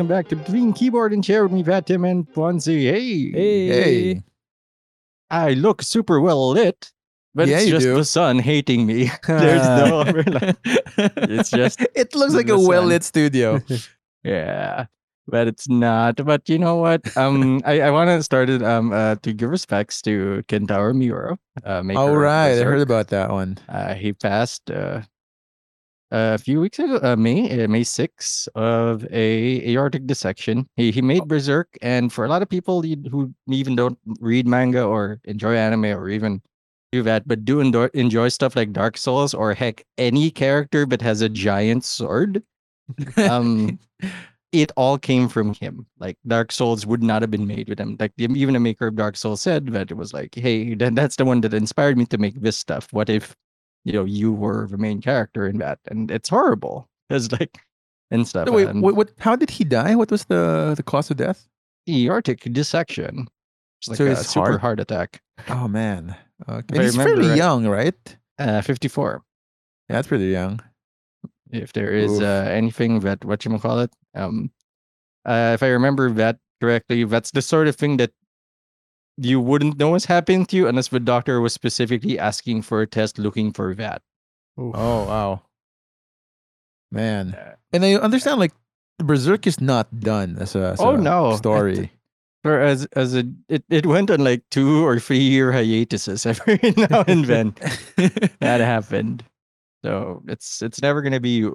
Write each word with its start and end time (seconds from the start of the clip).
welcome 0.00 0.16
back 0.16 0.28
to 0.28 0.36
Between 0.36 0.72
Keyboard 0.72 1.12
and 1.12 1.22
Chair 1.22 1.42
with 1.42 1.52
me, 1.52 1.62
Pat 1.62 1.84
Tim 1.86 2.06
and 2.06 2.26
Fonzie. 2.32 2.90
Hey, 2.90 3.30
Hey. 3.32 3.68
Hey. 4.14 4.22
I 5.30 5.52
look 5.52 5.82
super 5.82 6.18
well 6.22 6.52
lit, 6.52 6.90
but 7.34 7.48
Yeah, 7.48 7.58
it's 7.58 7.68
just 7.68 7.84
do. 7.84 7.96
the 7.96 8.04
sun 8.06 8.38
hating 8.38 8.86
me. 8.86 9.10
There's 9.28 9.60
no 9.62 10.00
other 10.00 10.22
li- 10.22 10.54
It's 11.36 11.50
just 11.50 11.84
it 11.94 12.14
looks 12.14 12.32
like 12.32 12.48
a 12.48 12.58
well 12.58 12.84
lit 12.84 13.04
studio. 13.04 13.60
yeah, 14.24 14.86
but 15.28 15.46
it's 15.48 15.68
not. 15.68 16.24
But 16.24 16.48
you 16.48 16.58
know 16.58 16.76
what? 16.76 17.14
Um, 17.18 17.60
I, 17.66 17.82
I 17.82 17.90
want 17.90 18.08
to 18.08 18.22
start 18.22 18.48
it 18.48 18.62
um 18.62 18.92
uh, 18.94 19.16
to 19.16 19.34
give 19.34 19.50
respects 19.50 20.00
to 20.02 20.42
Kentaro 20.48 20.94
Miura. 20.94 21.36
Uh, 21.62 21.82
maker 21.82 22.00
All 22.00 22.08
of 22.08 22.16
right, 22.16 22.52
I 22.58 22.62
heard 22.64 22.80
about 22.80 23.08
that 23.08 23.28
one. 23.30 23.58
Uh, 23.68 23.92
he 23.92 24.14
passed 24.14 24.70
uh, 24.70 25.02
a 26.10 26.38
few 26.38 26.60
weeks 26.60 26.78
ago, 26.78 26.98
uh, 27.02 27.16
May 27.16 27.64
uh, 27.64 27.68
May 27.68 27.84
6 27.84 28.48
of 28.54 29.06
a 29.12 29.72
aortic 29.72 30.06
dissection. 30.06 30.68
He 30.76 30.90
he 30.90 31.02
made 31.02 31.28
Berserk, 31.28 31.68
and 31.82 32.12
for 32.12 32.24
a 32.24 32.28
lot 32.28 32.42
of 32.42 32.48
people 32.48 32.82
who 32.82 33.34
even 33.48 33.76
don't 33.76 33.98
read 34.20 34.46
manga 34.46 34.84
or 34.84 35.20
enjoy 35.24 35.56
anime 35.56 35.86
or 35.86 36.08
even 36.08 36.42
do 36.92 37.02
that, 37.04 37.26
but 37.26 37.44
do 37.44 37.60
enjoy, 37.60 37.88
enjoy 37.94 38.28
stuff 38.28 38.56
like 38.56 38.72
Dark 38.72 38.96
Souls 38.96 39.34
or 39.34 39.54
heck 39.54 39.84
any 39.98 40.30
character 40.30 40.84
that 40.86 41.02
has 41.02 41.20
a 41.20 41.28
giant 41.28 41.84
sword, 41.84 42.42
um, 43.16 43.78
it 44.52 44.72
all 44.76 44.98
came 44.98 45.28
from 45.28 45.54
him. 45.54 45.86
Like 45.98 46.16
Dark 46.26 46.52
Souls 46.52 46.86
would 46.86 47.02
not 47.02 47.22
have 47.22 47.30
been 47.30 47.46
made 47.46 47.68
with 47.68 47.78
him. 47.78 47.96
Like 47.98 48.12
even 48.18 48.54
the 48.54 48.60
maker 48.60 48.88
of 48.88 48.96
Dark 48.96 49.16
Souls 49.16 49.40
said 49.40 49.66
that 49.68 49.90
it 49.90 49.94
was 49.94 50.12
like, 50.12 50.34
hey, 50.34 50.74
that's 50.74 51.16
the 51.16 51.24
one 51.24 51.40
that 51.42 51.54
inspired 51.54 51.96
me 51.96 52.06
to 52.06 52.18
make 52.18 52.40
this 52.40 52.58
stuff. 52.58 52.92
What 52.92 53.08
if, 53.08 53.36
you 53.84 53.92
know, 53.92 54.04
you 54.04 54.32
were 54.32 54.66
the 54.68 54.78
main 54.78 55.00
character 55.00 55.46
in 55.46 55.58
that? 55.58 55.78
And 55.86 56.10
it's 56.10 56.28
horrible. 56.28 56.88
It's 57.10 57.30
like 57.32 57.58
and 58.10 58.26
stuff. 58.26 58.46
So 58.48 58.54
wait, 58.54 58.68
and 58.68 58.82
what, 58.82 58.94
what? 58.96 59.10
How 59.18 59.36
did 59.36 59.50
he 59.50 59.64
die? 59.64 59.94
What 59.96 60.10
was 60.10 60.24
the 60.26 60.74
the 60.76 60.82
cause 60.82 61.10
of 61.10 61.16
death? 61.16 61.48
aortic 61.88 62.42
dissection. 62.52 63.26
It's 63.80 63.88
like 63.88 63.96
So 63.98 64.06
a 64.06 64.16
super 64.16 64.50
heart- 64.50 64.60
heart 64.60 64.80
attack. 64.80 65.22
Oh 65.48 65.66
man, 65.66 66.14
okay. 66.48 66.76
And 66.76 66.82
he's 66.84 66.94
fairly 66.96 67.28
right- 67.28 67.36
young, 67.36 67.66
right? 67.66 68.16
Uh, 68.38 68.60
54. 68.62 69.22
Yeah, 69.88 69.96
that's 69.96 70.08
pretty 70.08 70.26
young. 70.28 70.60
if 71.52 71.72
there 71.72 71.90
is 71.90 72.20
uh, 72.20 72.46
anything 72.52 73.00
that 73.00 73.24
what 73.24 73.44
you 73.44 73.58
call 73.58 73.80
it 73.80 73.90
um 74.14 74.50
uh, 75.26 75.50
if 75.54 75.62
i 75.64 75.66
remember 75.66 76.08
that 76.08 76.38
correctly 76.60 77.02
that's 77.04 77.32
the 77.32 77.42
sort 77.42 77.66
of 77.66 77.74
thing 77.74 77.96
that 77.96 78.12
you 79.16 79.40
wouldn't 79.40 79.78
know 79.78 79.90
what's 79.90 80.06
happening 80.06 80.46
to 80.46 80.56
you 80.56 80.66
unless 80.68 80.88
the 80.88 81.00
doctor 81.00 81.40
was 81.40 81.52
specifically 81.52 82.18
asking 82.18 82.62
for 82.62 82.80
a 82.82 82.86
test 82.86 83.18
looking 83.18 83.52
for 83.52 83.74
that 83.74 84.02
Oh 84.58 85.04
wow, 85.06 85.42
man. 86.90 87.36
And 87.72 87.84
I 87.84 87.94
understand 87.94 88.40
like 88.40 88.52
Berserk 88.98 89.46
is 89.46 89.60
not 89.60 90.00
done 90.00 90.36
as 90.38 90.54
a, 90.54 90.72
as 90.76 90.80
Oh, 90.80 90.94
a 90.94 90.98
no. 90.98 91.36
story. 91.36 91.90
for 92.42 92.60
as 92.60 92.86
as 92.92 93.14
a 93.14 93.24
it, 93.48 93.64
it 93.70 93.86
went 93.86 94.10
on 94.10 94.20
like 94.20 94.42
two 94.50 94.84
or 94.84 94.98
three 94.98 95.18
year 95.20 95.52
hiatuses 95.52 96.26
every 96.30 96.58
now 96.76 97.04
and 97.06 97.24
then. 97.24 97.54
That 98.40 98.60
happened. 98.60 99.24
So 99.84 100.22
it's 100.28 100.60
it's 100.62 100.82
never 100.82 101.00
gonna 101.00 101.20
be 101.20 101.48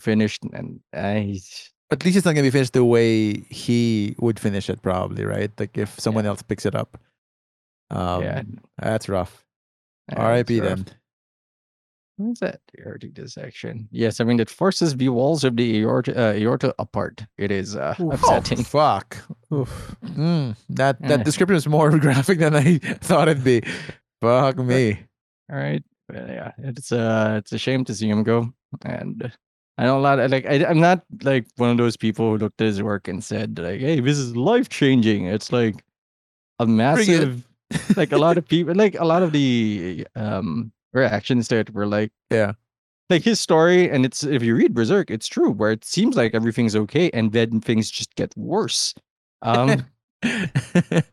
finished 0.00 0.42
and 0.52 0.80
i 0.92 1.38
At 1.90 2.04
least 2.04 2.16
it's 2.18 2.26
not 2.26 2.34
gonna 2.34 2.42
be 2.46 2.50
finished 2.50 2.74
the 2.74 2.84
way 2.84 3.40
he 3.48 4.14
would 4.18 4.38
finish 4.38 4.68
it, 4.68 4.82
probably, 4.82 5.24
right? 5.24 5.50
Like 5.58 5.78
if 5.78 5.98
someone 5.98 6.24
Yeah. 6.24 6.30
else 6.30 6.42
picks 6.42 6.66
it 6.66 6.74
up. 6.74 6.98
Um, 7.90 8.22
yeah 8.22 8.42
that's 8.78 9.08
rough. 9.08 9.44
uh, 10.12 10.16
R.I.P. 10.20 10.60
then. 10.60 10.86
What's 12.18 12.40
that 12.40 12.60
aortic 12.80 13.14
dissection? 13.14 13.88
Yes, 13.92 14.20
I 14.20 14.24
mean 14.24 14.40
it 14.40 14.50
forces 14.50 14.96
the 14.96 15.08
walls 15.08 15.44
of 15.44 15.56
the 15.56 15.80
aorta, 15.82 16.12
uh, 16.18 16.32
aorta 16.34 16.74
apart. 16.78 17.24
It 17.38 17.50
is 17.52 17.76
uh, 17.76 17.94
upsetting. 17.98 18.60
Oh, 18.60 18.64
fuck. 18.64 19.16
Mm, 19.50 20.56
that 20.70 20.98
Eh. 21.02 21.08
that 21.08 21.24
description 21.24 21.56
is 21.56 21.66
more 21.68 21.96
graphic 22.06 22.38
than 22.40 22.54
I 22.56 22.78
thought 22.78 23.28
it'd 23.28 23.44
be. 23.44 23.62
Fuck 24.20 24.58
me. 24.58 24.98
All 25.50 25.56
right, 25.56 25.82
but 26.08 26.16
yeah, 26.28 26.52
it's 26.58 26.90
uh, 26.92 27.36
it's 27.38 27.52
a 27.52 27.58
shame 27.58 27.84
to 27.84 27.94
see 27.94 28.08
him 28.10 28.24
go. 28.24 28.52
And 28.84 29.32
I 29.78 29.84
know 29.84 29.98
a 29.98 30.00
lot. 30.00 30.18
Of, 30.18 30.30
like 30.30 30.44
I, 30.46 30.64
I'm 30.66 30.80
not 30.80 31.02
like 31.22 31.46
one 31.56 31.70
of 31.70 31.76
those 31.78 31.96
people 31.96 32.30
who 32.32 32.38
looked 32.38 32.60
at 32.60 32.66
his 32.66 32.82
work 32.82 33.06
and 33.08 33.22
said 33.22 33.58
like, 33.58 33.80
"Hey, 33.80 34.00
this 34.00 34.18
is 34.18 34.36
life 34.36 34.68
changing." 34.68 35.26
It's 35.26 35.52
like 35.52 35.84
a 36.58 36.66
massive, 36.66 37.46
like 37.96 38.10
a 38.12 38.18
lot 38.18 38.36
of 38.38 38.46
people, 38.46 38.74
like 38.74 38.96
a 38.98 39.04
lot 39.04 39.22
of 39.22 39.30
the 39.32 40.06
um 40.16 40.72
reactions 40.92 41.46
that 41.48 41.70
were 41.72 41.86
like, 41.86 42.10
Yeah. 42.30 42.52
like 43.08 43.22
his 43.22 43.38
story, 43.40 43.88
and 43.88 44.04
it's 44.04 44.24
if 44.24 44.42
you 44.42 44.56
read 44.56 44.74
Berserk, 44.74 45.10
it's 45.10 45.28
true 45.28 45.50
where 45.52 45.70
it 45.70 45.84
seems 45.84 46.16
like 46.16 46.34
everything's 46.34 46.74
okay, 46.74 47.08
and 47.14 47.30
then 47.32 47.60
things 47.60 47.88
just 47.90 48.14
get 48.16 48.34
worse. 48.36 48.94
Um, 49.42 49.84
like 50.24 51.04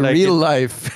like 0.00 0.14
real 0.14 0.34
it- 0.34 0.38
life. 0.38 0.94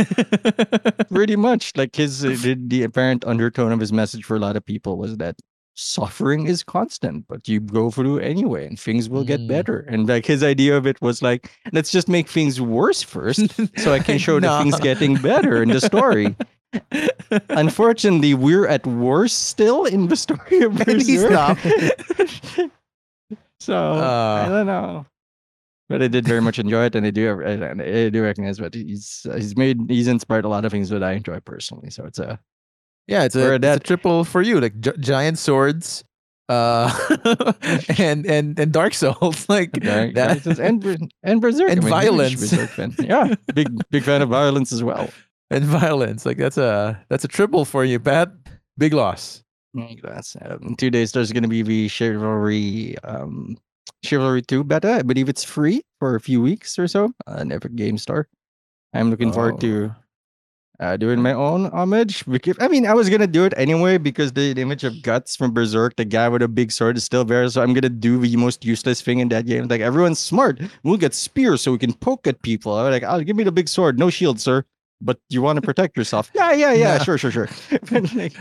pretty 1.13 1.37
much 1.37 1.73
like 1.77 1.97
his 1.97 2.25
uh, 2.25 2.29
the, 2.43 2.57
the 2.67 2.83
apparent 2.85 3.25
undertone 3.25 3.73
of 3.73 3.81
his 3.81 3.93
message 3.93 4.25
for 4.25 4.37
a 4.37 4.41
lot 4.41 4.57
of 4.57 4.65
people 4.65 4.97
was 4.97 5.17
that 5.19 5.37
suffering 5.75 6.47
is 6.47 6.63
constant 6.63 7.25
but 7.29 7.49
you 7.49 7.59
go 7.61 7.91
through 7.91 8.19
anyway 8.19 8.67
and 8.67 8.79
things 8.79 9.09
will 9.09 9.25
get 9.25 9.41
Mm. 9.41 9.49
better 9.49 9.81
and 9.89 10.07
like 10.09 10.27
his 10.27 10.43
idea 10.43 10.77
of 10.77 10.87
it 10.87 11.01
was 11.01 11.23
like 11.23 11.51
let's 11.73 11.91
just 11.91 12.09
make 12.09 12.29
things 12.29 12.61
worse 12.61 13.03
first 13.03 13.51
so 13.79 13.93
i 13.93 13.99
can 13.99 14.19
show 14.27 14.39
the 14.39 14.49
things 14.61 14.79
getting 14.81 15.17
better 15.17 15.63
in 15.63 15.71
the 15.71 15.81
story 15.81 16.37
unfortunately 17.51 18.35
we're 18.35 18.67
at 18.69 18.87
worse 18.87 19.33
still 19.33 19.85
in 19.85 20.09
the 20.09 20.17
story 20.17 20.61
of 20.63 20.73
Berserk. 20.85 21.59
so 23.61 23.75
i 23.75 24.41
Uh. 24.45 24.49
don't 24.49 24.67
know 24.67 25.07
but 25.89 26.01
I 26.01 26.09
did 26.09 26.27
very 26.27 26.41
much 26.41 26.59
enjoy 26.59 26.85
it, 26.87 26.95
and 26.95 27.05
I 27.05 27.11
do, 27.11 27.29
I, 27.43 27.53
I 28.07 28.09
do 28.09 28.23
recognize 28.23 28.57
that 28.57 28.73
he's 28.73 29.27
he's 29.37 29.55
made 29.59 29.77
he's 29.91 30.09
inspired 30.09 30.47
a 30.47 30.49
lot 30.49 30.65
of 30.65 30.73
things 30.73 30.89
that 30.89 31.03
I 31.03 31.13
enjoy 31.13 31.39
personally. 31.41 31.91
So 31.91 32.07
it's 32.07 32.19
a 32.19 32.41
yeah, 33.07 33.25
it's 33.25 33.35
a, 33.37 33.55
it's 33.55 33.65
a 33.67 33.79
triple 33.81 34.25
for 34.25 34.43
you. 34.43 34.61
Like 34.61 34.79
gi- 34.81 34.97
giant 35.01 35.39
swords, 35.39 36.05
uh, 36.49 36.91
and 37.99 38.27
and 38.27 38.59
and 38.59 38.73
Dark 38.73 38.95
Souls. 38.95 39.47
Like 39.49 39.73
Dark 39.73 40.15
that- 40.15 40.47
and 40.59 41.13
and 41.23 41.41
Berserk 41.41 41.71
And 41.71 41.79
a 41.81 41.83
huge 41.83 41.91
violence. 41.91 42.41
Berserk 42.41 42.71
fan. 42.71 42.95
Yeah, 42.99 43.35
big 43.55 43.69
big 43.91 44.03
fan 44.05 44.23
of 44.23 44.29
violence 44.29 44.73
as 44.73 44.83
well. 44.83 45.09
and 45.51 45.65
violence. 45.65 46.25
Like 46.27 46.39
that's 46.39 46.59
a 46.59 46.99
that's 47.09 47.25
a 47.25 47.29
triple 47.29 47.65
for 47.65 47.85
you, 47.85 47.99
Pat. 48.01 48.31
Big 48.79 48.95
loss. 48.95 49.43
That's 50.03 50.37
um, 50.43 50.59
in 50.63 50.77
two 50.77 50.91
days. 50.91 51.13
There's 51.13 51.33
going 51.33 51.45
to 51.45 51.49
be 51.49 51.63
the 51.63 51.89
chivalry 51.89 52.97
um 53.05 53.57
chivalry 54.05 54.43
two 54.43 54.65
beta. 54.65 54.95
I 54.95 55.03
believe 55.03 55.29
it's 55.29 55.45
free 55.45 55.83
for 55.99 56.15
a 56.15 56.21
few 56.21 56.43
weeks 56.43 56.79
or 56.79 56.87
so 56.89 57.13
on 57.27 57.53
Epic 57.53 57.75
Game 57.77 57.97
Store. 57.99 58.29
I'm 58.95 59.09
looking 59.11 59.33
forward 59.33 59.61
to 59.63 59.95
uh, 60.81 60.97
doing 60.97 61.21
my 61.21 61.33
own 61.33 61.67
homage. 61.67 62.25
Because, 62.27 62.57
I 62.61 62.69
mean, 62.69 62.87
I 62.87 62.95
was 62.95 63.09
gonna 63.09 63.27
do 63.27 63.45
it 63.45 63.55
anyway 63.57 63.99
because 63.99 64.33
the, 64.33 64.53
the 64.53 64.63
image 64.63 64.85
of 64.85 65.03
guts 65.03 65.37
from 65.37 65.53
Berserk, 65.53 65.97
the 65.97 66.05
guy 66.05 66.29
with 66.29 66.43
a 66.43 66.49
big 66.49 66.73
sword, 66.73 66.97
is 66.97 67.05
still 67.05 67.25
there. 67.25 67.49
So 67.49 67.63
I'm 67.63 67.75
gonna 67.75 67.89
do 67.89 68.19
the 68.19 68.37
most 68.37 68.65
useless 68.65 69.01
thing 69.01 69.21
in 69.21 69.29
that 69.29 69.47
game. 69.47 69.69
Like 69.69 69.81
everyone's 69.81 70.19
smart. 70.19 70.61
We'll 70.83 70.97
get 70.97 71.15
spears 71.15 71.63
so 71.63 71.73
we 71.73 71.79
can 71.79 71.93
poke 71.93 72.27
at 72.27 72.43
people. 72.43 72.75
I'm 72.75 72.91
like, 72.91 73.05
oh, 73.07 73.23
give 73.23 73.37
me 73.37 73.45
the 73.45 73.53
big 73.53 73.69
sword, 73.69 73.99
no 73.99 74.11
shield, 74.11 74.41
sir. 74.41 74.65
But 75.05 75.19
you 75.29 75.43
want 75.43 75.57
to 75.57 75.63
protect 75.71 75.97
yourself? 75.97 76.31
Yeah, 76.35 76.53
yeah, 76.53 76.73
yeah. 76.73 76.99
No. 76.99 77.05
Sure, 77.05 77.19
sure, 77.19 77.31
sure. 77.31 77.49
But, 77.91 78.15
like, 78.15 78.35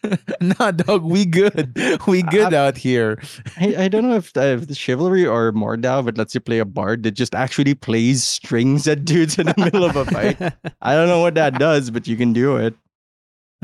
nah, 0.40 0.70
dog, 0.70 1.04
we 1.04 1.26
good. 1.26 1.78
We 2.06 2.22
good 2.22 2.54
out 2.54 2.76
here. 2.76 3.22
I, 3.58 3.84
I 3.84 3.88
don't 3.88 4.08
know 4.08 4.16
if, 4.16 4.36
uh, 4.36 4.40
if 4.40 4.66
the 4.68 4.74
chivalry 4.74 5.26
or 5.26 5.52
Mordhau, 5.52 6.04
but 6.04 6.16
lets 6.16 6.34
you 6.34 6.40
play 6.40 6.58
a 6.58 6.64
bard 6.64 7.02
that 7.04 7.12
just 7.12 7.34
actually 7.34 7.74
plays 7.74 8.24
strings 8.24 8.88
at 8.88 9.04
dudes 9.04 9.38
in 9.38 9.46
the 9.46 9.54
middle 9.56 9.84
of 9.84 9.96
a 9.96 10.04
fight. 10.06 10.40
I 10.82 10.94
don't 10.94 11.08
know 11.08 11.20
what 11.20 11.34
that 11.34 11.58
does, 11.58 11.90
but 11.90 12.06
you 12.06 12.16
can 12.16 12.32
do 12.32 12.56
it. 12.56 12.74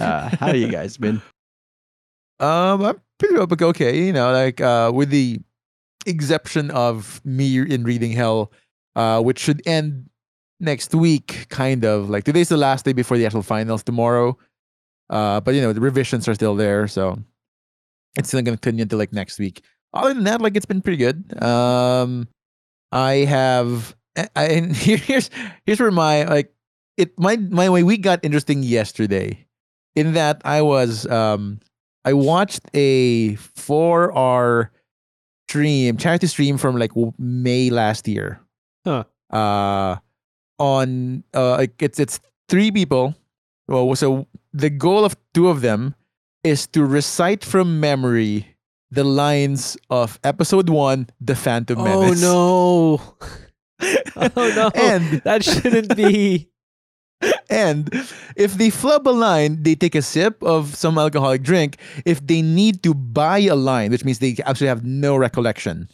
Uh, 0.01 0.35
how 0.37 0.53
you 0.53 0.69
guys 0.69 0.97
been? 0.97 1.21
Um, 2.41 2.85
I'm 2.85 3.01
pretty 3.19 3.35
well, 3.35 3.47
okay. 3.51 4.07
You 4.07 4.13
know, 4.13 4.33
like 4.33 4.61
uh, 4.61 4.91
with 4.95 5.11
the 5.11 5.41
exception 6.07 6.71
of 6.71 7.21
me 7.25 7.59
in 7.59 7.85
Reading 7.85 8.13
Hell, 8.13 8.53
uh, 8.97 9.23
which 9.23 9.39
should 9.39 9.63
end 9.67 10.09
next 10.63 10.95
week, 10.95 11.47
kind 11.49 11.85
of. 11.85 12.09
Like 12.09 12.25
today's 12.25 12.49
the 12.49 12.57
last 12.57 12.85
day 12.85 12.93
before 12.93 13.19
the 13.19 13.27
actual 13.27 13.43
finals 13.43 13.83
tomorrow. 13.83 14.39
Uh, 15.11 15.41
but 15.41 15.55
you 15.55 15.61
know 15.61 15.73
the 15.73 15.81
revisions 15.81 16.27
are 16.29 16.35
still 16.35 16.55
there, 16.55 16.89
so 16.89 17.19
it's 18.17 18.29
still 18.29 18.41
gonna 18.41 18.57
continue 18.57 18.83
until 18.83 18.99
like 18.99 19.13
next 19.13 19.39
week. 19.39 19.63
Other 19.93 20.15
than 20.15 20.25
that, 20.25 20.41
like 20.41 20.57
it's 20.57 20.65
been 20.65 20.81
pretty 20.81 20.97
good. 20.97 21.43
Um, 21.43 22.29
I 22.93 23.27
have, 23.29 23.95
I, 24.17 24.47
and 24.47 24.77
here's 24.77 25.29
here's 25.67 25.81
where 25.81 25.91
my 25.91 26.25
like 26.25 26.55
it 26.97 27.19
my 27.19 27.37
my 27.37 27.69
way 27.69 27.83
we 27.83 27.99
got 27.99 28.21
interesting 28.23 28.63
yesterday, 28.63 29.47
in 29.95 30.15
that 30.15 30.41
I 30.45 30.63
was 30.63 31.07
um 31.07 31.61
I 32.05 32.15
watched 32.15 32.63
a 32.75 33.35
four 33.37 34.17
hour 34.17 34.73
stream, 35.49 35.97
charity 35.99 36.27
stream 36.27 36.57
from 36.57 36.79
like 36.79 36.93
May 37.19 37.71
last 37.71 38.09
year. 38.09 38.41
Huh. 38.87 39.05
Uh, 39.31 39.97
on 40.63 41.25
uh, 41.35 41.67
it's 41.81 41.99
it's 41.99 42.21
three 42.49 42.71
people. 42.71 43.19
Well, 43.67 43.95
so 43.97 44.29
the 44.55 44.71
goal 44.71 45.05
of 45.05 45.17
two 45.35 45.49
of 45.49 45.61
them 45.61 45.95
is 46.45 46.67
to 46.69 46.87
recite 46.87 47.45
from 47.45 47.81
memory 47.81 48.55
the 48.91 49.03
lines 49.03 49.77
of 49.91 50.21
episode 50.23 50.69
one, 50.69 51.09
The 51.21 51.35
Phantom 51.35 51.79
Oh 51.81 51.85
Menace. 51.85 52.23
Oh 52.23 53.01
no. 53.81 53.91
oh 54.37 54.53
no. 54.55 54.71
And 54.75 55.21
that 55.25 55.43
shouldn't 55.43 55.97
be. 55.97 56.49
and 57.51 57.89
if 58.37 58.55
they 58.55 58.71
flub 58.71 59.09
a 59.09 59.11
line, 59.15 59.63
they 59.63 59.75
take 59.75 59.95
a 59.95 60.03
sip 60.03 60.43
of 60.43 60.75
some 60.75 60.99
alcoholic 60.99 61.43
drink. 61.43 61.79
If 62.05 62.25
they 62.25 62.43
need 62.43 62.83
to 62.83 62.95
buy 62.95 63.39
a 63.39 63.55
line, 63.55 63.91
which 63.91 64.05
means 64.05 64.19
they 64.19 64.37
actually 64.45 64.69
have 64.69 64.85
no 64.85 65.17
recollection, 65.17 65.89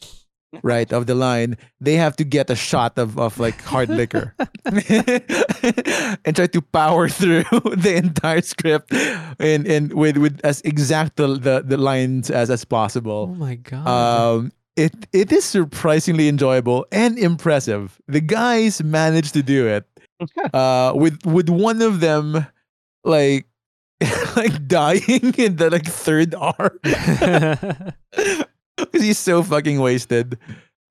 right, 0.63 0.93
of 0.93 1.07
the 1.07 1.15
line, 1.15 1.57
they 1.81 1.95
have 1.95 2.17
to 2.17 2.25
get 2.25 2.51
a 2.51 2.57
shot 2.57 2.99
of, 2.99 3.19
of 3.19 3.39
like 3.39 3.61
hard 3.63 3.89
liquor 3.89 4.35
and 4.65 6.37
try 6.37 6.47
to 6.47 6.63
power 6.73 7.09
through 7.09 7.45
the 7.77 7.95
entire 7.97 8.41
script 8.41 8.93
and, 8.93 9.67
and 9.67 9.93
with, 9.93 10.17
with 10.17 10.41
as 10.45 10.61
exact 10.63 11.17
the, 11.17 11.27
the, 11.27 11.63
the 11.65 11.77
lines 11.77 12.31
as, 12.31 12.51
as 12.51 12.65
possible 12.65 13.29
Oh 13.31 13.35
my 13.35 13.57
god. 13.57 13.87
Um, 13.87 14.53
it 14.77 14.95
it 15.13 15.33
is 15.33 15.45
surprisingly 15.45 16.29
enjoyable 16.29 16.87
and 16.93 17.19
impressive. 17.19 18.01
The 18.07 18.21
guys 18.21 18.83
managed 18.83 19.35
to 19.35 19.43
do 19.43 19.67
it. 19.67 19.85
Uh, 20.55 20.93
with 20.95 21.19
with 21.27 21.49
one 21.49 21.83
of 21.83 21.99
them, 22.01 22.47
like 23.05 23.47
like 24.37 24.69
dying 24.69 25.35
in 25.37 25.57
the 25.57 25.69
like 25.71 25.87
third 25.87 26.35
R 26.35 26.79
because 28.93 29.03
he's 29.03 29.19
so 29.19 29.43
fucking 29.43 29.81
wasted. 29.81 30.39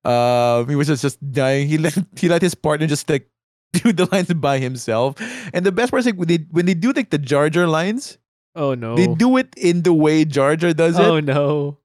Um, 0.04 0.68
he 0.68 0.76
was 0.76 0.86
just, 0.86 1.02
just 1.02 1.32
dying. 1.32 1.68
He 1.68 1.78
let 1.78 1.98
he 2.16 2.28
let 2.28 2.42
his 2.42 2.54
partner 2.54 2.86
just 2.86 3.08
like 3.08 3.28
do 3.72 3.92
the 3.92 4.06
lines 4.12 4.32
by 4.34 4.58
himself. 4.58 5.16
And 5.52 5.64
the 5.64 5.72
best 5.72 5.90
part 5.90 6.00
is 6.00 6.06
like 6.06 6.16
when 6.16 6.28
they 6.28 6.46
when 6.50 6.66
they 6.66 6.74
do 6.74 6.92
like 6.92 7.10
the 7.10 7.18
Jar 7.18 7.50
Jar 7.50 7.66
lines, 7.66 8.18
oh 8.54 8.74
no. 8.74 8.94
they 8.96 9.06
do 9.06 9.36
it 9.36 9.52
in 9.56 9.82
the 9.82 9.92
way 9.92 10.24
Jar 10.24 10.56
Jar 10.56 10.72
does 10.72 10.98
it. 10.98 11.04
oh 11.04 11.20
no. 11.20 11.78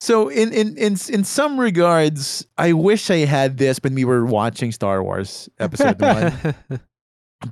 So 0.00 0.28
in 0.28 0.52
in 0.52 0.76
in 0.78 0.96
in 1.08 1.24
some 1.24 1.60
regards, 1.60 2.46
I 2.56 2.72
wish 2.72 3.10
I 3.10 3.26
had 3.26 3.58
this 3.58 3.78
when 3.82 3.94
we 3.94 4.04
were 4.04 4.24
watching 4.24 4.72
Star 4.72 5.02
Wars 5.02 5.48
Episode 5.58 6.00
One 6.00 6.54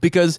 because 0.00 0.38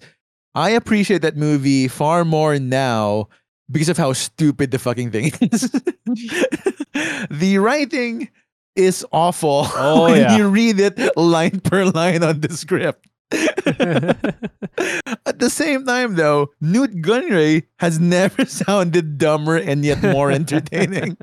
I 0.54 0.70
appreciate 0.70 1.22
that 1.22 1.36
movie 1.36 1.86
far 1.86 2.24
more 2.24 2.58
now 2.58 3.28
because 3.70 3.88
of 3.88 3.96
how 3.96 4.12
stupid 4.12 4.70
the 4.70 4.78
fucking 4.78 5.10
thing 5.10 5.32
is. 5.40 5.70
the 7.30 7.58
writing 7.58 8.28
is 8.76 9.04
awful 9.12 9.66
Oh, 9.74 10.04
when 10.10 10.16
yeah. 10.20 10.36
you 10.36 10.48
read 10.48 10.80
it 10.80 10.98
line 11.16 11.60
per 11.60 11.84
line 11.86 12.22
on 12.22 12.40
the 12.40 12.52
script. 12.54 13.06
At 15.26 15.38
the 15.38 15.50
same 15.50 15.84
time, 15.86 16.16
though, 16.16 16.50
Nute 16.60 17.00
Gunray 17.02 17.64
has 17.78 18.00
never 18.00 18.44
sounded 18.46 19.18
dumber 19.18 19.56
and 19.56 19.84
yet 19.84 20.02
more 20.02 20.30
entertaining. 20.32 21.16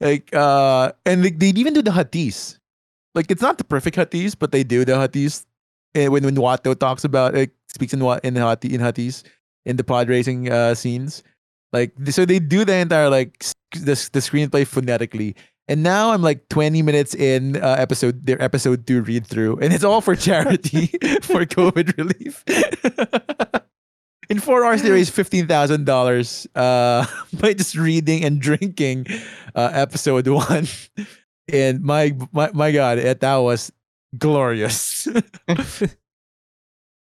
like, 0.00 0.34
uh, 0.34 0.92
and 1.04 1.24
they, 1.24 1.30
they 1.30 1.48
even 1.48 1.74
do 1.74 1.82
the 1.82 1.90
Huttese. 1.90 2.58
Like, 3.14 3.30
it's 3.30 3.42
not 3.42 3.58
the 3.58 3.64
perfect 3.64 3.96
Huttese, 3.96 4.34
but 4.38 4.52
they 4.52 4.64
do 4.64 4.84
the 4.84 4.92
Huttese. 4.92 5.44
And 5.94 6.10
when 6.10 6.24
when 6.24 6.36
Watto 6.36 6.78
talks 6.78 7.04
about 7.04 7.34
it, 7.34 7.50
speaks 7.68 7.92
in 7.92 8.00
in 8.00 8.36
Hati 8.36 8.74
in 8.74 8.80
Huttese 8.80 9.24
in 9.64 9.76
the 9.76 9.84
pod 9.84 10.08
racing 10.08 10.50
uh, 10.50 10.74
scenes. 10.74 11.22
Like, 11.72 11.92
so 12.10 12.24
they 12.24 12.38
do 12.38 12.64
the 12.64 12.74
entire 12.74 13.08
like 13.08 13.44
the 13.72 13.94
the 14.12 14.20
screenplay 14.20 14.66
phonetically. 14.66 15.36
And 15.68 15.82
now 15.82 16.10
I'm 16.10 16.22
like 16.22 16.48
20 16.48 16.82
minutes 16.82 17.14
in 17.14 17.56
uh, 17.56 17.76
episode 17.78 18.26
their 18.26 18.40
episode 18.42 18.86
two 18.86 19.02
read 19.02 19.26
through, 19.26 19.58
and 19.60 19.72
it's 19.72 19.84
all 19.84 20.00
for 20.00 20.16
charity 20.16 20.86
for 21.22 21.46
COVID 21.46 21.96
relief. 21.96 22.44
in 24.28 24.40
four 24.40 24.64
hours, 24.64 24.82
they 24.82 24.90
raised 24.90 25.14
fifteen 25.14 25.46
thousand 25.46 25.86
dollars 25.86 26.46
uh, 26.54 27.06
by 27.40 27.54
just 27.54 27.76
reading 27.76 28.24
and 28.24 28.40
drinking 28.40 29.06
uh, 29.54 29.70
episode 29.72 30.26
one. 30.28 30.66
And 31.50 31.80
my 31.82 32.16
my 32.32 32.50
my 32.52 32.72
God, 32.72 32.98
that 32.98 33.36
was 33.36 33.72
glorious. 34.18 35.08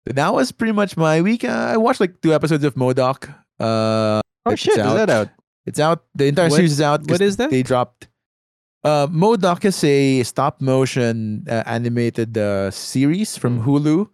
That 0.06 0.34
was 0.34 0.52
pretty 0.52 0.72
much 0.72 0.96
my 0.96 1.20
week. 1.22 1.44
Uh, 1.44 1.48
I 1.72 1.76
watched 1.76 2.00
like 2.00 2.20
two 2.20 2.34
episodes 2.34 2.64
of 2.64 2.76
Modoc. 2.76 3.28
Uh, 3.58 4.20
Oh 4.46 4.54
shit, 4.54 4.76
is 4.76 4.84
that 4.84 5.08
out? 5.08 5.30
it's 5.64 5.80
out. 5.80 6.04
The 6.14 6.26
entire 6.26 6.50
What- 6.50 6.56
series 6.56 6.72
is 6.72 6.80
out. 6.82 7.08
What 7.08 7.22
is 7.22 7.38
that? 7.38 7.48
They 7.50 7.62
dropped. 7.62 8.08
Uh, 8.84 9.04
M.O.D.O.K. 9.10 9.68
is 9.68 9.82
a 9.84 10.22
stop 10.24 10.60
motion 10.60 11.46
uh, 11.48 11.62
animated 11.64 12.36
uh, 12.36 12.70
series 12.70 13.38
from 13.38 13.60
Mm. 13.60 13.64
Hulu, 13.64 14.08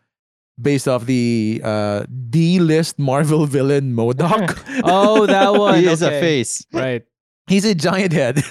based 0.63 0.87
off 0.87 1.07
the 1.07 1.61
uh, 1.65 2.05
D 2.31 2.61
list 2.61 3.01
Marvel 3.01 3.47
villain 3.57 3.93
Modoc. 3.95 4.57
oh, 4.85 5.27
that 5.27 5.51
one. 5.59 5.81
he 5.81 5.87
is 5.89 6.03
a 6.03 6.11
face. 6.11 6.65
Right. 6.73 7.03
He's 7.49 7.65
a 7.65 7.75
giant 7.75 8.13
head. 8.13 8.45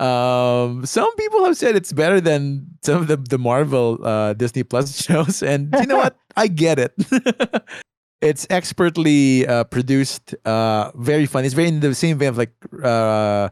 Um, 0.00 0.84
some 0.84 1.14
people 1.16 1.44
have 1.44 1.56
said 1.56 1.76
it's 1.76 1.92
better 1.92 2.20
than 2.20 2.66
some 2.82 3.02
of 3.02 3.06
the 3.08 3.16
the 3.16 3.38
Marvel 3.38 3.98
uh, 4.04 4.32
Disney 4.34 4.62
Plus 4.62 5.02
shows, 5.06 5.42
and 5.42 5.74
you 5.80 5.86
know 5.86 5.96
what? 5.96 6.16
I 6.36 6.48
get 6.48 6.78
it. 6.78 6.92
it's 8.20 8.46
expertly 8.50 9.46
uh, 9.46 9.64
produced, 9.64 10.34
uh, 10.44 10.92
very 10.96 11.26
fun. 11.26 11.44
It's 11.44 11.54
very 11.54 11.68
in 11.68 11.80
the 11.80 11.94
same 11.94 12.18
vein 12.18 12.28
of 12.30 12.38
like 12.38 12.52
uh, 12.82 13.48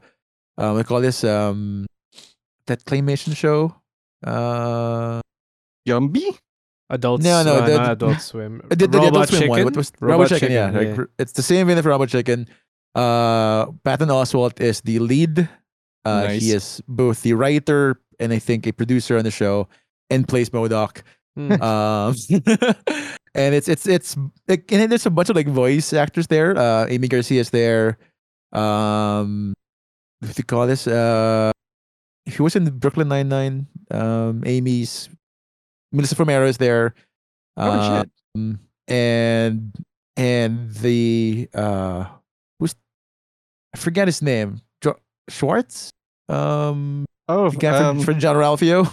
uh, 0.59 0.75
we 0.77 0.85
call 0.85 1.01
this 1.01 1.25
um, 1.25 1.87
that 2.67 2.85
claymation 2.85 3.37
show. 3.37 3.75
Uh, 4.25 5.21
Yumby? 5.89 6.37
Adults. 6.91 7.25
No, 7.25 7.43
no, 7.43 7.55
uh, 7.57 7.67
the- 7.67 7.77
not 7.77 7.91
Adult 7.93 8.21
Swim. 8.21 8.61
the, 8.69 8.77
the, 8.77 8.87
the 8.87 8.99
Robot 8.99 9.09
Adult 9.09 9.29
Swim 9.29 9.41
Chicken. 9.41 9.51
one. 9.51 9.65
What 9.65 9.77
was 9.77 9.93
Robot, 10.01 10.29
Chicken? 10.29 10.53
Yeah, 10.53 10.71
like, 10.71 11.09
it's 11.19 11.33
the 11.33 11.43
same 11.43 11.67
vein 11.67 11.81
for 11.83 11.89
Robot 11.89 12.09
Chicken. 12.09 12.47
Uh, 12.95 13.67
Patton 13.83 14.09
Oswalt 14.09 14.61
is 14.61 14.81
the 14.83 14.99
lead. 14.99 15.49
Uh, 16.05 16.25
Nice. 16.25 16.43
He 16.43 16.53
is 16.53 16.83
both 16.87 17.23
the 17.23 17.33
writer 17.33 18.01
and 18.21 18.33
I 18.33 18.39
think 18.39 18.67
a 18.67 18.73
producer 18.73 19.17
on 19.17 19.25
the 19.25 19.31
show, 19.31 19.69
and 20.11 20.27
plays 20.27 20.53
Modoc. 20.53 21.03
Hmm. 21.37 21.53
Um, 21.61 22.15
and 23.35 23.55
it's 23.55 23.69
it's 23.69 23.87
it's 23.87 24.17
like, 24.47 24.71
and 24.71 24.81
then 24.83 24.89
there's 24.89 25.07
a 25.07 25.11
bunch 25.11 25.31
of 25.31 25.37
like 25.37 25.49
voice 25.49 25.93
actors 25.93 26.27
there. 26.29 26.57
Uh, 26.57 26.87
Amy 26.89 27.09
Garcia 27.09 27.41
is 27.41 27.51
there. 27.51 27.99
Um, 28.53 29.53
what 30.21 30.35
do 30.35 30.39
you 30.39 30.45
call 30.45 30.67
this? 30.67 30.87
Uh, 30.87 31.51
he 32.25 32.41
was 32.41 32.57
in 32.57 32.65
Brooklyn 32.79 33.09
Nine 33.09 33.29
Nine. 33.29 33.67
Um, 33.91 34.43
Amy's 34.47 35.09
Melissa 35.93 36.15
Fumero 36.15 36.47
is 36.49 36.59
there. 36.59 36.95
Oh 37.57 38.01
shit. 38.01 38.11
Um, 38.37 38.61
and 38.89 39.73
and 40.17 40.73
the 40.75 41.49
uh 41.55 42.07
who's 42.59 42.75
I 43.75 43.79
forget 43.79 44.07
his 44.09 44.23
name. 44.23 44.61
Schwartz? 45.31 45.94
Um 46.29 47.07
Oh, 47.27 47.49
the 47.49 47.57
guy 47.57 47.79
from, 47.79 47.99
um, 47.99 48.05
from 48.05 48.19
Jean-Ralphio. 48.21 48.85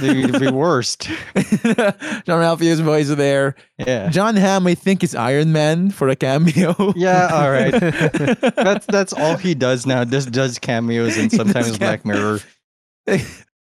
the, 0.00 0.38
the 0.38 0.52
worst. 0.52 1.04
Jean-Ralphio's 2.26 2.80
voice 2.80 3.08
is 3.08 3.16
there. 3.16 3.54
Yeah. 3.78 4.10
Jon 4.10 4.36
Hamm, 4.36 4.66
I 4.66 4.74
think, 4.74 5.02
is 5.02 5.14
Iron 5.14 5.52
Man 5.52 5.90
for 5.90 6.10
a 6.10 6.16
cameo. 6.16 6.74
Yeah, 6.96 7.28
all 7.32 7.50
right. 7.50 7.72
That's 8.56 8.84
that's 8.86 9.14
all 9.14 9.38
he 9.38 9.54
does 9.54 9.86
now. 9.86 10.04
Just 10.04 10.32
does 10.32 10.58
cameos 10.58 11.16
and 11.16 11.32
sometimes 11.32 11.78
Black. 11.78 12.04
Mirror. 12.04 12.40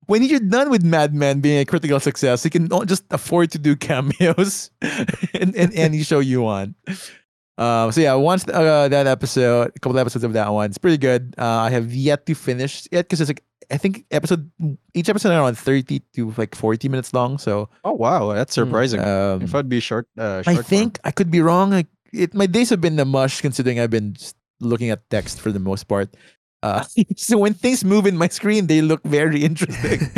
when 0.06 0.25
you're 0.25 0.40
done 0.40 0.71
with 0.71 0.83
Mad 0.83 1.14
Men 1.14 1.40
being 1.40 1.61
a 1.61 1.64
critical 1.64 2.00
success, 2.00 2.45
you 2.45 2.50
can 2.50 2.68
just 2.87 3.04
afford 3.12 3.52
to 3.52 3.59
do 3.61 3.76
cameos 3.76 4.73
in, 5.35 5.54
in 5.54 5.73
any 5.73 6.02
show 6.02 6.18
you 6.18 6.42
want. 6.42 6.75
Uh, 7.59 7.91
so 7.91 8.01
yeah, 8.01 8.15
once 8.15 8.47
uh, 8.49 8.89
that 8.89 9.07
episode, 9.07 9.73
a 9.75 9.79
couple 9.81 9.99
episodes 9.99 10.25
of 10.25 10.33
that 10.35 10.53
one, 10.53 10.67
it's 10.67 10.79
pretty 10.79 10.99
good. 10.99 11.35
Uh, 11.39 11.45
I 11.67 11.71
have 11.71 11.95
yet 11.95 12.27
to 12.27 12.35
finish 12.35 12.87
it 12.93 13.09
because 13.09 13.21
it's 13.21 13.31
like 13.31 13.43
I 13.71 13.79
think 13.79 14.05
episode 14.11 14.51
each 14.95 15.09
episode 15.09 15.31
around 15.31 15.57
thirty 15.57 16.01
to 16.15 16.33
like 16.37 16.55
forty 16.55 16.89
minutes 16.89 17.13
long. 17.15 17.39
So 17.39 17.69
Oh 17.85 17.93
wow, 17.93 18.33
that's 18.35 18.55
surprising. 18.55 19.01
um, 19.01 19.43
if 19.43 19.55
I'd 19.55 19.69
be 19.69 19.81
short, 19.81 20.07
uh, 20.19 20.43
short 20.43 20.49
I 20.49 20.55
form. 20.57 20.65
think 20.65 20.99
I 21.05 21.11
could 21.11 21.31
be 21.31 21.41
wrong. 21.41 21.71
Like 21.71 21.87
it, 22.13 22.35
my 22.35 22.47
days 22.47 22.69
have 22.71 22.81
been 22.81 22.99
a 23.01 23.05
mush 23.05 23.41
considering 23.41 23.81
I've 23.81 23.91
been 23.91 24.13
just 24.15 24.37
looking 24.61 24.91
at 24.91 25.09
text 25.11 25.41
for 25.41 25.51
the 25.51 25.59
most 25.59 25.85
part. 25.85 26.15
Uh, 26.63 26.85
so 27.17 27.39
when 27.39 27.55
things 27.55 27.85
move 27.85 28.07
in 28.07 28.17
my 28.17 28.29
screen, 28.29 28.67
they 28.67 28.83
look 28.83 29.03
very 29.05 29.45
interesting. 29.45 30.01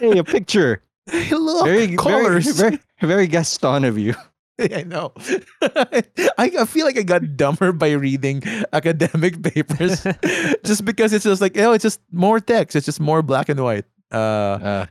hey, 0.00 0.18
a 0.18 0.24
picture. 0.24 0.82
Look, 1.32 1.66
Very, 1.66 1.96
colors. 1.96 2.46
very, 2.56 2.78
very, 2.78 2.80
very 3.00 3.26
Gaston 3.26 3.84
of 3.84 3.98
you. 3.98 4.14
I 4.74 4.82
know. 4.84 5.12
I, 6.38 6.50
I 6.58 6.64
feel 6.66 6.86
like 6.86 6.98
I 6.98 7.02
got 7.02 7.36
dumber 7.36 7.72
by 7.72 7.92
reading 7.92 8.42
academic 8.72 9.42
papers 9.54 10.02
just 10.64 10.84
because 10.84 11.12
it's 11.12 11.24
just 11.24 11.40
like, 11.40 11.56
oh, 11.58 11.72
it's 11.72 11.82
just 11.82 12.00
more 12.10 12.40
text. 12.40 12.76
It's 12.76 12.86
just 12.86 13.00
more 13.00 13.22
black 13.22 13.48
and 13.48 13.60
white. 13.60 13.84
Uh, 14.12 14.16
Uh, 14.16 14.86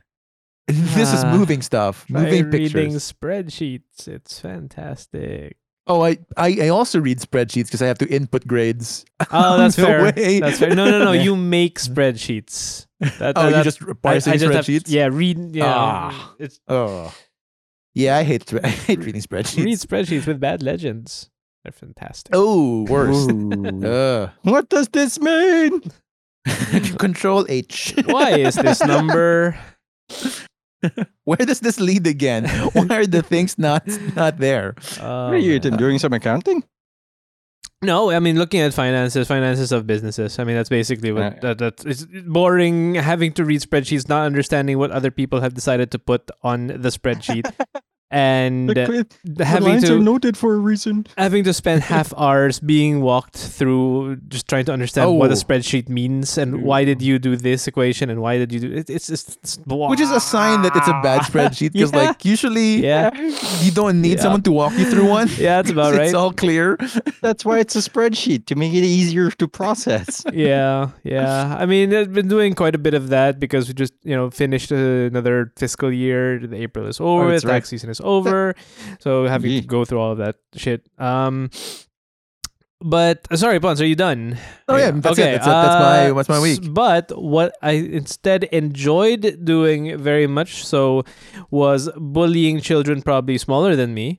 this 0.68 1.12
is 1.12 1.24
Ah, 1.24 1.36
moving 1.36 1.60
stuff, 1.60 2.06
moving 2.08 2.48
reading 2.50 2.92
spreadsheets. 2.94 4.06
It's 4.06 4.38
fantastic. 4.40 5.56
Oh, 5.88 6.04
I, 6.04 6.18
I, 6.36 6.56
I 6.62 6.68
also 6.68 7.00
read 7.00 7.18
spreadsheets 7.18 7.66
because 7.66 7.82
I 7.82 7.86
have 7.86 7.98
to 7.98 8.06
input 8.08 8.46
grades. 8.46 9.04
Oh, 9.32 9.58
that's 9.58 9.74
fair. 9.74 10.04
way. 10.14 10.38
That's 10.38 10.60
fair. 10.60 10.72
No, 10.74 10.88
no, 10.88 11.02
no. 11.02 11.10
You 11.12 11.34
make 11.34 11.80
spreadsheets. 11.80 12.86
That, 13.18 13.34
Oh, 13.36 13.48
you 13.48 13.64
just 13.64 13.82
I- 13.82 13.92
parsing 13.94 14.32
I 14.32 14.36
just 14.36 14.52
have- 14.54 14.64
spreadsheets? 14.64 14.84
yeah, 14.86 15.08
read. 15.10 15.56
Yeah, 15.56 15.64
Ah. 15.66 16.34
it's 16.38 16.60
Oh. 16.68 17.12
Yeah, 17.94 18.16
I 18.16 18.22
hate 18.24 18.52
I 18.64 18.68
hate 18.68 19.00
reading 19.00 19.20
spreadsheets. 19.22 19.64
read 19.64 19.78
spreadsheets 19.78 20.26
with 20.26 20.40
bad 20.40 20.62
legends. 20.62 21.28
They're 21.64 21.72
fantastic. 21.72 22.32
Oh, 22.34 22.82
worst. 22.88 23.30
Uh, 23.84 24.28
what 24.42 24.68
does 24.68 24.88
this 24.88 25.20
mean? 25.20 25.80
control 26.98 27.46
H. 27.48 27.94
Why 28.06 28.30
is 28.38 28.54
this 28.56 28.82
number? 28.82 29.56
Where 31.24 31.36
does 31.38 31.60
this 31.60 31.78
lead 31.78 32.06
again? 32.08 32.48
Why 32.74 32.86
are 32.90 33.06
the 33.06 33.22
things 33.22 33.56
not 33.58 33.86
not 34.16 34.38
there? 34.38 34.74
Oh, 35.00 35.26
What 35.30 35.34
are 35.34 35.38
you 35.38 35.60
man. 35.62 35.76
doing 35.78 35.98
some 36.00 36.12
accounting? 36.12 36.64
No, 37.82 38.10
I 38.10 38.20
mean 38.20 38.38
looking 38.38 38.60
at 38.60 38.72
finances, 38.72 39.26
finances 39.26 39.72
of 39.72 39.86
businesses. 39.86 40.38
I 40.38 40.44
mean 40.44 40.54
that's 40.56 40.68
basically 40.68 41.10
what 41.10 41.22
Uh, 41.22 41.54
that, 41.54 41.58
that 41.58 41.86
is 41.86 42.06
boring 42.06 42.94
having 42.94 43.32
to 43.34 43.44
read 43.44 43.60
spreadsheets, 43.60 44.08
not 44.08 44.24
understanding 44.24 44.78
what 44.78 44.90
other 44.92 45.10
people 45.10 45.40
have 45.40 45.54
decided 45.54 45.90
to 45.90 45.98
put 45.98 46.30
on 46.42 46.68
the 46.68 46.90
spreadsheet, 46.90 47.50
and 48.12 48.68
The, 48.68 49.06
the 49.24 49.44
having 49.44 49.68
lines 49.68 49.84
are 49.84 49.96
to 49.98 50.02
noted 50.02 50.36
for 50.36 50.54
a 50.54 50.58
reason. 50.58 51.06
having 51.18 51.44
to 51.44 51.52
spend 51.52 51.82
half 51.82 52.12
hours 52.24 52.60
being 52.60 53.00
walked 53.00 53.36
through 53.36 54.16
just 54.28 54.46
trying 54.48 54.66
to 54.66 54.72
understand 54.72 55.16
what 55.18 55.30
a 55.30 55.32
Oh. 55.32 55.36
spreadsheet 55.44 55.88
means 55.88 56.36
and 56.38 56.62
why 56.62 56.84
did 56.84 57.00
you 57.02 57.18
do 57.18 57.36
this 57.36 57.66
equation 57.66 58.10
and 58.10 58.20
why 58.20 58.36
did 58.38 58.52
you 58.52 58.60
do 58.60 58.70
it. 58.72 58.90
It's 58.90 59.06
just 59.08 59.38
it's, 59.42 59.58
Which 59.66 60.00
is 60.00 60.10
a 60.10 60.20
sign 60.20 60.62
that 60.62 60.76
it's 60.76 60.88
a 60.88 61.00
bad 61.02 61.22
spreadsheet 61.30 61.72
because, 61.72 61.92
Yeah. 61.92 62.02
like, 62.06 62.24
usually 62.24 62.82
yeah 62.84 63.10
you 63.64 63.70
don't 63.72 64.00
need 64.00 64.16
Yeah. 64.18 64.22
someone 64.22 64.42
to 64.42 64.52
walk 64.52 64.72
you 64.78 64.84
through 64.90 65.08
one. 65.08 65.28
yeah 65.38 65.56
that's 65.62 65.70
about 65.70 65.94
right. 65.94 66.02
It's 66.06 66.14
all 66.14 66.32
clear. 66.32 66.76
That's 67.22 67.44
why 67.44 67.58
it's 67.60 67.74
a 67.76 67.82
spreadsheet 67.90 68.46
to 68.46 68.54
make 68.54 68.72
it 68.74 68.84
easier 68.84 69.30
to 69.30 69.48
process. 69.48 70.24
yeah, 70.32 70.90
yeah. 71.04 71.56
I 71.58 71.64
mean, 71.66 71.94
I've 71.94 72.12
been 72.12 72.28
doing 72.28 72.54
quite 72.54 72.74
a 72.74 72.78
bit 72.78 72.94
of 72.94 73.08
that 73.08 73.38
because 73.40 73.68
we 73.68 73.74
just, 73.74 73.94
you 74.04 74.14
know, 74.16 74.28
finished 74.30 74.70
uh, 74.72 74.76
another 75.12 75.52
fiscal 75.56 75.90
year. 75.92 76.38
The 76.38 76.56
April 76.56 76.86
is 76.86 77.00
over. 77.00 77.30
that's 77.30 77.42
the 77.44 77.48
right. 77.48 77.54
tax 77.62 77.68
season 77.70 77.88
is 77.90 78.00
over. 78.02 78.54
so 79.00 79.26
having 79.26 79.60
to 79.60 79.66
go 79.66 79.84
through 79.84 80.00
all 80.00 80.12
of 80.12 80.18
that 80.18 80.36
shit. 80.54 80.86
Um, 80.98 81.50
but 82.80 83.26
uh, 83.30 83.36
sorry, 83.36 83.60
Pons, 83.60 83.80
are 83.80 83.86
you 83.86 83.94
done? 83.94 84.36
Oh 84.68 84.76
yeah, 84.76 84.90
that's 84.90 85.18
it. 85.18 85.22
That's, 85.22 85.46
it. 85.46 85.50
that's 85.50 85.80
my 85.82 86.10
uh, 86.10 86.14
that's 86.14 86.28
my 86.28 86.40
week. 86.40 86.60
But 86.72 87.12
what 87.16 87.54
I 87.62 87.72
instead 87.72 88.44
enjoyed 88.44 89.44
doing 89.44 89.96
very 89.98 90.26
much 90.26 90.66
so 90.66 91.04
was 91.50 91.88
bullying 91.96 92.60
children 92.60 93.02
probably 93.02 93.38
smaller 93.38 93.76
than 93.76 93.94
me. 93.94 94.18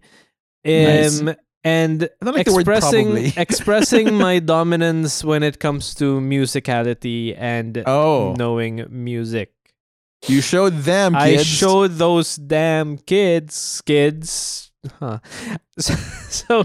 Nice. 0.65 1.21
Um, 1.21 1.35
and 1.65 2.09
like 2.21 2.47
expressing 2.47 3.33
expressing 3.37 4.13
my 4.15 4.39
dominance 4.39 5.23
when 5.23 5.43
it 5.43 5.59
comes 5.59 5.93
to 5.95 6.19
musicality 6.19 7.35
and 7.37 7.83
Oh, 7.85 8.33
knowing 8.37 8.85
music. 8.89 9.51
You 10.27 10.41
showed 10.41 10.79
them 10.83 11.15
I 11.15 11.37
showed 11.37 11.97
those 11.97 12.35
damn 12.35 12.97
kids, 12.97 13.81
kids. 13.85 14.71
Huh. 14.99 15.19
So, 15.75 15.95
so 16.29 16.63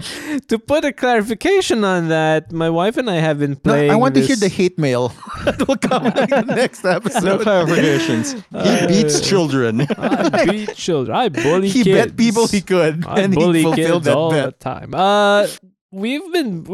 to 0.49 0.59
put 0.59 0.85
a 0.85 0.93
clarification 0.93 1.83
on 1.83 2.09
that, 2.09 2.51
my 2.51 2.69
wife 2.69 2.95
and 2.97 3.09
I 3.09 3.15
have 3.15 3.39
been 3.39 3.57
No, 3.57 3.71
playing. 3.71 3.89
I 3.89 3.95
want 3.95 4.13
to 4.15 4.21
hear 4.21 4.35
the 4.35 4.49
hate 4.49 4.77
mail 4.77 5.07
that 5.45 5.67
will 5.67 5.77
come 5.77 6.05
in 6.05 6.13
the 6.13 6.53
next 6.55 6.85
episode. 6.85 7.23
No 7.23 7.37
clarifications. 7.39 8.37
He 8.53 8.87
beats 8.87 9.17
Uh, 9.19 9.23
children. 9.23 9.81
I 9.97 10.45
beat 10.45 10.75
children. 10.75 11.17
I 11.17 11.29
bully 11.29 11.71
kids 11.71 11.73
he 11.73 11.83
kids. 11.85 11.97
bet 12.11 12.17
people 12.17 12.45
he 12.45 12.61
could, 12.61 13.03
I 13.07 13.21
and 13.21 13.33
bully 13.33 13.59
he 13.59 13.63
fulfilled 13.63 14.03
kids 14.03 14.05
that 14.05 14.15
all 14.15 14.29
the 14.29 14.51
time. 14.59 14.93
Uh, 14.93 15.47
we've 15.89 16.31
been. 16.31 16.67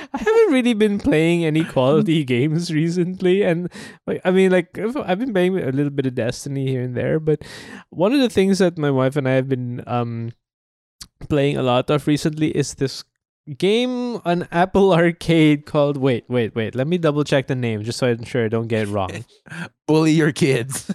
I 0.12 0.18
haven't 0.18 0.52
really 0.52 0.74
been 0.74 0.98
playing 0.98 1.44
any 1.44 1.64
quality 1.64 2.24
games 2.34 2.72
recently, 2.72 3.42
and 3.42 3.70
like 4.06 4.20
I 4.24 4.30
mean, 4.30 4.50
like 4.50 4.78
I've 4.78 4.96
I've 4.96 5.18
been 5.18 5.32
playing 5.32 5.58
a 5.58 5.72
little 5.72 5.90
bit 5.90 6.06
of 6.06 6.14
Destiny 6.14 6.68
here 6.68 6.82
and 6.82 6.96
there. 6.96 7.20
But 7.20 7.42
one 7.90 8.12
of 8.12 8.20
the 8.20 8.30
things 8.30 8.58
that 8.58 8.78
my 8.78 8.90
wife 8.90 9.16
and 9.16 9.28
I 9.28 9.32
have 9.32 9.48
been 9.48 9.82
um 9.86 10.30
playing 11.28 11.56
a 11.56 11.62
lot 11.62 11.90
of 11.90 12.06
recently 12.06 12.48
is 12.56 12.74
this 12.74 13.04
game 13.58 14.20
on 14.24 14.48
Apple 14.50 14.92
Arcade 14.96 15.66
called. 15.66 15.96
Wait, 15.96 16.24
wait, 16.28 16.54
wait. 16.54 16.74
Let 16.74 16.86
me 16.86 16.98
double 16.98 17.24
check 17.24 17.46
the 17.46 17.54
name 17.56 17.82
just 17.82 17.98
so 17.98 18.08
I'm 18.08 18.24
sure 18.24 18.44
I 18.44 18.48
don't 18.48 18.68
get 18.68 18.88
it 18.88 18.90
wrong. 18.90 19.24
Bully 19.86 20.12
your 20.12 20.32
kids. 20.32 20.90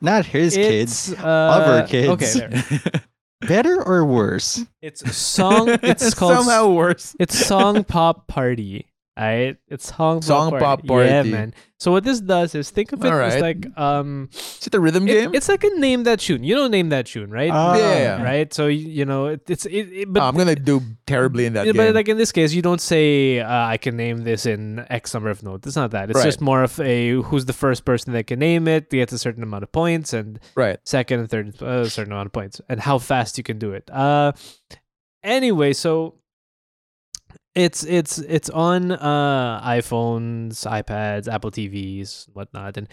Not 0.00 0.24
his 0.26 0.54
kids. 0.54 1.12
It's, 1.12 1.20
uh, 1.20 1.86
kids. 1.88 2.08
Okay, 2.08 2.48
there. 2.48 3.02
Better 3.40 3.82
or 3.82 4.04
worse? 4.04 4.64
It's 4.80 5.16
song. 5.16 5.68
It's 5.82 6.14
called 6.14 6.34
somehow 6.36 6.70
worse. 6.72 7.14
It's 7.18 7.38
song 7.38 7.84
pop 7.84 8.26
party. 8.26 8.86
Alright, 9.16 9.58
it's 9.68 9.94
song 9.94 10.22
pop 10.22 10.24
Song 10.24 10.50
party. 10.88 10.88
Yeah, 11.08 11.22
man. 11.22 11.54
So 11.78 11.92
what 11.92 12.02
this 12.02 12.18
does 12.20 12.52
is 12.56 12.70
think 12.70 12.90
of 12.92 13.04
it 13.04 13.12
as 13.12 13.40
like 13.40 13.66
um, 13.78 14.28
Is 14.32 14.66
it 14.66 14.74
a 14.74 14.80
rhythm 14.80 15.04
it- 15.06 15.12
game? 15.12 15.34
it's 15.34 15.48
like 15.48 15.62
a 15.62 15.70
name 15.76 16.02
that 16.02 16.18
tune. 16.18 16.42
You 16.42 16.56
know, 16.56 16.66
name 16.66 16.88
that 16.88 17.06
tune, 17.06 17.30
right? 17.30 17.50
Ah, 17.52 17.76
Yeah. 17.76 18.20
Right. 18.24 18.52
So 18.52 18.66
you, 18.66 18.88
you 18.88 19.04
know, 19.04 19.26
it, 19.26 19.42
it's 19.48 19.66
it. 19.66 19.92
it 19.92 20.12
but 20.12 20.20
Oh, 20.20 20.26
I'm 20.26 20.36
gonna 20.36 20.56
do 20.56 20.80
terribly 21.06 21.46
in 21.46 21.52
that 21.52 21.64
yeah, 21.66 21.72
game. 21.72 21.76
but 21.86 21.94
like 21.94 22.08
in 22.08 22.16
this 22.18 22.32
case, 22.32 22.52
you 22.52 22.62
don't 22.62 22.80
say 22.80 23.38
uh, 23.38 23.66
I 23.66 23.76
can 23.76 23.96
name 23.96 24.24
this 24.24 24.46
in 24.46 24.84
X 24.90 25.14
number 25.14 25.30
of 25.30 25.44
notes. 25.44 25.64
It's 25.68 25.76
not 25.76 25.92
that. 25.92 26.10
It's 26.10 26.16
Right. 26.18 26.24
just 26.24 26.40
more 26.40 26.64
of 26.64 26.80
a 26.80 27.10
who's 27.22 27.44
the 27.44 27.52
first 27.52 27.84
person 27.84 28.14
that 28.14 28.26
can 28.26 28.40
name 28.40 28.66
it 28.66 28.90
gets 28.90 29.12
a 29.12 29.18
certain 29.18 29.44
amount 29.44 29.62
of 29.62 29.70
points, 29.70 30.12
and 30.12 30.40
right. 30.56 30.80
second 30.84 31.20
and 31.20 31.30
third 31.30 31.62
uh, 31.62 31.66
a 31.86 31.88
certain 31.90 32.12
amount 32.12 32.26
of 32.26 32.32
points 32.32 32.60
and 32.68 32.80
how 32.80 32.98
fast 32.98 33.38
you 33.38 33.44
can 33.44 33.58
do 33.60 33.70
it 33.72 33.88
uh 33.92 34.32
anyway 35.22 35.72
so 35.72 36.14
it's 37.54 37.84
it's 37.84 38.18
it's 38.18 38.50
on 38.50 38.90
uh 38.90 39.60
iphones 39.64 40.66
ipads 40.66 41.32
apple 41.32 41.50
tvs 41.52 42.26
whatnot 42.32 42.76
and 42.76 42.88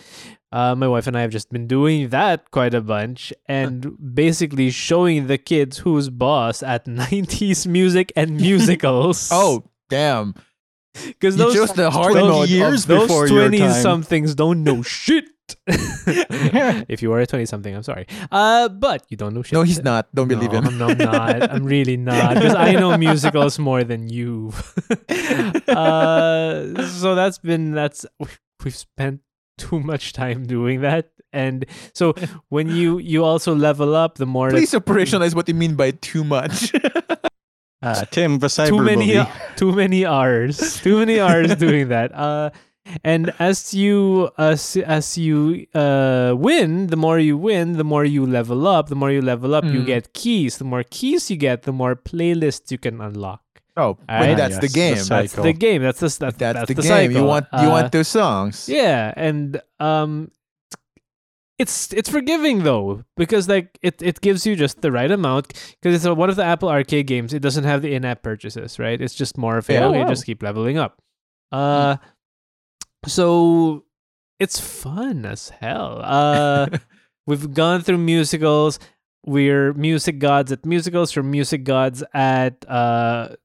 uh, 0.51 0.75
my 0.75 0.87
wife 0.87 1.07
and 1.07 1.17
i 1.17 1.21
have 1.21 1.31
just 1.31 1.49
been 1.49 1.65
doing 1.65 2.09
that 2.09 2.51
quite 2.51 2.73
a 2.73 2.81
bunch 2.81 3.33
and 3.47 3.97
basically 4.13 4.69
showing 4.69 5.27
the 5.27 5.37
kids 5.37 5.79
who's 5.79 6.09
boss 6.09 6.61
at 6.61 6.85
90s 7.01 7.65
music 7.65 8.11
and 8.15 8.37
musicals 8.47 9.29
Oh, 9.31 9.63
damn. 9.89 10.35
because 11.07 11.37
those 11.37 11.53
chose 11.55 11.73
the 11.73 11.89
hard 11.89 12.11
20 12.13 12.27
mode. 12.27 12.43
of- 12.43 12.49
years 12.49 12.85
those 12.85 13.07
before 13.07 13.27
20 13.27 13.57
time. 13.59 13.71
somethings 13.81 14.35
don't 14.35 14.63
know 14.63 14.81
shit 14.83 15.25
if 16.87 17.01
you 17.01 17.11
are 17.13 17.19
a 17.19 17.27
20 17.27 17.45
something 17.45 17.75
i'm 17.75 17.83
sorry 17.83 18.05
uh 18.31 18.67
but 18.69 19.05
you 19.09 19.17
don't 19.17 19.33
know 19.33 19.41
shit 19.41 19.53
no, 19.53 19.63
he's 19.63 19.83
not. 19.83 20.13
Don't 20.13 20.27
believe 20.27 20.51
no, 20.51 20.59
him. 20.59 20.67
I'm, 20.67 20.77
no, 20.77 20.87
I'm 20.89 20.97
not. 20.97 21.51
I'm 21.51 21.65
really 21.65 21.97
not 21.97 22.35
because 22.35 22.55
I 22.55 22.73
know 22.73 22.97
musicals 22.97 23.59
more 23.59 23.83
than 23.83 24.09
you. 24.09 24.53
uh, 25.67 26.87
so 26.87 27.15
that's 27.15 27.37
been 27.37 27.71
that's 27.71 28.05
we've 28.63 28.75
spent 28.75 29.21
too 29.57 29.79
much 29.79 30.13
time 30.13 30.45
doing 30.45 30.81
that, 30.81 31.11
and 31.31 31.65
so 31.93 32.13
when 32.49 32.69
you 32.69 32.97
you 32.99 33.23
also 33.23 33.53
level 33.53 33.95
up, 33.95 34.17
the 34.17 34.25
more 34.25 34.49
that- 34.49 34.57
Please 34.57 34.71
operationalize 34.71 35.35
what 35.35 35.47
you 35.47 35.53
mean 35.53 35.75
by 35.75 35.91
too 35.91 36.23
much. 36.23 36.73
Ah, 37.83 38.05
Tim, 38.11 38.37
the 38.37 38.45
cyber 38.45 38.67
too 38.67 38.81
many 38.81 39.13
bully. 39.13 39.29
too 39.55 39.71
many 39.71 40.05
hours, 40.05 40.79
too 40.81 40.99
many 40.99 41.19
hours 41.19 41.55
doing 41.55 41.89
that. 41.89 42.13
Uh, 42.13 42.51
and 43.03 43.33
as 43.39 43.73
you 43.73 44.29
uh, 44.37 44.53
s- 44.53 44.77
as 44.77 45.17
you 45.17 45.65
uh, 45.73 46.33
win, 46.37 46.87
the 46.87 46.95
more 46.97 47.19
you 47.19 47.37
win, 47.37 47.73
the 47.77 47.83
more 47.83 48.05
you 48.05 48.25
level 48.25 48.67
up. 48.67 48.89
The 48.89 48.95
more 48.95 49.11
you 49.11 49.21
level 49.21 49.55
up, 49.55 49.63
you 49.65 49.81
Mm. 49.81 49.85
get 49.85 50.13
keys. 50.13 50.57
The 50.57 50.63
more 50.65 50.83
keys 50.83 51.29
you 51.31 51.37
get, 51.37 51.63
the 51.63 51.71
more 51.73 51.95
playlists 51.95 52.71
you 52.71 52.77
can 52.77 52.99
unlock. 53.01 53.41
oh, 53.77 53.97
Alright. 54.09 54.35
but 54.35 54.37
that's 54.37 54.57
the 54.59 54.67
Yes, 54.67 54.73
the 54.73 54.79
game. 54.79 54.95
cycle. 54.97 55.21
That's 55.21 55.33
the 55.43 55.53
game. 55.53 55.81
That's 55.81 55.99
the 55.99 56.07
that's, 56.07 56.37
that's, 56.37 56.37
that's 56.37 56.67
the, 56.67 56.73
the 56.75 56.81
game. 56.81 57.11
You 57.11 57.23
want 57.23 57.47
you 57.53 57.67
Uh, 57.67 57.75
want 57.75 57.91
those 57.91 58.07
songs. 58.09 58.67
yeah, 58.67 59.13
and 59.15 59.61
um, 59.79 60.29
it's 61.57 61.93
it's 61.93 62.09
forgiving 62.09 62.63
though 62.63 63.03
because 63.17 63.47
like 63.47 63.77
it, 63.81 64.01
it 64.01 64.19
gives 64.21 64.45
you 64.47 64.55
just 64.55 64.81
the 64.81 64.91
right 64.91 65.11
amount 65.11 65.47
because 65.79 65.95
it's 65.95 66.05
a, 66.05 66.13
one 66.13 66.29
of 66.29 66.35
the 66.35 66.43
Apple 66.43 66.69
Arcade 66.69 67.05
games. 67.07 67.33
It 67.33 67.41
doesn't 67.41 67.63
have 67.63 67.81
the 67.81 67.93
in-app 67.93 68.23
purchases, 68.23 68.79
right? 68.79 68.99
It's 68.99 69.13
just 69.13 69.37
more 69.37 69.57
of 69.57 69.69
a 69.69 69.73
Yeah. 69.73 69.85
okay, 69.87 69.99
Oh, 69.99 70.03
wow. 70.03 70.09
just 70.09 70.25
keep 70.25 70.41
leveling 70.41 70.77
up. 70.77 70.99
Uh, 71.51 71.97
so 73.05 73.83
it's 74.39 74.59
fun 74.59 75.25
as 75.25 75.49
hell. 75.49 76.01
Uh, 76.03 76.67
we've 77.27 77.53
gone 77.53 77.81
through 77.81 77.97
musicals. 77.97 78.79
We're 79.25 79.73
music 79.73 80.19
gods 80.19 80.51
at 80.51 80.65
musicals. 80.65 81.15
We're 81.15 81.23
music 81.23 81.63
gods 81.63 82.03
at 82.13 82.67
uh 82.67 83.35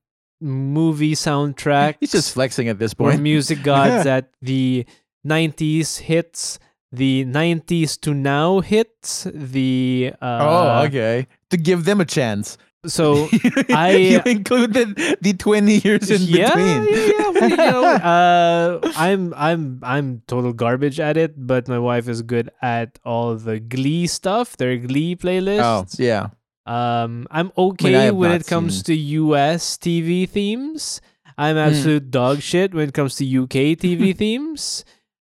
movie 0.41 1.15
soundtracks. 1.15 1.97
He's 2.01 2.13
just 2.13 2.33
flexing 2.33 2.69
at 2.69 2.79
this 2.79 2.95
point. 2.95 3.17
We're 3.17 3.23
music 3.23 3.63
gods 3.73 4.07
at 4.07 4.31
the 4.41 4.87
90s 5.27 5.99
hits, 5.99 6.59
the 6.93 7.25
90s 7.27 8.01
to 8.01 8.15
now 8.15 8.61
hits, 8.61 9.27
the 9.33 10.13
uh 10.21 10.39
oh, 10.41 10.85
okay. 10.87 11.27
To 11.51 11.57
give 11.57 11.85
them 11.85 12.01
a 12.01 12.05
chance. 12.05 12.57
So 12.87 13.29
I- 13.71 13.97
you 14.15 14.21
included 14.27 14.97
the 15.21 15.35
20 15.39 15.79
years 15.85 16.11
in 16.11 16.23
yeah, 16.23 16.55
between. 16.55 16.95
yeah, 16.95 17.31
yeah. 17.35 17.47
you 17.49 17.57
know, 17.71 17.85
uh, 17.85 18.93
I'm 18.97 19.35
I'm 19.35 19.81
I'm 19.83 20.23
total 20.27 20.53
garbage 20.53 20.99
at 21.01 21.17
it, 21.17 21.35
but 21.37 21.69
my 21.69 21.79
wife 21.79 22.09
is 22.09 22.23
good 22.23 22.51
at 22.63 22.99
all 23.05 23.37
the 23.37 23.61
Glee 23.61 24.07
stuff. 24.07 24.57
Their 24.57 24.77
Glee 24.79 25.15
Oh, 25.15 25.23
playlists. 25.25 25.99
yeah. 25.99 26.29
Um, 26.67 27.27
I'm 27.31 27.53
okay 27.57 27.93
have 28.11 28.17
when 28.17 28.33
it 28.33 28.47
comes 28.47 28.77
seen- 28.77 28.85
to 28.85 28.95
US 29.31 29.77
TV 29.79 30.29
themes. 30.29 31.01
I'm 31.39 31.57
Mm. 31.57 31.67
absolute 31.69 32.11
dog 32.11 32.41
shit 32.41 32.73
when 32.75 32.89
it 32.89 32.95
comes 32.95 33.15
to 33.17 33.25
UK 33.25 33.77
TV 33.77 34.17
themes. 34.17 34.85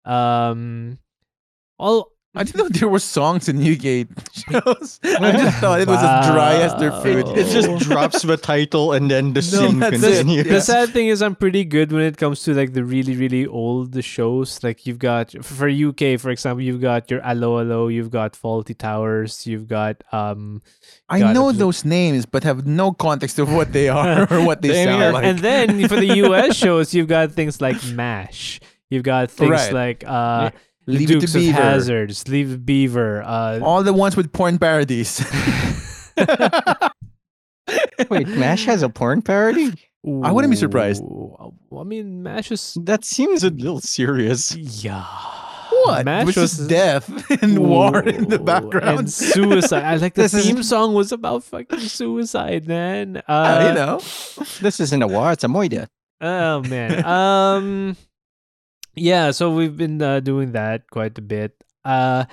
Um, 0.05 0.99
all 1.79 2.13
I 2.39 2.45
didn't 2.45 2.57
know 2.63 2.69
there 2.69 2.89
were 2.89 3.01
songs 3.01 3.49
in 3.49 3.59
Newgate 3.59 4.09
shows. 4.33 5.01
I 5.05 5.33
just 5.33 5.59
thought 5.61 5.81
it 5.81 5.89
was 5.89 5.99
as 5.99 6.27
dry 6.31 6.55
as 6.55 6.73
their 6.79 6.93
food. 7.03 7.27
Wow. 7.27 7.35
It 7.35 7.47
just 7.51 7.83
drops 7.89 8.23
the 8.23 8.37
title 8.37 8.93
and 8.93 9.11
then 9.11 9.33
the 9.33 9.43
scene 9.43 9.79
that's 9.81 10.03
it. 10.03 10.19
continues. 10.25 10.47
The 10.47 10.61
sad 10.61 10.91
thing 10.91 11.09
is, 11.09 11.21
I'm 11.21 11.35
pretty 11.35 11.65
good 11.65 11.91
when 11.93 12.03
it 12.03 12.17
comes 12.17 12.43
to 12.45 12.55
like 12.55 12.73
the 12.75 12.85
really, 12.85 13.17
really 13.17 13.45
old 13.47 14.03
shows. 14.05 14.63
Like 14.63 14.87
you've 14.87 15.01
got 15.01 15.33
for 15.45 15.69
UK, 15.69 16.19
for 16.21 16.31
example, 16.31 16.63
you've 16.63 16.81
got 16.81 17.11
your 17.11 17.21
Allo 17.23 17.59
Allo, 17.61 17.89
you've 17.89 18.11
got 18.11 18.35
Fawlty 18.35 18.79
Towers, 18.79 19.47
you've 19.47 19.67
got 19.69 20.03
um, 20.13 20.63
I 21.09 21.19
Got 21.19 21.35
know 21.35 21.51
those 21.53 21.85
names, 21.85 22.25
but 22.25 22.45
have 22.45 22.67
no 22.67 22.93
context 22.93 23.39
of 23.41 23.53
what 23.53 23.73
they 23.73 23.89
are 23.89 24.33
or 24.33 24.45
what 24.47 24.63
they 24.63 24.69
Same 24.69 24.89
sound 24.89 25.03
here. 25.03 25.13
like. 25.13 25.25
and 25.25 25.39
then 25.41 25.89
for 25.89 25.97
the 25.97 26.17
US 26.29 26.55
shows, 26.57 26.95
you've 26.95 27.09
got 27.09 27.33
things 27.33 27.61
like 27.61 27.83
Mash. 27.93 28.61
You've 28.91 29.03
got 29.03 29.31
things 29.31 29.51
Right. 29.51 29.73
like 29.73 30.05
uh, 30.07 30.51
Leave 30.95 31.11
it 31.11 31.21
Dukes 31.21 31.33
to 31.33 31.39
of 31.39 31.43
Beaver. 31.45 31.61
Hazards, 31.63 32.29
Leave 32.29 32.53
It 32.53 32.67
Beaver. 32.67 33.23
Uh, 33.23 33.61
All 33.63 33.83
the 33.83 33.93
ones 33.93 34.17
with 34.17 34.33
porn 34.33 34.59
parodies. 34.59 35.21
Wait, 38.11 38.29
MASH 38.29 38.65
has 38.65 38.83
a 38.83 38.89
porn 38.89 39.21
parody? 39.23 39.73
I 40.23 40.33
wouldn't 40.33 40.51
be 40.51 40.57
surprised. 40.57 41.03
I 41.77 41.83
mean, 41.85 42.23
Mash 42.23 42.51
is 42.51 42.77
That 42.83 43.05
seems 43.05 43.45
a 43.45 43.51
little 43.51 43.81
serious. 43.81 44.55
yeah. 44.57 45.05
what? 45.85 46.05
Mash 46.07 46.25
With 46.27 46.37
was 46.37 46.57
just 46.57 46.69
death 46.71 47.09
and 47.43 47.59
war 47.59 48.01
in 48.03 48.29
the 48.29 48.39
background. 48.39 48.99
and 49.01 49.13
suicide. 49.13 49.83
I 49.85 49.97
like 49.97 50.15
the 50.15 50.23
This 50.23 50.35
is- 50.35 50.47
theme 50.47 50.63
song 50.63 50.95
was 50.95 51.13
about 51.13 51.45
fucking 51.45 51.81
suicide, 51.81 52.67
man. 52.67 53.19
Uh, 53.29 53.33
Uh, 53.33 53.69
you 53.69 53.75
know. 53.75 53.99
This 54.63 54.81
isn't 54.81 55.03
a 55.03 55.07
war, 55.09 55.33
it's 55.33 55.45
a 55.45 55.49
moida. 55.49 55.89
Oh 56.21 56.63
man. 56.63 57.05
um 57.05 57.97
yeah, 58.99 59.31
so 59.31 59.51
we've 59.55 59.77
been 59.77 60.03
uh, 60.03 60.21
doing 60.21 60.53
that 60.53 60.91
quite 60.91 61.17
a 61.19 61.23
bit. 61.23 61.55
Uh 61.85 62.25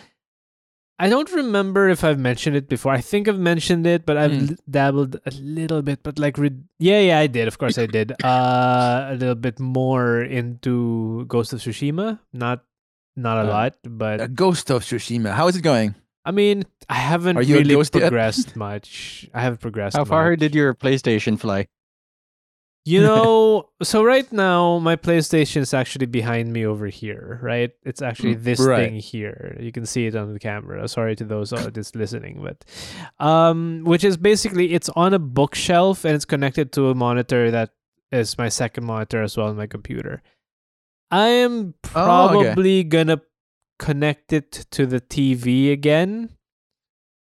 I 0.98 1.10
don't 1.10 1.30
remember 1.34 1.90
if 1.90 2.06
I've 2.06 2.20
mentioned 2.20 2.56
it 2.56 2.70
before. 2.70 2.94
I 2.94 3.02
think 3.02 3.28
I've 3.28 3.38
mentioned 3.40 3.86
it, 3.86 4.06
but 4.06 4.16
I've 4.16 4.32
l- 4.52 4.56
dabbled 4.70 5.20
a 5.26 5.32
little 5.32 5.82
bit. 5.82 6.00
But 6.04 6.18
like, 6.20 6.38
re- 6.38 6.56
yeah, 6.80 7.02
yeah, 7.02 7.20
I 7.20 7.28
did. 7.28 7.50
Of 7.50 7.58
course, 7.58 7.78
I 7.78 7.86
did. 7.86 8.14
Uh, 8.24 9.10
a 9.12 9.16
little 9.20 9.36
bit 9.36 9.60
more 9.60 10.22
into 10.24 11.26
Ghost 11.28 11.52
of 11.52 11.60
Tsushima. 11.60 12.20
Not, 12.32 12.64
not 13.18 13.44
a 13.44 13.50
Uh, 13.50 13.52
lot, 13.52 13.76
but 13.84 14.22
A 14.22 14.30
Ghost 14.30 14.72
of 14.72 14.84
Tsushima. 14.88 15.34
How 15.36 15.50
is 15.50 15.58
it 15.58 15.64
going? 15.64 15.96
I 16.24 16.32
mean, 16.32 16.64
I 16.88 16.96
haven't 16.96 17.36
really 17.36 17.76
ghost 17.76 17.94
yet? 17.94 18.08
progressed 18.08 18.56
much. 18.56 19.28
I 19.34 19.42
haven't 19.42 19.60
progressed. 19.60 19.98
How 19.98 20.06
far 20.06 20.30
much. 20.32 20.40
did 20.40 20.56
your 20.56 20.74
PlayStation 20.74 21.38
fly? 21.38 21.68
You 22.88 23.02
know, 23.10 23.70
so 23.82 24.04
right 24.04 24.32
now 24.32 24.78
my 24.78 24.96
PlayStation 24.96 25.62
is 25.62 25.74
actually 25.74 26.06
behind 26.06 26.54
me 26.54 26.66
over 26.68 26.86
here, 26.86 27.40
right? 27.42 27.72
It's 27.84 28.02
actually 28.04 28.36
Mm, 28.36 28.44
this 28.44 28.60
right. 28.60 28.78
thing 28.92 29.00
here. 29.00 29.58
You 29.60 29.72
can 29.72 29.88
see 29.88 30.06
it 30.06 30.16
on 30.16 30.34
the 30.34 30.40
camera. 30.40 30.88
Sorry 30.88 31.16
to 31.16 31.26
those 31.26 31.50
just 31.74 31.96
listening, 31.96 32.44
but 32.44 32.64
um 33.20 33.82
which 33.86 34.04
is 34.04 34.18
basically 34.18 34.74
it's 34.74 34.90
on 34.90 35.14
a 35.16 35.20
bookshelf 35.20 36.06
and 36.06 36.14
it's 36.14 36.26
connected 36.26 36.72
to 36.74 36.90
a 36.90 36.96
monitor 36.96 37.50
that 37.50 37.72
is 38.12 38.38
my 38.38 38.50
second 38.50 38.86
monitor 38.86 39.24
as 39.24 39.36
well 39.36 39.48
on 39.48 39.58
my 39.58 39.66
computer. 39.68 40.22
I 41.10 41.28
am 41.42 41.74
Oh, 41.96 42.38
okay. 42.38 42.54
probably 42.54 42.84
gonna 42.84 43.22
connect 43.80 44.32
it 44.32 44.52
to 44.72 44.86
the 44.86 45.02
TV 45.02 45.72
again 45.72 46.35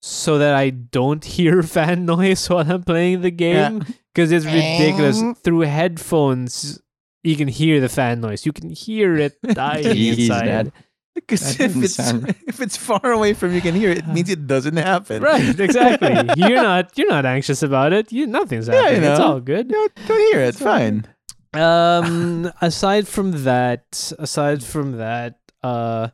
so 0.02 0.38
that 0.40 0.54
I 0.56 0.70
don't 0.72 1.24
hear 1.38 1.64
fan 1.64 2.06
noise 2.14 2.50
while 2.50 2.70
I'm 2.72 2.84
playing 2.84 3.22
the 3.22 3.32
game 3.32 3.86
because 4.14 4.32
it's 4.32 4.46
ridiculous. 4.46 5.20
Um. 5.22 5.36
Through 5.36 5.62
headphones, 5.62 6.82
you 7.24 7.36
can 7.36 7.48
hear 7.48 7.80
the 7.80 7.90
fan 7.90 8.22
noise. 8.22 8.46
You 8.46 8.52
can 8.54 8.70
hear 8.70 9.16
it 9.16 9.38
dying 9.54 9.86
Jeez, 9.86 10.20
inside. 10.20 10.72
Because 11.14 11.60
if 11.60 11.76
it's 11.76 11.96
sound- 11.96 12.34
if 12.48 12.62
it's 12.62 12.78
far 12.78 13.12
away 13.12 13.34
from 13.34 13.54
you 13.54 13.60
can 13.62 13.76
hear 13.76 13.90
it, 13.92 13.98
it 14.00 14.08
means 14.08 14.30
it 14.30 14.48
doesn't 14.48 14.78
happen. 14.78 15.22
Right, 15.22 15.60
exactly. 15.60 16.16
you're 16.38 16.64
not 16.64 16.98
you're 16.98 17.10
not 17.10 17.26
anxious 17.26 17.62
about 17.62 17.92
it. 17.92 18.12
You 18.14 18.28
nothing's 18.28 18.68
Yeah, 18.70 18.76
you 18.76 18.82
happening. 18.84 19.12
It's 19.12 19.20
all 19.20 19.40
good. 19.42 19.68
Don't, 19.68 19.92
don't 20.08 20.20
hear 20.32 20.40
it. 20.42 20.48
It's 20.56 20.60
fine. 20.62 21.06
Um, 21.54 22.50
aside 22.62 23.10
from 23.10 23.44
that, 23.44 24.14
aside 24.20 24.64
from 24.64 24.98
that, 25.00 25.38
uh, 25.62 26.08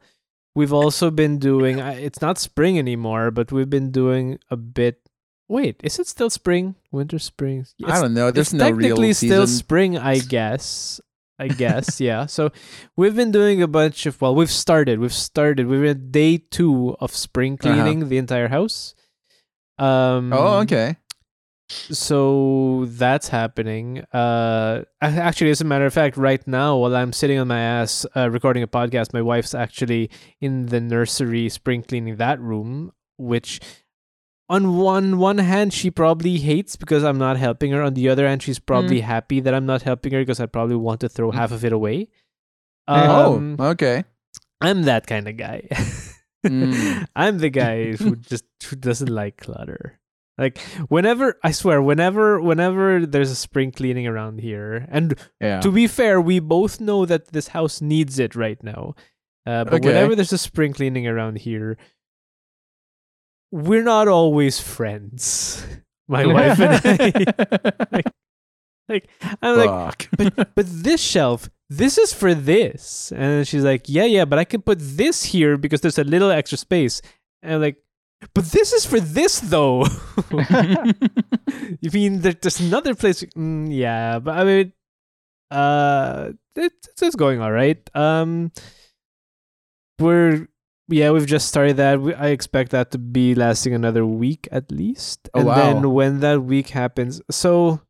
we've 0.57 0.73
also 0.73 1.13
been 1.13 1.37
doing. 1.37 1.77
I- 1.79 2.01
It's 2.01 2.19
not 2.21 2.41
spring 2.41 2.81
anymore, 2.81 3.29
but 3.29 3.51
we've 3.53 3.69
been 3.69 3.91
doing 3.93 4.39
a 4.49 4.57
bit. 4.57 4.99
Wait, 5.47 5.79
is 5.85 5.95
it 6.01 6.07
still 6.09 6.29
spring? 6.29 6.75
Winter, 6.91 7.19
spring? 7.21 7.63
I 7.85 8.01
don't 8.01 8.13
know. 8.17 8.31
There's 8.33 8.51
it's 8.51 8.59
no 8.59 8.65
technically 8.67 9.13
real 9.15 9.21
still 9.29 9.47
spring, 9.47 9.95
I 9.97 10.19
guess. 10.19 10.99
I 11.39 11.47
guess, 11.53 12.01
yeah. 12.01 12.25
So 12.25 12.49
we've 12.97 13.15
been 13.15 13.29
doing 13.31 13.61
a 13.61 13.67
bunch 13.69 14.09
of 14.09 14.17
well, 14.19 14.33
we've 14.33 14.49
started. 14.51 14.97
We've 14.97 15.13
started. 15.13 15.69
We're 15.69 15.93
at 15.93 16.11
day 16.11 16.41
two 16.41 16.97
of 16.99 17.13
spring 17.15 17.55
Uh-huh. 17.61 17.61
cleaning 17.77 18.09
the 18.09 18.17
entire 18.17 18.49
house. 18.49 18.97
Um 19.77 20.33
Oh, 20.33 20.65
okay. 20.65 20.97
So 21.69 22.85
that's 22.89 23.27
happening. 23.29 23.99
Uh, 24.13 24.83
actually, 25.01 25.49
as 25.51 25.61
a 25.61 25.65
matter 25.65 25.85
of 25.85 25.93
fact, 25.93 26.17
right 26.17 26.45
now, 26.47 26.77
while 26.77 26.95
I'm 26.95 27.13
sitting 27.13 27.37
on 27.39 27.47
my 27.47 27.59
ass 27.59 28.05
uh, 28.15 28.29
recording 28.29 28.63
a 28.63 28.67
podcast, 28.67 29.13
my 29.13 29.21
wife's 29.21 29.53
actually 29.53 30.09
in 30.39 30.67
the 30.67 30.79
nursery 30.79 31.49
spring 31.49 31.83
cleaning 31.83 32.15
that 32.17 32.39
room, 32.39 32.91
which 33.17 33.59
on 34.49 34.77
one 34.77 35.17
one 35.17 35.39
hand 35.39 35.73
she 35.73 35.91
probably 35.91 36.37
hates 36.37 36.75
because 36.77 37.03
I'm 37.03 37.17
not 37.17 37.37
helping 37.37 37.71
her. 37.71 37.81
On 37.81 37.93
the 37.93 38.07
other 38.09 38.27
hand, 38.27 38.41
she's 38.43 38.59
probably 38.59 39.01
happy 39.01 39.39
that 39.41 39.53
I'm 39.53 39.65
not 39.65 39.81
helping 39.81 40.13
her 40.13 40.19
because 40.21 40.39
I 40.39 40.45
probably 40.45 40.77
want 40.77 41.01
to 41.01 41.09
throw 41.09 41.31
Mm. 41.31 41.35
half 41.35 41.51
of 41.51 41.65
it 41.65 41.73
away. 41.73 42.07
oh, 42.87 43.35
Um, 43.35 43.57
okay. 43.59 44.05
I'm 44.61 44.83
that 44.83 45.07
kind 45.07 45.27
of 45.27 45.37
guy. 45.37 45.67
Mm. 46.45 47.07
I'm 47.15 47.39
the 47.39 47.49
guy 47.49 47.93
who 47.93 48.15
just 48.15 48.45
who 48.69 48.75
doesn't 48.77 49.09
like 49.09 49.35
clutter. 49.37 49.99
Like 50.37 50.59
whenever 50.89 51.39
I 51.43 51.51
swear, 51.51 51.81
whenever 51.81 52.39
whenever 52.39 53.05
there's 53.05 53.31
a 53.31 53.35
spring 53.35 53.71
cleaning 53.71 54.05
around 54.07 54.39
here, 54.39 54.85
and 54.89 55.17
Yeah. 55.41 55.61
to 55.61 55.71
be 55.71 55.87
fair, 55.87 56.21
we 56.21 56.39
both 56.39 56.79
know 56.79 57.05
that 57.05 57.29
this 57.33 57.49
house 57.49 57.81
needs 57.81 58.19
it 58.19 58.35
right 58.35 58.61
now. 58.63 58.93
Uh, 59.47 59.63
but 59.63 59.75
Okay. 59.75 59.87
whenever 59.87 60.13
there's 60.15 60.33
a 60.33 60.37
spring 60.37 60.73
cleaning 60.73 61.07
around 61.07 61.39
here, 61.39 61.77
we're 63.51 63.83
not 63.83 64.07
always 64.07 64.59
friends. 64.59 65.65
My 66.07 66.25
wife 66.25 66.59
and 66.59 66.81
I. 66.83 68.01
Like 68.89 69.09
I'm 69.41 69.57
like, 69.57 70.09
Fuck. 70.15 70.47
but 70.55 70.65
this 70.65 71.01
shelf, 71.01 71.49
this 71.69 71.97
is 71.97 72.13
for 72.13 72.33
this. 72.33 73.11
And 73.11 73.45
she's 73.45 73.65
like, 73.65 73.83
yeah, 73.89 74.05
yeah, 74.05 74.23
but 74.23 74.39
I 74.39 74.45
can 74.45 74.61
put 74.61 74.77
this 74.79 75.25
here 75.25 75.57
because 75.57 75.81
there's 75.81 75.97
a 75.99 76.05
little 76.05 76.31
extra 76.31 76.57
space. 76.57 77.01
And 77.43 77.55
I'm 77.55 77.59
like, 77.61 77.83
but 78.33 78.45
this 78.45 78.73
is 78.73 78.85
for 78.85 78.99
this 78.99 79.39
though. 79.39 79.85
you 81.81 81.91
mean 81.91 82.21
there's 82.21 82.59
another 82.59 82.95
place? 82.95 83.23
Mm, 83.35 83.67
yeah, 83.69 84.19
but 84.19 84.37
I 84.37 84.43
mean, 84.43 84.73
uh, 85.51 86.31
it's, 86.55 87.01
it's 87.01 87.15
going 87.15 87.41
all 87.41 87.51
right. 87.51 87.77
Um, 87.95 88.51
we're 89.99 90.47
yeah, 90.89 91.11
we've 91.11 91.25
just 91.25 91.47
started 91.47 91.77
that. 91.77 91.99
We, 91.99 92.13
I 92.13 92.27
expect 92.27 92.71
that 92.71 92.91
to 92.91 92.97
be 92.97 93.35
lasting 93.35 93.73
another 93.73 94.05
week 94.05 94.47
at 94.51 94.71
least. 94.71 95.29
Oh, 95.33 95.39
and 95.39 95.47
wow. 95.47 95.55
then 95.55 95.91
when 95.91 96.19
that 96.21 96.43
week 96.43 96.69
happens, 96.69 97.21
so 97.29 97.81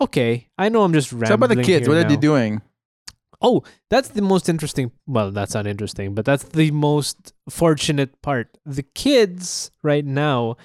okay, 0.00 0.48
I 0.58 0.68
know 0.68 0.82
I'm 0.82 0.92
just 0.92 1.12
rambling. 1.12 1.28
so 1.28 1.34
about 1.34 1.48
the 1.50 1.62
kids, 1.62 1.88
what 1.88 1.96
are 1.96 2.04
they 2.04 2.16
doing? 2.16 2.62
Oh, 3.42 3.62
that's 3.90 4.08
the 4.10 4.22
most 4.22 4.48
interesting. 4.48 4.92
Well, 5.06 5.30
that's 5.32 5.54
not 5.54 5.66
interesting, 5.66 6.14
but 6.14 6.24
that's 6.24 6.44
the 6.44 6.70
most 6.70 7.32
fortunate 7.50 8.22
part. 8.22 8.56
The 8.64 8.82
kids 8.84 9.70
right 9.82 10.04
now 10.04 10.56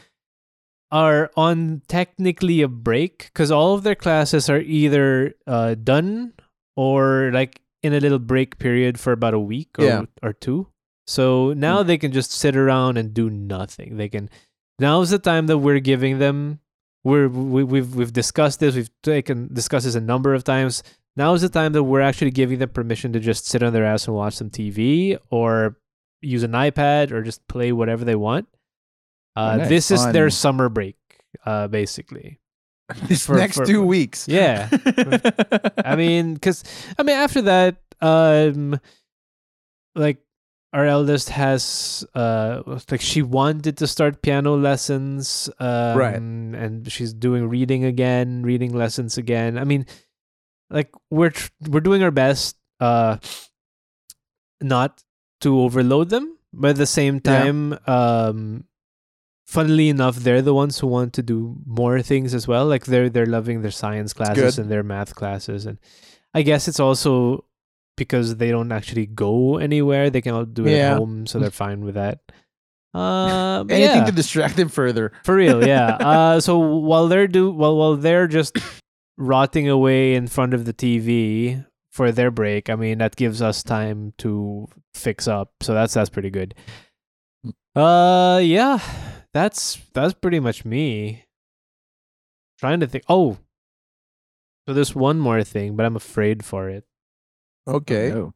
are 0.92 1.30
on 1.36 1.82
technically 1.88 2.62
a 2.62 2.68
break 2.68 3.26
because 3.34 3.52
all 3.52 3.74
of 3.74 3.84
their 3.84 3.96
classes 3.96 4.50
are 4.50 4.60
either 4.62 5.34
uh, 5.46 5.76
done 5.76 6.34
or 6.76 7.32
like 7.34 7.62
in 7.84 7.94
a 7.94 8.00
little 8.00 8.20
break 8.20 8.58
period 8.58 9.00
for 9.00 9.12
about 9.12 9.34
a 9.34 9.40
week 9.40 9.70
or, 9.78 9.86
Yeah. 9.86 10.04
or 10.24 10.34
two. 10.34 10.68
So 11.06 11.54
now 11.54 11.84
they 11.84 11.98
can 11.98 12.12
just 12.12 12.32
sit 12.32 12.56
around 12.56 12.98
and 12.98 13.13
do 13.13 13.30
nothing. 13.30 13.98
They 13.98 14.10
can. 14.10 14.30
Now's 14.80 15.10
the 15.10 15.20
time 15.20 15.48
that 15.48 15.58
we're 15.58 15.80
giving 15.80 16.20
them. 16.20 16.60
We're 17.04 17.30
we, 17.30 17.63
we've 17.63 17.96
we've 17.96 18.12
discussed 18.13 18.60
this. 18.60 18.76
We've 18.76 18.90
taken 19.04 19.50
discussed 19.54 19.86
this 19.86 19.96
a 19.96 20.02
number 20.02 20.34
of 20.34 20.44
times. 20.44 20.84
Now 21.18 21.34
is 21.34 21.42
the 21.42 21.50
time 21.50 21.74
that 21.74 21.84
we're 21.84 22.02
actually 22.02 22.32
giving 22.32 22.60
them 22.60 22.70
permission 22.70 23.12
to 23.14 23.20
just 23.20 23.48
sit 23.48 23.64
on 23.64 23.74
their 23.74 23.84
ass 23.86 24.08
and 24.08 24.16
watch 24.16 24.36
some 24.36 24.50
TV 24.52 25.18
or 25.32 25.76
use 26.22 26.44
an 26.44 26.52
iPad 26.52 27.12
or 27.12 27.22
just 27.24 27.46
play 27.48 27.72
whatever 27.74 28.06
they 28.06 28.16
want. 28.16 28.48
Uh, 29.36 29.60
Oh. 29.62 29.68
This 29.68 29.92
is 29.92 30.06
their 30.14 30.30
summer 30.30 30.70
break, 30.70 30.98
uh, 31.46 31.68
basically. 31.68 32.40
This 33.10 33.26
For- 33.26 33.36
next 33.36 33.58
for- 33.58 33.66
two 33.66 33.82
weeks. 33.84 34.28
Yeah. 34.30 34.70
I 35.84 35.96
mean, 36.00 36.36
because 36.36 36.64
I 36.98 37.04
mean, 37.04 37.18
after 37.18 37.42
that, 37.44 37.78
um, 38.00 38.80
like 39.96 40.20
our 40.74 40.86
eldest 40.86 41.30
has 41.30 42.06
uh, 42.16 42.62
like 42.92 43.02
she 43.02 43.22
wanted 43.22 43.78
to 43.78 43.88
start 43.88 44.22
piano 44.22 44.56
lessons, 44.56 45.50
um, 45.60 45.98
Right. 45.98 46.16
And 46.16 46.90
she's 46.92 47.14
doing 47.14 47.50
reading 47.50 47.84
again, 47.84 48.44
reading 48.44 48.74
lessons 48.74 49.18
again. 49.18 49.58
I 49.58 49.64
mean, 49.66 49.86
like 50.70 50.92
we're 51.12 51.30
tr- 51.32 51.50
we're 51.68 51.80
doing 51.82 52.04
our 52.04 52.12
best, 52.12 52.58
uh, 52.80 53.18
not 54.62 55.04
to 55.42 55.60
overload 55.62 56.10
them, 56.10 56.38
but 56.54 56.72
at 56.72 56.76
the 56.78 56.86
same 56.88 57.22
Yeah. 57.24 57.44
time, 57.44 57.80
um, 57.88 58.64
funnily 59.46 59.90
enough, 59.90 60.16
they're 60.18 60.42
the 60.42 60.54
ones 60.54 60.80
who 60.80 60.88
want 60.88 61.14
to 61.14 61.22
do 61.24 61.58
more 61.66 62.02
things 62.02 62.34
as 62.34 62.48
well. 62.48 62.66
Like 62.66 62.86
they're 62.86 63.10
they're 63.10 63.26
loving 63.26 63.62
their 63.62 63.72
science 63.72 64.14
classes 64.14 64.58
and 64.58 64.70
their 64.70 64.84
math 64.84 65.16
classes, 65.16 65.66
and 65.66 65.78
I 66.34 66.42
guess 66.42 66.68
it's 66.68 66.80
also 66.80 67.46
because 67.96 68.36
they 68.38 68.52
don't 68.52 68.72
actually 68.72 69.06
go 69.08 69.58
anywhere. 69.58 70.10
They 70.10 70.22
can 70.22 70.34
all 70.34 70.46
do 70.46 70.66
it 70.68 70.72
Yeah. 70.78 70.94
at 70.94 70.98
home, 71.00 71.26
so 71.28 71.40
they're 71.40 71.50
fine 71.52 71.82
with 71.84 71.96
that. 71.96 72.20
Uh, 72.94 73.64
Anything 73.70 73.98
yeah. 74.02 74.06
to 74.06 74.12
distract 74.12 74.56
them 74.58 74.70
further. 74.70 75.12
For 75.24 75.36
real, 75.36 75.66
yeah. 75.66 75.98
Uh, 76.02 76.40
so 76.40 76.58
while 76.58 77.08
they're 77.08 77.28
do 77.28 77.52
while 77.52 77.76
while 77.78 77.96
they're 77.96 78.28
just 78.28 78.58
rotting 79.18 79.68
away 79.68 80.16
in 80.16 80.28
front 80.28 80.54
of 80.54 80.66
the 80.66 80.74
TV 80.74 81.66
for 81.92 82.12
their 82.12 82.32
break, 82.32 82.70
I 82.70 82.76
mean 82.76 83.00
that 83.00 83.16
gives 83.16 83.42
us 83.42 83.64
time 83.64 84.14
to 84.20 84.68
fix 84.94 85.28
up. 85.28 85.52
So 85.62 85.74
that's 85.74 85.94
that's 85.94 86.10
pretty 86.10 86.30
good. 86.30 86.54
Uh, 87.76 88.40
yeah, 88.44 88.80
that's 89.34 89.78
that's 89.94 90.14
pretty 90.14 90.40
much 90.40 90.66
me. 90.66 91.26
Trying 92.60 92.80
to 92.80 92.88
think. 92.88 93.04
Oh, 93.08 93.38
so 94.68 94.74
there's 94.74 94.96
one 94.96 95.20
more 95.20 95.44
thing, 95.44 95.76
but 95.76 95.86
I'm 95.86 95.96
afraid 95.96 96.44
for 96.44 96.70
it. 96.70 96.86
Okay. 97.68 98.12
Oh, 98.12 98.34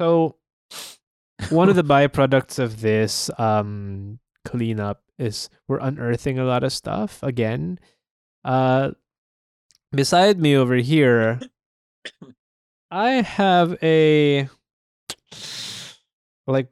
So 0.00 0.36
one 1.50 1.68
of 1.68 1.76
the 1.76 1.84
byproducts 1.84 2.58
of 2.58 2.80
this 2.80 3.30
um 3.38 4.18
cleanup 4.44 5.02
is 5.18 5.50
we're 5.68 5.78
unearthing 5.78 6.38
a 6.38 6.44
lot 6.44 6.64
of 6.64 6.72
stuff 6.72 7.22
again. 7.22 7.78
Uh 8.44 8.92
beside 9.92 10.40
me 10.40 10.56
over 10.56 10.76
here 10.76 11.40
I 12.90 13.22
have 13.22 13.76
a 13.82 14.48
like 16.46 16.68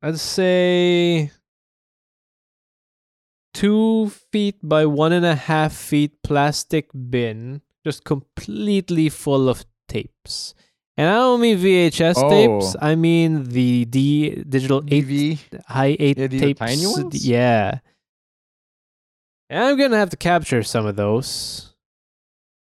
I'd 0.00 0.18
say 0.18 1.30
two 3.54 4.10
feet 4.30 4.56
by 4.62 4.86
one 4.86 5.12
and 5.12 5.26
a 5.26 5.34
half 5.34 5.72
feet 5.72 6.22
plastic 6.22 6.90
bin 7.10 7.62
just 7.84 8.04
completely 8.04 9.08
full 9.08 9.48
of 9.48 9.64
tapes. 9.88 10.54
And 10.96 11.08
I 11.08 11.14
don't 11.14 11.40
mean 11.40 11.58
VHS 11.58 12.14
oh. 12.16 12.30
tapes. 12.30 12.76
Oh. 12.76 12.78
I 12.80 12.94
mean 12.94 13.44
the 13.44 13.84
D 13.86 14.44
digital 14.48 14.84
eight 14.88 15.38
high 15.66 15.96
eight 15.98 16.18
Yeah, 16.18 16.28
tapes. 16.28 16.60
tiny 16.60 16.86
ones? 16.86 17.26
Yeah. 17.26 17.80
And 19.50 19.64
I'm 19.64 19.76
gonna 19.76 19.96
have 19.96 20.10
to 20.10 20.16
capture 20.16 20.62
some 20.62 20.86
of 20.86 20.96
those. 20.96 21.71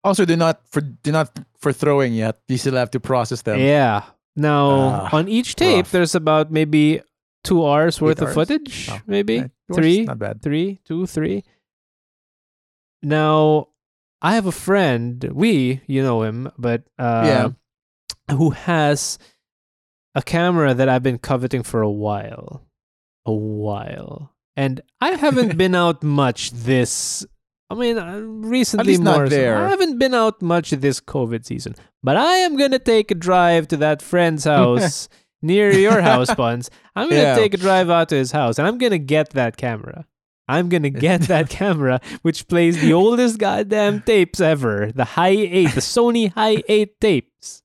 Also, 0.02 0.24
they're 0.24 0.36
not 0.36 0.60
for 0.70 0.80
they're 1.02 1.12
not 1.12 1.30
for 1.58 1.72
throwing 1.72 2.14
yet. 2.14 2.40
You 2.48 2.56
still 2.56 2.74
have 2.76 2.90
to 2.92 3.00
process 3.00 3.42
them. 3.42 3.60
yeah. 3.60 4.04
Now 4.36 5.08
Ah, 5.10 5.16
on 5.16 5.28
each 5.28 5.56
tape, 5.56 5.84
rough. 5.84 5.90
there's 5.92 6.14
about 6.14 6.50
maybe 6.50 7.02
two 7.44 7.66
hours 7.66 8.00
worth 8.00 8.20
of 8.22 8.28
hours? 8.28 8.34
footage. 8.34 8.88
Oh, 8.90 9.00
maybe 9.06 9.40
Okay. 9.40 9.50
Three, 9.72 10.04
Not 10.04 10.18
bad. 10.18 10.42
three, 10.42 10.80
two, 10.84 11.06
three. 11.06 11.44
Now, 13.02 13.68
I 14.22 14.34
have 14.34 14.46
a 14.46 14.52
friend. 14.52 15.22
We, 15.32 15.80
you 15.86 16.02
know 16.02 16.22
him, 16.22 16.50
but 16.58 16.82
uh, 16.98 17.22
Yeah. 17.26 18.34
who 18.36 18.50
has 18.50 19.18
a 20.14 20.22
camera 20.22 20.74
that 20.74 20.88
I've 20.88 21.02
been 21.02 21.18
coveting 21.18 21.62
for 21.62 21.82
a 21.82 21.90
while, 21.90 22.66
a 23.24 23.32
while, 23.32 24.34
and 24.56 24.80
I 25.00 25.12
haven't 25.12 25.56
been 25.62 25.74
out 25.74 26.02
much 26.02 26.50
this. 26.50 27.24
I 27.70 27.74
mean, 27.76 27.98
uh, 27.98 28.18
recently 28.18 28.88
least 28.88 29.02
not 29.02 29.16
more. 29.16 29.30
so. 29.30 29.36
I 29.56 29.68
haven't 29.70 29.98
been 29.98 30.12
out 30.12 30.42
much 30.42 30.70
this 30.70 31.00
COVID 31.00 31.44
season, 31.46 31.76
but 32.02 32.16
I 32.16 32.34
am 32.38 32.56
gonna 32.56 32.80
take 32.80 33.10
a 33.12 33.14
drive 33.14 33.68
to 33.68 33.76
that 33.78 34.02
friend's 34.02 34.44
house 34.56 35.08
near 35.40 35.70
your 35.72 36.00
house, 36.02 36.34
Pons. 36.34 36.68
I'm 36.96 37.08
gonna 37.08 37.22
Yeah. 37.22 37.36
take 37.36 37.54
a 37.54 37.58
drive 37.58 37.88
out 37.88 38.08
to 38.08 38.16
his 38.16 38.32
house, 38.32 38.58
and 38.58 38.66
I'm 38.66 38.76
gonna 38.78 38.98
get 38.98 39.30
that 39.30 39.56
camera. 39.56 40.04
I'm 40.48 40.68
gonna 40.68 40.90
get 41.08 41.22
that 41.28 41.48
camera, 41.48 42.00
which 42.22 42.48
plays 42.48 42.80
the 42.80 42.92
oldest 42.92 43.38
goddamn 43.38 44.00
tapes 44.02 44.40
ever, 44.40 44.90
the 44.92 45.04
High 45.04 45.28
Eight, 45.38 45.70
the 45.76 45.80
Sony 45.80 46.32
High 46.32 46.64
Eight 46.68 47.00
tapes. 47.00 47.62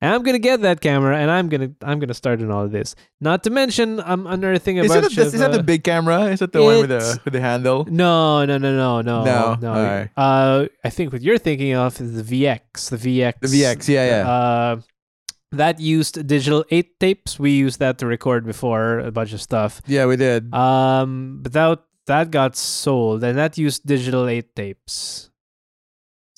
And 0.00 0.14
I'm 0.14 0.22
gonna 0.22 0.38
get 0.38 0.60
that 0.62 0.80
camera, 0.80 1.18
and 1.18 1.28
I'm 1.28 1.48
gonna 1.48 1.70
I'm 1.82 1.98
gonna 1.98 2.14
start 2.14 2.40
in 2.40 2.52
all 2.52 2.64
of 2.64 2.70
this. 2.70 2.94
Not 3.20 3.42
to 3.44 3.50
mention, 3.50 3.98
I'm 4.00 4.28
unearthing 4.28 4.78
a 4.78 4.84
Is, 4.84 4.94
it 4.94 5.02
a, 5.02 5.06
of. 5.06 5.18
is 5.18 5.32
that 5.40 5.50
the 5.50 5.58
uh, 5.58 5.62
big 5.62 5.82
camera? 5.82 6.26
Is 6.26 6.38
that 6.38 6.52
the 6.52 6.62
one 6.62 6.80
with 6.82 6.90
the 6.90 7.20
with 7.24 7.32
the 7.32 7.40
handle? 7.40 7.84
no, 7.90 8.44
no, 8.44 8.58
no, 8.58 8.76
no, 8.76 9.00
no, 9.02 9.24
No, 9.24 9.56
no. 9.60 9.68
alright. 9.74 10.10
Uh, 10.16 10.66
I 10.84 10.90
think 10.90 11.12
what 11.12 11.22
you're 11.22 11.38
thinking 11.38 11.74
of 11.74 12.00
is 12.00 12.14
the 12.14 12.44
VX, 12.44 12.90
the 12.90 12.96
VX, 12.96 13.40
The 13.40 13.48
VX, 13.48 13.88
yeah, 13.88 14.06
yeah. 14.06 14.28
Uh, 14.30 14.80
that 15.50 15.80
used 15.80 16.26
digital 16.28 16.64
eight 16.70 17.00
tapes. 17.00 17.38
We 17.40 17.50
used 17.52 17.80
that 17.80 17.98
to 17.98 18.06
record 18.06 18.44
before 18.46 19.00
a 19.00 19.10
bunch 19.10 19.32
of 19.32 19.40
stuff. 19.42 19.82
yeah, 19.86 20.06
we 20.06 20.16
did. 20.16 20.54
Um, 20.54 21.40
but 21.42 21.52
that 21.54 21.80
that 22.06 22.30
got 22.30 22.54
sold, 22.54 23.24
and 23.24 23.36
that 23.36 23.58
used 23.58 23.84
digital 23.84 24.28
eight 24.28 24.54
tapes. 24.54 25.27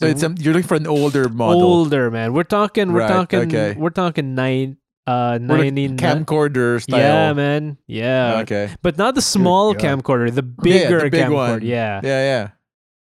So 0.00 0.06
it's 0.06 0.22
um, 0.22 0.34
you're 0.38 0.54
looking 0.54 0.66
for 0.68 0.74
an 0.76 0.86
older 0.86 1.28
model. 1.28 1.62
older 1.62 2.10
man. 2.10 2.32
We're 2.32 2.42
talking. 2.44 2.92
We're 2.92 3.00
Right, 3.00 3.08
talking. 3.08 3.40
okay. 3.40 3.74
We're 3.78 3.90
talking 3.90 4.34
nine. 4.34 4.78
Uh, 5.06 5.38
We're 5.40 5.58
like 5.58 5.72
ninety. 5.74 5.88
camcorder 5.96 6.80
style. 6.82 6.98
Yeah, 7.00 7.32
man. 7.32 7.78
Yeah. 7.86 8.40
Okay. 8.42 8.70
But 8.82 8.96
not 8.98 9.14
the 9.14 9.22
small 9.22 9.74
God. 9.74 9.82
camcorder, 10.04 10.32
the 10.34 10.44
Yeah, 10.64 10.84
bigger 10.88 11.00
the 11.00 11.10
big 11.10 11.24
camcorder. 11.24 11.32
one. 11.34 11.62
Yeah. 11.62 12.00
Yeah, 12.04 12.22
yeah. 12.22 12.48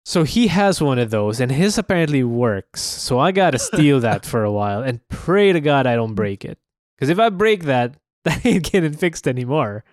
So 0.05 0.23
he 0.23 0.47
has 0.47 0.81
one 0.81 0.99
of 0.99 1.11
those, 1.11 1.39
and 1.39 1.51
his 1.51 1.77
apparently 1.77 2.23
works. 2.23 2.81
So 2.81 3.19
I 3.19 3.31
gotta 3.31 3.59
steal 3.59 3.99
that 4.01 4.25
for 4.25 4.43
a 4.43 4.51
while 4.51 4.81
and 4.81 4.99
pray 5.07 5.53
to 5.53 5.61
God 5.61 5.87
I 5.87 5.95
don't 5.95 6.15
break 6.15 6.43
it. 6.43 6.57
Because 6.97 7.09
if 7.09 7.19
I 7.19 7.29
break 7.29 7.63
that, 7.65 7.95
that 8.25 8.45
ain't 8.45 8.69
getting 8.71 8.93
fixed 8.93 9.27
anymore. 9.27 9.83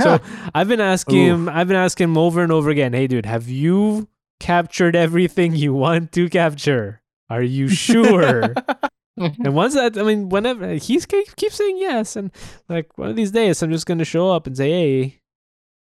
So 0.00 0.20
I've 0.54 0.68
been 0.68 0.80
asking 0.80 1.24
him, 1.26 1.48
I've 1.48 1.68
been 1.68 1.76
asking 1.76 2.04
him 2.10 2.18
over 2.18 2.42
and 2.42 2.50
over 2.52 2.70
again, 2.70 2.92
hey 2.92 3.06
dude, 3.06 3.26
have 3.26 3.48
you 3.48 4.08
captured 4.40 4.96
everything 4.96 5.54
you 5.54 5.72
want 5.72 6.12
to 6.12 6.28
capture? 6.28 7.02
Are 7.28 7.42
you 7.42 7.68
sure? 7.68 8.54
and 9.16 9.54
once 9.54 9.74
that, 9.74 9.96
I 9.96 10.02
mean, 10.02 10.28
whenever 10.28 10.74
he's 10.74 11.06
keep, 11.06 11.36
keeps 11.36 11.54
saying 11.56 11.78
yes, 11.78 12.16
and 12.16 12.32
like 12.68 12.98
one 12.98 13.10
of 13.10 13.16
these 13.16 13.30
days, 13.30 13.62
I'm 13.62 13.70
just 13.70 13.86
gonna 13.86 14.04
show 14.04 14.30
up 14.30 14.46
and 14.46 14.56
say, 14.56 14.70
hey, 14.70 15.20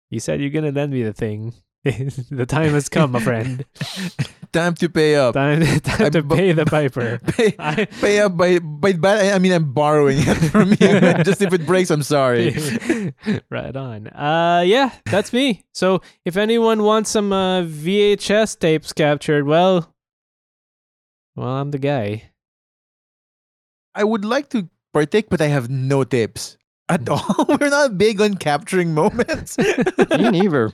you 0.10 0.20
said 0.20 0.41
you're 0.41 0.50
gonna 0.50 0.72
lend 0.72 0.91
me 0.91 1.04
the 1.04 1.13
thing. 1.13 1.54
the 1.84 2.46
time 2.46 2.72
has 2.72 2.89
come, 2.89 3.12
my 3.12 3.20
friend. 3.20 3.63
Time 4.58 4.74
to 4.82 4.89
pay 4.89 5.15
up. 5.15 5.36
Time, 5.36 5.62
time 5.82 6.10
to 6.12 6.24
bu- 6.24 6.36
pay 6.36 6.52
the 6.52 6.65
piper. 6.78 7.20
pay, 7.20 7.54
I, 7.60 7.86
pay 7.86 8.20
up 8.20 8.36
by 8.36 8.58
by 8.58 8.93
that 8.93 9.26
I- 9.26 9.34
I 9.36 9.39
mean 9.39 9.52
I'm 9.54 9.72
borrowing 9.72 10.17
it 10.20 10.34
from 10.50 10.70
you. 10.72 11.24
Just 11.24 11.43
if 11.46 11.54
it 11.54 11.65
breaks, 11.67 11.91
I'm 11.91 12.02
sorry. 12.02 12.58
right 13.52 13.76
on. 13.76 14.08
Uh, 14.08 14.63
yeah, 14.65 14.91
that's 15.06 15.32
me. 15.32 15.63
So 15.74 16.02
if 16.26 16.38
anyone 16.38 16.82
wants 16.82 17.12
some 17.12 17.32
uh, 17.32 17.62
VHS 17.62 18.58
tapes 18.58 18.93
captured, 18.93 19.46
well, 19.46 19.93
well, 21.36 21.50
I'm 21.50 21.70
the 21.70 21.78
guy. 21.78 22.32
I 23.93 24.04
would 24.04 24.26
like 24.26 24.50
to 24.58 24.70
partake, 24.91 25.30
but 25.30 25.41
I 25.41 25.48
have 25.54 25.70
no 25.70 26.04
tips 26.04 26.58
at 26.89 27.08
all. 27.10 27.46
We're 27.48 27.70
not 27.70 27.98
big 27.98 28.22
on 28.22 28.36
capturing 28.38 28.93
moments. 28.96 29.58
me 29.58 30.30
neither. 30.32 30.74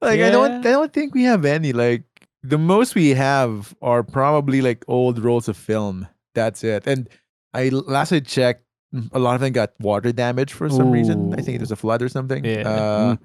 Like 0.00 0.20
I 0.20 0.30
don't 0.30 0.64
I 0.66 0.70
don't 0.70 0.92
think 0.92 1.14
we 1.14 1.24
have 1.24 1.44
any. 1.44 1.72
Like 1.72 2.04
the 2.42 2.58
most 2.58 2.94
we 2.94 3.10
have 3.10 3.74
are 3.82 4.02
probably 4.02 4.60
like 4.62 4.84
old 4.88 5.18
rolls 5.18 5.48
of 5.48 5.56
film. 5.56 6.06
That's 6.34 6.62
it. 6.64 6.86
And 6.86 7.08
I 7.54 7.68
last 7.70 8.12
I 8.12 8.20
checked, 8.20 8.64
mm, 8.94 9.08
a 9.12 9.18
lot 9.18 9.34
of 9.34 9.40
them 9.40 9.52
got 9.52 9.72
water 9.80 10.12
damage 10.12 10.52
for 10.52 10.68
some 10.70 10.90
reason. 10.90 11.34
I 11.34 11.42
think 11.42 11.56
it 11.56 11.60
was 11.60 11.72
a 11.72 11.76
flood 11.76 12.02
or 12.02 12.08
something. 12.08 12.44
Yeah. 12.44 12.68
Uh, 12.68 13.16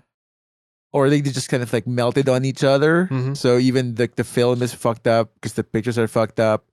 or 0.94 1.10
they 1.10 1.22
just 1.22 1.50
kind 1.50 1.64
of 1.64 1.74
like 1.74 1.88
melted 1.88 2.30
on 2.30 2.46
each 2.46 2.64
other. 2.64 3.08
Mhm. 3.12 3.36
So 3.38 3.58
even 3.58 3.96
the 3.96 4.10
the 4.16 4.24
film 4.24 4.62
is 4.62 4.74
fucked 4.74 5.08
up 5.08 5.34
because 5.36 5.54
the 5.54 5.64
pictures 5.64 5.98
are 5.98 6.08
fucked 6.08 6.40
up. 6.40 6.66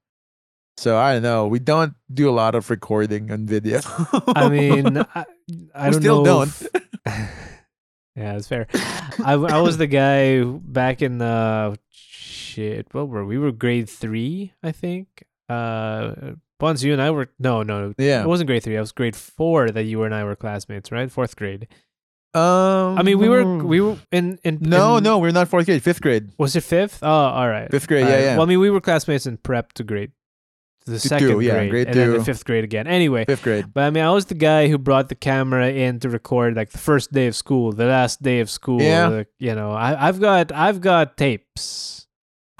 So 0.76 0.96
I 0.96 1.12
don't 1.14 1.22
know. 1.22 1.46
We 1.46 1.58
don't 1.58 1.94
do 2.12 2.30
a 2.30 2.32
lot 2.32 2.54
of 2.54 2.70
recording 2.70 3.30
on 3.32 3.44
video. 3.46 3.80
I 4.36 4.48
mean, 4.48 4.96
I, 5.14 5.24
I 5.74 5.88
We 5.88 5.92
don't 5.92 6.00
still 6.00 6.24
know. 6.24 6.44
don't. 6.46 6.48
if- 6.48 6.68
yeah, 8.16 8.36
it's 8.36 8.48
fair. 8.48 8.66
I, 9.24 9.34
I 9.34 9.60
was 9.60 9.76
the 9.76 9.86
guy 9.86 10.42
back 10.44 11.02
in 11.02 11.18
the 11.18 11.76
shit. 12.60 12.86
What 12.92 13.08
were 13.08 13.24
we? 13.24 13.38
We 13.38 13.44
were 13.44 13.52
grade 13.52 13.88
three, 13.88 14.52
I 14.62 14.72
think. 14.72 15.24
Uh, 15.48 16.32
Pons, 16.58 16.84
you 16.84 16.92
and 16.92 17.00
I 17.02 17.10
were 17.10 17.28
no, 17.38 17.62
no. 17.62 17.94
yeah. 17.98 18.22
It 18.22 18.26
wasn't 18.28 18.48
grade 18.48 18.62
three. 18.62 18.76
I 18.76 18.80
was 18.80 18.92
grade 18.92 19.16
four 19.16 19.70
that 19.70 19.84
you 19.84 20.02
and 20.02 20.14
I 20.14 20.24
were 20.24 20.36
classmates, 20.36 20.92
right? 20.92 21.10
Fourth 21.10 21.34
grade. 21.36 21.66
Um. 22.34 22.98
I 22.98 23.02
mean, 23.02 23.18
we 23.18 23.28
were 23.28 23.64
we 23.64 23.80
were 23.80 23.96
in 24.12 24.38
in 24.44 24.58
No, 24.60 24.98
in- 24.98 25.04
no, 25.04 25.18
we're 25.18 25.32
not 25.32 25.48
fourth 25.48 25.66
grade. 25.66 25.82
Fifth 25.82 26.00
grade. 26.00 26.30
Was 26.38 26.54
it 26.54 26.62
fifth? 26.62 27.02
Oh, 27.02 27.08
all 27.08 27.48
right. 27.48 27.70
Fifth 27.70 27.88
grade. 27.88 28.04
All 28.04 28.08
Yeah, 28.10 28.14
right. 28.14 28.22
yeah. 28.24 28.34
Well, 28.36 28.42
I 28.42 28.46
mean, 28.46 28.60
we 28.60 28.70
were 28.70 28.80
classmates 28.80 29.26
in 29.26 29.36
prep 29.38 29.72
to 29.74 29.82
grade 29.84 30.12
the 30.86 30.98
second 31.00 31.28
two, 31.28 31.40
yeah, 31.40 31.54
grade, 31.54 31.70
grade 31.70 31.86
and 31.88 31.96
then 31.96 32.12
the 32.12 32.24
fifth 32.24 32.44
grade 32.44 32.64
again. 32.64 32.86
Anyway, 32.86 33.24
Fifth 33.24 33.42
grade. 33.42 33.66
but 33.74 33.82
I 33.84 33.90
mean, 33.90 34.04
I 34.04 34.10
was 34.12 34.26
the 34.26 34.34
guy 34.34 34.68
who 34.68 34.78
brought 34.78 35.08
the 35.08 35.14
camera 35.14 35.68
in 35.70 35.98
to 36.00 36.08
record 36.08 36.54
like 36.56 36.70
the 36.70 36.78
first 36.78 37.10
day 37.12 37.26
of 37.26 37.34
school, 37.36 37.72
the 37.72 37.84
last 37.86 38.22
day 38.22 38.40
of 38.40 38.48
school. 38.48 38.80
Yeah. 38.80 39.24
you 39.38 39.54
know, 39.54 39.72
I, 39.72 40.08
I've 40.08 40.20
got 40.20 40.52
I've 40.52 40.80
got 40.80 41.16
tapes. 41.16 42.06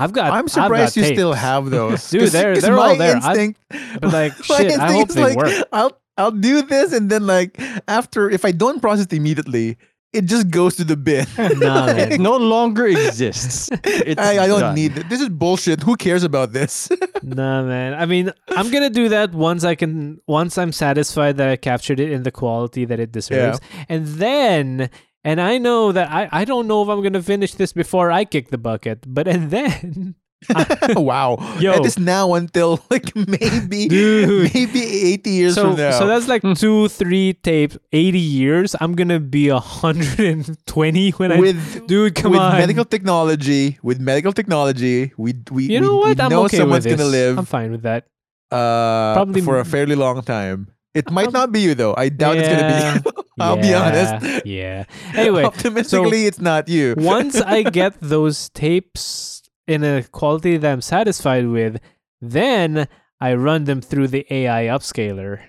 I've 0.00 0.12
got. 0.12 0.32
I'm 0.32 0.48
surprised 0.48 0.96
got 0.96 1.08
you 1.08 1.14
still 1.14 1.32
have 1.32 1.70
those. 1.70 2.08
dude. 2.10 2.28
they're- 2.30 2.56
they're 2.60 2.78
all 2.78 2.96
there. 2.96 3.16
I- 3.16 3.28
Instinct, 3.30 3.60
But 4.00 4.12
like, 4.12 4.32
shit, 4.44 4.78
I 4.78 4.92
hope 4.92 5.08
they 5.10 5.22
like, 5.22 5.36
work. 5.36 5.68
I'll 5.72 5.92
I'll 6.16 6.30
do 6.32 6.62
this, 6.62 6.92
and 6.92 7.08
then 7.10 7.26
like 7.26 7.58
after, 7.88 8.28
if 8.30 8.44
I 8.44 8.52
don't 8.52 8.80
process 8.80 9.06
it 9.06 9.12
immediately, 9.12 9.78
it 10.12 10.24
just 10.26 10.50
goes 10.50 10.74
to 10.76 10.84
the 10.84 10.96
bin. 10.96 11.24
Nah, 11.38 11.86
man. 11.86 12.20
No 12.30 12.36
longer 12.36 12.86
exists. 12.86 13.70
It's 13.84 14.20
I, 14.20 14.42
I 14.44 14.46
don't 14.48 14.60
done. 14.60 14.74
need 14.74 14.98
it. 14.98 15.08
This 15.08 15.20
is 15.20 15.28
bullshit. 15.28 15.82
Who 15.84 15.94
cares 15.96 16.24
about 16.24 16.52
this? 16.52 16.88
Nah, 17.22 17.62
man. 17.62 17.94
I 17.94 18.06
mean, 18.06 18.32
I'm 18.48 18.70
gonna 18.70 18.90
do 18.90 19.08
that 19.10 19.32
once 19.32 19.62
I 19.64 19.74
can. 19.76 20.20
Once 20.26 20.58
I'm 20.58 20.72
satisfied 20.72 21.36
that 21.36 21.48
I 21.48 21.56
captured 21.56 22.00
it 22.00 22.10
in 22.10 22.24
the 22.24 22.32
quality 22.32 22.84
that 22.86 22.98
it 22.98 23.12
deserves, 23.12 23.60
and 23.88 24.04
then, 24.06 24.90
and 25.24 25.40
I 25.40 25.58
know 25.58 25.92
that 25.92 26.10
I 26.10 26.28
I 26.32 26.44
don't 26.44 26.66
know 26.66 26.82
if 26.82 26.88
I'm 26.88 27.02
gonna 27.02 27.22
finish 27.22 27.54
this 27.54 27.72
before 27.72 28.10
I 28.10 28.24
kick 28.24 28.48
the 28.50 28.58
bucket, 28.58 29.04
but 29.06 29.28
and 29.34 29.50
then, 29.50 30.14
wow. 30.96 31.36
Yo. 31.60 31.72
That 31.76 31.84
is 31.84 31.98
now 31.98 32.32
until 32.34 32.80
like 32.90 33.14
maybe 33.28 33.88
Dude. 33.88 34.48
maybe 34.54 34.80
80 35.12 35.30
years 35.30 35.54
so 35.54 35.68
from 35.68 35.76
now. 35.76 35.92
so 35.98 36.06
that's 36.06 36.28
like 36.28 36.40
two, 36.56 36.88
three 36.88 37.34
tapes, 37.34 37.76
eighty 37.92 38.18
years. 38.18 38.74
I'm 38.80 38.94
gonna 38.96 39.20
be 39.20 39.48
hundred 39.52 40.20
and 40.20 40.66
twenty 40.66 41.10
when 41.12 41.32
I. 41.32 41.38
with 41.38 41.86
Dude, 41.86 42.14
come 42.14 42.32
with 42.32 42.40
on. 42.40 42.56
medical 42.56 42.84
technology, 42.86 43.78
with 43.82 44.00
medical 44.00 44.32
technology, 44.32 45.12
we 45.18 45.34
we 45.52 45.64
you 45.68 45.80
know 45.80 46.00
we, 46.00 46.16
what? 46.16 46.16
we 46.16 46.24
I'm 46.24 46.30
know 46.30 46.44
okay 46.46 46.56
someone's 46.56 46.86
with 46.86 46.96
this. 46.96 47.00
gonna 47.00 47.10
live 47.10 47.38
I'm 47.38 47.44
fine 47.44 47.70
with 47.72 47.82
that. 47.82 48.06
uh 48.50 49.12
probably 49.14 49.42
for 49.42 49.58
a 49.60 49.64
fairly 49.64 49.94
long 49.94 50.22
time. 50.22 50.68
It 50.94 51.10
might 51.10 51.28
Um, 51.28 51.32
not 51.32 51.52
be 51.52 51.60
you 51.60 51.74
though. 51.74 51.94
I 51.96 52.08
doubt 52.08 52.36
it's 52.38 52.48
gonna 52.48 53.02
be 53.02 53.10
you. 53.10 53.24
I'll 53.40 53.56
be 53.56 53.72
honest. 53.74 54.44
Yeah. 54.44 54.84
Anyway, 55.14 55.44
Optimistically, 55.52 56.26
it's 56.26 56.40
not 56.40 56.68
you. 56.68 56.94
once 56.98 57.40
I 57.40 57.62
get 57.62 57.94
those 58.00 58.48
tapes 58.50 59.42
in 59.66 59.84
a 59.84 60.02
quality 60.02 60.56
that 60.56 60.70
I'm 60.72 60.80
satisfied 60.82 61.46
with, 61.46 61.80
then 62.20 62.88
I 63.20 63.34
run 63.34 63.64
them 63.64 63.80
through 63.80 64.08
the 64.08 64.26
AI 64.30 64.64
upscaler. 64.64 65.40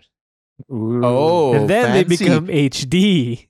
Ooh. 0.71 1.01
oh, 1.03 1.53
and 1.53 1.69
then 1.69 1.93
they 1.93 2.03
become 2.03 2.47
HD. 2.47 3.47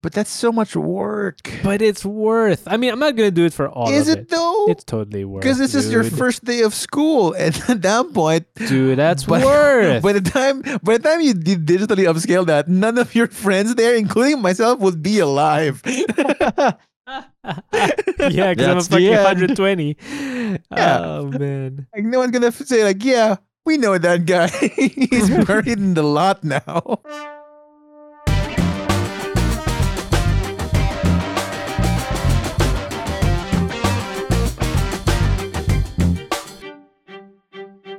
But 0.00 0.12
that's 0.12 0.30
so 0.30 0.52
much 0.52 0.76
work. 0.76 1.50
But 1.64 1.82
it's 1.82 2.04
worth. 2.04 2.68
I 2.68 2.76
mean, 2.76 2.92
I'm 2.92 3.00
not 3.00 3.16
going 3.16 3.26
to 3.26 3.34
do 3.34 3.44
it 3.44 3.52
for 3.52 3.68
all 3.68 3.90
Is 3.90 4.08
of 4.08 4.18
it 4.18 4.28
though? 4.28 4.66
It's 4.68 4.84
totally 4.84 5.24
worth 5.24 5.42
Because 5.42 5.58
this 5.58 5.74
is 5.74 5.90
your 5.90 6.04
first 6.04 6.44
day 6.44 6.62
of 6.62 6.72
school, 6.72 7.32
and 7.32 7.56
at 7.68 7.82
that 7.82 8.14
point, 8.14 8.46
Dude, 8.54 8.98
that's 8.98 9.24
by, 9.24 9.44
worth. 9.44 10.02
by 10.04 10.12
the 10.12 10.20
time 10.20 10.62
by 10.84 10.98
the 10.98 11.02
time 11.02 11.20
you 11.20 11.34
digitally 11.34 12.06
upscale 12.06 12.46
that, 12.46 12.68
none 12.68 12.96
of 12.96 13.14
your 13.16 13.26
friends 13.26 13.74
there, 13.74 13.96
including 13.96 14.40
myself, 14.40 14.78
would 14.78 15.02
be 15.02 15.18
alive. 15.18 15.82
yeah, 15.86 16.74
because 18.54 18.66
I'm 18.68 18.78
a 18.78 18.82
fucking 18.82 19.10
120. 19.10 19.96
Yeah. 19.98 20.58
Oh, 20.70 21.26
man. 21.26 21.86
Like 21.92 22.04
no 22.04 22.20
one's 22.20 22.30
gonna 22.30 22.52
say 22.52 22.84
like, 22.84 23.02
yeah, 23.02 23.36
we 23.66 23.78
know 23.78 23.98
that 23.98 24.26
guy. 24.26 24.48
He's 24.48 25.28
buried 25.44 25.66
in 25.66 25.94
the 25.94 26.02
lot 26.02 26.44
now. 26.44 27.00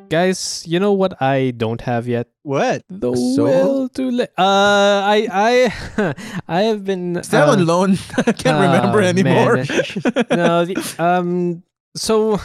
Guys, 0.10 0.64
you 0.66 0.80
know 0.80 0.94
what 0.94 1.22
I 1.22 1.52
don't 1.52 1.82
have 1.82 2.08
yet? 2.08 2.28
What? 2.42 2.84
The 2.90 3.16
soul? 3.16 3.46
will 3.46 3.90
to 3.90 4.10
live. 4.10 4.30
Uh, 4.38 5.06
I, 5.06 5.28
I, 5.32 6.14
I 6.48 6.62
have 6.64 6.84
been. 6.84 7.22
still 7.24 7.42
that 7.42 7.50
uh, 7.50 7.52
on 7.52 7.66
loan? 7.66 7.98
I 8.18 8.32
can't 8.32 8.60
remember 8.60 9.02
oh, 9.02 9.06
anymore. 9.06 9.56
no, 10.32 10.66
the, 10.66 10.96
um, 10.98 11.62
so 11.96 12.40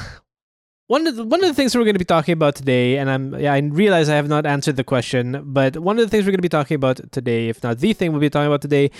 one 0.89 1.07
of 1.07 1.17
the, 1.17 1.25
one 1.25 1.43
of 1.43 1.49
the 1.49 1.55
things 1.55 1.75
we're 1.75 1.85
going 1.85 1.95
to 1.95 1.99
be 1.99 2.05
talking 2.05 2.35
about 2.35 2.55
today, 2.55 2.99
and 2.99 3.09
I'm 3.09 3.41
yeah, 3.41 3.55
I 3.55 3.59
realize 3.61 4.11
I 4.11 4.17
have 4.17 4.29
not 4.29 4.45
answered 4.45 4.77
the 4.77 4.85
question, 4.85 5.41
but 5.47 5.79
one 5.79 5.99
of 5.99 6.05
the 6.05 6.11
things 6.11 6.25
we're 6.27 6.33
going 6.33 6.39
to 6.39 6.43
be 6.43 6.51
talking 6.51 6.75
about 6.75 7.01
today, 7.13 7.49
if 7.49 7.63
not 7.63 7.79
the 7.79 7.95
thing 7.95 8.13
we'll 8.13 8.21
be 8.21 8.29
talking 8.29 8.49
about 8.49 8.61
today, 8.61 8.91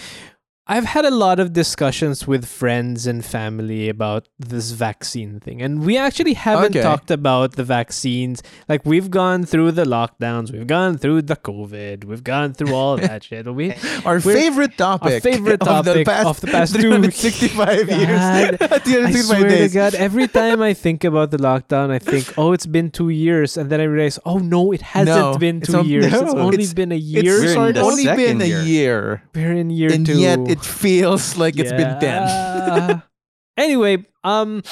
I've 0.67 0.85
had 0.87 1.05
a 1.05 1.11
lot 1.11 1.41
of 1.41 1.53
discussions 1.53 2.27
with 2.27 2.47
friends 2.47 3.07
and 3.07 3.23
family 3.23 3.91
about 3.91 4.29
this 4.39 4.71
vaccine 4.71 5.39
thing, 5.39 5.61
and 5.61 5.85
we 5.85 5.99
actually 5.99 6.33
haven't 6.33 6.73
Okay. 6.75 6.81
talked 6.81 7.11
about 7.11 7.57
the 7.57 7.65
vaccines. 7.65 8.43
Like 8.67 8.81
we've 8.87 9.11
gone 9.11 9.45
through 9.45 9.73
the 9.73 9.85
lockdowns, 9.85 10.51
we've 10.53 10.67
gone 10.67 10.97
through 10.97 11.21
the 11.29 11.37
COVID, 11.37 12.05
we've 12.07 12.25
gone 12.25 12.55
through 12.55 12.73
all 12.73 12.97
that 13.09 13.25
shit. 13.25 13.45
We 13.55 13.75
Our 14.07 14.21
favorite 14.21 14.79
topic. 14.79 15.23
favorite 15.23 15.61
of 15.61 15.85
the 15.85 15.93
topic 15.93 16.07
past, 16.07 16.27
of 16.29 16.41
the 16.41 16.47
past 16.47 16.75
two 16.81 16.81
365 16.81 17.87
God. 17.87 17.99
years. 18.01 18.21
I 18.23 19.11
swear 19.21 19.47
days. 19.47 19.73
to 19.73 19.75
God, 19.75 19.95
every 19.97 20.29
time 20.29 20.63
I 20.63 20.73
think 20.73 21.05
about 21.05 21.31
the 21.31 21.37
lockdown, 21.37 21.91
I 21.91 21.99
think, 21.99 22.39
oh, 22.39 22.53
it's 22.53 22.65
been 22.65 22.91
two 22.91 23.11
years. 23.11 23.59
And 23.59 23.69
then 23.69 23.83
I 23.83 23.85
realize, 23.85 24.19
oh, 24.25 24.39
no, 24.39 24.73
it 24.73 24.81
hasn't 24.81 25.15
No, 25.15 25.37
been 25.37 25.61
two 25.61 25.77
on- 25.77 25.87
years. 25.87 26.07
it's 26.07 26.15
no, 26.23 26.39
only 26.39 26.55
it's- 26.65 26.73
been 26.73 26.91
a 26.91 26.97
It's 26.97 27.05
year. 27.05 27.37
We're 27.37 27.45
in 27.49 27.53
sort 27.53 27.75
the 27.75 27.81
of 27.81 27.87
only 27.87 28.05
been 28.07 28.41
a 28.41 28.47
year. 28.47 28.63
year, 28.63 29.23
We're 29.35 29.53
in 29.53 29.69
year 29.69 29.93
and 29.93 30.07
two. 30.07 30.17
yet 30.19 30.54
it 30.55 30.65
feels 30.65 31.37
like 31.37 31.59
it's 31.59 31.73
been 31.73 31.99
10. 32.01 33.03
Anyway, 33.57 34.05
um, 34.25 34.63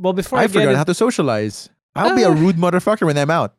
well, 0.00 0.14
before 0.14 0.38
I, 0.38 0.44
I 0.44 0.46
forgot 0.48 0.72
it, 0.72 0.76
how 0.76 0.84
to 0.84 0.94
socialize. 0.94 1.68
I'll 1.94 2.16
be 2.16 2.22
a 2.22 2.30
Ah. 2.30 2.32
rude 2.32 2.56
motherfucker 2.56 3.04
when 3.04 3.18
I'm 3.18 3.30
out. 3.30 3.54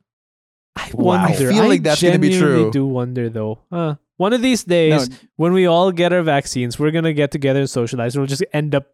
I 0.75 0.89
Wow. 0.93 1.13
I 1.13 1.29
wonder. 1.29 1.51
feel 1.53 1.67
like 1.67 1.83
that's 1.83 2.01
gonna 2.01 2.17
be 2.19 2.37
true. 2.37 2.71
do 2.71 2.85
wonder, 2.85 3.29
though. 3.29 3.59
Uh, 3.71 3.95
one 4.17 4.33
of 4.33 4.41
these 4.41 4.63
days, 4.63 5.09
when 5.35 5.53
we 5.53 5.67
all 5.67 5.91
get 5.91 6.11
our 6.13 6.23
vaccines, 6.23 6.79
we're 6.79 6.89
going 6.91 7.03
to 7.05 7.13
get 7.13 7.29
together 7.31 7.59
and 7.61 7.69
socialize. 7.69 8.15
And 8.15 8.21
we'll 8.21 8.27
just 8.27 8.43
end 8.53 8.73
up 8.73 8.87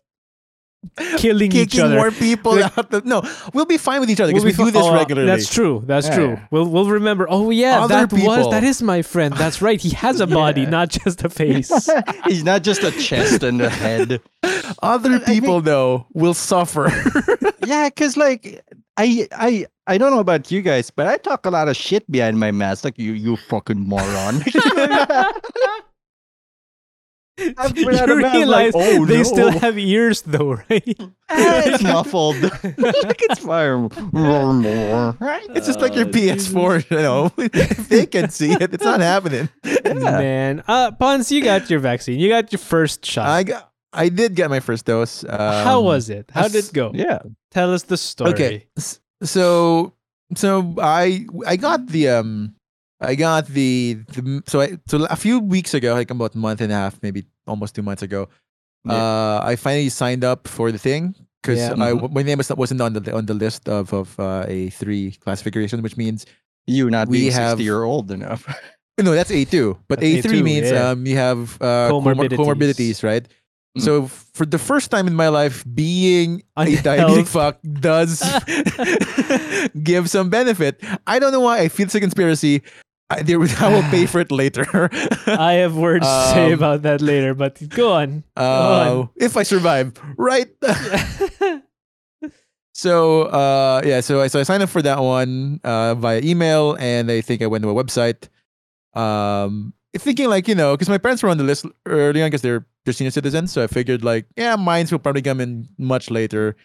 killing 1.18 1.52
each 1.54 1.78
other. 1.80 1.96
more 1.96 2.12
people 2.12 2.56
Like- 2.56 2.78
out. 2.78 2.90
The, 2.92 3.02
no, 3.06 3.22
we'll 3.54 3.66
be 3.66 3.78
fine 3.78 4.00
with 4.00 4.10
each 4.10 4.20
other 4.20 4.34
We'll 4.34 4.44
because 4.44 4.58
be 4.58 4.64
we 4.64 4.72
do 4.72 4.80
this 4.80 4.88
oh, 4.88 4.94
regularly. 4.94 5.28
That's 5.28 5.50
true. 5.54 5.84
That's 5.86 6.08
Yeah. 6.08 6.16
true. 6.16 6.40
We'll 6.52 6.68
we'll 6.68 6.90
remember. 6.90 7.28
Oh 7.30 7.50
yeah, 7.50 7.82
Other 7.84 8.08
that 8.08 8.14
was 8.14 8.50
that 8.52 8.64
is 8.64 8.82
my 8.82 9.02
friend. 9.02 9.34
That's 9.36 9.62
right. 9.62 9.80
He 9.80 9.92
has 9.92 10.20
a 10.20 10.28
body, 10.28 10.62
Yeah. 10.68 10.70
not 10.70 10.90
just 10.90 11.24
a 11.24 11.30
face. 11.30 11.72
He's 12.26 12.44
not 12.44 12.64
just 12.64 12.84
a 12.84 12.92
chest 12.92 13.44
and 13.44 13.62
a 13.62 13.70
head. 13.70 14.22
Other 14.82 15.20
people, 15.20 15.62
though, 15.62 16.08
will 16.14 16.34
suffer. 16.34 16.90
Yeah, 17.64 17.90
because 17.90 18.18
like 18.18 18.66
I 18.98 19.28
I 19.32 19.68
I 19.86 20.00
don't 20.00 20.12
know 20.12 20.20
about 20.20 20.52
you 20.52 20.64
guys, 20.64 20.90
but 20.90 21.06
I 21.06 21.18
talk 21.18 21.46
a 21.46 21.52
lot 21.52 21.68
of 21.70 21.78
shit 21.78 22.10
behind 22.12 22.40
my 22.40 22.52
mask. 22.52 22.84
Like 22.84 22.98
you 22.98 23.14
you 23.14 23.38
fucking 23.38 23.80
moron. 23.80 24.42
I've 27.58 27.78
you 27.78 27.90
of 27.90 28.18
mask, 28.20 28.48
like, 28.48 28.72
oh, 28.76 29.06
they 29.06 29.24
still 29.24 29.52
have 29.52 29.78
ears, 29.78 30.22
though, 30.22 30.54
right? 30.70 30.84
It's 31.30 31.84
muffled. 31.84 32.42
like 32.42 33.22
it's 33.22 33.40
fire. 33.40 33.78
right? 33.80 35.48
it's 35.56 35.68
just 35.68 35.80
like 35.82 35.96
your 35.96 36.06
Oh, 36.06 36.12
PS4. 36.12 36.92
You 36.92 36.98
know, 36.98 37.32
if 37.38 37.90
they 37.90 38.06
can 38.06 38.30
see 38.30 38.52
it, 38.52 38.74
it's 38.74 38.84
not 38.84 39.00
happening. 39.00 39.50
Man, 39.86 40.64
uh, 40.68 40.92
Pons, 40.92 41.32
you 41.32 41.44
got 41.44 41.70
your 41.70 41.80
vaccine. 41.80 42.20
You 42.20 42.30
got 42.30 42.52
your 42.52 42.60
first 42.60 43.06
shot. 43.06 43.28
I 43.28 43.44
got, 43.44 43.72
I 43.94 44.10
did 44.10 44.36
get 44.36 44.50
my 44.50 44.60
first 44.60 44.86
dose. 44.86 45.24
Um, 45.24 45.30
How 45.40 45.82
was 45.82 46.10
it? 46.10 46.30
How 46.34 46.48
did 46.48 46.66
it 46.66 46.74
go? 46.74 46.92
Yeah. 46.94 47.20
Tell 47.52 47.74
us 47.74 47.84
the 47.84 47.98
story. 47.98 48.32
Okay. 48.34 48.68
So 49.24 49.94
so 50.36 50.76
I 50.80 51.26
I 51.46 51.56
got 51.58 51.88
the 51.88 52.10
um 52.10 52.56
I 53.02 53.16
got 53.16 53.48
the, 53.48 53.98
the 54.10 54.44
so 54.48 54.62
I 54.62 54.78
so 54.88 55.06
a 55.10 55.16
few 55.16 55.40
weeks 55.40 55.74
ago, 55.74 55.94
like 55.94 56.12
about 56.12 56.36
a 56.36 56.38
month 56.38 56.62
and 56.62 56.72
a 56.72 56.76
half, 56.76 57.02
maybe 57.02 57.26
almost 57.52 57.76
two 57.76 57.84
months 57.90 58.02
ago, 58.02 58.22
Yeah. 58.88 58.96
uh, 58.96 59.38
I 59.52 59.54
finally 59.60 59.90
signed 59.92 60.24
up 60.24 60.48
for 60.48 60.72
the 60.72 60.82
thing 60.88 61.14
because 61.44 61.60
Yeah. 61.60 61.76
I 61.88 61.92
Mhm. 61.94 62.10
my 62.18 62.24
name 62.24 62.38
was, 62.42 62.50
wasn't 62.64 62.82
on 62.82 62.94
the 62.98 63.02
on 63.14 63.26
the 63.30 63.36
list 63.36 63.68
of 63.70 63.94
of 63.94 64.08
uh, 64.20 64.46
a 64.48 64.70
three 64.80 65.06
classification, 65.24 65.82
which 65.86 65.98
means 65.98 66.26
You 66.70 66.90
not 66.94 67.10
We 67.10 67.18
being 67.26 67.34
have- 67.34 67.58
60 67.58 67.64
year 67.70 67.82
old 67.84 68.08
enough. 68.14 68.42
no, 69.02 69.12
that's 69.18 69.32
A 69.34 69.42
two, 69.46 69.78
but 69.90 69.98
A 70.06 70.22
three 70.22 70.42
means 70.46 70.70
yeah. 70.70 70.94
um 70.94 71.06
you 71.10 71.18
have 71.18 71.58
uh, 71.62 71.90
Comorbidities. 71.90 72.38
comorbidities, 72.38 72.98
right? 73.04 73.26
Mm. 73.78 73.82
So 73.82 73.92
for 74.38 74.46
the 74.46 74.60
first 74.62 74.92
time 74.94 75.08
in 75.10 75.16
my 75.18 75.30
life, 75.34 75.66
being 75.74 76.44
a 76.58 76.66
diabetic 76.86 77.26
fuck 77.28 77.58
does 77.90 78.22
give 79.84 80.10
some 80.10 80.30
benefit. 80.30 80.82
I 81.08 81.20
don't 81.20 81.32
know 81.32 81.40
why 81.42 81.60
I 81.60 81.68
feel 81.70 81.86
it's 81.86 81.96
a 81.96 82.00
conspiracy. 82.00 82.62
I, 83.18 83.22
there, 83.24 83.40
I 83.60 83.68
will 83.70 83.84
pay 83.92 84.06
for 84.06 84.20
it 84.20 84.32
later. 84.32 84.90
I 85.28 85.54
have 85.64 85.76
words 85.76 86.06
to 86.06 86.30
say 86.34 86.48
Um, 86.48 86.54
about 86.54 86.82
that 86.84 87.02
later, 87.02 87.34
but 87.34 87.58
go 87.70 87.94
on. 87.94 88.24
uh, 88.38 89.06
if 89.16 89.38
I 89.38 89.44
survive, 89.44 89.94
right? 90.18 90.48
so 92.74 93.24
uh, 93.24 93.82
yeah, 93.86 94.02
so 94.02 94.22
I 94.22 94.28
so 94.28 94.40
I 94.40 94.44
signed 94.44 94.64
up 94.64 94.70
for 94.70 94.82
that 94.82 95.00
one 95.00 95.60
uh, 95.64 95.96
via 95.96 96.22
email, 96.24 96.76
and 96.80 97.12
I 97.12 97.22
think 97.22 97.42
I 97.42 97.48
went 97.48 97.64
to 97.64 97.70
a 97.70 97.76
website. 97.76 98.30
Um, 98.94 99.74
thinking 99.98 100.30
like 100.30 100.48
you 100.48 100.56
know, 100.56 100.76
because 100.76 100.90
my 100.90 100.98
parents 100.98 101.24
were 101.24 101.30
on 101.30 101.38
the 101.38 101.44
list 101.44 101.66
early 101.86 102.22
on 102.24 102.28
because 102.28 102.42
they're 102.42 102.66
they're 102.86 102.94
senior 102.94 103.12
citizens, 103.12 103.52
so 103.52 103.64
I 103.64 103.68
figured 103.68 104.04
like 104.04 104.26
yeah, 104.38 104.56
mine 104.56 104.88
will 104.92 105.00
probably 105.00 105.22
come 105.22 105.42
in 105.42 105.68
much 105.78 106.10
later. 106.10 106.56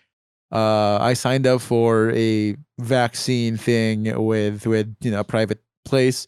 Uh, 0.53 0.99
I 1.01 1.15
signed 1.15 1.47
up 1.47 1.61
for 1.61 2.13
a 2.15 2.57
vaccine 2.79 3.57
thing 3.57 4.15
with 4.25 4.67
with 4.67 4.95
you 5.01 5.11
know 5.11 5.21
a 5.21 5.25
private 5.25 5.61
place. 5.87 6.27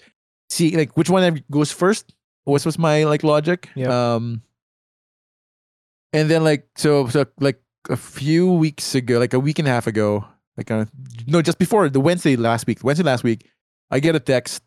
See 0.48 0.76
like 0.76 0.96
which 0.96 1.10
one 1.10 1.44
goes 1.50 1.70
first? 1.70 2.14
What 2.44 2.64
was 2.64 2.78
my 2.78 3.04
like 3.04 3.22
logic? 3.22 3.68
Yep. 3.74 3.90
Um, 3.90 4.42
and 6.12 6.30
then 6.30 6.44
like 6.44 6.66
so 6.76 7.08
so 7.08 7.26
like 7.40 7.60
a 7.90 7.96
few 7.96 8.50
weeks 8.50 8.94
ago, 8.94 9.18
like 9.18 9.34
a 9.34 9.40
week 9.40 9.58
and 9.58 9.68
a 9.68 9.70
half 9.70 9.86
ago, 9.86 10.24
like 10.56 10.70
uh, 10.70 10.86
no, 11.26 11.42
just 11.42 11.58
before 11.58 11.88
the 11.88 12.00
Wednesday 12.00 12.36
last 12.36 12.66
week, 12.66 12.82
Wednesday 12.82 13.04
last 13.04 13.24
week, 13.24 13.48
I 13.90 14.00
get 14.00 14.16
a 14.16 14.20
text 14.20 14.62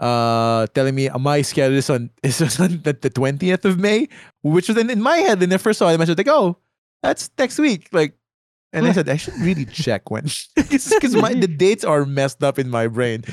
uh, 0.00 0.66
telling 0.74 0.94
me 0.94 1.08
my 1.18 1.42
schedule 1.42 1.76
is 1.76 1.90
on 1.90 2.10
is 2.22 2.60
on 2.60 2.80
the 2.82 2.92
the 2.92 3.10
twentieth 3.10 3.64
of 3.64 3.78
May, 3.78 4.08
which 4.42 4.68
was 4.68 4.78
in, 4.78 4.90
in 4.90 5.02
my 5.02 5.18
head. 5.18 5.40
When 5.40 5.52
I 5.52 5.58
first 5.58 5.78
saw 5.78 5.88
it, 5.88 5.94
I 5.94 5.96
was 5.96 6.08
like, 6.08 6.28
"Oh, 6.28 6.56
that's 7.02 7.30
next 7.38 7.58
week." 7.58 7.88
Like, 7.92 8.14
and 8.72 8.86
I 8.86 8.92
said, 8.92 9.08
"I 9.08 9.16
should 9.16 9.36
really 9.38 9.66
check 9.66 10.10
when," 10.10 10.24
because 10.54 10.88
the 10.88 11.54
dates 11.56 11.84
are 11.84 12.06
messed 12.06 12.42
up 12.42 12.58
in 12.58 12.70
my 12.70 12.86
brain. 12.86 13.24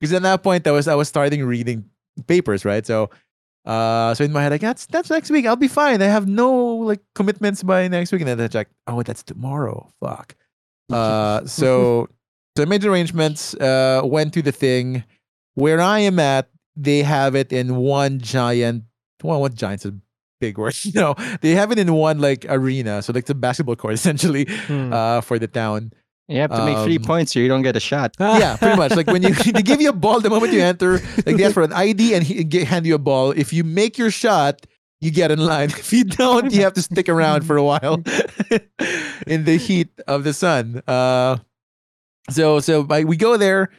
Because 0.00 0.12
at 0.12 0.22
that 0.22 0.42
point, 0.42 0.66
I 0.66 0.70
was 0.72 0.88
I 0.88 0.94
was 0.94 1.08
starting 1.08 1.44
reading 1.44 1.84
papers, 2.26 2.64
right? 2.64 2.84
So, 2.86 3.10
uh, 3.64 4.14
so 4.14 4.24
in 4.24 4.32
my 4.32 4.42
head, 4.42 4.52
like 4.52 4.60
that's 4.60 4.86
that's 4.86 5.10
next 5.10 5.30
week. 5.30 5.46
I'll 5.46 5.56
be 5.56 5.68
fine. 5.68 6.02
I 6.02 6.06
have 6.06 6.26
no 6.28 6.54
like 6.54 7.00
commitments 7.14 7.62
by 7.62 7.88
next 7.88 8.12
week. 8.12 8.20
And 8.22 8.28
then 8.28 8.40
I 8.40 8.48
check, 8.48 8.68
oh, 8.86 9.02
that's 9.02 9.22
tomorrow. 9.22 9.88
Fuck. 10.00 10.34
Uh, 10.92 11.44
so 11.46 12.08
so 12.56 12.62
I 12.62 12.66
made 12.66 12.84
arrangements. 12.84 13.54
Uh, 13.54 14.02
went 14.04 14.34
to 14.34 14.42
the 14.42 14.52
thing 14.52 15.04
where 15.54 15.80
I 15.80 16.00
am 16.00 16.18
at. 16.18 16.48
They 16.76 17.02
have 17.02 17.34
it 17.34 17.52
in 17.52 17.76
one 17.76 18.20
giant. 18.20 18.84
Well, 19.22 19.40
what 19.40 19.54
giant's 19.54 19.86
a 19.86 19.94
big 20.40 20.58
word? 20.60 20.76
You 20.84 20.92
know, 20.92 21.14
they 21.40 21.52
have 21.52 21.72
it 21.72 21.78
in 21.78 21.92
one 21.94 22.18
like 22.20 22.44
arena. 22.48 23.00
So 23.00 23.12
like 23.14 23.24
the 23.24 23.34
basketball 23.34 23.76
court 23.76 23.94
essentially 24.00 24.44
Hmm. 24.66 24.92
uh, 24.92 25.20
for 25.22 25.38
the 25.38 25.48
town. 25.48 25.92
You 26.28 26.38
have 26.40 26.50
to 26.50 26.64
make 26.64 26.78
three 26.84 26.96
Um, 26.96 27.04
points 27.04 27.36
or 27.36 27.40
you 27.40 27.48
don't 27.48 27.62
get 27.62 27.76
a 27.76 27.80
shot. 27.80 28.16
yeah, 28.20 28.56
pretty 28.56 28.76
much. 28.76 28.96
Like 28.96 29.06
when 29.06 29.22
you 29.22 29.30
they 29.56 29.62
give 29.62 29.80
you 29.80 29.90
a 29.90 29.92
ball 29.92 30.20
the 30.20 30.28
moment 30.30 30.52
you 30.52 30.60
enter, 30.60 30.98
like 31.24 31.36
they 31.36 31.44
ask 31.44 31.54
for 31.54 31.62
an 31.62 31.72
ID 31.72 32.14
and 32.14 32.22
he, 32.26 32.42
hand 32.64 32.84
you 32.86 32.94
a 32.96 32.98
ball. 32.98 33.30
If 33.30 33.52
you 33.52 33.62
make 33.62 33.96
your 33.96 34.10
shot, 34.10 34.66
you 35.00 35.10
get 35.12 35.30
in 35.30 35.38
line. 35.38 35.70
If 35.78 35.92
you 35.92 36.02
don't, 36.04 36.52
you 36.52 36.62
have 36.62 36.72
to 36.74 36.82
stick 36.82 37.08
around 37.08 37.46
for 37.46 37.56
a 37.56 37.62
while 37.62 38.02
in 39.26 39.44
the 39.44 39.56
heat 39.56 39.88
of 40.08 40.24
the 40.24 40.32
sun. 40.32 40.82
Uh, 40.88 41.38
so 42.30 42.58
so 42.60 42.80
like, 42.88 43.06
we 43.06 43.16
go 43.16 43.36
there. 43.36 43.70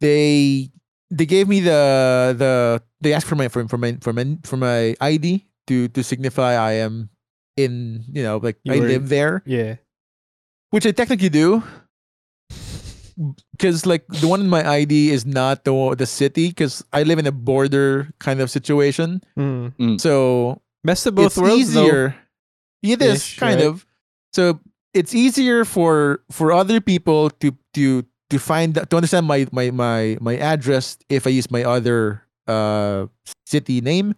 They 0.00 0.70
they 1.10 1.26
gave 1.26 1.46
me 1.48 1.60
the 1.60 2.34
the 2.36 2.82
they 3.00 3.12
asked 3.14 3.26
for 3.26 3.36
my 3.36 3.48
for, 3.48 3.66
for 3.68 3.78
my 3.78 3.96
for 4.00 4.12
my 4.12 4.36
for 4.42 4.56
my 4.56 4.96
ID 5.00 5.46
to 5.68 5.88
to 5.88 6.02
signify 6.02 6.54
I 6.58 6.72
am 6.82 7.10
in 7.56 8.04
you 8.12 8.22
know 8.22 8.38
like 8.38 8.58
I 8.68 8.80
were- 8.80 8.88
live 8.88 9.08
there 9.08 9.42
Yeah. 9.46 9.76
Which 10.70 10.86
I 10.86 10.90
technically 10.92 11.28
do. 11.30 11.62
Because 13.56 13.86
like 13.86 14.04
the 14.08 14.28
one 14.28 14.42
in 14.42 14.48
my 14.48 14.60
ID 14.68 15.10
is 15.10 15.24
not 15.24 15.64
the 15.64 15.72
the 15.96 16.04
city 16.04 16.48
because 16.48 16.84
I 16.92 17.02
live 17.02 17.18
in 17.18 17.26
a 17.26 17.32
border 17.32 18.12
kind 18.20 18.40
of 18.44 18.50
situation, 18.50 19.22
Hmm. 19.34 19.96
so 19.96 20.60
Best 20.84 21.06
of 21.06 21.14
both 21.16 21.32
it's 21.32 21.38
worlds, 21.38 21.72
though. 21.72 21.82
easier. 21.82 22.16
It 22.82 23.00
is 23.00 23.24
Ish, 23.24 23.38
kind 23.40 23.56
right? 23.60 23.66
of. 23.72 23.86
So 24.34 24.60
it's 24.92 25.14
easier 25.14 25.64
for 25.64 26.20
for 26.30 26.52
other 26.52 26.78
people 26.84 27.30
to 27.40 27.56
to 27.72 28.04
to 28.28 28.38
find 28.38 28.74
to 28.76 28.92
understand 28.96 29.24
my 29.26 29.48
my 29.50 29.70
my 29.72 30.18
my 30.20 30.36
address 30.36 30.98
if 31.08 31.26
I 31.26 31.30
use 31.32 31.50
my 31.50 31.64
other 31.64 32.20
uh 32.46 33.06
city 33.46 33.80
name 33.80 34.12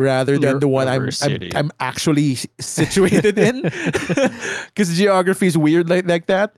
rather 0.00 0.38
than 0.40 0.56
Your 0.56 0.60
the 0.60 0.68
one 0.68 0.88
I'm, 0.88 1.08
I'm. 1.20 1.38
I'm 1.54 1.70
actually 1.78 2.36
situated 2.58 3.36
in 3.38 3.62
because 4.72 4.96
geography 4.96 5.46
is 5.52 5.58
weird 5.58 5.88
like 5.92 6.08
like 6.08 6.26
that. 6.26 6.54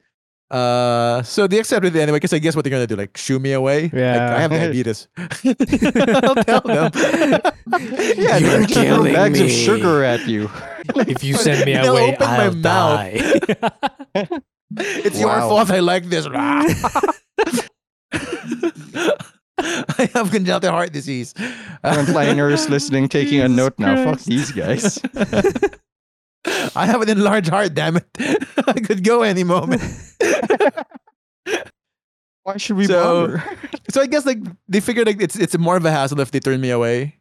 Uh, 0.52 1.22
so 1.22 1.46
they 1.46 1.58
accepted 1.58 1.96
it 1.96 1.98
anyway. 1.98 2.16
Because 2.20 2.32
I 2.34 2.38
guess 2.38 2.54
what 2.54 2.62
they're 2.62 2.70
gonna 2.70 2.86
do, 2.86 2.94
like 2.94 3.16
shoo 3.16 3.40
me 3.40 3.52
away. 3.52 3.84
Like, 3.84 3.92
Yeah. 3.94 4.36
I 4.36 4.40
have 4.40 4.50
diabetes. 4.52 5.08
I'll 5.16 6.36
tell 6.44 6.60
them. 6.60 6.92
yeah, 6.92 8.36
You're 8.36 8.58
they're- 8.60 8.66
killing 8.66 9.12
bags 9.14 9.40
of 9.40 9.46
me. 9.46 9.64
sugar 9.64 10.04
at 10.04 10.28
you. 10.28 10.50
If 11.08 11.24
you 11.24 11.34
send 11.34 11.64
me 11.64 11.74
away, 11.74 12.12
open 12.14 12.26
I'll 12.28 12.52
mouth. 12.52 12.62
die. 12.62 13.10
It's 14.76 15.18
your 15.20 15.32
fault 15.40 15.70
I 15.70 15.80
like 15.80 16.04
this. 16.12 16.28
I 19.98 20.10
have 20.14 20.30
congenital 20.30 20.70
heart 20.70 20.92
disease. 20.92 21.34
Frontliners 21.84 22.68
listening, 22.68 23.08
taking 23.08 23.40
a 23.40 23.48
Jesus 23.48 23.56
note 23.56 23.74
now. 23.78 24.04
Fuck 24.04 24.20
these 24.22 24.50
guys. 24.52 24.98
I 26.74 26.86
have 26.86 27.00
an 27.02 27.08
enlarged 27.08 27.48
heart, 27.48 27.74
damn 27.74 27.96
it. 27.96 28.06
I 28.66 28.72
could 28.80 29.04
go 29.04 29.22
any 29.22 29.44
moment. 29.44 29.82
Why 32.44 32.56
should 32.56 32.76
we 32.76 32.86
So- 32.86 33.28
bother? 33.28 33.44
So 33.90 34.00
I 34.02 34.06
guess 34.06 34.26
like 34.26 34.38
they 34.68 34.80
figured 34.80 35.06
like 35.06 35.20
it's 35.22 35.36
it's 35.36 35.56
more 35.56 35.76
of 35.76 35.84
a 35.84 35.90
hassle 35.90 36.18
if 36.20 36.30
they 36.32 36.40
turn 36.40 36.60
me 36.60 36.70
away. 36.70 37.18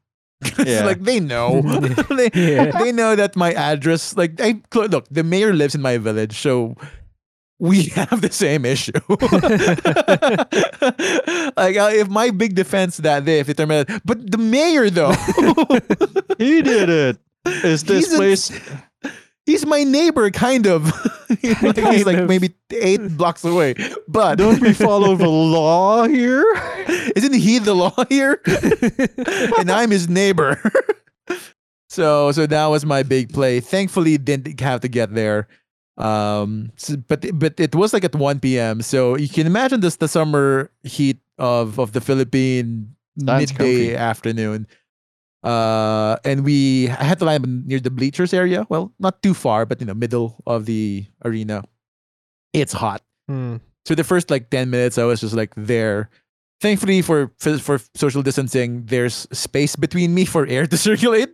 Yeah. 0.57 0.85
like 0.85 1.01
they 1.01 1.19
know. 1.19 1.61
they, 2.09 2.29
Yeah. 2.33 2.71
they 2.79 2.91
know 2.91 3.15
that 3.15 3.35
my 3.35 3.53
address 3.53 4.17
like 4.17 4.41
I 4.41 4.61
look, 4.73 5.05
the 5.11 5.23
mayor 5.23 5.53
lives 5.53 5.75
in 5.75 5.81
my 5.81 5.99
village, 5.99 6.37
so 6.39 6.75
we 7.61 7.83
have 7.95 8.21
the 8.21 8.31
same 8.31 8.65
issue. 8.65 8.91
like 11.55 11.77
uh, 11.77 11.89
if 11.93 12.09
my 12.09 12.31
big 12.31 12.55
defense 12.55 12.97
that 12.97 13.23
day 13.25 13.39
if 13.39 13.47
they 13.55 13.65
me 13.65 13.85
but 14.03 14.29
the 14.31 14.37
mayor 14.37 14.89
though 14.89 15.11
he 16.37 16.61
did 16.61 16.89
it. 16.89 17.17
Is 17.63 17.83
this 17.83 18.05
He's 18.05 18.13
a- 18.13 18.17
place? 18.17 18.51
he's 19.45 19.65
my 19.65 19.83
neighbor 19.83 20.29
kind 20.31 20.65
of 20.67 20.85
like, 21.29 21.39
he's 21.39 21.55
Kind 21.59 22.05
like 22.05 22.17
of. 22.17 22.27
maybe 22.29 22.53
eight 22.71 23.15
blocks 23.17 23.43
away 23.45 23.75
but 24.07 24.35
Don't 24.35 24.59
we 24.59 24.73
follow 24.73 25.15
the 25.15 25.29
law 25.29 26.07
here? 26.07 26.45
Isn't 27.15 27.33
he 27.33 27.59
the 27.59 27.73
law 27.75 27.93
here? 28.09 28.41
and 29.59 29.69
I'm 29.71 29.91
his 29.91 30.09
neighbor. 30.09 30.59
so 31.89 32.31
so 32.31 32.47
that 32.47 32.65
was 32.67 32.85
my 32.85 33.03
big 33.03 33.31
play. 33.33 33.59
Thankfully 33.59 34.17
didn't 34.17 34.59
have 34.59 34.81
to 34.81 34.87
get 34.87 35.13
there. 35.13 35.47
Um 36.01 36.71
s- 36.77 36.97
but 37.07 37.21
but 37.37 37.59
it 37.59 37.75
was 37.75 37.93
like 37.93 38.03
at 38.03 38.15
1 38.15 38.39
p.m. 38.41 38.81
So 38.81 39.15
you 39.15 39.29
can 39.29 39.45
imagine 39.45 39.79
this 39.81 39.97
the 39.97 40.07
summer 40.09 40.71
heat 40.83 41.21
of 41.37 41.77
of 41.79 41.91
the 41.93 42.01
Philippine 42.01 42.95
Sounds 43.19 43.53
midday 43.53 43.93
comfy. 43.93 43.95
afternoon. 43.95 44.67
Uh 45.43 46.17
and 46.25 46.45
we 46.45 46.89
I 46.89 47.03
had 47.03 47.17
to 47.19 47.25
line 47.25 47.41
up 47.41 47.47
near 47.49 47.79
the 47.79 47.89
bleachers 47.89 48.33
area. 48.33 48.65
Well, 48.69 48.93
not 48.99 49.21
too 49.23 49.33
far, 49.33 49.65
but 49.65 49.81
in 49.81 49.87
the 49.87 49.95
middle 49.95 50.37
of 50.45 50.65
the 50.65 51.05
arena. 51.25 51.63
It's 52.53 52.73
hot. 52.73 53.01
Hmm. 53.27 53.57
So 53.85 53.95
the 53.95 54.03
first 54.03 54.29
like 54.29 54.49
10 54.51 54.69
minutes, 54.69 54.97
I 54.97 55.05
was 55.05 55.21
just 55.21 55.33
like 55.33 55.53
there. 55.57 56.09
Thankfully 56.61 57.01
for 57.01 57.33
for, 57.41 57.57
for 57.57 57.79
social 57.95 58.21
distancing, 58.21 58.85
there's 58.85 59.25
space 59.33 59.75
between 59.75 60.13
me 60.13 60.25
for 60.25 60.45
air 60.45 60.67
to 60.71 60.77
circulate. 60.77 61.29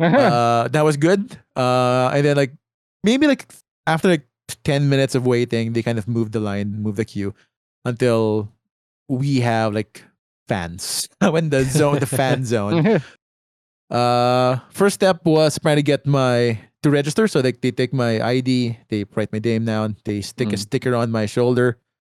Uh, 0.00 0.66
that 0.74 0.82
was 0.82 0.96
good. 0.96 1.38
Uh, 1.54 2.10
and 2.10 2.26
then 2.26 2.34
like 2.36 2.50
maybe 3.04 3.28
like 3.30 3.46
after 3.86 4.08
like 4.08 4.26
10 4.64 4.88
minutes 4.88 5.14
of 5.14 5.26
waiting, 5.26 5.72
they 5.72 5.82
kind 5.82 5.98
of 5.98 6.06
move 6.08 6.32
the 6.32 6.40
line, 6.40 6.82
move 6.82 6.96
the 6.96 7.04
queue 7.04 7.34
until 7.84 8.50
we 9.08 9.40
have 9.40 9.74
like 9.74 10.04
fans 10.48 11.08
when 11.20 11.50
the 11.50 11.64
zone, 11.64 11.98
the 11.98 12.06
fan 12.06 12.44
zone. 12.48 13.00
Uh, 13.90 14.56
first 14.70 14.94
step 14.94 15.20
was 15.26 15.58
trying 15.60 15.76
to 15.76 15.82
get 15.82 16.06
my 16.06 16.58
to 16.82 16.88
register. 16.90 17.28
So 17.28 17.42
they 17.42 17.52
they 17.52 17.70
take 17.70 17.92
my 17.92 18.24
ID, 18.24 18.78
they 18.88 19.04
write 19.14 19.30
my 19.32 19.38
name 19.38 19.66
down, 19.66 19.96
they 20.04 20.22
stick 20.22 20.48
a 20.48 20.56
Mm. 20.56 20.64
sticker 20.64 20.94
on 20.96 21.10
my 21.10 21.26
shoulder, 21.26 21.76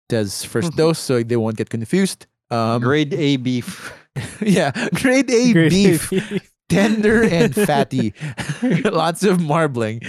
says 0.09 0.45
first 0.45 0.71
dose, 0.77 0.99
so 0.99 1.21
they 1.21 1.35
won't 1.35 1.57
get 1.57 1.69
confused. 1.69 2.27
Um, 2.49 2.79
Grade 2.81 3.13
A 3.13 3.35
beef. 3.37 3.91
yeah, 4.39 4.71
grade 4.95 5.29
A 5.29 5.51
Great 5.51 5.69
beef, 5.69 6.09
beef. 6.09 6.51
tender 6.69 7.23
and 7.27 7.51
fatty, 7.53 8.13
lots 8.87 9.23
of 9.27 9.41
marbling. 9.41 9.99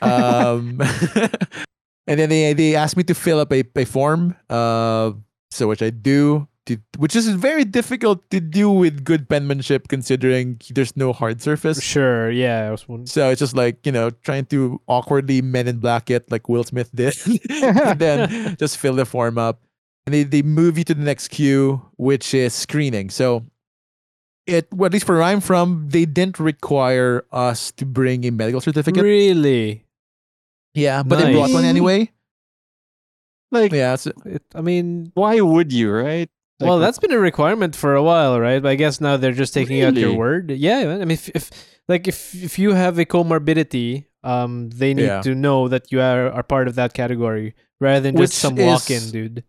Um, 0.00 0.80
and 2.06 2.18
then 2.18 2.28
they 2.28 2.52
they 2.52 2.76
asked 2.76 2.96
me 2.96 3.02
to 3.04 3.14
fill 3.14 3.40
up 3.40 3.52
a, 3.52 3.64
a 3.76 3.84
form, 3.84 4.36
uh, 4.48 5.12
so 5.50 5.68
which 5.68 5.82
I 5.82 5.90
do. 5.90 6.46
To, 6.66 6.78
which 6.98 7.16
is 7.16 7.26
very 7.30 7.64
difficult 7.64 8.28
to 8.30 8.38
do 8.38 8.70
with 8.70 9.02
good 9.02 9.28
penmanship, 9.28 9.88
considering 9.88 10.60
there's 10.70 10.94
no 10.94 11.12
hard 11.12 11.40
surface. 11.40 11.82
Sure, 11.82 12.30
yeah. 12.30 12.76
So 13.06 13.30
it's 13.30 13.40
just 13.40 13.56
like, 13.56 13.84
you 13.86 13.90
know, 13.90 14.10
trying 14.10 14.44
to 14.46 14.78
awkwardly 14.86 15.40
men 15.40 15.66
in 15.66 15.78
black 15.78 16.10
it 16.10 16.30
like 16.30 16.48
Will 16.48 16.62
Smith 16.62 16.94
did. 16.94 17.16
and 17.62 17.98
then 17.98 18.56
just 18.58 18.76
fill 18.76 18.94
the 18.94 19.06
form 19.06 19.38
up. 19.38 19.62
And 20.06 20.14
they, 20.14 20.22
they 20.22 20.42
move 20.42 20.76
you 20.76 20.84
to 20.84 20.94
the 20.94 21.02
next 21.02 21.28
queue, 21.28 21.80
which 21.96 22.34
is 22.34 22.54
screening. 22.54 23.08
So 23.08 23.46
it 24.46 24.68
well, 24.72 24.86
at 24.86 24.92
least 24.92 25.08
where 25.08 25.22
I'm 25.22 25.40
from, 25.40 25.88
they 25.88 26.04
didn't 26.04 26.38
require 26.38 27.24
us 27.32 27.70
to 27.72 27.86
bring 27.86 28.24
a 28.26 28.30
medical 28.30 28.60
certificate. 28.60 29.02
Really? 29.02 29.84
Yeah, 30.74 31.02
but 31.02 31.16
they 31.18 31.32
brought 31.32 31.46
Nice. 31.50 31.54
one 31.54 31.64
anyway. 31.64 32.10
Like, 33.50 33.72
Yeah, 33.72 33.96
so, 33.96 34.12
It, 34.24 34.42
I 34.54 34.60
mean, 34.60 35.10
why 35.14 35.40
would 35.40 35.72
you, 35.72 35.90
right? 35.90 36.28
Like, 36.60 36.68
well, 36.68 36.78
that's 36.78 36.98
been 36.98 37.10
a 37.12 37.18
requirement 37.18 37.74
for 37.74 37.94
a 37.96 38.02
while, 38.02 38.38
right? 38.38 38.62
But 38.62 38.68
I 38.70 38.74
guess 38.76 39.00
now 39.00 39.16
they're 39.16 39.32
just 39.32 39.54
taking 39.54 39.82
out 39.82 39.94
your 39.94 40.08
Really? 40.10 40.16
word. 40.18 40.50
Yeah, 40.52 40.84
man. 40.84 41.00
I 41.02 41.04
mean, 41.06 41.16
if, 41.16 41.28
if 41.34 41.50
like 41.88 42.06
if 42.06 42.34
if 42.34 42.58
you 42.58 42.74
have 42.74 42.98
a 42.98 43.06
comorbidity, 43.06 44.04
um, 44.22 44.68
they 44.70 44.92
need 44.94 45.06
Yeah. 45.06 45.22
to 45.22 45.34
know 45.34 45.68
that 45.68 45.90
you 45.90 46.00
are 46.00 46.30
are 46.30 46.42
part 46.44 46.68
of 46.68 46.74
that 46.76 46.92
category 46.92 47.54
rather 47.80 48.00
than 48.00 48.14
Which 48.14 48.30
just 48.30 48.42
some 48.42 48.56
walk-in, 48.56 49.10
dude. 49.10 49.42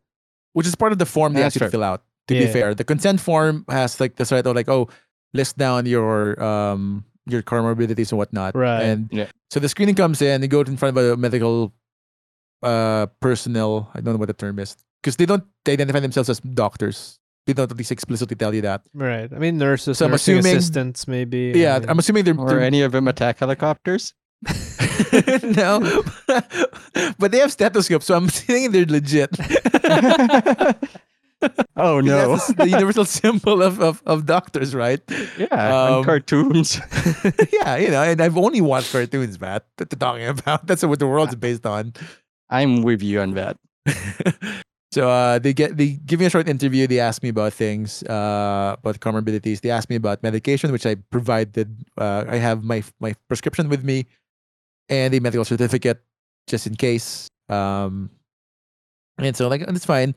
which 0.54 0.66
is 0.66 0.74
part 0.76 0.94
of 0.94 1.00
the 1.00 1.06
form 1.06 1.34
they 1.34 1.42
That's 1.42 1.56
ask 1.58 1.60
you 1.60 1.60
to 1.60 1.66
fair. 1.66 1.72
fill 1.72 1.84
out. 1.84 2.04
To 2.30 2.34
be 2.34 2.48
fair, 2.48 2.74
the 2.74 2.86
consent 2.86 3.20
form 3.20 3.66
has 3.70 4.00
like 4.00 4.16
the 4.16 4.24
sort 4.26 4.46
of 4.48 4.56
like, 4.56 4.70
oh, 4.70 4.88
list 5.34 5.58
down 5.58 5.86
your 5.86 6.42
um 6.42 7.04
your 7.32 7.42
comorbidities 7.42 8.12
and 8.12 8.18
whatnot. 8.20 8.56
Right. 8.56 8.84
And 8.84 9.10
Yeah. 9.12 9.28
so 9.50 9.60
the 9.60 9.70
screening 9.70 9.96
comes 9.96 10.22
in, 10.22 10.42
they 10.42 10.48
go 10.48 10.62
in 10.62 10.78
front 10.78 10.98
of 10.98 11.04
a 11.04 11.18
medical 11.18 11.74
uh 12.62 13.08
personnel. 13.20 13.90
I 13.96 14.02
don't 14.02 14.14
know 14.14 14.20
what 14.20 14.28
the 14.28 14.34
term 14.38 14.60
is 14.60 14.76
because 15.02 15.16
they 15.16 15.26
don't 15.26 15.44
they 15.66 15.74
identify 15.74 16.00
themselves 16.00 16.30
as 16.30 16.40
doctors. 16.42 17.18
they 17.48 17.54
don't 17.58 17.72
at 17.72 17.78
least 17.78 17.92
explicitly 17.92 18.36
tell 18.38 18.54
you 18.54 18.62
that. 18.62 18.86
Right. 18.94 19.26
I 19.34 19.40
mean, 19.42 19.58
nurses, 19.58 19.98
So 19.98 20.06
I'm 20.06 20.14
assuming- 20.14 20.46
assistants, 20.46 21.08
maybe. 21.08 21.54
I 21.54 21.58
Yeah, 21.58 21.80
mean- 21.80 21.90
I'm 21.90 21.98
assuming 21.98 22.24
they're, 22.24 22.38
Or 22.38 22.48
they're 22.48 22.62
any 22.62 22.84
of 22.86 22.92
them 22.92 23.08
attack 23.08 23.40
helicopters? 23.40 24.14
no, 25.58 25.82
but 27.18 27.32
they 27.34 27.40
have 27.40 27.52
stethoscopes, 27.52 28.06
so 28.06 28.14
I'm 28.16 28.28
thinking 28.30 28.70
they're 28.72 28.86
legit. 28.86 29.32
oh 31.78 32.00
no! 32.00 32.32
That's 32.32 32.54
the 32.54 32.70
universal 32.70 33.06
symbol 33.20 33.62
of, 33.62 33.80
of, 33.80 34.02
of 34.06 34.26
doctors, 34.26 34.76
right? 34.76 35.02
Yeah, 35.38 35.98
Um, 35.98 36.04
cartoons. 36.04 36.80
yeah, 37.54 37.78
you 37.78 37.90
know, 37.90 38.04
and 38.04 38.22
I've 38.22 38.38
only 38.38 38.62
watched 38.62 38.92
cartoons, 38.92 39.40
Matt, 39.40 39.66
that 39.78 39.90
they're 39.90 39.98
talking 39.98 40.28
about. 40.28 40.68
That's 40.68 40.84
what 40.84 41.00
the 41.00 41.08
world's 41.08 41.36
based 41.36 41.66
on. 41.66 41.94
I'm 42.50 42.82
with 42.84 43.02
you 43.02 43.22
on 43.22 43.32
that. 43.32 43.58
so 44.92 45.10
uh, 45.10 45.40
they 45.40 45.54
get 45.54 45.78
they 45.78 45.98
give 46.06 46.20
me 46.20 46.26
a 46.26 46.30
short 46.30 46.48
interview. 46.48 46.86
They 46.86 47.00
ask 47.00 47.24
me 47.24 47.30
about 47.30 47.54
things, 47.54 48.04
uh, 48.04 48.76
about 48.78 49.00
comorbidities. 49.00 49.62
They 49.62 49.72
ask 49.72 49.90
me 49.90 49.96
about 49.96 50.22
medication, 50.22 50.72
which 50.72 50.86
I 50.86 50.96
provided. 50.96 51.74
Uh, 51.98 52.26
I 52.28 52.38
have 52.38 52.64
my 52.64 52.84
my 53.00 53.16
prescription 53.28 53.70
with 53.70 53.84
me, 53.84 54.06
and 54.90 55.14
a 55.14 55.20
medical 55.20 55.46
certificate, 55.46 56.04
just 56.48 56.68
in 56.68 56.76
case. 56.76 57.28
Um, 57.50 58.10
and 59.18 59.36
so 59.36 59.48
like 59.48 59.62
it's 59.62 59.86
fine. 59.86 60.16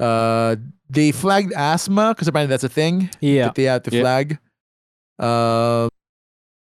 Uh, 0.00 0.56
they 0.88 1.12
flagged 1.12 1.52
asthma 1.52 2.14
because 2.14 2.26
apparently 2.26 2.50
that's 2.52 2.64
a 2.64 2.68
thing 2.68 3.10
yeah. 3.20 3.44
that 3.46 3.54
they 3.54 3.64
have 3.64 3.82
to 3.84 3.90
Yeah. 3.94 4.00
flag. 4.02 4.38
Uh, 5.18 5.88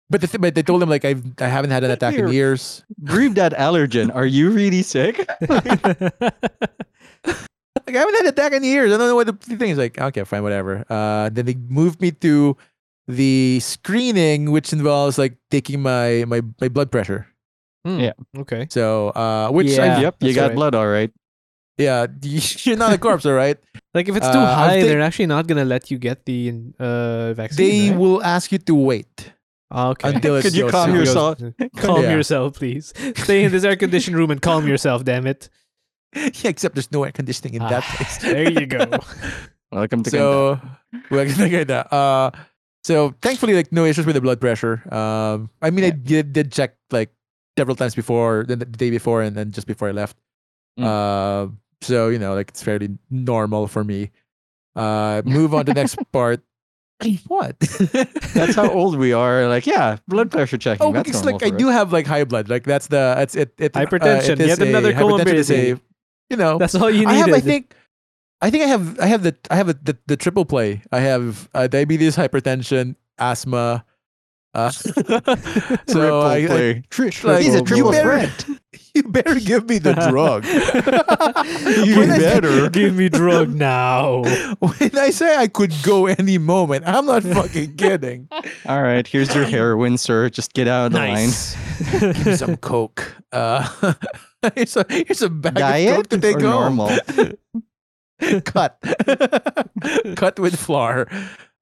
but 0.09 0.21
the 0.21 0.27
th- 0.27 0.39
but 0.41 0.55
they 0.55 0.63
told 0.63 0.81
him 0.81 0.89
like 0.89 1.03
I've 1.03 1.21
I 1.41 1.47
haven't 1.47 1.71
had 1.71 1.83
an 1.83 1.91
attack 1.91 2.15
in 2.15 2.29
years. 2.31 2.83
Breathe 2.97 3.35
that 3.35 3.53
allergen. 3.53 4.13
Are 4.15 4.25
you 4.25 4.49
really 4.51 4.81
sick? 4.81 5.19
Like 7.85 7.95
I 7.97 7.99
haven't 7.99 8.15
had 8.15 8.21
an 8.25 8.33
attack 8.33 8.53
in 8.53 8.63
years. 8.63 8.91
I 8.91 8.97
don't 8.97 9.07
know 9.09 9.15
what 9.15 9.27
the 9.27 9.57
thing 9.57 9.69
is. 9.69 9.77
Like 9.77 9.99
okay, 9.99 10.23
fine, 10.23 10.41
whatever. 10.41 10.85
Uh, 10.89 11.29
then 11.29 11.45
they 11.45 11.53
moved 11.69 12.01
me 12.01 12.09
to 12.25 12.57
the 13.07 13.59
screening, 13.61 14.49
which 14.49 14.73
involves 14.73 15.17
like 15.19 15.37
taking 15.51 15.81
my 15.83 16.25
my 16.25 16.41
my 16.61 16.67
blood 16.69 16.89
pressure. 16.91 17.27
Hmm, 17.85 17.99
Yeah. 17.99 18.13
Okay. 18.39 18.65
So 18.71 19.09
uh, 19.09 19.49
which 19.51 19.67
Yeah. 19.77 19.97
I, 19.97 20.01
yep, 20.01 20.15
you 20.21 20.33
got 20.33 20.47
right. 20.47 20.55
blood, 20.55 20.73
all 20.73 20.87
right. 20.87 21.11
Yeah, 21.77 22.07
you're 22.63 22.77
not 22.77 22.93
a 22.93 22.97
corpse, 22.97 23.25
all 23.25 23.33
right. 23.33 23.57
Like 23.93 24.07
if 24.09 24.15
it's 24.15 24.27
too 24.29 24.37
Uh, 24.39 24.55
high, 24.55 24.79
take- 24.79 24.85
they're 24.85 25.01
actually 25.01 25.27
not 25.27 25.47
gonna 25.47 25.65
let 25.65 25.91
you 25.91 25.97
get 25.97 26.25
the 26.25 26.53
uh 26.79 27.33
vaccine. 27.33 27.57
They 27.57 27.89
right? 27.91 27.99
will 27.99 28.23
ask 28.23 28.51
you 28.51 28.59
to 28.59 28.75
wait 28.75 29.31
Ah, 29.71 29.89
okay. 29.89 30.13
until 30.13 30.35
it's 30.37 30.45
Could 30.47 30.55
you 30.55 30.69
calm 30.69 30.89
through. 30.91 30.99
yourself? 30.99 31.39
Calm 31.77 32.03
Yeah. 32.03 32.15
yourself, 32.15 32.55
please. 32.59 32.93
Stay 33.17 33.43
in 33.43 33.51
this 33.51 33.63
air 33.63 33.75
conditioned 33.75 34.15
room 34.15 34.29
and 34.31 34.41
calm 34.41 34.67
yourself. 34.67 35.03
Damn 35.03 35.27
it. 35.27 35.49
Yeah, 36.15 36.47
except 36.53 36.75
there's 36.75 36.91
no 36.93 37.03
air 37.03 37.11
conditioning 37.11 37.55
in 37.55 37.63
that 37.67 37.83
Ah, 37.83 37.95
place. 37.97 38.17
there 38.23 38.47
you 38.49 38.65
go. 38.67 38.85
Welcome 39.71 40.03
to 40.03 40.11
Canada. 40.11 40.61
so 40.95 41.03
well, 41.11 41.25
like 41.27 41.67
that. 41.67 41.91
Uh, 41.91 42.31
so 42.87 43.13
thankfully, 43.21 43.53
like 43.53 43.71
no 43.73 43.83
issues 43.83 44.05
with 44.05 44.15
the 44.15 44.21
blood 44.21 44.39
pressure. 44.39 44.79
Um, 44.93 45.49
I 45.61 45.71
mean, 45.71 45.83
I 45.83 45.89
did, 45.91 46.31
did 46.31 46.53
check 46.53 46.77
like 46.91 47.11
several 47.57 47.75
times 47.75 47.95
before 47.95 48.45
the, 48.47 48.55
the 48.55 48.63
day 48.65 48.91
before 48.91 49.23
and 49.23 49.35
then 49.35 49.51
just 49.51 49.67
before 49.67 49.89
I 49.89 49.91
left. 49.91 50.15
Mm. 50.79 50.83
Uh, 50.85 51.51
so 51.85 52.09
you 52.09 52.19
know, 52.19 52.33
like 52.33 52.49
it's 52.49 52.63
fairly 52.63 52.97
normal 53.09 53.67
for 53.67 53.83
me. 53.83 54.11
Uh, 54.75 55.21
move 55.25 55.53
on 55.53 55.65
to 55.65 55.73
the 55.73 55.81
next 55.81 55.97
part. 56.11 56.41
what? 57.27 57.59
That's 58.33 58.55
how 58.55 58.69
old 58.69 58.97
we 58.97 59.13
are. 59.13 59.47
Like, 59.47 59.67
yeah, 59.67 59.97
blood 60.07 60.31
pressure 60.31 60.57
checking. 60.57 60.85
Oh, 60.85 60.91
that's 60.91 61.07
because 61.07 61.25
like 61.25 61.43
I 61.43 61.49
for 61.49 61.57
do 61.57 61.67
have 61.67 61.91
like 61.91 62.07
high 62.07 62.23
blood. 62.23 62.49
Like 62.49 62.63
that's 62.63 62.87
the 62.87 63.13
that's 63.17 63.35
it. 63.35 63.53
it 63.57 63.75
uh, 63.75 63.81
Hypertension, 63.81 64.29
it 64.29 64.41
is 64.41 64.47
yet 64.47 64.61
another 64.61 64.91
a, 64.91 64.93
hypertension 64.93 65.33
is 65.33 65.51
a, 65.51 65.53
comorbidity. 65.53 65.81
you 66.29 66.37
know, 66.37 66.57
That's 66.57 66.75
all 66.75 66.89
you 66.89 67.05
needed. 67.05 67.09
I 67.09 67.13
have, 67.15 67.33
I 67.33 67.39
think, 67.41 67.75
I 68.41 68.49
think 68.49 68.63
I 68.63 68.67
have, 68.67 68.99
I 68.99 69.07
have 69.07 69.23
the, 69.23 69.35
I 69.51 69.55
have 69.55 69.69
a, 69.69 69.73
the, 69.73 69.97
the 70.07 70.17
triple 70.17 70.45
play. 70.45 70.83
I 70.91 70.99
have 70.99 71.49
uh, 71.53 71.67
diabetes, 71.67 72.15
hypertension, 72.15 72.95
asthma. 73.17 73.83
Uh, 74.55 74.69
so 74.71 74.91
Triple 74.93 76.21
I, 76.21 76.35
I- 76.37 76.45
play. 76.47 76.83
Tri- 76.89 77.11
like, 77.23 77.43
He's 77.43 77.55
a 77.55 77.57
you 77.59 77.63
triple 77.65 77.91
better- 77.91 78.31
you 78.95 79.03
better 79.03 79.39
give 79.39 79.67
me 79.67 79.79
the 79.79 79.93
drug. 79.93 80.45
You 81.85 81.99
When 81.99 82.11
I 82.11 82.17
say- 82.17 82.39
better. 82.39 82.69
Give 82.69 82.95
me 82.95 83.09
drug 83.09 83.53
now. 83.53 84.23
When 84.59 84.97
I 84.97 85.09
say 85.11 85.35
I 85.35 85.47
could 85.47 85.73
go 85.83 86.05
any 86.07 86.37
moment, 86.37 86.85
I'm 86.87 87.05
not 87.05 87.23
fucking 87.23 87.75
kidding. 87.75 88.29
All 88.65 88.81
right, 88.81 89.05
here's 89.05 89.33
your 89.35 89.43
heroin, 89.45 89.97
sir. 89.97 90.29
Just 90.29 90.53
get 90.53 90.67
out 90.69 90.87
of 90.87 90.91
the 90.93 90.99
nice. 90.99 91.55
Give 91.99 92.25
me 92.25 92.35
some 92.35 92.55
coke. 92.57 93.13
Uh, 93.33 93.67
here's 94.55 94.77
a 94.77 94.85
here's 94.89 95.21
a 95.21 95.29
bag 95.29 95.57
line. 95.59 95.87
of 95.89 95.95
coke 95.97 96.07
to 96.09 96.17
Diet 96.17 96.35
take 96.35 96.41
home. 96.45 96.77
normal? 96.77 96.97
Cut, 98.45 98.79
cut 100.15 100.39
with 100.39 100.55
flour. 100.55 101.07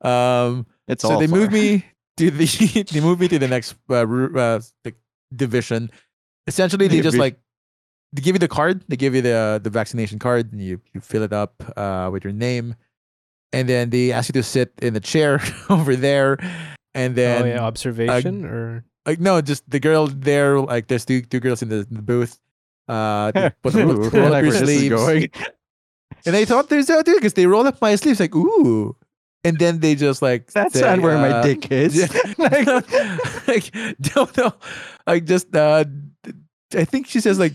Um, 0.01 0.67
It's 0.87 1.01
so 1.01 1.11
all 1.13 1.19
they 1.19 1.27
far. 1.27 1.39
moved 1.39 1.51
me 1.53 1.83
to 2.17 2.31
the 2.31 2.83
they 2.91 2.99
moved 2.99 3.21
me 3.21 3.27
to 3.27 3.39
the 3.39 3.47
next 3.47 3.75
uh, 3.89 4.05
uh, 4.05 4.61
like 4.85 4.95
division. 5.35 5.91
Essentially, 6.47 6.87
they 6.87 7.01
just 7.01 7.17
like 7.17 7.39
they 8.11 8.21
give 8.21 8.35
you 8.35 8.39
the 8.39 8.47
card. 8.47 8.83
They 8.87 8.95
give 8.95 9.15
you 9.15 9.21
the 9.21 9.59
the 9.63 9.69
vaccination 9.69 10.19
card, 10.19 10.51
and 10.51 10.61
you 10.61 10.81
you 10.93 11.01
fill 11.01 11.23
it 11.23 11.33
up 11.33 11.63
uh, 11.75 12.09
with 12.11 12.23
your 12.23 12.33
name, 12.33 12.75
and 13.51 13.67
then 13.67 13.89
they 13.89 14.11
ask 14.11 14.29
you 14.29 14.33
to 14.33 14.43
sit 14.43 14.73
in 14.81 14.93
the 14.93 14.99
chair 14.99 15.41
over 15.69 15.95
there, 15.95 16.37
and 16.93 17.15
then 17.15 17.43
oh 17.43 17.45
yeah, 17.45 17.59
observation 17.59 18.45
or 18.45 18.85
like 19.05 19.19
no, 19.19 19.41
just 19.41 19.67
the 19.69 19.79
girl 19.79 20.07
there. 20.07 20.59
Like 20.59 20.87
there's 20.87 21.05
two 21.05 21.21
two 21.21 21.39
girls 21.39 21.61
in 21.61 21.69
the, 21.69 21.87
in 21.89 21.95
the 21.95 22.01
booth. 22.01 22.39
Uh, 22.87 23.31
they 23.31 23.51
put 23.63 23.73
roll, 23.73 24.05
up 24.05 24.13
like 24.13 24.13
your 24.13 24.31
where 24.31 24.43
this 24.43 24.61
is 24.61 24.61
sleeves, 24.61 24.95
going. 24.95 25.29
and 26.25 26.35
I 26.35 26.45
thought 26.45 26.69
there's 26.69 26.87
that 26.87 27.05
too 27.05 27.15
because 27.15 27.33
they 27.33 27.47
roll 27.47 27.65
up 27.65 27.81
my 27.81 27.95
sleeves 27.95 28.19
like 28.19 28.35
ooh, 28.35 28.95
and 29.43 29.57
then 29.59 29.79
they 29.79 29.95
just 29.95 30.21
like 30.21 30.51
That's 30.51 30.73
say, 30.73 30.81
not 30.81 31.01
where 31.01 31.17
my 31.17 31.29
uh, 31.29 31.43
dick 31.43 31.71
is. 31.71 31.95
yeah, 31.95 32.07
like, 32.37 32.67
like 33.47 33.71
don't 34.01 34.35
know. 34.37 34.53
Like 35.05 35.25
just 35.25 35.55
uh 35.55 35.85
I 36.75 36.85
think 36.85 37.07
she 37.07 37.19
says 37.19 37.39
like 37.39 37.53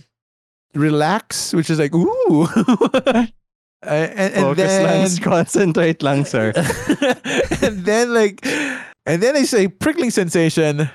relax, 0.75 1.53
which 1.55 1.71
is 1.71 1.79
like 1.79 1.95
ooh. 1.95 2.49
And, 3.81 4.11
and 4.19 4.35
Focus 4.35 4.65
then 4.65 5.05
lang, 5.05 5.17
concentrate 5.23 6.03
lang, 6.03 6.25
sir. 6.25 6.53
and 7.63 7.85
then 7.85 8.13
like 8.13 8.45
and 9.07 9.23
then 9.23 9.37
I 9.37 9.45
say 9.45 9.69
prickling 9.69 10.11
sensation, 10.11 10.91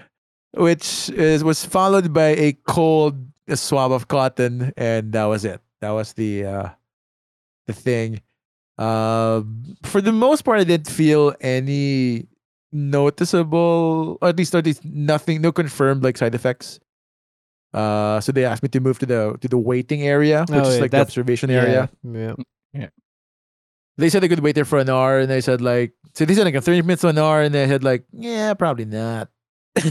which 0.52 1.10
is 1.12 1.46
was 1.46 1.64
followed 1.64 2.12
by 2.14 2.36
a 2.36 2.52
cold 2.68 3.16
swab 3.56 3.94
of 3.94 4.10
cotton, 4.10 4.74
and 4.76 5.14
that 5.14 5.24
was 5.26 5.46
it. 5.46 5.62
That 5.80 5.92
was 5.92 6.12
the 6.12 6.44
uh 6.46 6.70
the 7.68 7.74
thing. 7.74 8.22
Um, 8.78 9.76
for 9.84 10.02
the 10.02 10.12
most 10.12 10.42
part, 10.44 10.60
I 10.60 10.64
didn't 10.64 10.88
feel 10.90 11.34
any 11.42 12.28
noticeable, 12.72 14.18
or 14.22 14.30
at 14.30 14.38
least, 14.38 14.56
or 14.56 14.60
at 14.60 14.66
least 14.66 14.84
nothing, 14.84 15.42
no 15.42 15.52
confirmed 15.52 16.04
like 16.04 16.18
side 16.18 16.34
effects. 16.36 16.80
Uh, 17.74 18.20
so 18.22 18.32
they 18.32 18.46
asked 18.46 18.62
me 18.64 18.70
to 18.70 18.80
move 18.80 19.00
to 19.00 19.06
the 19.06 19.38
to 19.42 19.48
the 19.48 19.58
waiting 19.58 20.04
area, 20.04 20.42
which 20.50 20.60
Oh, 20.60 20.68
is 20.70 20.76
yeah, 20.76 20.82
like 20.82 20.92
the 20.92 21.02
observation 21.02 21.50
area. 21.50 21.90
Yeah. 22.04 22.34
yeah. 22.74 22.90
They 23.98 24.10
said 24.10 24.22
they 24.24 24.28
could 24.28 24.40
wait 24.42 24.54
there 24.56 24.66
for 24.66 24.80
an 24.80 24.90
hour, 24.90 25.20
and 25.20 25.30
they 25.30 25.42
said 25.42 25.62
like, 25.62 25.94
so 26.14 26.26
they 26.26 26.34
said 26.34 26.46
like 26.46 26.56
a 26.56 26.62
thirty 26.62 26.82
minutes 26.82 27.02
to 27.02 27.10
an 27.10 27.18
hour, 27.18 27.42
and 27.42 27.54
they 27.54 27.68
said 27.68 27.84
like, 27.84 28.06
yeah, 28.12 28.54
probably 28.56 28.86
not. 28.86 29.30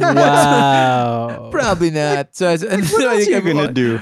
Wow. 0.00 1.48
probably 1.50 1.90
not. 1.90 2.34
So, 2.36 2.48
I, 2.48 2.52
s- 2.54 2.62
and 2.68 2.84
What 2.88 3.02
I 3.02 3.14
else 3.14 3.14
are 3.14 3.16
think 3.24 3.28
you 3.30 3.36
I'm- 3.36 3.56
gonna 3.56 3.72
do? 3.72 4.00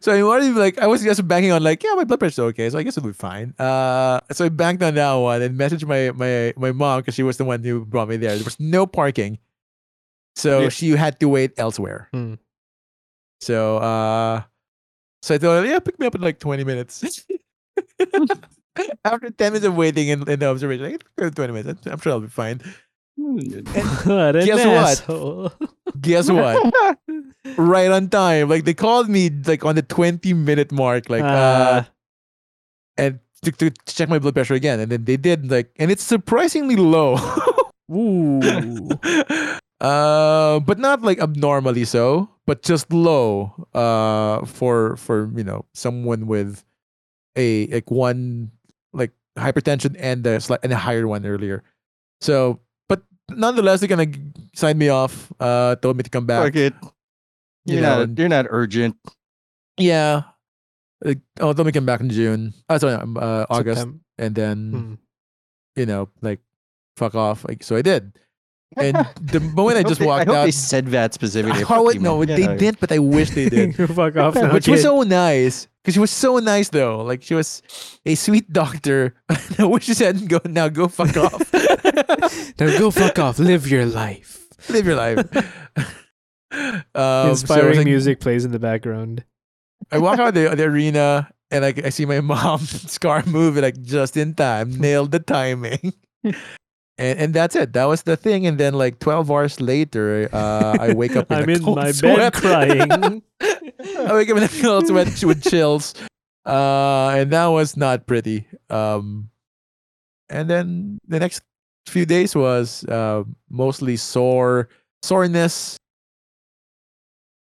So 0.00 0.12
I 0.12 0.22
wanted 0.22 0.52
to, 0.52 0.58
like 0.58 0.78
I 0.78 0.86
was 0.86 1.02
just 1.02 1.26
banking 1.26 1.52
on 1.52 1.62
like 1.62 1.82
yeah 1.82 1.94
my 1.94 2.04
blood 2.04 2.20
pressure's 2.20 2.38
okay 2.52 2.68
so 2.68 2.76
I 2.78 2.82
guess 2.82 2.98
it'll 2.98 3.08
be 3.08 3.14
fine. 3.14 3.54
Uh, 3.58 4.20
so 4.30 4.44
I 4.44 4.50
banked 4.50 4.82
on 4.82 4.94
that 4.94 5.14
one 5.14 5.40
and 5.40 5.58
messaged 5.58 5.86
my 5.86 6.10
my 6.12 6.52
my 6.56 6.70
mom 6.72 7.00
because 7.00 7.14
she 7.14 7.22
was 7.22 7.38
the 7.38 7.44
one 7.44 7.64
who 7.64 7.86
brought 7.86 8.08
me 8.08 8.16
there. 8.18 8.34
There 8.34 8.44
was 8.44 8.60
no 8.60 8.86
parking, 8.86 9.38
so 10.36 10.60
Yeah. 10.60 10.68
she 10.68 10.90
had 10.90 11.18
to 11.20 11.28
wait 11.28 11.52
elsewhere. 11.56 12.08
Hmm. 12.12 12.34
So 13.40 13.78
uh, 13.78 14.42
so 15.22 15.34
I 15.34 15.38
told 15.38 15.64
her 15.64 15.70
yeah 15.70 15.78
pick 15.78 15.98
me 15.98 16.06
up 16.06 16.14
in 16.14 16.20
like 16.20 16.38
twenty 16.38 16.64
minutes. 16.64 17.24
After 19.04 19.30
ten 19.30 19.52
minutes 19.52 19.64
of 19.66 19.76
waiting 19.76 20.08
in, 20.08 20.28
in 20.28 20.38
the 20.38 20.46
observation, 20.46 20.92
like, 21.18 21.34
twenty 21.34 21.52
minutes, 21.52 21.86
I'm 21.86 21.98
sure 22.00 22.12
I'll 22.12 22.20
be 22.20 22.28
fine. 22.28 22.60
What 23.20 24.32
Guess 24.44 25.04
what? 25.04 25.52
Guess 26.00 26.30
what? 26.30 26.98
right 27.56 27.90
on 27.90 28.08
time. 28.08 28.48
Like 28.48 28.64
they 28.64 28.74
called 28.74 29.08
me 29.08 29.30
like 29.30 29.64
on 29.64 29.74
the 29.74 29.82
twenty 29.82 30.32
minute 30.32 30.72
mark. 30.72 31.10
Like 31.10 31.22
uh, 31.22 31.26
Uh, 31.26 31.84
and 32.96 33.20
to, 33.42 33.52
to 33.52 33.70
check 33.86 34.08
my 34.08 34.18
blood 34.18 34.34
pressure 34.34 34.54
again. 34.54 34.80
And 34.80 34.90
then 34.92 35.04
they 35.04 35.16
did 35.16 35.50
like, 35.50 35.70
and 35.76 35.90
it's 35.90 36.02
surprisingly 36.02 36.76
low. 36.76 37.16
ooh. 37.92 38.40
uh, 39.80 40.60
but 40.60 40.78
not 40.78 41.02
like 41.02 41.20
abnormally 41.20 41.84
so, 41.84 42.28
but 42.46 42.62
just 42.62 42.92
low. 42.92 43.52
Uh, 43.74 44.44
for 44.46 44.96
for 44.96 45.30
you 45.36 45.44
know 45.44 45.64
someone 45.74 46.26
with 46.26 46.64
a 47.36 47.66
like 47.68 47.90
one 47.90 48.50
like 48.92 49.12
hypertension 49.36 49.96
and 49.98 50.26
a 50.26 50.40
slight 50.40 50.60
and 50.62 50.72
a 50.72 50.76
higher 50.76 51.06
one 51.06 51.24
earlier. 51.26 51.62
So, 52.20 52.60
nonetheless, 53.36 53.80
they're 53.80 53.88
gonna 53.88 54.06
sign 54.54 54.78
me 54.78 54.88
off. 54.88 55.32
Uh, 55.40 55.76
told 55.76 55.96
me 55.96 56.02
to 56.02 56.10
come 56.10 56.26
back. 56.26 56.44
Fuck 56.44 56.56
it. 56.56 56.74
You 57.66 57.74
You're 57.74 57.82
know, 57.82 57.88
not. 57.96 58.00
and- 58.02 58.18
You're 58.18 58.28
not 58.28 58.46
urgent. 58.48 58.96
Yeah. 59.78 60.22
Like, 61.02 61.18
oh, 61.40 61.48
let 61.48 61.58
me 61.58 61.64
to 61.64 61.72
come 61.72 61.86
back 61.86 62.00
in 62.00 62.10
June. 62.10 62.52
Oh, 62.68 62.76
sorry, 62.78 62.94
um, 62.94 63.16
uh, 63.16 63.46
August, 63.48 63.80
Septem- 63.80 64.00
and 64.18 64.34
then 64.34 64.72
Hmm. 64.72 64.94
you 65.80 65.86
know, 65.86 66.08
like, 66.20 66.40
fuck 66.96 67.14
off. 67.14 67.44
Like, 67.48 67.62
so 67.62 67.76
I 67.76 67.82
did. 67.82 68.12
And 68.76 68.94
the 69.20 69.40
moment 69.40 69.76
I 69.78 69.80
hope 69.80 69.88
just 69.88 70.00
they- 70.00 70.06
walked 70.06 70.28
I 70.28 70.36
out, 70.36 70.44
they 70.44 70.50
said 70.50 70.88
that 70.88 71.14
specifically. 71.14 71.62
Oh, 71.64 71.66
Fuck 71.66 71.84
wait, 71.86 72.00
no, 72.02 72.18
man. 72.18 72.28
they 72.36 72.42
Yeah. 72.42 72.54
didn't, 72.56 72.80
but 72.80 72.92
I 72.92 72.98
wish 72.98 73.30
they 73.30 73.48
did. 73.48 73.74
Fuck 73.94 74.16
off. 74.16 74.34
no, 74.34 74.52
Which 74.52 74.68
was 74.68 74.82
so 74.82 75.02
nice 75.02 75.68
because 75.82 75.94
she 75.94 76.00
was 76.00 76.10
so 76.10 76.38
nice 76.38 76.68
though. 76.68 77.02
Like 77.02 77.22
she 77.22 77.34
was 77.34 77.62
a 78.06 78.14
sweet 78.14 78.52
doctor. 78.52 79.14
I 79.58 79.64
wish 79.64 79.84
she 79.84 79.94
said, 79.94 80.28
"Go 80.28 80.40
now, 80.44 80.68
go 80.68 80.88
fuck 80.88 81.16
off, 81.16 81.52
Now 82.58 82.78
go 82.78 82.90
fuck 82.90 83.18
off. 83.18 83.38
Live 83.38 83.68
your 83.68 83.86
life. 83.86 84.46
live 84.68 84.86
your 84.86 84.96
life." 84.96 85.18
um, 86.52 86.82
so 86.94 87.30
Inspiring 87.30 87.78
like- 87.78 87.86
music 87.86 88.20
plays 88.20 88.44
in 88.44 88.52
the 88.52 88.58
background. 88.58 89.24
I 89.90 89.98
walk 89.98 90.18
out 90.18 90.34
the, 90.34 90.54
the 90.54 90.64
arena 90.64 91.30
and 91.50 91.64
like 91.64 91.84
I 91.84 91.88
see 91.88 92.04
my 92.06 92.20
mom 92.20 92.60
scar 92.60 93.24
move 93.26 93.56
it 93.56 93.62
like 93.62 93.80
just 93.82 94.16
in 94.16 94.34
time, 94.34 94.78
nailed 94.78 95.10
the 95.10 95.18
timing. 95.18 95.94
And, 97.00 97.18
and 97.18 97.34
that's 97.34 97.56
it. 97.56 97.72
That 97.72 97.86
was 97.86 98.02
the 98.02 98.14
thing. 98.16 98.46
And 98.46 98.58
then 98.58 98.74
like 98.74 98.98
12 99.00 99.30
hours 99.30 99.58
later, 99.58 100.28
uh, 100.32 100.76
I 100.78 100.92
wake 100.92 101.16
up 101.16 101.32
in 101.32 101.38
I'm 101.38 101.48
in 101.48 101.62
cold 101.64 101.76
my 101.78 101.92
sweat. 101.92 102.16
bed 102.16 102.32
crying. 102.34 103.22
I 103.40 104.12
wake 104.12 104.28
up 104.28 104.36
in 104.36 104.42
a 104.42 104.48
cold 104.60 104.86
sweat 104.86 105.24
with 105.24 105.42
chills. 105.42 105.94
Uh, 106.44 107.08
and 107.16 107.30
that 107.32 107.46
was 107.46 107.74
not 107.74 108.06
pretty. 108.06 108.44
Um, 108.68 109.30
and 110.28 110.48
then 110.50 110.98
the 111.08 111.18
next 111.18 111.42
few 111.88 112.04
days 112.04 112.36
was 112.36 112.84
uh, 112.84 113.24
mostly 113.48 113.96
sore, 113.96 114.68
soreness, 115.02 115.78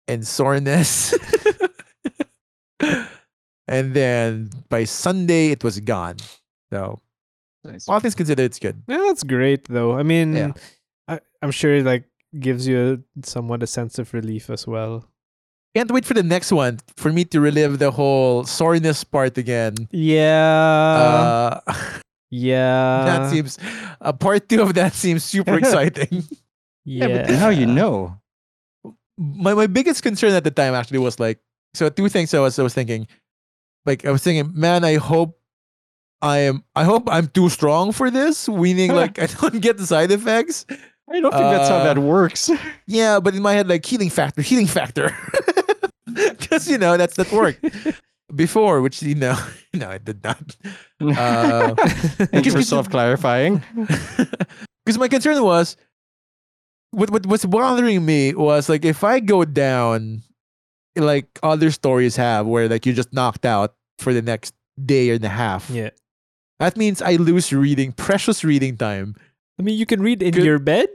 and 0.07 0.27
soreness. 0.27 1.15
and 3.69 3.95
then 3.95 4.51
by 4.69 4.85
Sunday, 4.85 5.49
it 5.51 5.65
was 5.65 5.81
gone. 5.81 6.17
So, 6.73 7.01
Nice. 7.65 7.89
all 7.89 8.01
things 8.01 8.15
considered, 8.15 8.43
it's 8.45 8.59
good. 8.59 8.83
yeah, 8.89 8.99
that's 9.07 9.23
great 9.23 9.65
though. 9.69 9.93
I 9.97 10.03
mean, 10.03 10.35
Yeah. 10.35 10.53
I, 11.09 11.21
I'm 11.43 11.51
sure 11.51 11.75
it 11.75 11.85
like 11.85 12.05
gives 12.39 12.67
you 12.67 13.03
a, 13.21 13.27
somewhat 13.27 13.63
a 13.63 13.67
sense 13.67 13.99
of 13.99 14.13
relief 14.15 14.51
as 14.51 14.67
well. 14.67 15.05
Can't 15.75 15.91
wait 15.91 16.05
for 16.05 16.15
the 16.15 16.23
next 16.23 16.53
one 16.53 16.81
for 16.97 17.13
me 17.13 17.25
to 17.27 17.41
relive 17.41 17.79
the 17.79 17.91
whole 17.91 18.45
soreness 18.45 19.05
part 19.05 19.39
again. 19.39 19.75
Yeah. 19.91 21.61
Uh, 21.67 21.75
yeah. 22.31 23.05
that 23.05 23.31
seems 23.31 23.59
uh, 24.01 24.13
part 24.13 24.49
two 24.49 24.61
of 24.63 24.75
that 24.75 24.93
seems 24.95 25.25
super 25.25 25.57
exciting. 25.63 26.25
yeah. 26.85 27.07
Yeah, 27.07 27.09
but 27.23 27.31
now 27.31 27.49
you 27.49 27.67
know. 27.67 28.19
my 29.17 29.55
my 29.55 29.67
biggest 29.67 30.03
concern 30.03 30.33
at 30.33 30.43
the 30.45 30.51
time 30.51 30.75
actually 30.75 30.99
was 30.99 31.21
like 31.21 31.39
so 31.75 31.89
two 31.89 32.09
things 32.09 32.35
I 32.35 32.41
was 32.41 32.59
I 32.59 32.63
was 32.65 32.75
thinking 32.75 33.07
like 33.87 34.05
I 34.05 34.11
was 34.11 34.23
thinking 34.25 34.51
man 34.55 34.85
I 34.85 34.97
hope 34.97 35.39
I 36.23 36.39
am 36.49 36.63
I 36.75 36.85
hope 36.85 37.09
I'm 37.11 37.27
too 37.29 37.49
strong 37.51 37.93
for 37.93 38.11
this 38.11 38.49
meaning 38.49 38.95
like 39.03 39.19
I 39.19 39.27
don't 39.27 39.61
get 39.61 39.77
the 39.77 39.87
side 39.87 40.11
effects 40.11 40.65
I 41.11 41.21
don't 41.21 41.33
think 41.33 41.51
that's 41.51 41.69
how 41.69 41.77
Uh, 41.79 41.85
that 41.85 41.99
works. 41.99 42.49
yeah 42.87 43.21
but 43.21 43.35
in 43.35 43.43
my 43.43 43.53
head 43.53 43.69
like 43.69 43.85
healing 43.85 44.09
factor 44.11 44.41
healing 44.41 44.67
factor 44.69 45.11
because 46.15 46.69
you 46.69 46.79
know 46.79 46.97
that's 46.97 47.17
that 47.17 47.31
worked 47.33 47.65
before 48.35 48.81
which 48.81 49.03
you 49.03 49.15
know 49.15 49.37
no 49.75 49.91
it 49.91 50.05
did 50.05 50.23
not 50.25 50.57
uh, 51.03 51.75
Thank 52.31 52.47
you 52.47 52.53
for 52.53 52.63
self 52.63 52.89
clarifying. 52.89 53.63
because 54.85 54.97
my 54.99 55.09
concern 55.09 55.43
was 55.43 55.77
what 56.93 57.11
what 57.11 57.27
was 57.27 57.45
bothering 57.45 58.05
me 58.05 58.33
was 58.35 58.69
like 58.69 58.85
if 58.85 59.03
I 59.05 59.21
go 59.21 59.45
down 59.45 60.23
like 60.97 61.27
other 61.43 61.71
stories 61.71 62.17
have 62.17 62.47
where 62.47 62.69
like 62.69 62.85
you're 62.87 62.95
just 62.95 63.13
knocked 63.13 63.45
out 63.45 63.75
for 63.99 64.13
the 64.13 64.21
next 64.23 64.55
day 64.83 65.11
and 65.11 65.25
a 65.25 65.29
half. 65.29 65.69
yeah. 65.71 65.91
That 66.63 66.79
means 66.79 67.03
I 67.03 67.19
lose 67.19 67.51
reading, 67.53 67.91
precious 67.91 68.47
reading 68.47 68.79
time. 68.79 69.19
I 69.59 69.67
mean, 69.67 69.75
you 69.75 69.85
can 69.87 69.99
read 69.99 70.23
in 70.23 70.31
Good- 70.31 70.47
your 70.47 70.63
bed. 70.63 70.89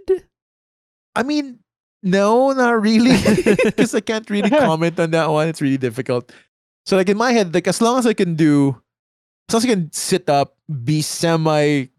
I 1.12 1.24
mean, 1.28 1.60
no, 2.04 2.54
not 2.56 2.80
really. 2.80 3.20
Because 3.68 3.92
I 3.94 4.00
can't 4.00 4.24
really 4.32 4.48
comment 4.64 4.96
on 5.00 5.12
that 5.12 5.28
one. 5.28 5.50
It's 5.52 5.60
really 5.60 5.78
difficult. 5.82 6.32
So 6.86 6.96
like 6.96 7.10
in 7.10 7.18
my 7.18 7.34
head, 7.36 7.52
like 7.54 7.68
as 7.68 7.82
long 7.82 8.00
as 8.00 8.08
I 8.08 8.14
can 8.14 8.36
do 8.40 8.80
as 9.50 9.54
long 9.56 9.60
as 9.60 9.66
I 9.66 9.74
can 9.76 9.92
sit 9.92 10.30
up, 10.30 10.56
be 10.72 11.02
semi 11.02 11.92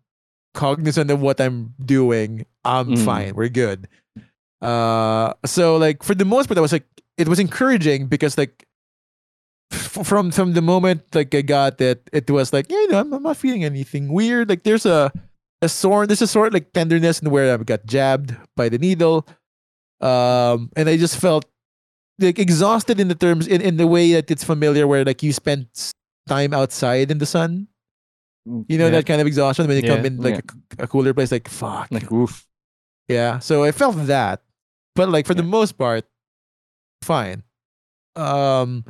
cognizant 0.55 1.11
of 1.11 1.21
what 1.21 1.41
I'm 1.41 1.75
doing, 1.77 2.47
I'm 2.65 2.97
Mm. 2.97 3.05
fine. 3.05 3.35
We're 3.37 3.53
good. 3.53 3.85
Uh 4.63 5.35
so 5.45 5.77
like 5.77 6.03
for 6.03 6.15
the 6.15 6.25
most 6.25 6.47
part 6.49 6.57
I 6.59 6.65
was 6.65 6.73
like 6.73 6.87
it 7.17 7.29
was 7.29 7.39
encouraging 7.39 8.07
because 8.09 8.39
like 8.39 8.65
from 9.71 10.31
from 10.31 10.53
the 10.55 10.63
moment 10.63 11.03
like 11.15 11.35
I 11.35 11.43
got 11.43 11.81
it, 11.81 12.09
it 12.13 12.31
was 12.31 12.53
like, 12.53 12.71
yeah, 12.71 12.79
you 12.81 12.89
know, 12.89 13.01
I'm, 13.01 13.13
I'm 13.13 13.23
not 13.23 13.37
feeling 13.37 13.65
anything 13.65 14.13
weird. 14.13 14.49
Like 14.49 14.63
there's 14.65 14.87
a 14.87 15.13
a 15.61 15.69
sore, 15.69 16.07
there's 16.07 16.23
a 16.23 16.27
sort 16.27 16.49
of 16.49 16.55
like 16.55 16.73
tenderness 16.73 17.21
in 17.21 17.31
where 17.31 17.53
I 17.53 17.57
got 17.59 17.85
jabbed 17.87 18.35
by 18.57 18.69
the 18.69 18.79
needle. 18.79 19.27
Um, 20.01 20.71
and 20.77 20.89
I 20.89 20.97
just 20.97 21.19
felt 21.19 21.45
like 22.21 22.39
exhausted 22.39 23.01
in 23.01 23.09
the 23.09 23.15
terms 23.15 23.47
in, 23.47 23.61
in 23.61 23.77
the 23.77 23.87
way 23.87 24.13
that 24.15 24.31
it's 24.31 24.45
familiar 24.45 24.87
where 24.87 25.05
like 25.05 25.23
you 25.23 25.33
spent 25.33 25.69
s- 25.77 25.93
time 26.29 26.55
outside 26.55 27.11
in 27.11 27.19
the 27.19 27.27
sun. 27.27 27.69
You 28.47 28.79
know 28.79 28.87
Yeah. 28.87 28.91
that 29.03 29.07
kind 29.07 29.21
of 29.21 29.27
exhaustion 29.27 29.67
when 29.67 29.77
you 29.77 29.83
come 29.91 30.07
in 30.07 30.17
like 30.19 30.41
a 30.79 30.87
cooler 30.87 31.13
place, 31.13 31.31
like 31.33 31.49
fuck. 31.49 31.89
Like, 31.91 32.11
oof. 32.11 32.47
Yeah. 33.09 33.41
So 33.41 33.65
I 33.65 33.73
felt 33.73 33.97
that. 34.07 34.41
But 34.95 35.11
like 35.11 35.27
for 35.27 35.35
the 35.35 35.43
most 35.43 35.77
part, 35.77 36.07
fine. 37.03 37.43
Um 38.17 38.85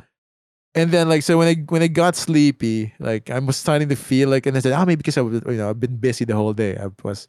and 0.79 0.91
then 0.91 1.09
like 1.09 1.23
so 1.23 1.37
when 1.37 1.47
I 1.47 1.55
when 1.67 1.81
I 1.83 1.87
got 1.87 2.15
sleepy, 2.15 2.93
like 2.99 3.29
I 3.29 3.39
was 3.39 3.57
starting 3.57 3.89
to 3.89 3.95
feel 3.95 4.29
like 4.29 4.45
and 4.45 4.55
I 4.57 4.61
said, 4.61 4.73
ah, 4.73 4.85
maybe 4.85 4.97
because 4.97 5.17
I 5.17 5.21
was 5.21 5.41
you 5.45 5.53
know, 5.59 5.69
I've 5.69 5.79
been 5.79 5.97
busy 5.97 6.25
the 6.25 6.35
whole 6.35 6.53
day. 6.53 6.77
I 6.77 6.87
was 7.03 7.27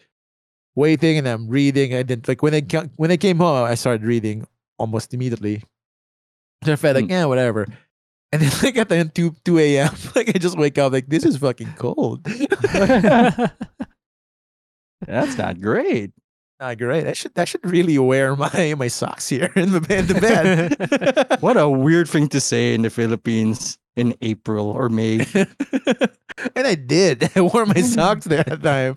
waiting 0.76 1.18
and 1.18 1.28
I'm 1.28 1.48
reading. 1.48 1.94
I 1.94 2.02
didn't 2.02 2.28
like 2.28 2.42
when 2.42 2.54
I 2.54 2.60
ca- 2.62 2.88
when 2.96 3.10
I 3.10 3.16
came 3.16 3.38
home, 3.38 3.64
I 3.64 3.74
started 3.74 4.04
reading 4.06 4.46
almost 4.78 5.12
immediately. 5.12 5.62
So 6.64 6.72
I 6.72 6.76
felt 6.76 6.96
like, 6.96 7.06
Mm. 7.06 7.10
yeah, 7.10 7.24
whatever. 7.26 7.66
And 8.32 8.42
then 8.42 8.52
like 8.62 8.76
at 8.78 8.88
the 8.88 9.04
2 9.04 9.34
2 9.44 9.58
a.m. 9.58 9.94
like 10.14 10.28
I 10.34 10.38
just 10.38 10.56
wake 10.58 10.78
up 10.78 10.92
like 10.92 11.08
this 11.08 11.24
is 11.24 11.36
fucking 11.36 11.74
cold. 11.76 12.24
That's 15.06 15.38
not 15.38 15.60
great. 15.60 16.12
Ah, 16.60 16.74
great. 16.74 17.06
I 17.06 17.14
should 17.14 17.32
I 17.38 17.46
should 17.46 17.64
really 17.64 17.98
wear 17.98 18.36
my 18.44 18.74
my 18.76 18.88
socks 18.88 19.28
here 19.28 19.50
in 19.56 19.72
the 19.72 19.80
bed. 19.80 20.08
The 20.08 20.20
bed. 20.20 21.40
What 21.40 21.56
a 21.56 21.68
weird 21.68 22.08
thing 22.08 22.28
to 22.28 22.40
say 22.40 22.74
in 22.74 22.82
the 22.82 22.90
Philippines 22.90 23.78
in 23.96 24.14
April 24.20 24.68
or 24.68 24.90
May. 24.90 25.26
and 25.34 26.66
I 26.66 26.74
did. 26.74 27.30
I 27.34 27.40
wore 27.40 27.64
my 27.64 27.80
socks 27.80 28.26
there 28.26 28.44
at 28.46 28.60
the 28.60 28.68
time. 28.68 28.96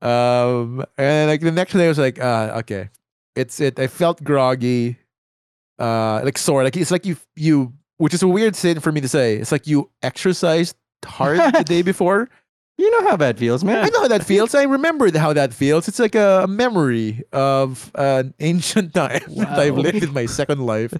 Um, 0.00 0.84
and 0.96 1.28
like 1.28 1.42
the 1.42 1.52
next 1.52 1.74
day, 1.74 1.84
I 1.84 1.88
was 1.88 1.98
like, 1.98 2.18
uh, 2.18 2.60
okay, 2.64 2.88
it's 3.34 3.60
it. 3.60 3.78
I 3.78 3.88
felt 3.88 4.24
groggy, 4.24 4.96
uh, 5.78 6.20
like 6.24 6.38
sore. 6.38 6.64
Like 6.64 6.76
it's 6.76 6.90
like 6.90 7.04
you 7.04 7.16
you, 7.36 7.74
which 7.98 8.14
is 8.14 8.22
a 8.22 8.28
weird 8.28 8.56
thing 8.56 8.80
for 8.80 8.90
me 8.90 9.00
to 9.02 9.08
say. 9.08 9.36
It's 9.36 9.52
like 9.52 9.66
you 9.66 9.90
exercised 10.02 10.76
hard 11.04 11.38
the 11.54 11.64
day 11.64 11.82
before. 11.82 12.28
You 12.78 12.90
know 12.90 13.08
how 13.08 13.16
that 13.16 13.38
feels, 13.38 13.64
man. 13.64 13.84
I 13.84 13.88
know 13.88 14.02
how 14.02 14.08
that 14.08 14.24
feels. 14.24 14.54
I 14.54 14.64
remember 14.64 15.10
how 15.18 15.32
that 15.32 15.54
feels. 15.54 15.88
It's 15.88 15.98
like 15.98 16.14
a, 16.14 16.42
a 16.44 16.46
memory 16.46 17.24
of 17.32 17.90
an 17.94 18.34
ancient 18.38 18.92
time 18.94 19.22
that 19.36 19.58
I've 19.58 19.78
lived 19.78 20.02
in 20.02 20.12
my 20.12 20.26
second 20.26 20.60
life. 20.66 20.92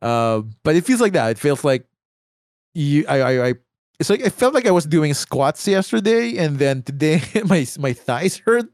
Um, 0.00 0.52
but 0.62 0.74
it 0.74 0.84
feels 0.84 1.00
like 1.00 1.12
that. 1.12 1.30
It 1.32 1.38
feels 1.38 1.64
like 1.64 1.86
you. 2.74 3.04
I. 3.08 3.20
I. 3.20 3.48
I 3.48 3.54
it's 3.98 4.10
like 4.10 4.20
it 4.20 4.30
felt 4.34 4.52
like 4.52 4.66
I 4.66 4.70
was 4.72 4.84
doing 4.84 5.14
squats 5.14 5.66
yesterday, 5.66 6.36
and 6.36 6.58
then 6.58 6.82
today 6.82 7.22
my 7.46 7.66
my 7.78 7.92
thighs 7.94 8.36
hurt. 8.38 8.66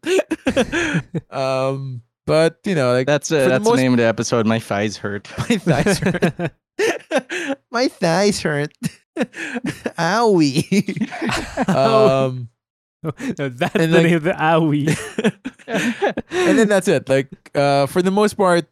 um, 1.31 2.03
but 2.27 2.59
you 2.65 2.75
know, 2.75 2.93
like 2.93 3.07
That's 3.07 3.29
For 3.29 3.37
uh, 3.37 3.43
the 3.45 3.49
that's 3.49 3.65
most- 3.65 3.77
the 3.77 3.83
name 3.83 3.93
of 3.93 3.99
the 3.99 4.05
episode. 4.05 4.47
My 4.47 4.59
thighs 4.59 4.97
hurt. 4.97 5.29
my 5.39 5.57
thighs 5.59 5.99
hurt. 5.99 6.53
my 7.71 7.89
thighs 7.89 8.41
hurt. 8.43 8.73
Owie. 9.99 11.09
um, 11.69 12.49
No, 13.03 13.11
that's 13.49 13.73
the 13.73 13.89
like- 13.89 14.05
name 14.05 14.17
of 14.17 14.23
the 14.23 14.33
owie. 14.33 14.87
and 16.31 16.59
then 16.59 16.69
that's 16.69 16.87
it. 16.89 17.09
Like 17.09 17.29
uh, 17.55 17.87
for 17.87 18.01
the 18.01 18.11
most 18.13 18.35
part, 18.35 18.67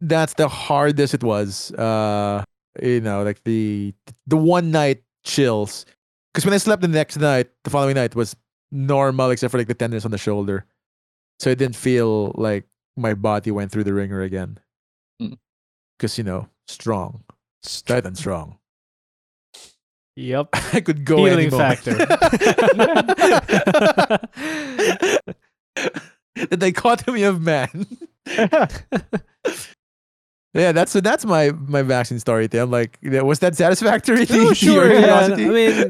that's 0.00 0.34
the 0.34 0.48
hardest 0.48 1.12
it 1.14 1.22
was. 1.22 1.70
Uh, 1.72 2.42
you 2.82 3.00
know, 3.00 3.22
like 3.22 3.44
the 3.44 3.94
the 4.26 4.36
one 4.36 4.70
night 4.70 5.02
chills. 5.24 5.84
Because 6.32 6.44
when 6.46 6.54
I 6.54 6.58
slept 6.58 6.82
the 6.82 6.88
next 6.88 7.18
night, 7.18 7.48
the 7.62 7.70
following 7.70 7.94
night 7.94 8.14
was 8.16 8.34
normal 8.72 9.30
except 9.30 9.52
for 9.52 9.58
like 9.58 9.68
the 9.68 9.74
tenderness 9.74 10.04
on 10.04 10.10
the 10.10 10.18
shoulder. 10.18 10.64
So 11.38 11.50
it 11.50 11.58
didn't 11.58 11.76
feel 11.76 12.32
like 12.36 12.64
my 12.96 13.12
body 13.14 13.50
went 13.50 13.70
through 13.70 13.84
the 13.84 13.92
ringer 13.94 14.22
again. 14.22 14.58
Mm. 15.20 15.36
Because 15.98 16.16
you 16.16 16.24
know, 16.24 16.48
strong, 16.68 17.22
tight 17.84 18.06
and 18.06 18.16
strong. 18.16 18.58
Yep. 20.16 20.48
I 20.72 20.80
could 20.80 21.04
go 21.04 21.24
any 21.26 21.48
Healing 21.48 21.50
moment. 21.50 21.78
factor. 21.80 21.94
the 26.48 26.56
dichotomy 26.56 27.22
of 27.24 27.40
man. 27.40 27.86
Yeah, 30.56 30.70
that's 30.70 30.92
so 30.92 31.00
that's 31.00 31.24
my 31.24 31.50
my 31.50 31.82
vaccine 31.82 32.20
story. 32.20 32.46
Tim. 32.46 32.70
like, 32.70 32.96
was 33.02 33.40
that 33.40 33.56
satisfactory? 33.56 34.24
to 34.24 34.38
Oh, 34.50 34.52
sure. 34.54 34.88
Yeah. 34.94 35.26
I 35.32 35.34
mean, 35.36 35.88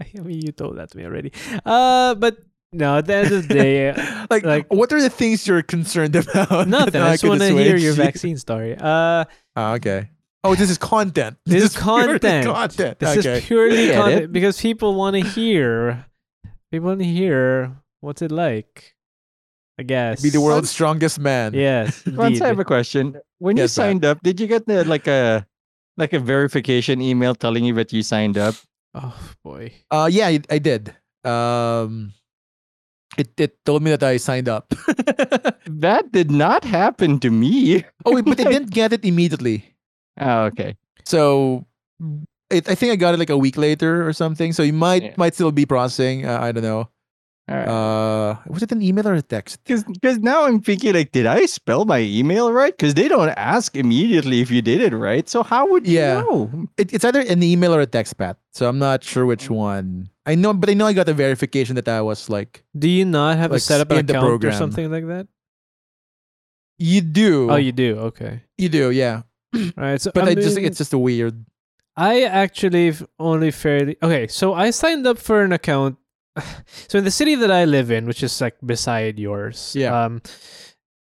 I 0.00 0.20
mean, 0.24 0.42
you 0.44 0.50
told 0.50 0.76
that 0.78 0.90
to 0.90 0.96
me 0.98 1.04
already. 1.04 1.30
Uh, 1.64 2.16
but 2.16 2.38
no, 2.72 2.98
at 2.98 3.06
the 3.06 3.14
end 3.14 3.30
of 3.32 3.46
the 3.46 3.54
day, 3.54 3.92
like, 4.28 4.42
like- 4.44 4.66
what 4.74 4.92
are 4.92 5.00
the 5.00 5.08
things 5.08 5.46
you're 5.46 5.62
concerned 5.62 6.16
about? 6.16 6.66
nothing. 6.66 7.00
I 7.00 7.12
just 7.12 7.22
want 7.22 7.40
to 7.42 7.54
hear 7.56 7.76
your 7.76 7.92
vaccine 7.94 8.36
story. 8.38 8.74
Uh, 8.76 9.24
Ah, 9.54 9.74
okay. 9.74 10.10
Oh, 10.44 10.54
this 10.54 10.70
is 10.70 10.78
content. 10.78 11.36
This 11.46 11.62
is 11.62 11.76
content. 11.76 12.46
Content. 12.46 12.98
this 12.98 13.18
okay. 13.18 13.38
is 13.38 13.44
purely 13.44 13.86
Get 13.86 13.94
content 13.96 14.32
because 14.32 14.60
people 14.60 14.94
want 14.94 15.14
to 15.14 15.22
hear. 15.22 16.06
People 16.70 16.88
want 16.88 17.00
to 17.00 17.06
hear 17.06 17.76
what's 18.00 18.22
it 18.22 18.32
like. 18.32 18.94
I 19.78 19.84
guess. 19.84 20.20
Be 20.20 20.30
the 20.30 20.40
world's 20.40 20.70
strongest 20.70 21.18
man. 21.18 21.54
Yes. 21.54 22.04
Once 22.06 22.40
I 22.40 22.48
have 22.48 22.58
a 22.58 22.64
question. 22.64 23.16
When 23.38 23.56
you 23.56 23.62
Yes, 23.64 23.74
Pat. 23.74 23.82
signed 23.82 24.04
up, 24.04 24.18
did 24.22 24.40
you 24.40 24.46
get 24.46 24.66
the 24.66 24.84
like 24.84 25.06
a 25.06 25.46
like 25.96 26.12
a 26.12 26.18
verification 26.18 27.00
email 27.00 27.34
telling 27.34 27.64
you 27.64 27.74
that 27.74 27.92
you 27.92 28.02
signed 28.02 28.36
up? 28.36 28.54
Oh 28.94 29.16
boy. 29.42 29.72
Uh, 29.90 30.08
yeah, 30.12 30.26
I, 30.26 30.40
I 30.50 30.58
did. 30.58 30.94
Um, 31.24 32.12
it 33.16 33.30
it 33.38 33.64
told 33.64 33.82
me 33.82 33.90
that 33.90 34.02
I 34.02 34.16
signed 34.18 34.48
up. 34.48 34.74
That 35.66 36.12
did 36.12 36.30
not 36.30 36.64
happen 36.64 37.18
to 37.20 37.30
me. 37.30 37.84
oh, 38.04 38.14
wait, 38.14 38.24
but 38.24 38.38
I 38.40 38.44
didn't 38.52 38.70
get 38.70 38.92
it 38.92 39.04
immediately. 39.04 39.71
Oh, 40.20 40.44
okay. 40.44 40.76
So 41.04 41.64
it, 42.50 42.68
I 42.68 42.74
think 42.74 42.92
I 42.92 42.96
got 42.96 43.14
it 43.14 43.18
like 43.18 43.30
a 43.30 43.38
week 43.38 43.56
later 43.56 44.06
or 44.06 44.12
something. 44.12 44.52
So 44.52 44.62
you 44.62 44.72
might 44.72 45.02
Yeah. 45.02 45.14
might 45.16 45.34
still 45.34 45.52
be 45.52 45.66
processing. 45.66 46.26
Uh, 46.26 46.38
I 46.40 46.52
don't 46.52 46.62
know. 46.62 46.88
All 47.48 47.56
right. 47.56 47.66
Uh, 47.66 48.36
was 48.46 48.62
it 48.62 48.70
an 48.70 48.80
email 48.82 49.08
or 49.08 49.14
a 49.14 49.22
text? 49.22 49.58
Because 49.64 50.18
now 50.18 50.44
I'm 50.44 50.60
thinking 50.62 50.94
like, 50.94 51.10
did 51.10 51.26
I 51.26 51.44
spell 51.46 51.84
my 51.84 51.98
email 51.98 52.52
right? 52.52 52.70
Because 52.76 52.94
they 52.94 53.08
don't 53.08 53.30
ask 53.30 53.74
immediately 53.76 54.40
if 54.40 54.50
you 54.50 54.62
did 54.62 54.80
it 54.80 54.94
right. 54.94 55.28
So 55.28 55.42
how 55.42 55.66
would 55.68 55.84
you 55.86 55.98
Yeah. 55.98 56.20
know? 56.22 56.68
It, 56.76 56.92
it's 56.94 57.04
either 57.04 57.20
an 57.20 57.42
email 57.42 57.74
or 57.74 57.80
a 57.80 57.86
text, 57.86 58.16
Pat. 58.16 58.36
So 58.52 58.68
I'm 58.68 58.78
not 58.78 59.02
sure 59.02 59.26
which 59.26 59.50
one. 59.50 60.08
I 60.24 60.36
know, 60.36 60.54
but 60.54 60.70
I 60.70 60.74
know 60.74 60.86
I 60.86 60.92
got 60.92 61.06
the 61.06 61.14
verification 61.14 61.74
that 61.74 61.88
I 61.88 62.00
was 62.00 62.30
like, 62.30 62.62
Do 62.78 62.88
you 62.88 63.04
not 63.04 63.36
have 63.38 63.50
Like, 63.50 63.58
to 63.60 63.66
set 63.66 63.80
up 63.80 63.90
in 63.90 63.98
an 63.98 64.06
the 64.06 64.14
account 64.16 64.44
or 64.44 64.52
something 64.52 64.88
like 64.90 65.06
that? 65.08 65.26
you 66.78 67.00
do. 67.00 67.50
Oh, 67.50 67.56
you 67.56 67.72
do. 67.72 67.98
Okay. 68.14 68.42
you 68.58 68.68
do, 68.68 68.90
yeah. 68.92 69.22
Right. 69.76 70.00
So 70.00 70.10
But 70.14 70.24
I, 70.24 70.34
just 70.34 70.46
mean, 70.46 70.54
think 70.54 70.66
it's 70.68 70.78
just 70.78 70.92
a 70.92 70.98
weird. 70.98 71.44
I 71.96 72.22
actually 72.22 72.94
only 73.18 73.50
fairly 73.50 73.96
okay. 74.02 74.26
So 74.28 74.54
I 74.54 74.70
signed 74.70 75.06
up 75.06 75.18
for 75.18 75.42
an 75.42 75.52
account. 75.52 75.96
So 76.88 76.98
in 76.98 77.04
the 77.04 77.10
city 77.10 77.34
that 77.36 77.50
I 77.50 77.64
live 77.66 77.90
in, 77.90 78.06
which 78.06 78.22
is 78.22 78.40
like 78.40 78.56
beside 78.64 79.18
yours, 79.18 79.74
Yeah. 79.76 79.92
Um, 80.04 80.22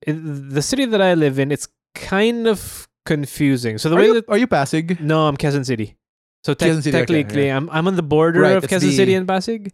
the 0.06 0.62
city 0.62 0.84
that 0.86 1.00
I 1.02 1.14
live 1.14 1.38
in, 1.38 1.52
it's 1.52 1.68
kind 1.94 2.46
of 2.48 2.88
confusing. 3.06 3.78
So 3.78 3.88
the 3.88 3.96
Are 3.96 3.98
way 4.00 4.06
you, 4.06 4.14
that 4.14 4.28
are 4.28 4.38
you 4.38 4.46
Pasig? 4.46 5.00
no, 5.00 5.26
I'm 5.28 5.36
Quezon 5.36 5.64
City. 5.64 5.96
So 6.44 6.54
Quezon 6.54 6.82
City, 6.82 6.96
okay, 6.96 7.06
technically, 7.06 7.46
yeah. 7.46 7.56
I'm 7.56 7.68
I'm 7.70 7.86
on 7.86 7.96
the 7.96 8.02
border 8.02 8.40
Right, 8.40 8.56
of 8.56 8.64
Quezon 8.64 8.92
City 8.96 9.14
and 9.14 9.26
Pasig. 9.28 9.72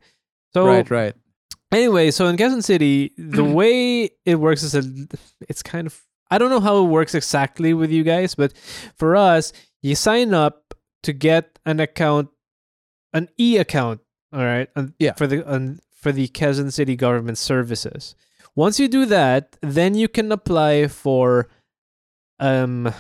So 0.53 0.67
right, 0.67 0.89
right. 0.91 1.15
anyway, 1.73 2.11
so 2.11 2.27
in 2.27 2.37
Quezon 2.37 2.63
City, 2.63 3.13
the 3.17 3.45
way 3.59 4.11
it 4.25 4.37
works 4.37 4.63
is 4.63 4.75
a, 4.75 4.83
it's 5.49 5.63
kind 5.63 5.87
of 5.87 6.01
I 6.31 6.39
don't 6.39 6.51
know 6.51 6.61
how 6.61 6.79
it 6.85 6.89
works 6.89 7.15
exactly 7.15 7.73
with 7.75 7.91
you 7.91 8.03
guys, 8.03 8.35
but 8.35 8.53
for 8.97 9.15
us, 9.17 9.53
you 9.83 9.95
sign 9.95 10.35
up 10.35 10.75
to 11.03 11.13
get 11.13 11.59
an 11.65 11.79
account, 11.81 12.29
an 13.13 13.29
e 13.39 13.59
account, 13.59 14.01
all 14.33 14.45
right, 14.45 14.69
and 14.75 14.95
Yeah. 14.99 15.15
for 15.15 15.27
the 15.27 15.45
um, 15.51 15.79
for 15.95 16.13
the 16.13 16.29
Quezon 16.29 16.73
City 16.73 16.97
government 16.97 17.39
services. 17.39 18.15
Once 18.55 18.81
you 18.81 18.89
do 18.89 19.07
that, 19.07 19.57
then 19.61 19.95
you 19.95 20.09
can 20.09 20.33
apply 20.33 20.89
for 20.89 21.49
um 22.41 22.93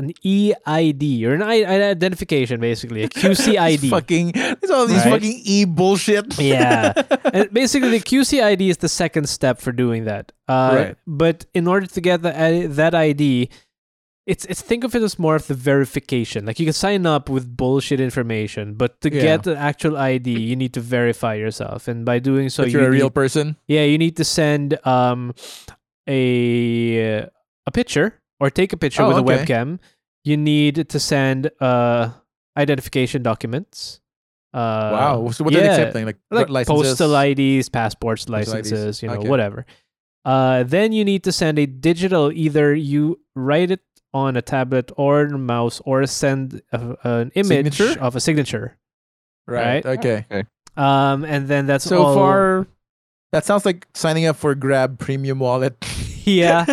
an 0.00 0.12
EID 0.24 1.04
or 1.24 1.34
an 1.34 1.42
I- 1.42 1.64
an 1.76 1.82
identification, 1.96 2.60
basically 2.60 3.02
a 3.04 3.08
QC 3.08 3.30
It's 3.54 3.58
ID. 3.70 3.90
fucking, 3.90 4.32
it's 4.34 4.70
all 4.70 4.86
these 4.86 5.04
Right? 5.04 5.12
fucking 5.20 5.40
e 5.44 5.64
bullshit. 5.66 6.38
Yeah. 6.38 6.92
and 7.36 7.52
basically, 7.52 7.90
the 7.90 8.00
QC 8.00 8.42
ID 8.42 8.70
is 8.70 8.78
the 8.78 8.88
second 8.88 9.28
step 9.28 9.60
for 9.60 9.72
doing 9.72 10.04
that. 10.10 10.32
Uh, 10.48 10.72
Right. 10.74 10.96
But 11.06 11.46
in 11.54 11.66
order 11.68 11.86
to 11.86 12.00
get 12.00 12.22
the, 12.22 12.32
that 12.80 12.94
ID, 12.94 13.48
it's 14.26 14.44
it's 14.44 14.60
think 14.62 14.84
of 14.84 14.94
it 14.94 15.02
as 15.02 15.18
more 15.18 15.34
of 15.34 15.46
the 15.48 15.54
verification. 15.54 16.46
Like 16.46 16.60
you 16.60 16.66
can 16.66 16.72
sign 16.76 17.04
up 17.06 17.28
with 17.28 17.44
bullshit 17.56 17.98
information, 18.00 18.74
but 18.74 19.00
to 19.00 19.08
Yeah. 19.12 19.22
get 19.22 19.42
the 19.42 19.56
actual 19.56 19.96
ID, 19.96 20.28
you 20.38 20.54
need 20.54 20.72
to 20.74 20.80
verify 20.80 21.34
yourself, 21.34 21.88
and 21.88 22.04
by 22.04 22.18
doing 22.20 22.48
so, 22.48 22.62
That 22.62 22.70
you 22.70 22.78
you're 22.78 22.88
a 22.88 22.92
real 22.92 23.06
need- 23.10 23.14
person. 23.22 23.56
yeah, 23.66 23.82
you 23.82 23.98
need 23.98 24.16
to 24.18 24.24
send 24.24 24.78
um 24.86 25.32
a 26.06 27.26
a 27.66 27.70
picture 27.72 28.19
or 28.40 28.50
take 28.50 28.72
a 28.72 28.76
picture 28.76 29.02
Oh, 29.02 29.08
with 29.08 29.18
a 29.18 29.22
webcam. 29.22 29.78
You 30.24 30.36
need 30.36 30.88
to 30.88 30.98
send 31.00 31.50
uh 31.60 32.10
identification 32.56 33.22
documents. 33.22 34.00
Uh, 34.52 34.90
wow. 34.92 35.30
So 35.30 35.44
what 35.44 35.54
are 35.54 35.60
they 35.60 35.68
accepting? 35.68 36.04
Like, 36.06 36.18
like 36.30 36.48
licenses? 36.50 36.98
postal 36.98 37.14
IDs, 37.16 37.68
passports, 37.68 38.24
Postal 38.24 38.34
IDs. 38.40 38.48
licenses, 38.52 39.02
you 39.02 39.08
know, 39.08 39.14
Okay. 39.14 39.28
whatever. 39.28 39.64
Uh, 40.24 40.64
then 40.64 40.90
you 40.92 41.04
need 41.04 41.22
to 41.24 41.32
send 41.32 41.58
a 41.58 41.66
digital. 41.66 42.32
Either 42.32 42.74
you 42.74 43.20
write 43.36 43.70
it 43.70 43.80
on 44.12 44.36
a 44.36 44.42
tablet 44.42 44.90
or 44.96 45.22
a 45.22 45.38
mouse, 45.38 45.80
or 45.86 46.04
send 46.06 46.60
a, 46.72 46.96
an 47.04 47.30
image 47.36 47.76
Signature? 47.76 48.00
of 48.00 48.16
a 48.16 48.20
signature. 48.20 48.76
Right. 49.46 49.84
right? 49.84 49.98
Okay. 49.98 50.26
Um, 50.76 51.24
and 51.24 51.46
then 51.46 51.66
that's 51.66 51.84
So 51.84 52.02
all- 52.02 52.14
far, 52.14 52.66
that 53.32 53.46
sounds 53.46 53.64
like 53.64 53.86
signing 53.94 54.26
up 54.26 54.34
for 54.36 54.54
Grab 54.56 54.98
Premium 54.98 55.38
Wallet. 55.38 55.76
yeah. 56.24 56.64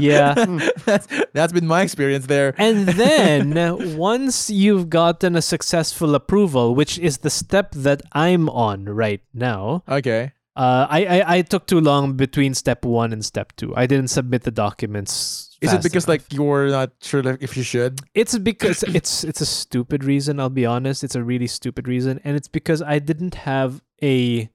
Yeah. 0.00 0.34
that's 0.84 1.06
that's 1.32 1.52
been 1.52 1.66
my 1.66 1.82
experience 1.82 2.26
there. 2.26 2.54
And 2.58 2.88
then 3.04 3.96
once 3.96 4.50
you've 4.50 4.90
gotten 4.90 5.36
a 5.36 5.42
successful 5.42 6.14
approval, 6.14 6.74
which 6.74 6.98
is 6.98 7.18
the 7.18 7.30
step 7.30 7.72
that 7.72 8.02
I'm 8.12 8.48
on 8.48 8.84
right 8.86 9.20
now, 9.34 9.82
Okay. 9.88 10.32
uh, 10.56 10.86
I, 10.90 11.00
I 11.06 11.36
I 11.36 11.42
took 11.42 11.66
too 11.66 11.80
long 11.80 12.14
between 12.14 12.54
step 12.54 12.84
one 12.84 13.12
and 13.12 13.24
step 13.24 13.52
two. 13.56 13.72
I 13.76 13.86
didn't 13.86 14.08
submit 14.08 14.42
the 14.42 14.50
documents. 14.50 15.46
Is 15.60 15.72
it 15.72 15.76
fast 15.76 15.82
because 15.84 16.04
enough. 16.08 16.24
like 16.24 16.32
you're 16.32 16.68
not 16.68 16.92
sure 17.02 17.22
like, 17.22 17.42
if 17.42 17.54
you 17.56 17.62
should? 17.62 18.00
It's 18.14 18.36
because 18.38 18.82
it's 18.98 19.24
it's 19.24 19.40
a 19.40 19.46
stupid 19.46 20.04
reason. 20.04 20.40
I'll 20.40 20.48
be 20.48 20.64
honest. 20.66 21.04
It's 21.04 21.14
a 21.14 21.22
really 21.22 21.46
stupid 21.46 21.86
reason, 21.86 22.20
and 22.24 22.36
it's 22.36 22.48
because 22.48 22.80
I 22.82 22.98
didn't 22.98 23.34
have 23.44 23.82
a 24.02 24.48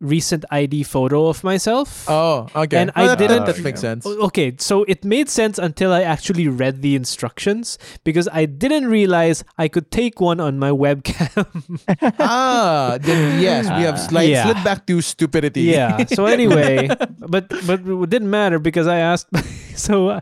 recent 0.00 0.44
ID 0.50 0.82
photo 0.82 1.26
of 1.28 1.44
myself. 1.44 2.08
Oh, 2.08 2.48
okay. 2.56 2.78
And 2.78 2.90
Oh, 2.96 3.02
I 3.02 3.06
that, 3.08 3.18
didn't- 3.18 3.44
That, 3.44 3.60
makes 3.60 3.80
sense. 3.80 4.06
Okay, 4.06 4.54
so 4.58 4.84
it 4.88 5.04
made 5.04 5.28
sense 5.28 5.58
until 5.58 5.92
I 5.92 6.02
actually 6.02 6.48
read 6.48 6.80
the 6.80 6.96
instructions 6.96 7.76
because 8.02 8.26
I 8.32 8.46
didn't 8.46 8.86
realize 8.88 9.44
I 9.58 9.68
could 9.68 9.90
take 9.90 10.18
one 10.20 10.40
on 10.40 10.58
my 10.58 10.70
webcam. 10.70 11.44
ah, 12.18 12.96
then 13.00 13.40
yes, 13.40 13.66
we 13.66 13.82
have 13.84 14.00
slide, 14.00 14.28
Yeah. 14.30 14.44
slid 14.44 14.64
back 14.64 14.86
to 14.86 15.00
stupidity. 15.00 15.62
yeah. 15.68 16.04
So 16.06 16.24
anyway, 16.26 16.88
but 17.20 17.48
but 17.66 17.80
it 17.84 18.10
didn't 18.10 18.30
matter 18.30 18.58
because 18.58 18.86
I 18.86 18.98
asked. 18.98 19.28
So 19.80 20.08
uh, 20.08 20.20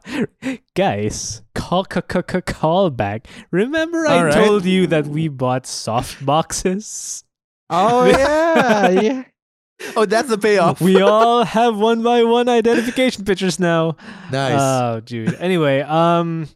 guys, 0.77 1.43
call 1.55 1.85
c- 1.91 1.99
c- 2.13 2.21
c- 2.31 2.43
call 2.43 2.91
back. 2.91 3.27
Remember 3.51 4.07
I 4.07 4.25
right. 4.25 4.35
told 4.35 4.65
you 4.65 4.87
that 4.89 5.07
we 5.09 5.27
bought 5.27 5.67
soft 5.67 6.25
boxes. 6.25 7.25
Oh 7.69 8.07
yeah, 8.07 8.89
yeah. 8.91 9.23
Oh, 9.97 10.05
that's 10.05 10.29
the 10.29 10.39
payoff. 10.39 10.81
we 10.81 11.01
all 11.01 11.45
have 11.45 11.79
one 11.79 12.03
by 12.03 12.25
one 12.25 12.49
identification 12.49 13.25
pictures 13.25 13.59
now. 13.59 13.97
nice. 14.31 14.59
Oh, 14.59 15.01
dude. 15.01 15.35
Anyway, 15.35 15.81
um, 15.81 16.49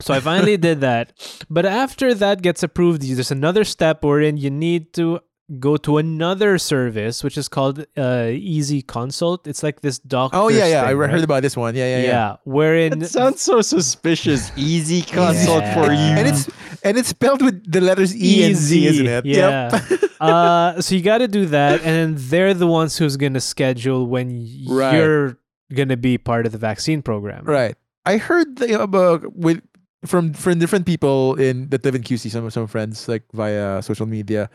so 0.00 0.14
I 0.14 0.20
finally 0.20 0.56
did 0.56 0.80
that, 0.80 1.12
but 1.48 1.64
after 1.64 2.14
that 2.14 2.42
gets 2.42 2.62
approved, 2.62 3.02
there's 3.02 3.30
another 3.30 3.64
step 3.64 4.02
wherein 4.04 4.36
you 4.36 4.50
need 4.50 4.92
to 4.94 5.20
go 5.58 5.76
to 5.76 5.98
another 5.98 6.58
service, 6.58 7.22
which 7.24 7.36
is 7.36 7.48
called 7.48 7.84
uh, 7.96 8.28
Easy 8.32 8.82
Consult. 8.82 9.46
It's 9.46 9.62
like 9.62 9.80
this 9.80 9.98
doctor. 9.98 10.36
oh 10.38 10.48
yeah, 10.48 10.66
yeah. 10.66 10.82
I 10.84 10.88
thing, 10.88 10.96
heard 10.98 11.10
right? 11.12 11.24
about 11.24 11.42
this 11.42 11.56
one. 11.56 11.74
Yeah, 11.74 11.86
yeah, 11.86 12.02
Yeah, 12.02 12.08
yeah. 12.08 12.36
wherein 12.44 12.98
That 13.00 13.08
sounds 13.08 13.40
so 13.40 13.60
suspicious. 13.62 14.50
Easy 14.56 15.02
consult 15.18 15.64
for 15.74 15.92
you. 15.92 16.12
And 16.18 16.28
it's 16.28 16.48
and 16.84 16.96
it's 16.98 17.08
spelled 17.08 17.42
with 17.42 17.70
the 17.70 17.80
letters 17.80 18.14
E 18.16 18.44
and 18.44 18.56
Z, 18.56 18.86
isn't 18.86 19.06
it? 19.06 19.24
Yeah. 19.26 19.70
Yep. 19.90 20.00
uh, 20.20 20.80
so 20.80 20.94
you 20.94 21.02
got 21.02 21.18
to 21.18 21.28
do 21.28 21.46
that, 21.46 21.80
and 21.82 21.94
then 21.96 22.14
they're 22.30 22.54
the 22.54 22.66
ones 22.66 22.96
who's 22.98 23.16
gonna 23.16 23.40
schedule 23.40 24.06
when 24.06 24.48
Right. 24.68 24.94
you're 24.96 25.38
gonna 25.74 25.96
be 25.96 26.18
part 26.18 26.46
of 26.46 26.52
the 26.52 26.58
vaccine 26.58 27.02
program. 27.02 27.44
right. 27.44 27.76
I 28.04 28.16
heard 28.18 28.56
the, 28.56 28.82
about 28.82 29.36
with 29.36 29.62
from 30.04 30.32
from 30.34 30.58
different 30.58 30.86
people 30.86 31.36
in 31.38 31.68
that 31.70 31.84
live 31.84 31.94
in 31.94 32.02
QC, 32.02 32.30
some 32.30 32.50
some 32.50 32.66
friends 32.66 33.06
like 33.06 33.22
via 33.32 33.80
social 33.82 34.06
media, 34.06 34.50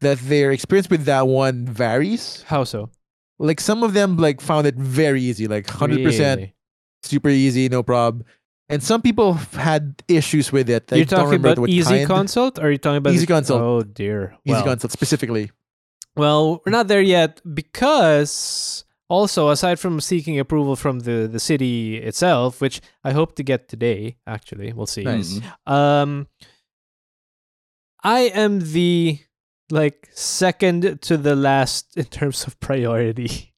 that 0.00 0.18
their 0.18 0.52
experience 0.52 0.88
with 0.90 1.04
that 1.04 1.26
one 1.26 1.66
varies. 1.66 2.42
How 2.46 2.64
so? 2.64 2.90
Like 3.38 3.60
some 3.60 3.82
of 3.82 3.94
them 3.94 4.16
like 4.16 4.40
found 4.40 4.66
it 4.66 4.76
very 4.76 5.22
easy, 5.22 5.46
like 5.48 5.68
hundred 5.68 6.02
percent 6.04 6.40
Really? 6.40 6.54
super 7.02 7.28
easy, 7.28 7.68
no 7.68 7.82
problem. 7.82 8.24
And 8.68 8.82
some 8.82 9.02
people 9.02 9.34
had 9.34 10.02
issues 10.06 10.52
with 10.52 10.70
it. 10.70 10.92
I 10.92 10.96
You're 10.96 11.04
don't 11.04 11.18
talking 11.18 11.32
remember 11.32 11.62
about 11.62 11.68
Easy 11.68 11.96
kind. 11.96 12.06
Consult, 12.06 12.58
or 12.58 12.66
are 12.66 12.70
you 12.70 12.78
talking 12.78 12.98
about 12.98 13.14
Easy 13.14 13.26
Consult. 13.26 13.60
Oh 13.60 13.82
dear. 13.82 14.36
Easy 14.44 14.52
well, 14.54 14.64
consult 14.64 14.92
specifically. 14.92 15.50
well, 16.16 16.62
we're 16.64 16.70
not 16.70 16.86
there 16.86 17.00
yet 17.02 17.40
because 17.52 18.84
also, 19.10 19.48
aside 19.50 19.80
from 19.80 20.00
seeking 20.00 20.38
approval 20.38 20.76
from 20.76 21.00
the 21.00 21.26
the 21.26 21.40
city 21.40 21.96
itself, 21.96 22.60
which 22.60 22.80
I 23.02 23.10
hope 23.10 23.34
to 23.36 23.42
get 23.42 23.68
today, 23.68 24.16
actually, 24.24 24.72
we'll 24.72 24.86
see. 24.86 25.02
Nice. 25.02 25.40
Um, 25.66 26.28
I 28.04 28.20
am 28.32 28.60
the 28.60 29.18
like 29.70 30.08
second 30.12 31.00
to 31.02 31.16
the 31.16 31.34
last 31.36 31.96
in 31.96 32.04
terms 32.06 32.46
of 32.46 32.58
priority. 32.60 33.46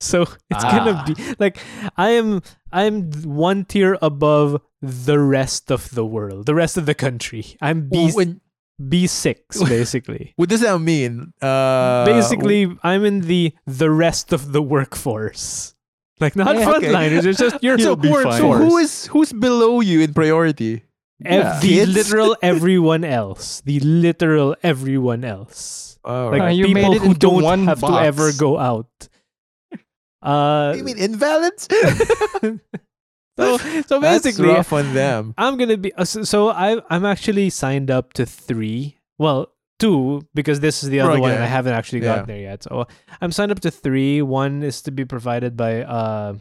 So 0.00 0.22
it's 0.50 0.64
gonna 0.64 1.00
Ah. 1.00 1.04
be 1.06 1.14
like 1.38 1.56
I 1.96 2.10
am 2.20 2.42
I'm 2.72 3.08
one 3.24 3.64
tier 3.64 3.96
above 4.02 4.60
the 4.82 5.16
rest 5.18 5.70
of 5.70 5.88
the 5.94 6.04
world, 6.04 6.44
the 6.44 6.54
rest 6.54 6.76
of 6.76 6.84
the 6.84 6.94
country. 6.94 7.56
I'm 7.62 7.88
B 7.88 8.10
When, 8.12 8.42
B 8.76 9.06
six 9.06 9.62
basically. 9.76 10.34
what 10.36 10.50
does 10.50 10.60
that 10.60 10.76
mean? 10.80 11.32
Uh, 11.40 12.04
basically, 12.04 12.68
I'm 12.82 13.06
in 13.06 13.22
the 13.22 13.54
the 13.64 13.88
rest 13.88 14.34
of 14.34 14.52
the 14.52 14.60
workforce. 14.60 15.72
Like 16.20 16.36
not 16.36 16.52
Yeah, 16.54 16.68
okay. 16.76 16.88
frontliners. 16.92 17.24
It's 17.24 17.38
just 17.38 17.56
you're 17.64 17.78
so 17.78 17.96
who 17.96 18.76
is 18.76 19.06
who's 19.06 19.32
below 19.32 19.80
you 19.80 20.00
in 20.02 20.12
priority? 20.12 20.84
Ev- 21.24 21.42
Yeah. 21.44 21.60
the 21.60 21.68
Kids? 21.68 21.94
literal 21.94 22.36
everyone 22.42 23.04
else. 23.04 23.62
The 23.64 23.80
literal 23.80 24.56
everyone 24.62 25.24
else. 25.24 25.98
Oh, 26.04 26.28
Like 26.28 26.42
Uh, 26.42 26.46
you 26.48 26.66
people 26.66 26.82
made 26.82 26.96
it 26.96 27.02
who 27.02 27.08
into 27.08 27.18
don't 27.18 27.42
one 27.42 27.64
have 27.66 27.80
to 27.80 27.92
ever 28.00 28.32
go 28.32 28.58
out. 28.58 28.88
Uh, 30.24 30.72
you 30.76 30.84
mean 30.84 30.96
invalids? 30.96 31.68
so 33.36 33.56
so 33.58 34.00
That's 34.00 34.24
basically, 34.24 34.48
rough 34.48 34.72
on 34.72 34.94
them. 34.94 35.34
I'm 35.36 35.56
gonna 35.58 35.76
be 35.76 35.92
uh, 35.94 36.04
so, 36.04 36.22
so 36.24 36.48
I 36.48 36.80
I'm 36.88 37.04
actually 37.04 37.50
signed 37.50 37.90
up 37.90 38.12
to 38.14 38.24
three. 38.24 38.96
Well, 39.18 39.52
two 39.78 40.26
because 40.34 40.60
this 40.60 40.82
is 40.82 40.88
the 40.88 41.00
other 41.00 41.20
one 41.20 41.30
and 41.30 41.40
I 41.40 41.44
Okay. 41.44 41.50
haven't 41.52 41.74
actually 41.74 42.00
Yeah. 42.00 42.14
gotten 42.16 42.26
there 42.26 42.40
yet. 42.40 42.62
So 42.62 42.86
I'm 43.20 43.32
signed 43.32 43.52
up 43.52 43.60
to 43.60 43.70
three. 43.70 44.22
One 44.22 44.62
is 44.62 44.80
to 44.82 44.90
be 44.90 45.04
provided 45.04 45.56
by 45.56 45.82
uh 45.82 46.34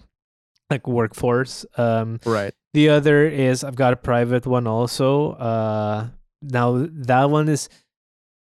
like 0.70 0.88
workforce. 0.88 1.66
Um, 1.78 2.20
Right. 2.26 2.54
The 2.74 2.90
other 2.90 3.28
is 3.28 3.64
I've 3.64 3.76
got 3.76 3.94
a 3.94 3.98
private 3.98 4.46
one 4.46 4.68
also. 4.68 5.32
Uh, 5.34 6.08
now 6.42 6.86
that 6.92 7.30
one 7.30 7.48
is 7.50 7.70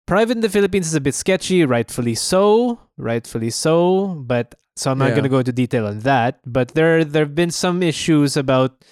private 0.07 0.33
in 0.37 0.41
the 0.41 0.49
Philippines 0.49 0.87
is 0.87 0.93
a 0.95 1.01
bit 1.01 1.15
sketchy, 1.15 1.65
rightfully 1.65 2.15
so, 2.15 2.79
rightfully 2.97 3.49
so. 3.49 4.07
But 4.25 4.55
so 4.75 4.91
I'm 4.91 4.97
not 4.97 5.07
Yeah. 5.09 5.11
going 5.15 5.23
to 5.23 5.29
go 5.29 5.39
into 5.39 5.51
detail 5.51 5.85
on 5.87 5.99
that. 5.99 6.39
But 6.45 6.69
there 6.69 7.03
there 7.03 7.25
have 7.25 7.35
been 7.35 7.51
some 7.51 7.81
issues 7.83 8.37
about 8.37 8.83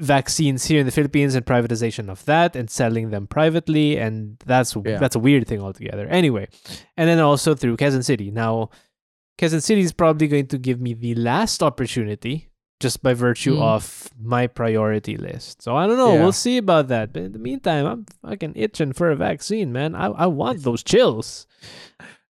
vaccines 0.00 0.64
here 0.66 0.78
in 0.78 0.86
the 0.86 0.92
Philippines 0.92 1.34
and 1.34 1.44
privatization 1.44 2.08
of 2.08 2.24
that 2.26 2.54
and 2.54 2.70
selling 2.70 3.10
them 3.10 3.26
privately, 3.26 3.98
and 3.98 4.36
that's 4.46 4.76
Yeah. 4.76 4.98
that's 4.98 5.16
a 5.16 5.18
weird 5.18 5.46
thing 5.46 5.60
altogether. 5.60 6.06
Anyway, 6.06 6.48
and 6.96 7.08
then 7.08 7.18
also 7.18 7.54
through 7.54 7.76
Quezon 7.76 8.04
City. 8.04 8.30
Now, 8.30 8.70
Quezon 9.38 9.60
City 9.62 9.80
is 9.80 9.92
probably 9.92 10.28
going 10.28 10.46
to 10.48 10.58
give 10.58 10.80
me 10.80 10.94
the 10.94 11.14
last 11.16 11.62
opportunity 11.62 12.48
just 12.80 13.02
by 13.02 13.12
virtue 13.14 13.56
Mm. 13.56 13.62
of 13.62 14.08
my 14.20 14.46
priority 14.46 15.16
list. 15.16 15.62
So 15.62 15.76
I 15.76 15.86
don't 15.86 15.96
know. 15.96 16.14
Yeah. 16.14 16.22
We'll 16.22 16.32
see 16.32 16.58
about 16.58 16.88
that. 16.88 17.12
But 17.12 17.22
in 17.22 17.32
the 17.32 17.38
meantime, 17.38 17.86
I'm 17.86 18.06
fucking 18.22 18.52
itching 18.56 18.92
for 18.92 19.10
a 19.10 19.16
vaccine, 19.16 19.72
man. 19.72 19.94
I, 19.94 20.06
I 20.06 20.26
want 20.26 20.62
those 20.62 20.82
chills. 20.82 21.46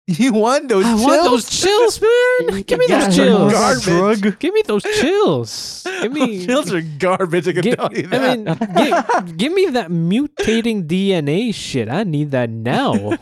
You 0.07 0.35
want 0.35 0.69
those 0.69 0.85
I 0.85 0.89
chills? 0.91 1.03
want 1.03 1.23
those 1.25 1.49
chills, 1.49 1.99
man. 1.99 2.61
Give 2.69 2.79
me 2.79 2.85
Yeah, 2.91 3.07
those 3.09 3.17
chills. 3.17 3.53
garbage. 3.55 4.39
Give 4.39 4.53
me 4.53 4.63
those 4.67 4.83
chills. 4.83 5.83
Give 6.03 6.13
me. 6.13 6.45
chills 6.45 6.71
are 6.75 6.83
garbage. 6.83 7.49
I 7.49 7.53
can 7.55 7.63
Gi- 7.63 7.75
tell 7.75 7.89
you 7.91 8.09
I 8.13 8.37
mean, 8.37 8.45
gi- 8.45 9.33
give 9.41 9.53
me 9.55 9.65
that 9.73 9.89
mutating 9.89 10.85
DNA 10.87 11.55
shit. 11.55 11.89
I 11.89 12.05
need 12.05 12.33
that 12.33 12.51
now. 12.51 13.17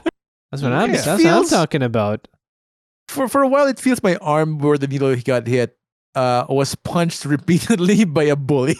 That's 0.50 0.60
what 0.60 0.72
I'm. 0.72 0.90
It 0.90 1.04
That's 1.04 1.22
what 1.22 1.32
I'm 1.32 1.46
talking 1.46 1.84
about. 1.84 2.26
for 3.06 3.28
for 3.28 3.42
a 3.42 3.48
while, 3.48 3.68
it 3.68 3.78
feels 3.78 4.02
my 4.02 4.16
arm 4.16 4.58
where 4.58 4.76
the 4.76 4.88
needle 4.88 5.14
got 5.22 5.46
hit 5.46 5.78
uh, 6.14 6.44
was 6.48 6.74
punched 6.74 7.24
repeatedly 7.24 8.04
by 8.06 8.24
a 8.24 8.36
bully. 8.36 8.76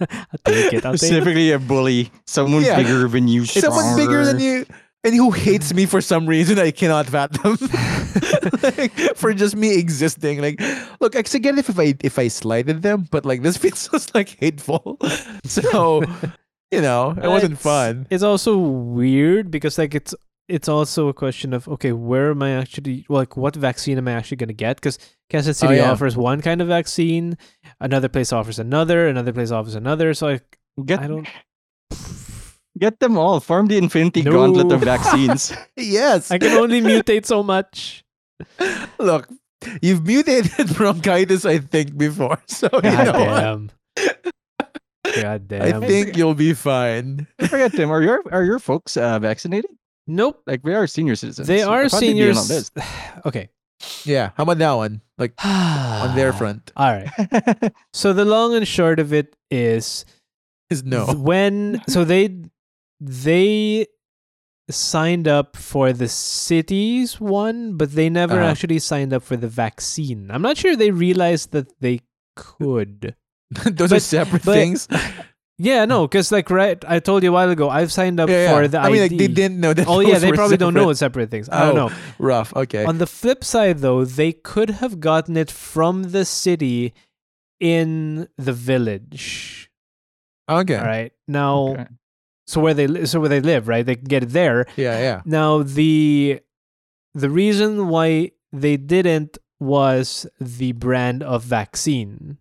I'll 0.00 0.38
take 0.44 0.72
it. 0.72 0.84
I'll 0.84 0.92
take 0.92 0.92
it. 0.92 0.98
Specifically 0.98 1.52
a 1.52 1.58
bully, 1.58 2.10
someone 2.26 2.62
Yeah. 2.64 2.76
bigger 2.76 3.08
than 3.08 3.28
you, 3.28 3.44
Someone 3.44 3.96
bigger 3.96 4.24
than 4.24 4.40
you, 4.40 4.66
and 5.04 5.14
who 5.14 5.30
hates 5.30 5.72
me 5.74 5.86
for 5.86 6.00
some 6.00 6.26
reason 6.26 6.58
I 6.58 6.70
cannot 6.70 7.06
fathom. 7.06 7.56
like, 8.62 8.92
for 9.16 9.32
just 9.34 9.56
me 9.56 9.78
existing. 9.78 10.40
Like, 10.40 10.60
look, 11.00 11.14
I 11.16 11.22
could 11.22 11.42
get 11.42 11.58
it 11.58 11.68
if 11.68 11.78
I 11.78 11.94
if 12.02 12.18
I 12.18 12.28
slighted 12.28 12.82
them, 12.82 13.06
but 13.10 13.24
like 13.24 13.42
this 13.42 13.56
feels 13.56 13.88
just 13.88 14.14
like 14.14 14.36
hateful. 14.40 14.98
So, 15.44 16.02
you 16.70 16.80
know, 16.82 17.10
it 17.12 17.28
wasn't 17.28 17.52
It's- 17.54 17.62
fun. 17.62 18.06
It's 18.10 18.22
also 18.22 18.56
weird 18.58 19.50
because 19.50 19.78
like 19.78 19.94
it's 19.94 20.14
it's 20.48 20.68
also 20.68 21.08
a 21.08 21.14
question 21.14 21.52
of 21.52 21.68
okay, 21.68 21.92
where 21.92 22.30
am 22.30 22.42
I 22.42 22.52
actually 22.52 23.04
like 23.08 23.36
what 23.36 23.54
vaccine 23.54 23.98
am 23.98 24.08
I 24.08 24.12
actually 24.12 24.38
going 24.38 24.48
to 24.48 24.54
get? 24.54 24.76
Because 24.76 24.98
Quezon 25.30 25.54
City 25.54 25.74
Oh, 25.74 25.76
yeah. 25.76 25.90
offers 25.92 26.16
one 26.16 26.40
kind 26.40 26.60
of 26.62 26.68
vaccine, 26.68 27.36
another 27.80 28.08
place 28.08 28.32
offers 28.32 28.58
another, 28.58 29.06
another 29.08 29.32
place 29.32 29.50
offers 29.50 29.74
another. 29.74 30.14
So 30.14 30.26
like 30.28 30.58
Get, 30.84 31.00
I 31.00 31.06
don't. 31.08 31.28
get 32.78 33.00
them 33.00 33.18
all. 33.18 33.40
Form 33.40 33.66
the 33.66 33.76
Infinity 33.78 34.22
Gauntlet 34.22 34.70
of 34.72 34.80
vaccines. 34.84 35.52
Yes. 35.76 36.30
I 36.30 36.38
can 36.38 36.56
only 36.56 36.80
mutate 36.80 37.26
so 37.26 37.42
much. 37.42 38.04
Look, 38.98 39.28
you've 39.82 40.06
mutated 40.06 40.68
bronchitis, 40.76 41.44
I 41.44 41.58
think, 41.58 41.96
before. 41.98 42.40
So 42.46 42.68
you 42.72 42.80
God 42.82 43.06
know 43.06 43.24
what? 43.24 43.40
damn. 43.40 43.70
God 45.22 45.52
I 45.52 45.70
damn. 45.70 45.80
think 45.82 46.16
you'll 46.16 46.34
be 46.34 46.54
fine. 46.54 47.26
I 47.40 47.48
forget, 47.48 47.72
Tim. 47.72 47.90
Are 47.90 48.02
your 48.02 48.22
are 48.30 48.44
your 48.44 48.58
folks 48.60 48.96
uh, 48.96 49.18
vaccinated? 49.18 49.70
Nope. 50.08 50.42
Like 50.46 50.60
we 50.64 50.74
are 50.74 50.86
senior 50.86 51.14
citizens. 51.14 51.46
They 51.46 51.62
are 51.62 51.88
thought 51.88 52.00
they'd 52.00 52.14
be 52.14 52.20
in 52.22 52.36
on 52.36 52.42
seniors. 52.42 52.70
okay. 53.26 53.50
Yeah. 54.04 54.30
How 54.36 54.42
about 54.42 54.58
that 54.58 54.72
one? 54.72 55.02
Like 55.18 55.32
on 55.44 56.16
their 56.16 56.32
front 56.32 56.72
All 56.76 56.90
right. 56.92 57.72
So 57.92 58.12
the 58.12 58.24
long 58.24 58.54
and 58.54 58.66
short 58.66 58.98
of 58.98 59.12
it 59.12 59.36
is 59.50 60.04
is 60.70 60.82
no. 60.84 61.06
when 61.14 61.80
so 61.88 62.04
they 62.04 62.42
they 63.00 63.86
signed 64.70 65.26
up 65.28 65.56
for 65.56 65.92
the 65.94 66.08
cities 66.08 67.18
one 67.20 67.76
but 67.76 67.92
they 67.92 68.10
never 68.10 68.34
Uh-huh. 68.40 68.50
actually 68.50 68.78
signed 68.80 69.14
up 69.14 69.22
for 69.22 69.34
the 69.36 69.48
vaccine 69.48 70.30
i'm 70.30 70.42
not 70.42 70.58
sure 70.58 70.76
they 70.76 70.90
realized 70.90 71.52
that 71.52 71.72
they 71.80 72.00
could 72.36 73.14
Those 73.64 73.94
are 73.94 74.00
separate 74.00 74.44
but- 74.44 74.52
things. 74.54 74.86
yeah 75.58 75.84
no 75.84 76.06
because 76.06 76.30
like 76.30 76.48
right 76.50 76.84
i 76.86 76.98
told 77.00 77.22
you 77.22 77.30
a 77.30 77.32
while 77.32 77.50
ago 77.50 77.68
i've 77.68 77.90
signed 77.92 78.20
up 78.20 78.28
Yeah, 78.28 78.54
for 78.54 78.62
yeah. 78.62 78.68
the 78.68 78.78
I 78.78 78.90
mean, 78.90 79.00
like 79.02 79.16
they 79.16 79.26
didn't 79.28 79.58
know 79.60 79.74
that. 79.74 79.86
oh 79.88 80.00
yeah 80.10 80.18
they 80.18 80.30
were 80.30 80.36
probably 80.36 80.56
don't 80.56 80.72
know 80.74 80.80
separate. 80.82 80.90
it's 80.92 81.00
separate 81.00 81.30
things 81.30 81.48
i 81.50 81.66
don't 81.66 81.76
Oh, 81.78 81.88
know 81.88 81.94
Rough. 82.18 82.54
Okay. 82.54 82.84
on 82.84 82.98
the 82.98 83.06
flip 83.06 83.42
side 83.44 83.78
though 83.78 84.04
they 84.04 84.32
could 84.32 84.70
have 84.70 85.00
gotten 85.00 85.36
it 85.36 85.50
from 85.50 86.10
the 86.12 86.24
city 86.24 86.94
in 87.60 88.28
the 88.36 88.52
village 88.52 89.68
okay. 90.48 90.76
all 90.76 90.84
right 90.84 91.12
now 91.26 91.56
Okay. 91.70 91.86
so 92.46 92.60
where 92.60 92.74
they 92.74 93.04
so 93.04 93.18
where 93.20 93.28
they 93.28 93.40
live 93.40 93.66
right 93.66 93.84
they 93.84 93.96
can 93.96 94.04
get 94.04 94.22
it 94.22 94.30
there 94.30 94.64
Yeah. 94.76 94.98
Yeah. 95.00 95.22
Now 95.24 95.62
the 95.62 96.40
the 97.14 97.30
reason 97.30 97.88
why 97.88 98.30
they 98.52 98.76
didn't 98.76 99.38
was 99.58 100.24
the 100.38 100.70
brand 100.72 101.22
of 101.24 101.42
vaccine. 101.42 102.38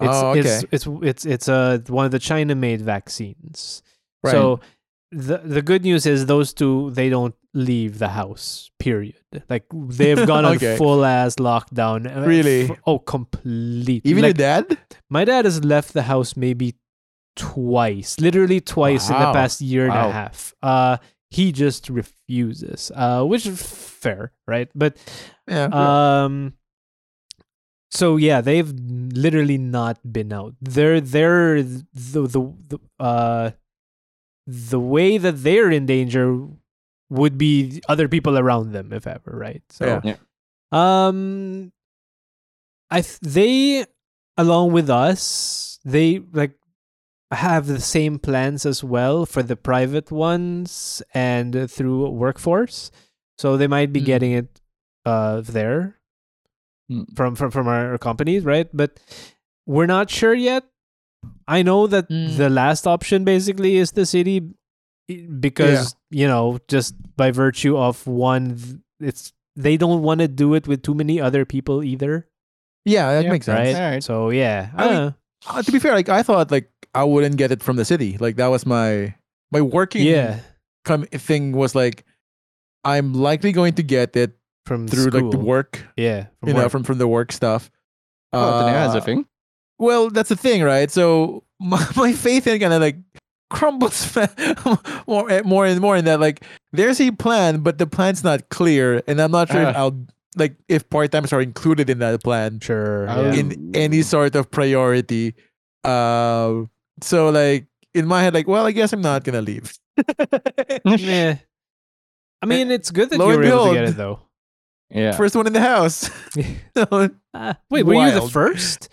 It's 0.00 0.10
oh, 0.12 0.30
okay. 0.30 0.40
it's 0.40 0.64
it's 0.72 0.86
it's 1.02 1.24
it's 1.26 1.48
uh, 1.48 1.78
one 1.88 2.04
of 2.06 2.10
the 2.12 2.18
China 2.18 2.54
made 2.54 2.80
vaccines. 2.82 3.82
Right. 4.22 4.32
So 4.32 4.60
the 5.12 5.38
the 5.38 5.62
good 5.62 5.82
news 5.82 6.04
is 6.06 6.26
those 6.26 6.52
two 6.52 6.90
they 6.90 7.08
don't 7.08 7.34
leave 7.52 7.98
the 8.00 8.08
house. 8.08 8.70
Period. 8.80 9.14
Like 9.48 9.64
they've 9.72 10.26
gone 10.26 10.44
on 10.44 10.58
full 10.58 11.04
ass 11.04 11.36
lockdown. 11.36 12.10
uh, 12.10 12.26
Really? 12.26 12.70
f- 12.70 12.78
oh, 12.86 12.98
completely. 12.98 14.00
Even 14.10 14.22
like, 14.22 14.30
your 14.36 14.62
dad? 14.62 14.78
my 15.08 15.24
dad 15.24 15.44
has 15.44 15.64
left 15.64 15.92
the 15.92 16.02
house 16.02 16.36
maybe 16.36 16.74
twice, 17.36 18.18
literally 18.20 18.60
twice 18.60 19.08
in 19.08 19.14
the 19.18 19.32
past 19.32 19.60
year 19.60 19.84
and 19.86 19.94
a 19.94 20.10
half. 20.12 20.54
Uh, 20.62 20.96
he 21.30 21.50
just 21.52 21.88
refuses, 21.90 22.92
uh, 22.94 23.24
which 23.24 23.46
is 23.46 23.60
fair, 23.62 24.32
right? 24.46 24.68
But 24.74 24.96
Yeah. 25.48 25.68
um, 25.72 26.54
so 27.94 28.16
yeah, 28.16 28.40
they've 28.40 28.68
literally 29.14 29.58
not 29.58 29.98
been 30.12 30.32
out. 30.32 30.54
They're 30.60 31.00
they're 31.00 31.62
the 31.62 31.86
the, 32.26 32.52
the 32.68 32.78
uh 32.98 33.50
the 34.46 34.80
way 34.80 35.16
that 35.18 35.42
they're 35.42 35.70
in 35.70 35.86
danger 35.86 36.46
would 37.10 37.38
be 37.38 37.80
other 37.88 38.08
people 38.08 38.36
around 38.36 38.72
them, 38.72 38.92
if 38.92 39.06
ever, 39.06 39.30
right? 39.32 39.62
So 39.70 40.00
Yeah. 40.04 40.16
Um, 40.72 41.72
I 42.90 43.00
th- 43.00 43.20
they 43.20 43.86
along 44.36 44.72
with 44.72 44.90
us, 44.90 45.78
they 45.84 46.18
like 46.32 46.58
have 47.30 47.66
the 47.66 47.80
same 47.80 48.18
plans 48.18 48.66
as 48.66 48.82
well 48.84 49.26
for 49.26 49.42
the 49.42 49.56
private 49.56 50.10
ones 50.10 51.02
and 51.14 51.70
through 51.70 52.08
workforce. 52.10 52.90
So 53.38 53.56
they 53.56 53.66
might 53.66 53.92
be 53.92 54.00
Mm. 54.00 54.04
getting 54.04 54.32
it 54.32 54.60
uh 55.06 55.40
there 55.42 55.98
Mm. 56.94 57.16
from 57.16 57.34
from 57.34 57.50
from 57.50 57.66
our 57.68 57.98
companies, 57.98 58.44
right? 58.44 58.68
But 58.72 59.00
we're 59.66 59.86
not 59.90 60.10
sure 60.10 60.34
yet. 60.34 60.64
I 61.48 61.62
know 61.62 61.86
that 61.86 62.08
Mm. 62.08 62.36
the 62.36 62.50
last 62.50 62.86
option 62.86 63.24
basically 63.24 63.76
is 63.76 63.92
the 63.92 64.04
city 64.06 64.42
i- 65.10 65.26
because 65.40 65.96
you 66.10 66.26
know 66.28 66.58
just 66.68 66.94
by 67.16 67.30
virtue 67.30 67.76
of 67.76 68.06
one 68.06 68.82
it's 69.00 69.32
they 69.56 69.76
don't 69.76 70.02
want 70.02 70.20
to 70.20 70.28
do 70.28 70.54
it 70.54 70.66
with 70.66 70.82
too 70.82 70.94
many 70.94 71.20
other 71.20 71.44
people 71.44 71.82
either, 71.84 72.26
Yeah, 72.84 73.12
that 73.14 73.24
Yep, 73.24 73.32
makes 73.32 73.46
sense. 73.46 73.58
right? 73.72 73.76
Alright. 73.76 74.02
So 74.04 74.30
yeah, 74.30 74.70
I 74.76 74.82
mean, 74.86 74.94
uh, 74.94 75.12
Uh, 75.46 75.62
to 75.62 75.70
be 75.72 75.78
fair, 75.78 75.92
like 75.94 76.08
I 76.08 76.22
thought, 76.24 76.50
like 76.50 76.68
I 76.94 77.04
wouldn't 77.04 77.36
get 77.36 77.52
it 77.52 77.62
from 77.62 77.76
the 77.76 77.84
city. 77.84 78.16
Like 78.18 78.36
that 78.36 78.48
was 78.48 78.64
my 78.66 79.14
my 79.52 79.60
working 79.60 80.04
yeah, 80.04 80.40
com- 80.84 81.06
thing 81.12 81.52
was 81.52 81.74
like 81.74 82.04
I'm 82.84 83.12
likely 83.16 83.52
going 83.52 83.74
to 83.80 83.82
get 83.84 84.16
it 84.16 84.36
from 84.66 84.88
through 84.88 85.10
like 85.10 85.30
the 85.30 85.38
work, 85.38 85.84
Yeah, 85.96 86.26
from 86.40 86.48
you 86.48 86.54
know, 86.54 86.68
from 86.68 86.84
from 86.84 86.98
the 86.98 87.06
work 87.08 87.32
stuff. 87.32 87.70
Oh, 88.32 88.60
then 88.64 88.74
it 88.74 88.78
has 88.78 88.94
a 88.94 88.98
Uh, 88.98 89.00
thing. 89.00 89.26
Well, 89.78 90.10
that's 90.10 90.28
the 90.28 90.36
thing, 90.36 90.62
right? 90.62 90.90
So 90.90 91.44
my, 91.60 91.84
my 91.96 92.12
faith 92.12 92.46
in 92.46 92.60
kind 92.60 92.72
of 92.72 92.80
like 92.80 92.96
crumbles 93.50 94.16
more 95.06 95.30
and 95.30 95.44
more 95.46 95.66
and 95.66 95.80
more 95.80 95.96
in 95.96 96.04
that 96.06 96.18
like 96.20 96.44
there's 96.72 97.00
a 97.00 97.10
plan, 97.12 97.60
but 97.60 97.78
the 97.78 97.86
plan's 97.86 98.24
not 98.24 98.48
clear, 98.48 99.02
and 99.06 99.20
I'm 99.20 99.30
not 99.30 99.48
sure 99.50 99.62
if 99.62 99.76
Ah. 99.76 99.80
I'll 99.80 100.06
like 100.36 100.56
if 100.68 100.88
part 100.90 101.12
timers 101.12 101.32
are 101.32 101.40
included 101.40 101.88
in 101.90 101.98
that 102.00 102.22
plan 102.24 102.58
sure. 102.60 103.06
Oh. 103.08 103.30
yeah. 103.30 103.34
in 103.34 103.70
any 103.74 104.02
sort 104.02 104.34
of 104.34 104.50
priority. 104.50 105.34
Uh, 105.84 106.64
so 107.02 107.28
like 107.30 107.66
in 107.92 108.06
my 108.06 108.22
head, 108.22 108.34
like, 108.34 108.48
well, 108.48 108.66
I 108.66 108.72
guess 108.72 108.92
I'm 108.92 109.02
not 109.02 109.22
gonna 109.24 109.42
leave. 109.42 109.74
yeah. 110.84 111.38
I 112.42 112.46
mean, 112.46 112.70
it's 112.70 112.90
good 112.90 113.10
that 113.10 113.18
Lo 113.18 113.26
you 113.28 113.34
and 113.34 113.40
were 113.42 113.46
able 113.48 113.66
to 113.68 113.74
get 113.74 113.84
it 113.90 113.96
though. 113.96 114.20
Yeah. 114.94 115.12
First 115.12 115.34
one 115.34 115.46
in 115.46 115.52
the 115.52 115.60
house. 115.60 116.08
Ah, 116.76 117.58
wait, 117.70 117.82
were 117.84 117.94
you 117.94 118.12
the 118.12 118.28
first? 118.30 118.88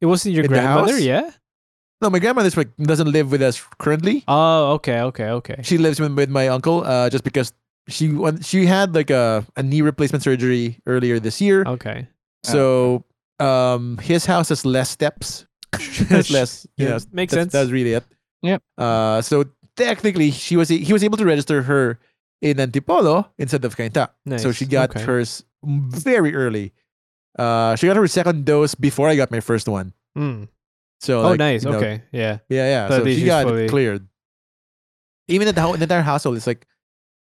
It 0.00 0.06
wasn't 0.06 0.34
your 0.34 0.44
In 0.44 0.50
grandmother, 0.50 0.98
yeah? 0.98 1.30
no, 2.00 2.10
my 2.10 2.18
grandmother 2.18 2.50
like 2.56 2.74
doesn't 2.76 3.10
live 3.12 3.30
with 3.30 3.42
us 3.42 3.62
currently. 3.78 4.24
Oh, 4.28 4.72
okay, 4.74 5.00
okay, 5.00 5.28
okay. 5.30 5.60
She 5.62 5.78
lives 5.78 6.00
with, 6.00 6.12
with 6.14 6.30
my 6.30 6.48
uncle. 6.48 6.84
Uh, 6.84 7.10
just 7.10 7.24
because 7.24 7.52
she 7.88 8.16
she 8.42 8.66
had 8.66 8.94
like 8.94 9.10
a, 9.10 9.44
a 9.56 9.62
knee 9.62 9.82
replacement 9.82 10.22
surgery 10.24 10.80
earlier 10.86 11.20
this 11.20 11.40
year. 11.40 11.64
Okay. 11.66 12.08
So 12.44 13.04
um, 13.40 13.98
his 13.98 14.24
house 14.26 14.48
has 14.48 14.64
less 14.64 14.90
steps. 14.90 15.46
has 16.08 16.30
less. 16.30 16.66
You 16.76 16.86
Yeah, 16.86 16.96
know, 16.96 17.04
makes 17.12 17.32
that's, 17.32 17.42
sense. 17.42 17.52
That's 17.52 17.70
really 17.70 17.92
it. 17.92 18.04
Yep. 18.42 18.62
Uh, 18.78 19.20
so 19.22 19.44
technically, 19.76 20.30
she 20.30 20.56
was 20.56 20.68
he 20.68 20.92
was 20.92 21.04
able 21.04 21.18
to 21.18 21.24
register 21.24 21.62
her 21.62 21.98
in 22.42 22.58
Antipolo 22.58 23.26
instead 23.38 23.64
of 23.64 23.76
Cainta. 23.76 24.10
So 24.38 24.52
she 24.52 24.66
got 24.66 24.90
okay. 24.90 25.02
hers 25.02 25.44
very 25.64 26.34
early. 26.34 26.72
Uh, 27.38 27.76
she 27.76 27.86
got 27.86 27.96
her 27.96 28.06
second 28.06 28.44
dose 28.44 28.74
before 28.74 29.08
I 29.08 29.16
got 29.16 29.30
my 29.30 29.40
first 29.40 29.68
one. 29.68 29.92
Mm. 30.16 30.48
So 31.00 31.20
Oh, 31.20 31.30
like, 31.30 31.38
nice. 31.38 31.64
you 31.64 31.70
know, 31.70 31.76
okay. 31.78 32.02
Yeah. 32.12 32.38
yeah, 32.48 32.88
yeah. 32.88 32.88
So 32.88 33.04
So, 33.04 33.10
she 33.10 33.24
got 33.24 33.68
cleared. 33.68 34.06
Even 35.28 35.46
the, 35.46 35.52
the 35.52 35.82
entire 35.82 36.02
household 36.02 36.36
is 36.36 36.46
like 36.46 36.66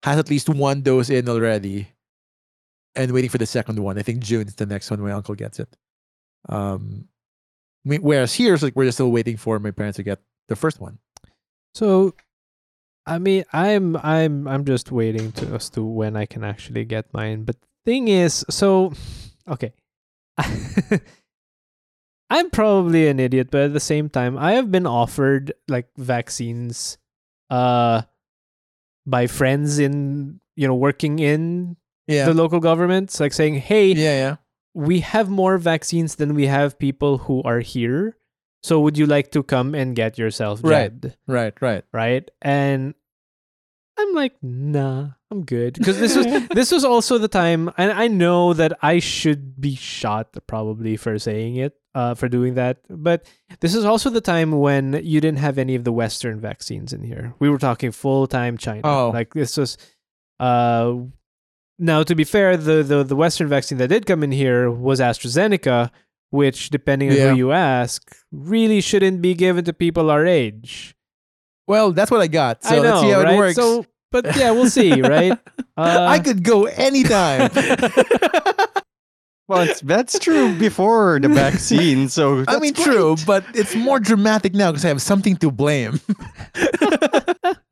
has 0.03 0.17
at 0.17 0.29
least 0.29 0.49
one 0.49 0.81
dose 0.81 1.09
in 1.09 1.29
already, 1.29 1.87
and 2.95 3.11
waiting 3.11 3.29
for 3.29 3.37
the 3.37 3.45
second 3.45 3.79
one. 3.79 3.97
I 3.97 4.01
think 4.01 4.19
June 4.19 4.47
is 4.47 4.55
the 4.55 4.65
next 4.65 4.91
one. 4.91 4.99
My 4.99 5.11
uncle 5.11 5.35
gets 5.35 5.59
it. 5.59 5.69
Um, 6.49 7.07
whereas 7.85 8.33
here, 8.33 8.53
it's 8.53 8.63
like 8.63 8.75
we're 8.75 8.85
just 8.85 8.97
still 8.97 9.11
waiting 9.11 9.37
for 9.37 9.59
my 9.59 9.71
parents 9.71 9.95
to 9.97 10.03
get 10.03 10.19
the 10.49 10.55
first 10.55 10.81
one. 10.81 10.97
So 11.73 12.15
I 13.05 13.19
mean, 13.19 13.43
I'm 13.51 13.97
I'm 13.97 14.47
I'm 14.47 14.65
just 14.65 14.91
waiting 14.91 15.31
to 15.33 15.47
as 15.55 15.69
to 15.71 15.83
when 15.83 16.15
I 16.15 16.25
can 16.25 16.43
actually 16.43 16.85
get 16.85 17.13
mine. 17.13 17.43
But 17.43 17.59
the 17.59 17.67
thing 17.85 18.07
is, 18.07 18.45
so 18.49 18.93
okay. 19.47 19.73
I'm 22.29 22.49
probably 22.49 23.07
an 23.07 23.19
idiot, 23.19 23.49
but 23.51 23.61
at 23.61 23.73
the 23.73 23.79
same 23.79 24.09
time, 24.09 24.37
I 24.37 24.53
have 24.53 24.71
been 24.71 24.87
offered 24.87 25.53
like 25.67 25.89
vaccines 25.97 26.97
uh 27.49 28.01
by 29.05 29.27
friends 29.27 29.77
in 29.79 30.39
you 30.55 30.65
know 30.67 30.75
working 30.75 31.19
in 31.19 31.75
Yeah, 32.07 32.25
the 32.25 32.33
local 32.33 32.59
governments 32.59 33.19
like 33.19 33.33
saying, 33.33 33.55
"Hey, 33.55 33.91
yeah, 33.93 34.15
yeah. 34.17 34.35
we 34.73 35.01
have 35.01 35.29
more 35.29 35.57
vaccines 35.57 36.15
than 36.15 36.33
we 36.33 36.47
have 36.47 36.79
people 36.79 37.17
who 37.29 37.43
are 37.43 37.59
here. 37.59 38.17
So 38.63 38.79
would 38.79 38.97
you 38.97 39.05
like 39.05 39.31
to 39.31 39.43
come 39.43 39.75
and 39.75 39.95
get 39.95 40.17
yourself 40.17 40.61
Right. 40.63 40.93
Right, 41.27 41.53
right. 41.61 41.83
right? 41.91 42.31
And 42.41 42.95
I'm 43.97 44.13
like, 44.13 44.35
nah, 44.41 45.09
I'm 45.29 45.43
good 45.43 45.75
because 45.75 45.99
this 45.99 46.15
was 46.15 46.25
this 46.53 46.71
was 46.71 46.83
also 46.83 47.17
the 47.17 47.27
time, 47.27 47.71
and 47.77 47.91
I 47.91 48.07
know 48.07 48.53
that 48.53 48.73
I 48.81 48.99
should 48.99 49.59
be 49.61 49.75
shot 49.75 50.35
probably 50.47 50.97
for 50.97 51.19
saying 51.19 51.57
it, 51.57 51.75
uh, 51.93 52.15
for 52.15 52.27
doing 52.27 52.55
that. 52.55 52.79
But 52.89 53.25
this 53.59 53.75
is 53.75 53.85
also 53.85 54.09
the 54.09 54.21
time 54.21 54.51
when 54.51 54.99
you 55.03 55.21
didn't 55.21 55.39
have 55.39 55.57
any 55.57 55.75
of 55.75 55.83
the 55.83 55.91
Western 55.91 56.39
vaccines 56.39 56.93
in 56.93 57.03
here. 57.03 57.35
We 57.39 57.49
were 57.49 57.59
talking 57.59 57.91
full 57.91 58.25
time 58.27 58.57
China. 58.57 58.81
Oh. 58.83 59.11
like 59.13 59.33
this 59.33 59.57
was, 59.57 59.77
uh. 60.39 60.95
Now, 61.79 62.03
to 62.03 62.15
be 62.15 62.23
fair, 62.23 62.55
the, 62.55 62.83
the 62.83 63.03
the 63.03 63.15
Western 63.15 63.47
vaccine 63.47 63.79
that 63.79 63.87
did 63.87 64.05
come 64.05 64.23
in 64.23 64.31
here 64.31 64.69
was 64.69 64.99
AstraZeneca, 64.99 65.89
which, 66.33 66.71
depending 66.71 67.11
on 67.11 67.15
Yeah. 67.15 67.29
who 67.29 67.37
you 67.37 67.51
ask, 67.51 68.01
really 68.31 68.81
shouldn't 68.81 69.21
be 69.21 69.35
given 69.35 69.63
to 69.65 69.73
people 69.73 70.09
our 70.09 70.25
age. 70.25 70.95
Well, 71.67 71.91
that's 71.93 72.09
what 72.09 72.21
I 72.21 72.27
got. 72.27 72.63
So 72.63 72.73
I 72.73 72.75
know, 72.77 72.81
let's 72.81 73.01
see 73.01 73.09
how 73.11 73.21
right? 73.21 73.33
it 73.35 73.37
works. 73.37 73.55
So, 73.55 73.85
but 74.11 74.35
yeah, 74.35 74.49
we'll 74.49 74.69
see, 74.69 74.99
right? 75.15 75.37
Uh, 75.77 76.07
I 76.09 76.17
could 76.17 76.43
go 76.43 76.65
anytime. 76.65 77.51
Well, 79.49 79.67
it's, 79.67 79.81
that's 79.81 80.17
true 80.19 80.57
before 80.57 81.19
the 81.19 81.27
vaccine. 81.27 82.07
So 82.07 82.45
I 82.47 82.59
mean, 82.59 82.73
great. 82.73 82.85
true, 82.85 83.17
but 83.27 83.43
it's 83.53 83.75
more 83.75 83.99
dramatic 83.99 84.53
now 84.55 84.71
because 84.71 84.85
I 84.85 84.87
have 84.87 85.01
something 85.01 85.35
to 85.43 85.51
blame, 85.51 85.99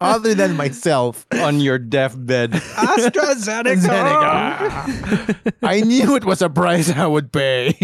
other 0.02 0.34
than 0.36 0.58
myself. 0.58 1.26
on 1.41 1.60
your 1.60 1.78
deathbed. 1.78 2.52
AstraZeneca. 2.52 3.76
AstraZeneca. 3.78 5.54
I 5.64 5.82
knew 5.82 6.16
it 6.16 6.26
was 6.26 6.41
a 6.41 6.49
price 6.49 6.89
I 6.89 7.06
would 7.08 7.32
pay. 7.32 7.78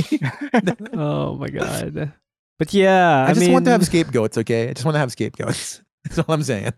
oh 0.93 1.35
my 1.35 1.49
god. 1.49 2.13
But 2.59 2.73
yeah, 2.73 3.25
I, 3.25 3.25
I, 3.25 3.33
just 3.33 3.41
mean, 3.41 3.53
want 3.53 3.65
to 3.65 3.71
have 3.71 3.85
scapegoats, 3.85 4.37
okay? 4.39 4.69
I 4.69 4.73
just 4.73 4.85
want 4.85 4.95
to 4.95 4.99
have 4.99 5.11
scapegoats. 5.11 5.81
That's 6.03 6.19
all 6.19 6.25
I'm 6.29 6.43
saying. 6.43 6.71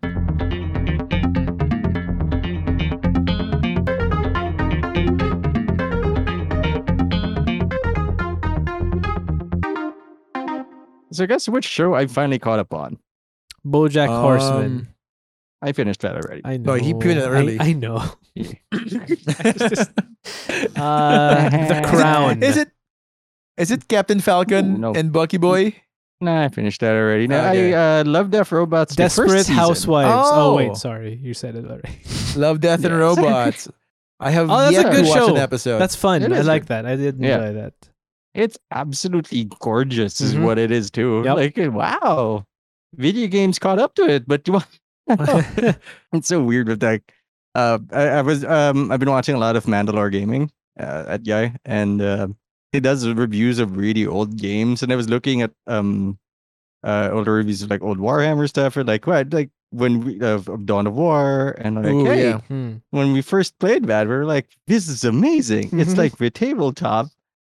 So 11.12 11.24
I 11.24 11.26
guess 11.28 11.50
which 11.50 11.66
show 11.66 11.96
I 11.96 12.06
finally 12.08 12.40
caught 12.40 12.60
up 12.60 12.74
on? 12.74 12.98
BoJack 13.66 14.10
um, 14.10 14.22
Horseman. 14.22 14.88
I 15.62 15.72
finished 15.74 16.02
that 16.02 16.16
already. 16.16 16.42
I 16.46 16.58
know. 16.58 16.76
No, 16.78 16.84
he 16.84 16.94
put 16.94 17.08
it 17.18 17.24
I- 17.24 17.28
early. 17.28 17.58
I, 17.60 17.74
know. 17.74 18.04
Yeah. 18.36 18.54
Uh, 20.76 21.50
the 21.68 21.82
Crown. 21.88 22.44
Is 22.44 22.58
it? 22.58 22.70
Is 23.58 23.72
it 23.72 23.88
Captain 23.88 24.20
Falcon 24.20 24.76
Ooh, 24.76 24.78
no. 24.78 24.94
and 24.94 25.12
Bucky 25.12 25.38
Boy? 25.38 25.76
Nah, 26.22 26.44
I 26.46 26.48
finished 26.50 26.82
that 26.82 26.94
already. 26.96 27.28
No, 27.28 27.38
Okay. 27.40 27.74
I 27.74 28.00
uh, 28.00 28.04
love 28.04 28.30
Death 28.32 28.52
Robots. 28.52 28.96
the 28.96 29.04
first 29.10 29.18
Desperate. 29.48 29.48
Housewives. 29.56 30.12
Oh. 30.32 30.52
Oh. 30.52 30.56
wait, 30.56 30.76
sorry, 30.76 31.16
you 31.16 31.34
said 31.34 31.56
it 31.56 31.66
already. 31.66 31.90
Love, 32.36 32.60
Death, 32.60 32.84
and 32.84 32.98
Robots. 32.98 33.70
I 34.20 34.32
have 34.32 34.50
Oh, 34.50 34.58
that's 34.60 34.72
a 34.78 34.82
yet 34.82 34.92
good 34.92 35.04
to 35.06 35.10
watch 35.10 35.18
show. 35.20 35.30
an 35.30 35.38
episode. 35.38 35.80
That's 35.80 35.96
fun. 35.96 36.34
I 36.34 36.42
like 36.42 36.64
good. 36.64 36.68
that. 36.70 36.86
I 36.86 36.96
did 36.98 37.20
Yeah. 37.20 37.36
enjoy 37.48 37.54
that. 37.62 37.74
It's 38.34 38.58
absolutely 38.72 39.46
gorgeous, 39.60 40.20
is 40.22 40.36
Mhm. 40.36 40.44
what 40.44 40.60
it 40.60 40.72
is 40.72 40.92
too. 40.92 41.22
Yep. 41.26 41.36
Like, 41.36 41.58
wow, 41.74 42.46
video 42.96 43.28
games 43.28 43.58
caught 43.60 43.80
up 43.80 43.96
to 43.96 44.04
it, 44.10 44.28
but 44.28 44.46
it's 46.14 46.28
so 46.28 46.42
weird 46.44 46.68
with 46.68 46.80
that. 46.82 47.02
Uh, 47.56 47.80
I, 47.92 48.04
I 48.08 48.22
was 48.22 48.44
um, 48.46 48.92
I've 48.92 49.00
been 49.00 49.10
watching 49.10 49.36
a 49.36 49.40
lot 49.40 49.56
of 49.56 49.66
Mandalore 49.66 50.12
gaming 50.12 50.52
uh, 50.80 51.06
at 51.08 51.24
guy, 51.24 51.56
and 51.66 52.02
uh, 52.02 52.28
he 52.72 52.80
does 52.80 53.08
reviews 53.08 53.60
of 53.60 53.76
really 53.78 54.06
old 54.06 54.38
games, 54.38 54.84
and 54.84 54.92
I 54.94 54.96
was 54.96 55.10
looking 55.10 55.42
at 55.42 55.52
um, 55.68 56.18
uh, 56.84 57.10
older 57.12 57.34
reviews 57.34 57.62
of 57.64 57.70
like 57.70 57.82
old 57.82 57.98
Warhammer 57.98 58.48
stuff, 58.48 58.78
or 58.78 58.84
like 58.84 59.08
what, 59.08 59.34
like 59.34 59.50
when 59.72 60.02
we 60.02 60.20
of, 60.22 60.48
of 60.48 60.66
Dawn 60.66 60.88
of 60.88 60.94
War, 60.94 61.56
and 61.60 61.76
like, 61.76 61.86
Ooh, 61.94 62.06
hey, 62.06 62.30
yeah. 62.30 62.40
Hmm. 62.42 62.74
when 62.92 63.14
we 63.14 63.22
first 63.22 63.58
played 63.60 63.86
that, 63.86 64.08
we 64.08 64.14
were 64.14 64.26
like, 64.26 64.48
this 64.68 64.88
is 64.88 65.04
amazing. 65.04 65.70
It's 65.74 65.94
Mhm. 65.94 65.98
like 65.98 66.18
the 66.18 66.30
tabletop, 66.30 67.08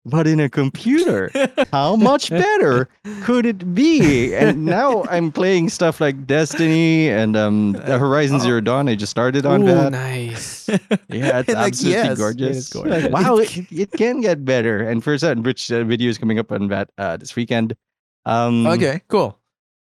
but 0.07 0.27
in 0.27 0.39
a 0.41 0.49
computer. 0.49 1.31
How 1.73 1.97
much 1.97 2.31
better 2.31 2.89
could 3.23 3.45
it 3.45 3.75
be? 3.75 4.35
And 4.35 4.65
now 4.65 5.03
I'm 5.11 5.33
playing 5.33 5.69
stuff 5.69 6.01
like 6.01 6.27
Destiny 6.27 7.11
and 7.11 7.37
um 7.37 7.73
the 7.73 7.99
Horizon. 8.05 8.39
Zero 8.41 8.61
Dawn. 8.63 8.89
I 8.89 8.95
just 8.95 9.11
started 9.11 9.45
on 9.45 9.63
Ooh, 9.63 9.67
that. 9.67 9.91
nice. 9.93 10.71
Yeah, 11.11 11.41
it's 11.41 11.49
Like, 11.49 11.75
absolutely 11.75 11.93
yes, 11.93 12.13
it 12.13 12.19
gorgeous. 12.19 12.57
is 12.57 12.75
Like, 12.75 12.91
gorgeous. 12.91 13.11
wow, 13.13 13.37
it, 13.39 13.73
it 13.73 13.91
can 13.93 14.21
get 14.21 14.45
better. 14.45 14.81
And 14.89 15.03
for 15.03 15.19
certain, 15.19 15.43
which 15.43 15.71
uh, 15.71 15.85
video 15.85 16.09
is 16.09 16.19
coming 16.19 16.39
up 16.39 16.51
on 16.53 16.69
that 16.69 16.91
uh, 16.99 17.17
this 17.17 17.35
weekend. 17.37 17.77
Um, 18.25 18.67
okay, 18.67 19.03
cool. 19.09 19.39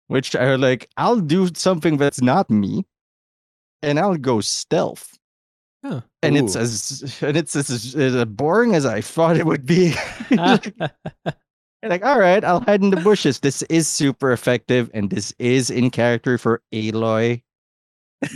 which 0.08 0.34
are 0.36 0.56
like, 0.58 0.88
I'll 0.96 1.20
do 1.20 1.48
something 1.54 1.96
that's 1.96 2.20
not 2.20 2.48
me, 2.50 2.84
and 3.82 3.98
I'll 3.98 4.16
go 4.16 4.40
stealth. 4.40 5.15
Huh. 5.88 6.00
And 6.22 6.36
it's 6.36 6.56
as 6.56 7.18
and 7.22 7.36
it's 7.36 7.54
as, 7.54 7.94
as 7.94 8.24
boring 8.24 8.74
as 8.74 8.84
I 8.84 9.00
thought 9.00 9.36
it 9.36 9.46
would 9.46 9.64
be. 9.66 9.94
You're 10.30 10.40
like, 11.90 12.04
all 12.04 12.18
right, 12.18 12.42
I'll 12.44 12.60
hide 12.60 12.82
in 12.82 12.90
the 12.90 12.96
bushes. 12.96 13.38
This 13.40 13.62
is 13.62 13.86
super 13.86 14.32
effective, 14.32 14.90
and 14.94 15.10
this 15.10 15.32
is 15.38 15.70
in 15.70 15.90
character 15.90 16.38
for 16.38 16.60
Aloy. 16.74 17.42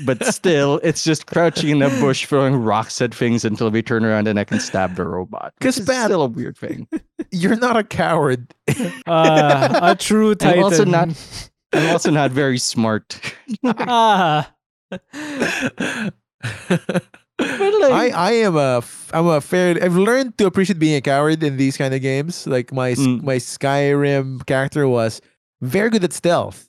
but 0.04 0.22
still, 0.26 0.78
it's 0.84 1.02
just 1.02 1.26
crouching 1.26 1.70
in 1.70 1.82
a 1.82 1.88
bush, 2.00 2.26
throwing 2.26 2.54
rocks 2.54 3.00
at 3.00 3.12
things 3.14 3.44
until 3.44 3.70
we 3.70 3.82
turn 3.82 4.04
around 4.04 4.28
and 4.28 4.38
I 4.38 4.44
can 4.44 4.60
stab 4.60 4.94
the 4.94 5.04
robot. 5.06 5.54
which 5.58 5.62
'Cause 5.64 5.78
is 5.78 5.86
Pat- 5.86 6.04
still 6.06 6.22
a 6.22 6.28
weird 6.28 6.56
thing. 6.56 6.86
You're 7.32 7.56
not 7.56 7.76
a 7.76 7.82
coward. 7.82 8.54
Ah, 9.08 9.90
a 9.90 9.96
true 9.96 10.34
titan. 10.36 10.58
I'm 10.58 10.64
also 10.64 10.84
not. 10.84 11.08
I'm 11.72 11.90
also 11.90 12.10
not 12.12 12.30
very 12.30 12.58
smart. 12.58 13.18
ah. 13.64 14.52
I, 17.92 18.08
I 18.10 18.32
am 18.46 18.56
a 18.56 18.78
f- 18.78 19.10
I'm 19.12 19.26
a 19.26 19.40
fair 19.40 19.76
I've 19.82 19.96
learned 19.96 20.38
to 20.38 20.46
appreciate 20.46 20.78
being 20.78 20.96
a 20.96 21.00
coward 21.00 21.42
in 21.42 21.56
these 21.56 21.76
kind 21.76 21.92
of 21.94 22.00
games. 22.02 22.46
Like 22.46 22.72
my 22.72 22.92
Mm. 22.94 23.22
my 23.22 23.36
Skyrim 23.36 24.44
character 24.46 24.88
was 24.88 25.20
very 25.60 25.90
good 25.90 26.04
at 26.04 26.12
stealth. 26.12 26.68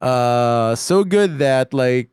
Uh 0.00 0.74
so 0.76 1.02
good 1.04 1.38
that 1.38 1.74
like 1.74 2.10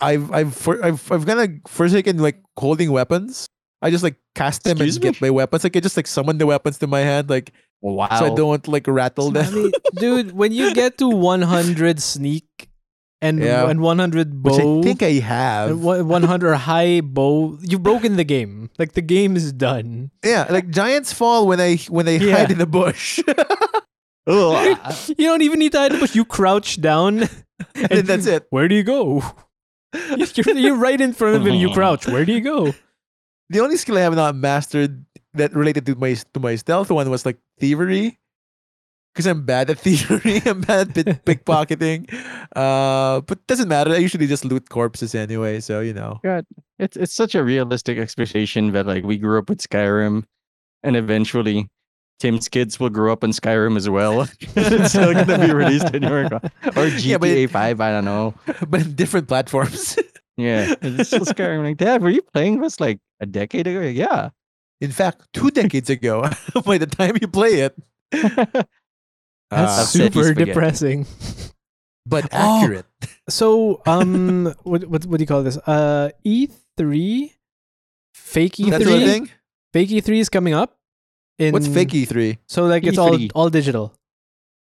I've 0.00 0.30
I've 0.30 0.54
for, 0.54 0.82
I've 0.84 1.00
I've 1.10 1.26
kind 1.26 1.40
of 1.40 1.70
forsaken 1.70 2.18
like 2.18 2.42
holding 2.58 2.92
weapons. 2.92 3.48
I 3.82 3.90
just 3.90 4.02
like 4.04 4.16
cast 4.34 4.64
them 4.64 4.76
Excuse 4.78 4.96
and 4.96 5.04
me? 5.04 5.10
get 5.12 5.20
my 5.22 5.30
weapons. 5.30 5.64
Like 5.64 5.76
I 5.76 5.80
just 5.80 5.96
like 5.96 6.06
summon 6.06 6.38
the 6.38 6.46
weapons 6.46 6.78
to 6.78 6.86
my 6.86 7.00
hand 7.00 7.30
like 7.30 7.52
Wow. 7.80 8.08
so 8.18 8.26
I 8.26 8.34
don't 8.34 8.66
like 8.66 8.86
rattle 8.88 9.28
I 9.36 9.42
them. 9.44 9.70
dude, 9.94 10.32
when 10.32 10.50
you 10.52 10.74
get 10.74 10.98
to 10.98 11.08
100 11.14 12.02
sneak 12.02 12.67
and 13.20 13.40
Yeah. 13.42 13.68
and 13.68 13.80
100 13.80 14.44
which 14.44 14.56
bow, 14.56 14.80
I 14.80 14.82
think 14.82 15.02
I 15.02 15.12
have. 15.20 15.78
100 15.80 16.54
high 16.70 17.00
bow, 17.00 17.58
you've 17.62 17.82
broken 17.82 18.16
the 18.16 18.24
game. 18.24 18.70
Like 18.78 18.92
the 18.92 19.02
game 19.02 19.36
is 19.36 19.52
done. 19.52 20.10
Yeah, 20.24 20.46
like 20.50 20.70
giants 20.70 21.12
fall 21.12 21.46
when 21.46 21.58
they 21.58 21.76
when 21.88 22.06
they 22.06 22.18
Yeah. 22.18 22.36
hide 22.36 22.50
in 22.50 22.58
the 22.58 22.66
bush. 22.66 23.20
You 24.28 24.76
don't 25.16 25.40
even 25.40 25.58
need 25.58 25.72
to 25.72 25.78
hide 25.78 25.92
in 25.92 25.96
the 25.96 26.00
bush. 26.00 26.14
You 26.14 26.26
crouch 26.26 26.82
down, 26.82 27.20
and 27.74 27.88
then 27.88 28.04
that's 28.04 28.26
it. 28.26 28.46
Where 28.50 28.68
do 28.68 28.74
you 28.74 28.82
go? 28.82 29.24
You're, 29.94 30.56
you're 30.56 30.76
right 30.76 31.00
in 31.00 31.14
front 31.14 31.36
of 31.36 31.46
him. 31.46 31.54
You 31.54 31.68
uh-huh. 31.68 31.74
crouch. 31.74 32.06
Where 32.06 32.26
do 32.26 32.32
you 32.34 32.42
go? 32.42 32.74
The 33.48 33.60
only 33.60 33.78
skill 33.78 33.96
I 33.96 34.02
have 34.02 34.14
not 34.14 34.36
mastered 34.36 35.06
that 35.32 35.54
related 35.56 35.86
to 35.86 35.94
my 35.94 36.12
to 36.34 36.40
my 36.40 36.56
stealth 36.56 36.90
one 36.90 37.08
was 37.08 37.24
like 37.24 37.38
thievery. 37.58 38.18
Because 39.18 39.26
I'm 39.26 39.42
bad 39.44 39.68
at 39.68 39.80
theory. 39.86 40.40
I'm 40.46 40.60
bad 40.60 40.96
at 40.96 41.24
pick- 41.24 41.24
pickpocketing. 41.44 42.06
Uh, 42.54 43.20
but 43.22 43.44
doesn't 43.48 43.66
matter. 43.68 43.90
I 43.90 43.96
usually 43.96 44.28
just 44.28 44.44
loot 44.44 44.68
corpses 44.70 45.12
anyway, 45.12 45.58
so 45.58 45.80
you 45.80 45.92
know. 45.92 46.20
it's 46.78 46.96
it's 46.96 47.14
such 47.14 47.34
a 47.34 47.42
realistic 47.42 47.98
expectation 47.98 48.70
that 48.74 48.86
like 48.86 49.02
we 49.02 49.18
grew 49.18 49.36
up 49.40 49.48
with 49.48 49.58
Skyrim, 49.58 50.22
and 50.84 50.94
eventually 50.94 51.66
Tim's 52.20 52.48
kids 52.48 52.78
will 52.78 52.90
grow 52.90 53.12
up 53.12 53.24
in 53.24 53.32
Skyrim 53.32 53.76
as 53.76 53.90
well. 53.90 54.20
it's 54.40 54.90
still 54.90 55.12
gonna 55.12 55.44
be 55.44 55.52
released 55.52 55.92
anywhere 55.92 56.26
or 56.26 56.86
GTA 56.94 57.20
yeah, 57.20 57.42
it, 57.42 57.50
5, 57.50 57.80
I 57.80 57.90
don't 57.90 58.04
know. 58.04 58.34
but 58.68 58.82
in 58.82 58.94
different 58.94 59.26
platforms. 59.26 59.98
Yeah, 60.36 60.76
it's 60.80 61.08
still 61.08 61.26
Skyrim. 61.26 61.64
Like, 61.64 61.78
Dad, 61.78 62.02
were 62.02 62.10
you 62.10 62.22
playing 62.22 62.60
this 62.60 62.78
like 62.78 63.00
a 63.18 63.26
decade 63.26 63.66
ago? 63.66 63.80
Yeah. 63.80 64.30
in 64.80 64.92
fact, 64.92 65.26
two 65.32 65.50
decades 65.50 65.90
ago, 65.90 66.22
by 66.64 66.78
the 66.78 66.86
time 66.86 67.16
you 67.20 67.26
play 67.26 67.66
it. 67.66 67.74
That's 69.50 69.78
Uh, 69.78 69.84
super 69.84 70.34
depressing. 70.34 71.06
but 72.06 72.24
Oh. 72.32 72.62
accurate. 72.62 72.86
So, 73.28 73.82
um, 73.86 74.54
what 74.64 74.84
what 74.88 75.04
what 75.04 75.18
do 75.18 75.22
you 75.22 75.26
call 75.26 75.42
this? 75.42 75.58
Uh, 75.68 76.08
E 76.24 76.48
three, 76.78 77.34
fake 78.14 78.58
E 78.58 78.70
three, 78.70 79.04
thing. 79.04 79.28
fake 79.74 79.90
E 79.90 80.00
three 80.00 80.20
is 80.20 80.30
coming 80.30 80.54
up. 80.54 80.76
In, 81.38 81.52
What's 81.52 81.68
fake 81.68 81.90
E3? 81.90 82.38
So 82.48 82.64
like 82.64 82.84
it's 82.84 82.96
all 82.98 83.12
E3? 83.12 83.30
all 83.34 83.48
digital, 83.50 83.92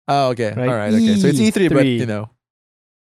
Oh, 0.09 0.29
okay. 0.29 0.51
Right. 0.57 0.67
All 0.67 0.75
right. 0.75 0.93
Okay. 0.93 1.15
So 1.15 1.27
it's 1.27 1.39
E3, 1.39 1.69
but 1.73 1.85
you 1.85 2.05
know. 2.05 2.29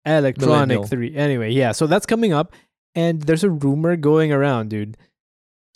electronic 0.05 0.49
Millennial. 0.81 0.85
three. 0.85 1.15
Anyway, 1.15 1.53
yeah. 1.53 1.73
So 1.73 1.87
that's 1.87 2.07
coming 2.07 2.33
up, 2.33 2.53
and 2.95 3.21
there's 3.23 3.45
a 3.45 3.51
rumor 3.51 3.95
going 3.97 4.33
around, 4.33 4.71
dude. 4.71 4.97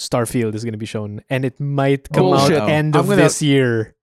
Starfield 0.00 0.54
is 0.54 0.64
gonna 0.64 0.76
be 0.76 0.86
shown, 0.86 1.20
and 1.30 1.44
it 1.44 1.60
might 1.60 2.08
come 2.12 2.24
Bullshit. 2.32 2.58
out 2.58 2.68
end 2.70 2.96
of 2.96 3.06
gonna- 3.08 3.22
this 3.22 3.40
year. 3.42 3.94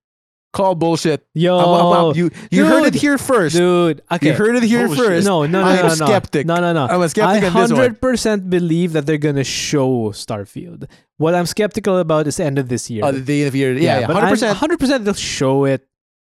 Call 0.54 0.76
bullshit. 0.76 1.26
Yo, 1.34 1.58
I'm- 1.58 1.68
I'm- 1.68 1.92
I'm- 2.06 2.14
you 2.14 2.30
you 2.54 2.64
heard 2.64 2.86
it 2.86 2.94
here 2.94 3.18
first. 3.18 3.56
dude. 3.56 4.02
Okay, 4.10 4.28
You 4.28 4.32
heard 4.34 4.54
it 4.54 4.62
here 4.62 4.86
Bullshit. 4.86 5.04
first. 5.04 5.26
no, 5.26 5.44
no, 5.44 5.60
no, 5.60 5.66
I 5.66 5.74
no, 5.74 5.80
am 5.90 5.98
no, 5.98 6.06
skeptic. 6.06 6.46
No, 6.46 6.56
no, 6.62 6.72
no. 6.72 6.86
I'm 6.86 7.00
a 7.00 7.04
I 7.04 7.06
skeptic 7.08 7.42
on 7.42 7.52
this 7.54 7.70
one. 7.72 7.80
hundred 7.80 8.00
percent 8.00 8.48
believe 8.48 8.92
that 8.94 9.04
they're 9.04 9.18
gonna 9.18 9.42
show 9.42 10.10
Starfield. 10.14 10.86
What 11.18 11.34
I'm 11.34 11.46
skeptical 11.46 11.98
about 11.98 12.28
is 12.28 12.36
the 12.38 12.44
end 12.44 12.58
of 12.60 12.68
this 12.68 12.88
year. 12.88 13.02
Oh, 13.04 13.10
the 13.10 13.20
day 13.20 13.42
of 13.42 13.52
the 13.52 13.58
year. 13.58 13.72
Yeah, 13.74 14.00
yeah, 14.00 14.06
but 14.06 14.14
hundred 14.14 14.30
percent. 14.30 14.58
hundred 14.58 14.78
percent 14.78 15.04
they'll 15.04 15.14
show 15.14 15.64
it. 15.64 15.86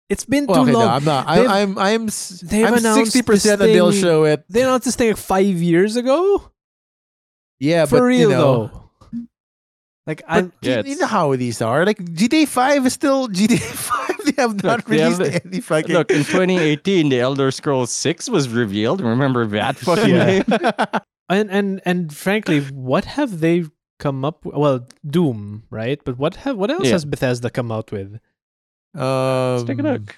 It's 0.10 0.26
been 0.26 0.48
too 0.48 0.54
Well, 0.54 0.62
okay, 0.64 0.72
no, 0.72 0.80
long. 0.80 0.90
I'm 0.90 1.04
not. 1.06 1.28
They've- 1.36 1.50
I'm, 1.50 1.78
I'm, 1.78 1.78
I'm, 1.78 2.06
they've 2.44 2.66
I'm 2.66 2.74
announced 2.74 3.12
sixty 3.14 3.22
percent 3.22 3.60
this 3.60 3.68
that 3.68 3.74
they'll 3.74 3.92
thing- 3.92 4.02
show 4.02 4.24
it. 4.26 4.46
They 4.50 4.64
announced 4.64 4.86
this 4.86 4.96
thing 4.96 5.10
like 5.10 5.18
five 5.18 5.46
years 5.62 5.96
ago. 5.96 6.42
Yeah, 7.60 7.86
For 7.86 7.98
but 8.00 8.04
real 8.06 8.20
you 8.32 8.36
know, 8.36 8.68
though. 8.68 8.87
Like 10.08 10.24
I, 10.28 10.42
but 10.42 10.52
Yeah, 10.62 10.82
you 10.86 10.98
know 10.98 11.06
how 11.06 11.36
these 11.36 11.62
are. 11.62 11.86
Like 11.86 11.98
GTA 12.00 12.48
Five 12.48 12.86
is 12.88 12.94
still 12.94 13.28
GTA 13.38 13.60
Five. 13.60 14.16
They 14.26 14.42
have 14.42 14.64
not 14.64 14.86
they 14.86 15.00
have 15.00 15.20
released 15.20 15.44
the- 15.44 15.46
any 15.48 15.60
fucking. 15.62 15.94
Look, 15.94 16.10
in 16.12 16.24
2018, 16.24 17.10
the 17.10 17.20
Elder 17.20 17.52
Scrolls 17.52 17.92
6 17.92 18.30
was 18.30 18.48
revealed. 18.50 19.02
Remember 19.02 19.46
that 19.48 19.78
fucking 19.88 20.10
Yeah. 20.16 20.42
game? 20.44 20.46
and 21.30 21.52
and 21.52 21.82
and 21.86 22.16
frankly, 22.16 22.62
what 22.72 23.04
have 23.06 23.42
they 23.42 23.66
come 24.00 24.24
up? 24.24 24.46
with? 24.46 24.56
Well, 24.56 24.88
Doom, 25.06 25.64
right? 25.70 26.00
But 26.04 26.18
what 26.18 26.36
have 26.38 26.56
what 26.58 26.72
else 26.72 26.86
Yeah. 26.86 26.94
has 26.94 27.04
Bethesda 27.06 27.50
come 27.50 27.70
out 27.72 27.92
with? 27.92 28.20
um, 28.96 29.58
Let's 29.58 29.64
take 29.66 29.80
a 29.80 29.84
look. 29.84 30.16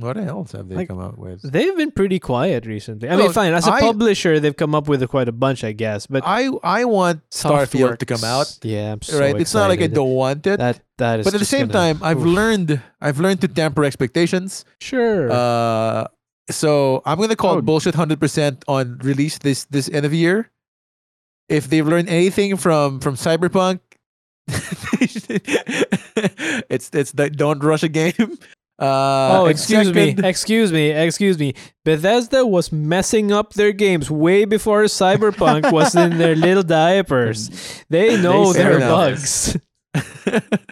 What 0.00 0.16
else 0.16 0.52
have 0.52 0.68
they 0.68 0.76
Like, 0.76 0.88
come 0.88 1.00
out 1.00 1.18
with? 1.18 1.42
They've 1.42 1.76
been 1.76 1.90
pretty 1.92 2.18
quiet 2.18 2.64
recently. 2.66 3.08
I 3.08 3.16
mean, 3.16 3.32
fine. 3.32 3.52
As 3.52 3.66
a 3.66 3.72
I- 3.72 3.80
publisher, 3.80 4.40
they've 4.40 4.56
come 4.56 4.74
up 4.74 4.88
with 4.88 5.06
quite 5.08 5.28
a 5.28 5.32
bunch, 5.32 5.62
I 5.62 5.72
guess. 5.72 6.06
But 6.06 6.22
I 6.26 6.50
I 6.64 6.84
want 6.86 7.20
Starfield 7.30 7.98
to 7.98 8.06
come 8.06 8.24
out. 8.24 8.58
Yeah, 8.62 8.92
I'm 8.92 9.02
so 9.02 9.20
right, 9.20 9.38
it's 9.38 9.54
not 9.54 9.68
like 9.68 9.80
I 9.80 9.86
don't 9.88 10.14
want 10.14 10.46
it. 10.46 10.58
That 10.58 10.80
that 10.98 11.20
is. 11.20 11.24
but 11.24 11.34
at 11.34 11.40
the 11.40 11.46
same 11.46 11.68
gonna- 11.68 11.94
time, 11.94 12.02
I've 12.02 12.18
Oof. 12.24 12.34
learned 12.34 12.80
I've 13.00 13.20
learned 13.20 13.40
to 13.42 13.48
temper 13.48 13.84
expectations. 13.84 14.64
Sure. 14.80 15.30
Uh, 15.30 16.06
so 16.50 17.02
I'm 17.04 17.18
gonna 17.20 17.36
call 17.36 17.58
Oh. 17.58 17.62
bullshit 17.62 17.94
hundred 17.94 18.18
percent 18.20 18.64
on 18.66 18.98
release 19.04 19.38
this 19.38 19.66
this 19.70 19.88
end 19.88 20.04
of 20.06 20.12
year. 20.12 20.50
If 21.48 21.68
they've 21.68 21.86
learned 21.86 22.08
anything 22.08 22.56
from 22.56 23.00
from 23.00 23.14
Cyberpunk, 23.16 23.80
it's 26.70 26.90
it's 26.92 27.12
the 27.12 27.30
don't 27.30 27.62
rush 27.62 27.82
a 27.82 27.88
game. 27.88 28.38
Uh, 28.80 29.40
oh, 29.40 29.42
and 29.46 29.50
excuse 29.50 29.92
me, 29.92 30.14
excuse 30.24 30.72
me, 30.72 30.90
excuse 30.90 31.38
me. 31.38 31.52
Bethesda 31.84 32.46
was 32.46 32.72
messing 32.72 33.30
up 33.30 33.52
their 33.52 33.72
games 33.72 34.10
way 34.10 34.46
before 34.46 34.84
Cyberpunk 34.84 35.70
was 35.70 35.94
in 35.94 36.16
their 36.16 36.34
little 36.46 36.62
diapers. 36.62 37.50
They 37.90 38.20
know 38.20 38.52
They 38.54 38.62
their 38.62 38.78
bugs. 38.80 39.56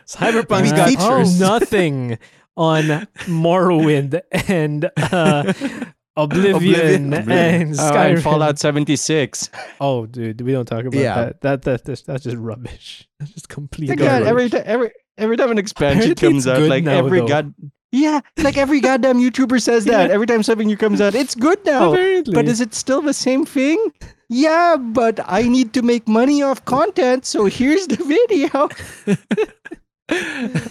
Cyberpunk's 0.06 0.72
Maybe 0.72 0.76
got 0.76 0.88
features. 0.88 1.40
nothing 1.40 2.18
on 2.56 2.84
Morrowind 3.26 4.20
and 4.48 4.90
uh, 4.96 5.52
Oblivion, 6.16 7.12
Oblivion. 7.12 7.14
and 7.14 7.74
Oh, 7.74 7.76
Skyrim. 7.92 8.14
and 8.14 8.22
Fallout 8.22 8.58
76. 8.58 9.50
Oh, 9.80 10.06
dude, 10.06 10.40
we 10.40 10.52
don't 10.52 10.66
talk 10.66 10.84
about 10.84 10.98
Yeah. 11.00 11.14
that. 11.26 11.40
That, 11.42 11.62
that 11.62 11.84
that's, 11.84 12.02
that's 12.02 12.24
just 12.24 12.36
rubbish. 12.36 13.08
That's 13.20 13.32
just 13.32 13.48
complete 13.48 13.90
My 13.90 13.94
God, 13.96 14.22
every 14.24 14.48
time, 14.48 14.62
every 14.64 14.90
every 15.16 15.36
time 15.36 15.50
an 15.50 15.58
expansion 15.58 16.12
Apparently 16.12 16.28
comes 16.28 16.46
out, 16.48 16.62
like 16.62 16.84
now, 16.84 16.98
every 16.98 17.20
though. 17.20 17.26
god, 17.28 17.54
yeah, 17.92 18.20
like 18.36 18.56
every 18.56 18.80
goddamn 18.80 19.18
YouTuber 19.18 19.60
says 19.60 19.84
that. 19.86 20.08
Yeah. 20.08 20.14
Every 20.14 20.26
time 20.26 20.42
something 20.42 20.66
new 20.66 20.76
comes 20.76 21.00
out, 21.00 21.14
it's 21.14 21.34
good 21.34 21.64
now. 21.64 21.92
Apparently. 21.92 22.34
But 22.34 22.46
is 22.46 22.60
it 22.60 22.74
still 22.74 23.02
the 23.02 23.14
same 23.14 23.44
thing? 23.44 23.92
Yeah, 24.28 24.76
but 24.76 25.20
I 25.24 25.42
need 25.42 25.72
to 25.74 25.82
make 25.82 26.06
money 26.06 26.42
off 26.42 26.64
content, 26.64 27.24
so 27.24 27.46
here's 27.46 27.86
the 27.86 27.96
video. 27.96 28.68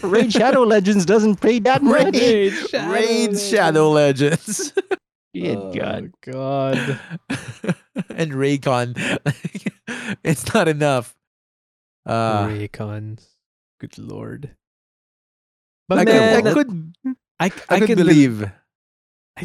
Raid 0.07 0.33
Shadow 0.33 0.63
Legends 0.63 1.05
doesn't 1.05 1.41
pay 1.41 1.59
that 1.59 1.83
much. 1.83 2.13
Raid, 2.13 2.53
Raid 2.73 3.39
Shadow 3.39 3.91
Legends 3.91 4.73
Good 5.37 5.57
oh, 5.57 5.73
God. 5.73 6.11
God. 6.21 6.99
and 8.09 8.31
Raycon. 8.31 8.97
it's 10.23 10.53
not 10.53 10.67
enough. 10.67 11.15
Uh, 12.05 12.47
Raycons. 12.47 13.27
Good 13.79 13.97
lord. 13.99 14.55
But 15.87 15.99
I, 15.99 16.03
man, 16.05 16.43
could, 16.43 16.47
I 16.47 16.53
could, 16.53 16.93
I, 17.39 17.45
I, 17.45 17.51
I 17.75 17.79
could 17.79 17.87
be- 17.87 17.95
believe. 17.95 18.39
the 18.39 18.51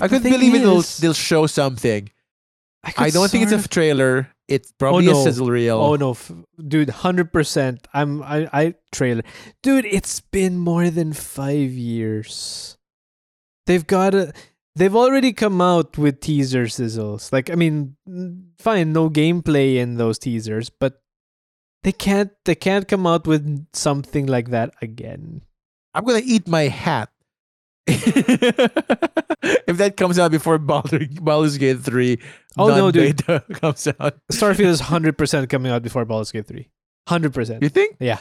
I 0.00 0.08
could 0.08 0.22
believe 0.22 0.54
it'll 0.54 0.82
they'll 1.00 1.12
show 1.12 1.46
something. 1.46 2.10
could 2.84 2.94
I 2.96 3.10
don't 3.10 3.30
think 3.30 3.50
it's 3.50 3.64
a 3.64 3.68
trailer. 3.68 4.28
It's 4.48 4.70
oh, 4.72 4.74
probably 4.78 5.06
no. 5.06 5.20
a 5.20 5.22
sizzle 5.22 5.48
reel. 5.48 5.78
Oh 5.78 5.94
no, 5.96 6.10
f- 6.10 6.32
dude, 6.66 6.90
hundred 6.90 7.32
percent. 7.32 7.86
I'm 7.94 8.22
I 8.22 8.48
I 8.52 8.74
trailer, 8.90 9.22
dude. 9.62 9.84
It's 9.84 10.20
been 10.20 10.58
more 10.58 10.90
than 10.90 11.12
five 11.12 11.70
years. 11.70 12.76
They've 13.66 13.86
got 13.86 14.14
a. 14.14 14.32
They've 14.74 14.96
already 14.96 15.34
come 15.34 15.60
out 15.60 15.98
with 15.98 16.20
teaser 16.20 16.64
sizzles. 16.64 17.30
Like 17.30 17.50
I 17.50 17.54
mean, 17.54 17.96
fine, 18.58 18.92
no 18.92 19.10
gameplay 19.10 19.76
in 19.76 19.96
those 19.96 20.18
teasers, 20.18 20.70
but 20.70 21.02
they 21.82 21.92
can't. 21.92 22.32
They 22.44 22.54
can't 22.54 22.88
come 22.88 23.06
out 23.06 23.26
with 23.26 23.66
something 23.74 24.26
like 24.26 24.50
that 24.50 24.74
again. 24.82 25.42
I'm 25.94 26.04
gonna 26.04 26.22
eat 26.24 26.48
my 26.48 26.62
hat. 26.68 27.10
if 27.86 29.76
that 29.78 29.96
comes 29.96 30.18
out 30.18 30.30
before 30.30 30.56
Baldur, 30.58 31.00
Baldur's 31.20 31.58
Gate 31.58 31.80
three, 31.80 32.18
Oh, 32.56 32.68
no, 32.68 32.90
dude. 32.90 33.24
comes 33.54 33.88
out. 34.00 34.18
Starfield 34.30 34.66
is 34.66 34.80
hundred 34.80 35.18
percent 35.18 35.48
coming 35.50 35.72
out 35.72 35.82
before 35.82 36.04
Baldur's 36.04 36.30
Gate 36.32 36.46
three. 36.46 36.68
Hundred 37.08 37.34
percent. 37.34 37.62
You 37.62 37.68
think 37.68 37.96
Yeah. 38.00 38.18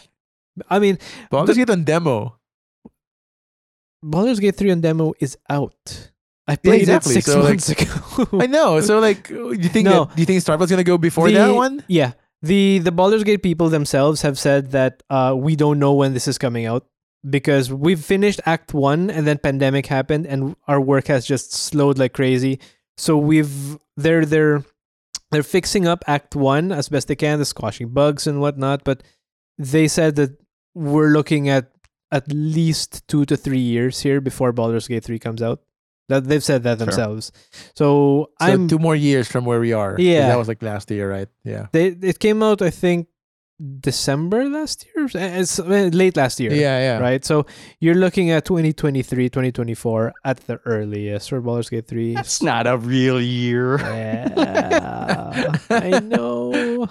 I 0.69 0.79
mean, 0.79 0.97
Baldur's 1.29 1.57
Gate 1.57 1.69
on 1.69 1.83
demo? 1.83 2.37
Baldur's 4.03 4.39
Gate 4.39 4.55
three 4.55 4.71
on 4.71 4.81
demo 4.81 5.13
is 5.19 5.37
out. 5.49 6.09
I 6.47 6.55
played 6.55 6.81
exactly. 6.81 7.11
it 7.11 7.23
six 7.23 7.25
So, 7.27 7.39
like, 7.39 7.49
months 7.49 7.69
ago. 7.69 8.27
I 8.41 8.47
know. 8.47 8.81
So 8.81 8.99
like, 8.99 9.27
do 9.27 9.51
you 9.53 9.69
think 9.69 9.85
No. 9.85 10.05
that, 10.05 10.15
do 10.15 10.21
you 10.21 10.25
think 10.25 10.43
Starfield's 10.43 10.71
gonna 10.71 10.83
go 10.83 10.97
before 10.97 11.27
The- 11.27 11.35
that 11.35 11.53
one? 11.53 11.83
Yeah. 11.87 12.13
The 12.41 12.79
the 12.79 12.91
Baldur's 12.91 13.23
Gate 13.23 13.43
people 13.43 13.69
themselves 13.69 14.23
have 14.23 14.39
said 14.39 14.71
that 14.71 15.03
uh, 15.11 15.35
we 15.37 15.55
don't 15.55 15.77
know 15.77 15.93
when 15.93 16.13
this 16.15 16.27
is 16.27 16.39
coming 16.39 16.65
out 16.65 16.87
because 17.29 17.71
we've 17.71 18.03
finished 18.03 18.41
Act 18.45 18.73
One 18.73 19.09
and 19.09 19.27
then 19.27 19.37
pandemic 19.37 19.85
happened 19.87 20.25
and 20.25 20.55
our 20.67 20.81
work 20.81 21.07
has 21.07 21.25
just 21.25 21.53
slowed 21.53 21.97
like 21.99 22.13
crazy. 22.13 22.59
So 22.97 23.17
we've 23.17 23.77
they're 23.97 24.25
they're 24.25 24.63
they're 25.31 25.43
fixing 25.43 25.87
up 25.87 26.03
Act 26.07 26.35
One 26.35 26.71
as 26.71 26.89
best 26.89 27.07
they 27.07 27.15
can, 27.15 27.39
the 27.39 27.45
squashing 27.45 27.89
bugs 27.89 28.27
and 28.27 28.41
whatnot. 28.41 28.83
But 28.83 29.03
they 29.57 29.87
said 29.87 30.15
that 30.15 30.31
we're 30.73 31.09
looking 31.09 31.47
at 31.49 31.71
at 32.11 32.27
least 32.31 33.07
two 33.07 33.25
to 33.25 33.37
three 33.37 33.59
years 33.59 34.01
here 34.01 34.19
before 34.19 34.51
Baldur's 34.51 34.87
Gate 34.87 35.03
three 35.03 35.19
comes 35.19 35.41
out. 35.41 35.61
That 36.09 36.25
they've 36.25 36.43
said 36.43 36.63
that 36.63 36.77
Sure. 36.77 36.85
themselves. 36.87 37.31
So, 37.75 38.27
So 38.27 38.31
I'm 38.41 38.67
two 38.67 38.79
more 38.79 38.95
years 38.97 39.29
from 39.31 39.45
where 39.45 39.61
we 39.61 39.71
are. 39.71 39.95
Yeah. 39.97 40.27
that 40.27 40.37
was 40.37 40.49
like 40.49 40.61
last 40.61 40.91
year, 40.91 41.09
right? 41.09 41.29
Yeah. 41.45 41.67
they 41.71 41.87
it 41.87 42.19
came 42.19 42.43
out 42.43 42.61
I 42.61 42.69
think 42.69 43.07
December 43.79 44.45
last 44.49 44.85
year. 44.95 45.07
It's 45.13 45.59
uh, 45.59 45.89
late 45.93 46.17
last 46.17 46.39
year. 46.39 46.51
Yeah, 46.51 46.79
yeah. 46.79 46.97
Right. 46.99 47.23
So 47.23 47.45
you're 47.79 47.95
looking 47.95 48.31
at 48.31 48.45
2023, 48.45 49.29
2024 49.29 50.13
at 50.25 50.37
the 50.47 50.59
earliest 50.65 51.29
for 51.29 51.41
Baldur's 51.41 51.69
Gate 51.69 51.87
3. 51.87 52.15
That's 52.15 52.41
not 52.41 52.65
a 52.67 52.77
real 52.77 53.21
year. 53.21 53.77
Yeah, 53.79 55.51
I 55.69 55.99
know. 55.99 56.87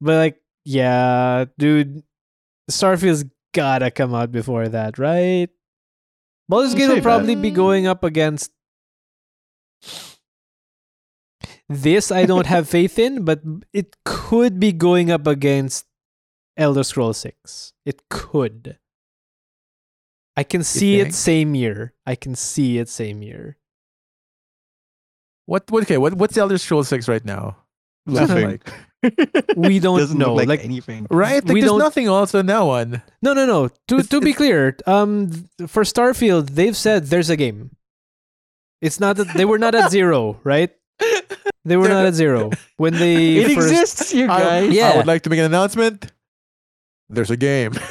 But 0.00 0.16
like, 0.16 0.40
yeah, 0.64 1.46
dude, 1.58 2.02
Starfield's 2.70 3.24
gotta 3.54 3.90
come 3.90 4.14
out 4.14 4.32
before 4.32 4.68
that, 4.68 4.98
right? 4.98 5.48
Baldur's 6.48 6.72
I'll 6.72 6.78
Gate 6.78 6.88
will 6.88 7.00
probably 7.02 7.34
that. 7.34 7.42
be 7.42 7.50
going 7.50 7.86
up 7.86 8.04
against 8.04 8.50
this. 11.68 12.10
I 12.10 12.26
don't 12.26 12.46
have 12.46 12.68
faith 12.68 12.98
in, 12.98 13.24
but 13.24 13.40
it 13.72 13.96
could 14.04 14.58
be 14.60 14.72
going 14.72 15.10
up 15.10 15.26
against 15.26 15.86
Elder 16.56 16.84
Scrolls 16.84 17.18
Six. 17.18 17.72
It 17.84 18.02
could. 18.10 18.78
I 20.36 20.44
can 20.44 20.62
see 20.64 20.98
it 21.00 21.12
same 21.14 21.54
year. 21.54 21.92
I 22.06 22.14
can 22.14 22.34
see 22.34 22.78
it 22.78 22.88
same 22.88 23.22
year. 23.22 23.58
What? 25.46 25.70
what 25.70 25.82
okay. 25.84 25.98
What? 25.98 26.14
What's 26.14 26.36
Elder 26.36 26.58
Scrolls 26.58 26.88
Six 26.88 27.08
right 27.08 27.24
now? 27.24 27.56
Look 28.06 28.28
Nothing. 28.28 28.46
like? 28.46 28.72
We 29.56 29.80
don't 29.80 29.98
Doesn't 29.98 30.16
know. 30.16 30.28
Look 30.34 30.46
like, 30.46 30.60
Like, 30.60 30.64
anything. 30.64 31.08
Right? 31.10 31.44
Like, 31.44 31.52
We 31.52 31.60
there's 31.60 31.70
don't- 31.72 31.80
nothing 31.80 32.08
also 32.08 32.38
in 32.38 32.46
that 32.46 32.60
one. 32.60 33.02
No, 33.20 33.32
no, 33.34 33.46
no. 33.46 33.68
To 33.88 33.94
It's- 33.96 34.06
to 34.10 34.20
be 34.20 34.30
it's- 34.30 34.36
clear, 34.36 34.76
um, 34.86 35.28
for 35.66 35.82
Starfield, 35.82 36.50
they've 36.50 36.76
said 36.76 37.06
there's 37.06 37.28
a 37.28 37.36
game. 37.36 37.74
It's 38.80 39.00
not 39.00 39.16
that 39.16 39.34
they 39.36 39.44
were 39.44 39.58
not 39.58 39.74
at 39.74 39.90
zero, 39.90 40.38
right? 40.44 40.70
They 41.64 41.76
were 41.76 41.88
not 41.88 42.06
at 42.06 42.14
zero 42.14 42.50
when 42.76 42.94
they 42.94 43.36
It 43.38 43.54
first. 43.54 43.70
exists, 43.70 44.14
you 44.14 44.24
I, 44.24 44.40
guys. 44.40 44.70
I 44.70 44.72
Yeah. 44.72 44.96
would 44.96 45.06
like 45.06 45.22
to 45.22 45.30
make 45.30 45.38
an 45.38 45.44
announcement. 45.46 46.10
There's 47.08 47.30
a 47.30 47.36
game. 47.36 47.72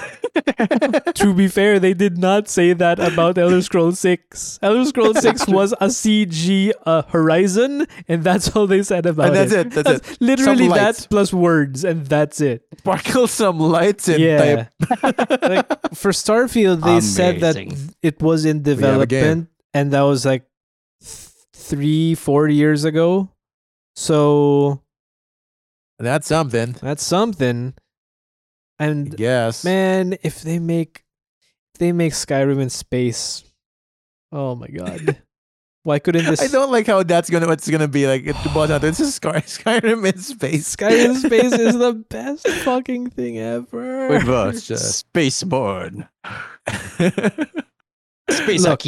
To 1.15 1.33
be 1.33 1.47
fair, 1.49 1.77
they 1.79 1.93
did 1.93 2.17
not 2.17 2.47
say 2.47 2.71
that 2.73 2.99
about 2.99 3.37
Elder 3.37 3.61
Scrolls 3.61 3.99
Six. 3.99 4.57
Elder 4.61 4.85
Scrolls 4.85 5.19
Six 5.19 5.45
was 5.59 5.73
a 5.73 5.87
CG 5.87 6.71
uh, 6.85 7.01
Horizon, 7.09 7.85
and 8.07 8.23
that's 8.23 8.55
all 8.55 8.65
they 8.65 8.81
said 8.81 9.05
about 9.05 9.35
it. 9.35 9.37
and 9.37 9.51
that's 9.51 9.75
it. 9.77 9.83
That's, 9.83 10.11
it. 10.11 10.21
Literally 10.21 10.67
Some 10.69 10.77
that 10.77 10.85
lights. 10.85 11.07
plus 11.07 11.33
words, 11.33 11.83
and 11.83 12.05
that's 12.07 12.39
it. 12.41 12.63
Sparkle 12.79 13.27
some 13.27 13.59
lights 13.59 14.07
and 14.07 14.19
yeah. 14.19 14.67
type. 14.79 15.41
like 15.41 15.67
for 15.95 16.11
Starfield, 16.11 16.81
they 16.83 17.01
said 17.01 17.41
that 17.41 17.57
it 18.01 18.21
was 18.21 18.45
in 18.45 18.57
have 18.59 18.67
a 18.67 18.75
game. 18.75 18.75
development, 18.77 19.49
and 19.73 19.91
that 19.91 20.01
was 20.01 20.25
like 20.25 20.45
th- 21.03 21.27
three, 21.53 22.15
four 22.15 22.47
years 22.47 22.85
ago. 22.85 23.29
So 23.95 24.81
That's 25.99 26.27
something. 26.27 26.73
that's 26.81 27.03
something. 27.03 27.73
And 28.79 29.15
Yes. 29.19 29.63
man, 29.63 30.17
if 30.23 30.41
they 30.41 30.57
make 30.59 31.03
if 31.73 31.79
they 31.79 31.91
make 31.91 32.13
Skyrim 32.13 32.59
in 32.59 32.69
space, 32.69 33.43
oh 34.31 34.55
my 34.55 34.67
god, 34.67 35.17
why 35.83 35.99
couldn't 35.99 36.25
this 36.25 36.41
I 36.41 36.47
don't 36.47 36.71
like 36.71 36.87
how 36.87 37.03
that's 37.03 37.29
gonna 37.29 37.45
what's 37.47 37.69
gonna 37.69 37.87
be 37.87 38.07
like. 38.07 38.25
It 38.25 38.35
boils 38.53 38.69
down 38.69 38.81
to 38.81 38.87
This 38.87 38.99
is 38.99 39.15
Sky, 39.15 39.41
Skyrim 39.45 40.07
in 40.07 40.17
space. 40.17 40.75
Skyrim 40.75 41.05
in 41.05 41.15
space 41.15 41.53
is 41.53 41.77
the 41.77 41.93
best 42.09 42.47
fucking 42.65 43.11
thing 43.11 43.37
ever. 43.37 44.07
With 44.09 44.27
It's 44.55 44.65
just- 44.67 45.11
Spaceborne. 45.13 46.07
Space 48.31 48.63
Look. 48.63 48.81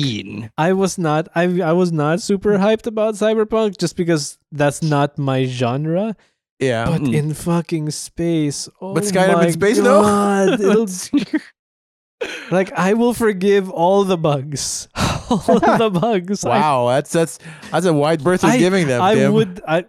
I 0.57 0.73
was 0.73 0.97
not 0.97 1.27
I 1.35 1.43
I 1.61 1.73
was 1.73 1.91
not 1.91 2.21
super 2.21 2.57
hyped 2.57 2.87
about 2.87 3.15
Cyberpunk 3.15 3.77
just 3.77 3.95
because 3.95 4.37
that's 4.51 4.81
not 4.81 5.17
my 5.17 5.45
genre. 5.45 6.15
yeah. 6.59 6.85
But 6.85 7.01
Mm. 7.01 7.13
in 7.15 7.33
fucking 7.33 7.91
space, 7.91 8.69
oh 8.81 8.93
But 8.93 9.03
Skyrim 9.03 9.43
in 9.45 9.51
space, 9.53 9.77
though? 9.79 10.01
God, 10.01 10.59
it'll 10.67 10.87
like 12.51 12.71
I 12.73 12.93
will 12.93 13.13
forgive 13.13 13.69
all 13.69 14.03
the 14.03 14.17
bugs, 14.17 14.87
all 14.95 15.59
the 15.59 15.89
bugs. 15.93 16.45
I- 16.45 16.49
wow. 16.49 16.87
That's 16.89 17.11
that's 17.11 17.39
that's 17.71 17.85
a 17.85 17.93
wide 17.93 18.23
berth 18.23 18.43
you're 18.43 18.57
giving 18.57 18.87
them. 18.87 19.01
I, 19.01 19.15
Tim. 19.15 19.33
would. 19.33 19.61
I 19.67 19.85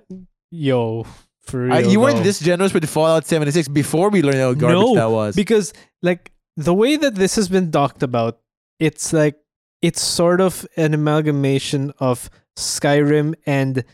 yo 0.51 1.07
for 1.43 1.65
real. 1.65 1.75
I, 1.75 1.79
you 1.81 2.01
weren't 2.01 2.25
this 2.25 2.41
generous 2.41 2.73
with 2.73 2.89
Fallout 2.89 3.27
76 3.27 3.69
before 3.69 4.09
we 4.11 4.23
learned 4.23 4.39
how 4.39 4.53
garbage 4.55 4.79
No, 4.81 4.95
that 4.97 5.11
was. 5.11 5.37
because 5.37 5.73
like 6.03 6.33
the 6.57 6.73
way 6.75 6.97
that 6.97 7.15
this 7.15 7.37
has 7.37 7.49
been 7.49 7.71
talked 7.71 8.03
about, 8.03 8.41
it's 8.81 9.13
like 9.13 9.37
it's 9.85 10.01
sort 10.01 10.41
of 10.41 10.67
an 10.77 10.95
amalgamation 10.95 11.93
of 11.99 12.31
Skyrim 12.57 13.35
and 13.45 13.85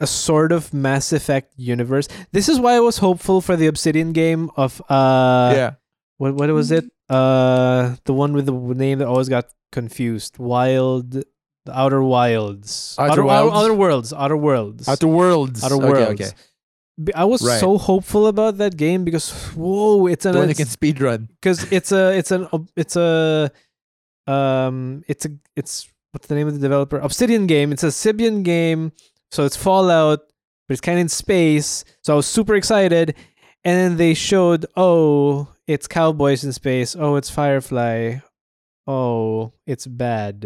a 0.00 0.06
sort 0.06 0.52
of 0.52 0.72
Mass 0.72 1.12
Effect 1.12 1.52
universe. 1.56 2.08
This 2.32 2.48
is 2.48 2.60
why 2.60 2.74
I 2.76 2.80
was 2.80 2.98
hopeful 2.98 3.40
for 3.40 3.56
the 3.56 3.66
Obsidian 3.66 4.12
game 4.12 4.50
of 4.56 4.80
uh 4.88 5.52
yeah. 5.60 5.70
what 6.18 6.34
what 6.34 6.48
was 6.50 6.70
it? 6.70 6.84
Uh 7.08 7.96
the 8.04 8.12
one 8.12 8.32
with 8.32 8.46
the 8.46 8.56
name 8.84 8.98
that 9.00 9.08
always 9.08 9.28
got 9.28 9.46
confused. 9.72 10.38
Wild 10.38 11.10
the 11.66 11.72
Outer 11.82 12.02
Wilds. 12.02 12.94
Outer 12.98 13.10
Outer, 13.12 13.24
Wilds? 13.24 13.56
Outer 13.56 13.74
Worlds. 13.74 14.12
Outer 14.12 14.36
Worlds. 14.36 14.88
Outer 14.88 15.08
Worlds. 15.08 15.64
Outer 15.64 15.74
Okay, 15.76 15.88
Worlds. 15.88 16.20
Okay. 16.20 16.32
I 17.14 17.24
was 17.24 17.42
Right. 17.44 17.60
so 17.60 17.76
hopeful 17.76 18.26
about 18.26 18.56
that 18.58 18.76
game 18.76 19.04
because 19.04 19.30
whoa, 19.54 20.06
it's 20.06 20.24
an 20.24 20.32
The 20.32 20.38
one 20.38 20.48
you 20.48 20.54
can 20.54 20.66
speed 20.78 21.00
run. 21.00 21.28
because 21.40 21.58
it's 21.76 21.92
a 21.92 22.16
it's 22.16 22.30
an 22.30 22.48
it's 22.76 22.96
a 22.96 23.50
um 24.26 25.04
it's 25.08 25.24
a 25.24 25.30
it's 25.54 25.88
what's 26.12 26.26
the 26.26 26.34
name 26.34 26.48
of 26.48 26.54
the 26.54 26.60
developer 26.60 26.98
Obsidian 26.98 27.46
game. 27.46 27.72
It's 27.72 27.82
a 27.84 27.88
Sibian 27.88 28.42
game, 28.42 28.92
so 29.30 29.44
it's 29.44 29.56
Fallout, 29.56 30.20
but 30.66 30.72
it's 30.72 30.80
kind 30.80 30.98
of 30.98 31.02
in 31.02 31.08
space. 31.08 31.84
So 32.02 32.12
I 32.14 32.16
was 32.16 32.26
super 32.26 32.54
excited, 32.54 33.14
and 33.64 33.78
then 33.78 33.96
they 33.96 34.14
showed 34.14 34.66
oh 34.76 35.48
it's 35.66 35.86
cowboys 35.86 36.44
in 36.44 36.52
space. 36.52 36.96
Oh 36.98 37.16
it's 37.16 37.30
Firefly. 37.30 38.16
Oh 38.86 39.52
it's 39.66 39.86
bad, 39.86 40.44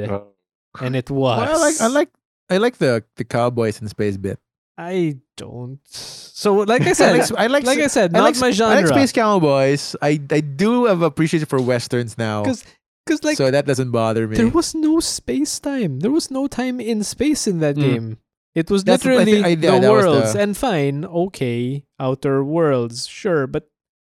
and 0.81 0.97
it 0.97 1.11
was. 1.11 1.39
Well, 1.41 1.57
I 1.57 1.61
like 1.61 1.81
I 1.81 1.87
like 1.89 2.09
I 2.51 2.57
like 2.57 2.79
the 2.79 3.05
the 3.17 3.25
cowboys 3.25 3.81
in 3.81 3.89
space 3.89 4.17
bit. 4.17 4.39
I 4.79 5.19
don't. 5.37 5.79
So 5.87 6.55
like 6.55 6.83
I 6.83 6.91
I 6.91 6.93
said, 6.95 7.19
like, 7.19 7.33
I 7.39 7.47
like 7.49 7.65
like 7.65 7.79
I 7.81 7.87
said, 7.89 8.17
I 8.17 8.21
like, 8.21 8.37
my 8.41 8.51
genre. 8.51 8.77
I 8.77 8.77
genre. 8.81 8.91
like 8.91 8.99
space 8.99 9.13
cowboys. 9.13 9.95
I 10.01 10.19
I 10.31 10.41
do 10.41 10.87
have 10.87 11.03
appreciation 11.03 11.47
for 11.47 11.61
westerns 11.61 12.17
now. 12.17 12.45
'Cause- 12.45 12.65
Because 13.11 13.25
like 13.27 13.37
so 13.37 13.51
that 13.51 13.67
doesn't 13.67 13.91
bother 13.91 14.29
me. 14.31 14.37
There 14.39 14.49
was 14.49 14.71
no 14.75 15.01
space 15.03 15.59
time. 15.59 15.99
There 15.99 16.13
was 16.15 16.31
no 16.31 16.47
time 16.47 16.79
in 16.79 17.03
space 17.03 17.49
in 17.51 17.59
that 17.59 17.75
Mm. 17.75 17.83
game. 17.83 18.07
It 18.55 18.71
was 18.71 18.85
That's- 18.85 19.03
I 19.05 19.11
literally 19.11 19.33
think- 19.43 19.47
I- 19.47 19.59
yeah, 19.75 19.79
the 19.83 19.91
worlds, 19.91 20.33
the- 20.35 20.41
and 20.41 20.57
fine, 20.57 21.05
okay, 21.05 21.83
outer 21.99 22.45
worlds, 22.45 23.07
sure, 23.09 23.47
but 23.47 23.67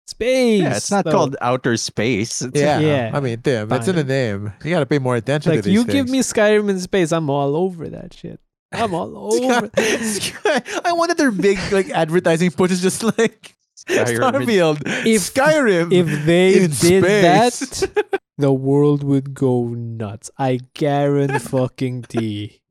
space. 0.07 0.61
Yeah, 0.63 0.77
it's 0.77 0.91
not 0.91 1.05
though. 1.05 1.13
called 1.13 1.37
outer 1.41 1.77
space. 1.77 2.43
It's 2.43 2.59
yeah, 2.61 2.79
Yeah. 2.81 3.11
I 3.15 3.21
mean, 3.21 3.41
Tim, 3.41 3.73
it's 3.73 3.89
in 3.89 3.97
the 3.97 4.05
name. 4.05 4.53
You 4.65 4.71
gotta 4.71 4.85
pay 4.87 4.99
more 4.99 5.17
attention 5.17 5.53
like 5.53 5.63
to 5.63 5.69
these 5.69 5.73
you 5.75 5.85
give 5.85 6.09
me 6.09 6.21
Skyrim 6.21 6.69
in 6.69 6.79
space, 6.81 7.13
I'm 7.13 7.31
all 7.31 7.57
over 7.57 7.89
that 7.89 8.13
shit. 8.13 8.41
I'm 8.73 8.93
all 8.95 9.17
over. 9.33 9.71
Sky- 10.05 10.63
I 10.85 10.93
wanted 10.93 11.17
their 11.17 11.31
big 11.33 11.59
like 11.73 11.89
advertising 11.91 12.51
pushes 12.51 12.81
just 12.83 13.03
like 13.03 13.57
Skyrim. 13.89 14.19
Starfield, 14.19 14.83
If- 15.07 15.33
Skyrim. 15.35 15.93
if 15.93 16.27
they 16.27 16.55
in 16.65 16.71
did 16.71 17.05
space. 17.05 17.81
that, 17.81 18.21
the 18.41 18.53
world 18.53 19.03
would 19.05 19.35
go 19.35 19.69
nuts. 19.69 20.31
I 20.39 20.61
guarantee. 20.75 22.61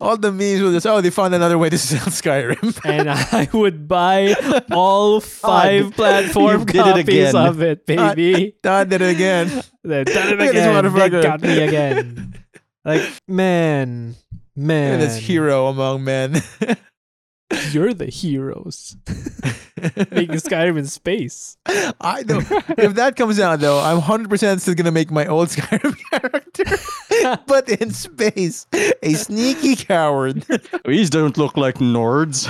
all 0.00 0.16
the 0.16 0.32
memes 0.32 0.62
will 0.62 0.72
just 0.72 0.86
oh 0.86 1.00
they 1.00 1.10
found 1.10 1.34
another 1.34 1.58
way 1.58 1.68
to 1.68 1.78
sell 1.90 2.06
Skyrim. 2.06 2.80
and 2.84 3.10
I 3.10 3.48
would 3.52 3.86
buy 3.86 4.34
all 4.72 5.16
oh, 5.16 5.20
five 5.20 5.92
platform 5.94 6.60
You 6.60 6.64
did 6.66 6.76
it 6.76 7.06
copies 7.06 7.28
again. 7.30 7.36
of 7.36 7.62
it, 7.62 7.86
baby. 7.86 8.56
Done 8.62 8.92
it 8.92 9.02
again. 9.02 9.62
They 9.84 10.04
done 10.04 10.28
it 10.32 10.38
Look 10.38 10.48
at 10.48 10.54
this 10.54 10.94
again. 10.94 11.10
They 11.10 11.22
got 11.22 11.40
me 11.42 11.58
again. 11.60 12.44
Like, 12.84 13.02
man, 13.28 14.16
man, 14.56 14.92
And 14.94 15.02
this 15.02 15.16
hero 15.16 15.66
among 15.66 16.04
men. 16.04 16.42
You're 17.70 17.94
the 17.94 18.06
heroes. 18.06 18.96
Making 20.10 20.36
Skyrim 20.36 20.78
in 20.78 20.86
space. 20.86 21.56
I 21.66 22.22
know. 22.24 22.40
if 22.76 22.94
that 22.94 23.16
comes 23.16 23.40
out 23.40 23.60
though, 23.60 23.80
I'm 23.80 24.00
100% 24.00 24.60
still 24.60 24.74
gonna 24.74 24.90
make 24.90 25.10
my 25.10 25.26
old 25.26 25.48
Skyrim 25.56 25.96
character, 26.10 27.38
but 27.46 27.68
in 27.68 27.90
space, 27.92 28.66
a 29.02 29.14
sneaky 29.14 29.76
coward. 29.76 30.44
These 30.84 31.08
don't 31.10 31.36
look 31.38 31.56
like 31.56 31.76
Nords. 31.76 32.46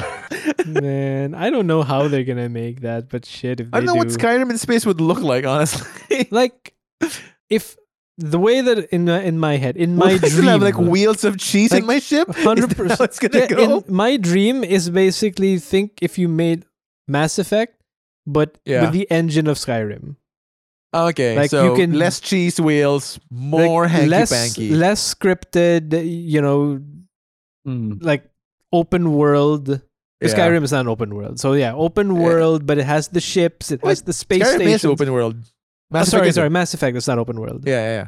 Man, 0.66 1.34
I 1.34 1.50
don't 1.50 1.66
know 1.68 1.82
how 1.82 2.08
they're 2.08 2.24
gonna 2.24 2.48
make 2.48 2.80
that, 2.80 3.08
but 3.08 3.24
shit, 3.24 3.60
if 3.60 3.70
they 3.70 3.76
I 3.76 3.80
don't 3.80 3.86
know 3.86 3.94
what 3.94 4.08
do- 4.08 4.16
Skyrim 4.16 4.50
in 4.50 4.58
space 4.58 4.84
would 4.84 5.00
look 5.00 5.20
like, 5.20 5.44
honestly. 5.46 6.26
like 6.32 6.74
if 7.48 7.76
the 8.18 8.38
way 8.38 8.60
that 8.60 8.88
in 8.92 9.04
my, 9.06 9.22
in 9.22 9.38
my 9.38 9.56
head, 9.56 9.76
in 9.76 9.96
Will 9.96 10.06
my 10.06 10.12
I 10.12 10.18
dream, 10.18 10.44
have 10.44 10.62
like 10.62 10.76
wheels 10.78 11.24
of 11.24 11.38
cheese 11.38 11.72
Like, 11.72 11.80
in 11.82 11.86
my 11.86 11.98
ship. 12.00 12.28
Is 12.28 12.36
that 12.36 12.44
hundred 12.44 12.72
how 12.72 12.84
percent. 12.84 13.00
it's 13.00 13.18
gonna 13.18 13.46
go. 13.46 13.84
My 13.88 14.16
dream 14.16 14.62
is 14.64 14.90
basically 14.90 15.58
think 15.58 15.98
if 16.02 16.18
you 16.18 16.28
made 16.28 16.64
Mass 17.08 17.38
Effect, 17.38 17.80
but 18.26 18.58
Yeah. 18.64 18.82
with 18.82 18.92
the 18.92 19.10
engine 19.10 19.46
of 19.46 19.56
Skyrim, 19.56 20.16
Okay, 20.92 21.36
like, 21.36 21.50
so 21.50 21.70
you 21.70 21.76
can- 21.76 21.92
less 21.98 22.18
cheese 22.20 22.60
wheels, 22.60 23.18
Like, 23.30 23.40
more 23.40 23.86
hanky 23.88 24.08
less 24.08 24.30
panky. 24.30 24.70
less 24.74 25.14
scripted. 25.14 25.94
You 26.04 26.40
know, 26.42 26.80
Hmm. 27.64 27.94
like 28.00 28.24
open 28.72 29.12
world. 29.12 29.80
Yeah. 30.20 30.28
Skyrim 30.28 30.62
is 30.64 30.72
not 30.72 30.82
an 30.82 30.88
open 30.88 31.14
world, 31.14 31.40
so 31.40 31.54
yeah, 31.54 31.72
open 31.74 32.16
world, 32.16 32.66
but 32.66 32.76
it 32.76 32.84
has 32.84 33.08
the 33.08 33.20
ships, 33.20 33.70
it 33.70 33.82
What? 33.82 33.90
has 33.90 34.02
the 34.02 34.12
space 34.12 34.42
Skyrim 34.44 34.66
is 34.66 34.84
open 34.84 35.12
world. 35.12 35.36
Oh, 35.92 35.98
Mass 35.98 36.06
Effect 36.06 36.10
sorry, 36.10 36.28
isn't. 36.28 36.40
sorry, 36.40 36.50
Mass 36.50 36.74
Effect 36.74 36.96
It's 36.96 37.08
not 37.08 37.18
open 37.18 37.40
world. 37.40 37.66
Yeah, 37.66 38.06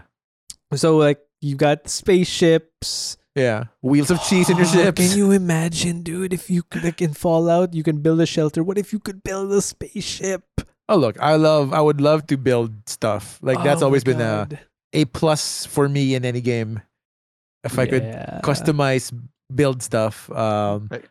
yeah, 0.71 0.77
So 0.79 0.97
like 0.97 1.19
you 1.41 1.57
got 1.57 1.89
spaceships. 1.89 3.17
yeah. 3.35 3.43
yeah. 3.43 3.65
Wheels 3.83 4.11
of 4.11 4.23
cheese 4.23 4.49
in 4.51 4.57
your 4.57 4.67
ship. 4.67 4.97
Can 5.03 5.17
you 5.17 5.31
imagine, 5.33 6.03
dude? 6.03 6.33
If 6.33 6.49
you 6.51 6.63
could, 6.63 6.85
like 6.85 7.03
in 7.03 7.13
Fallout, 7.15 7.75
you 7.75 7.83
can 7.83 7.99
build 8.01 8.21
a 8.21 8.27
shelter. 8.27 8.63
What 8.63 8.79
if 8.79 8.93
you 8.93 8.99
could 9.01 9.23
build 9.23 9.53
a 9.53 9.61
spaceship? 9.63 10.45
Oh 10.89 10.97
look, 10.97 11.19
I 11.21 11.37
love. 11.37 11.73
I 11.73 11.81
would 11.81 12.01
love 12.01 12.27
to 12.29 12.37
build 12.37 12.73
stuff. 12.89 13.39
Like 13.43 13.63
that's 13.65 13.83
Oh 13.83 13.87
my 13.87 13.87
always 13.87 14.05
been 14.05 14.21
a 14.21 14.47
God. 14.47 14.61
a 14.93 15.05
plus 15.07 15.65
for 15.67 15.89
me 15.89 16.15
in 16.15 16.25
any 16.25 16.41
game. 16.41 16.81
If 17.65 17.79
I 17.79 17.87
could 17.87 18.03
customize 18.43 19.13
build 19.55 19.83
stuff, 19.83 20.31
um, 20.31 20.89
Right. 20.91 21.05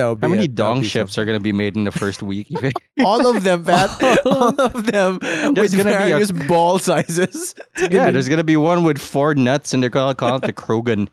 That 0.00 0.08
would 0.08 0.20
be 0.20 0.26
How 0.26 0.30
many 0.30 0.44
it. 0.44 0.54
Dong 0.54 0.82
ships 0.82 1.16
are 1.18 1.24
going 1.24 1.38
to 1.38 1.42
be 1.42 1.52
made 1.52 1.76
in 1.76 1.84
the 1.84 1.92
first 1.92 2.22
week? 2.22 2.48
all 3.04 3.26
of 3.26 3.42
them, 3.44 3.64
Pat. 3.64 3.90
all 4.26 4.60
of 4.60 4.86
them 4.86 5.18
There's 5.54 5.76
with 5.76 5.84
gonna 5.84 5.96
be 5.98 6.04
a- 6.04 6.08
various 6.08 6.32
ball 6.32 6.78
sizes. 6.78 7.54
yeah, 7.90 8.10
there's 8.10 8.28
going 8.28 8.38
to 8.38 8.44
be 8.44 8.56
one 8.56 8.84
with 8.84 8.98
four 8.98 9.34
nuts, 9.34 9.72
and 9.74 9.82
they're 9.82 9.90
going 9.90 10.10
to 10.10 10.14
call 10.14 10.36
it 10.36 10.42
the 10.42 10.52
Krogan. 10.52 11.08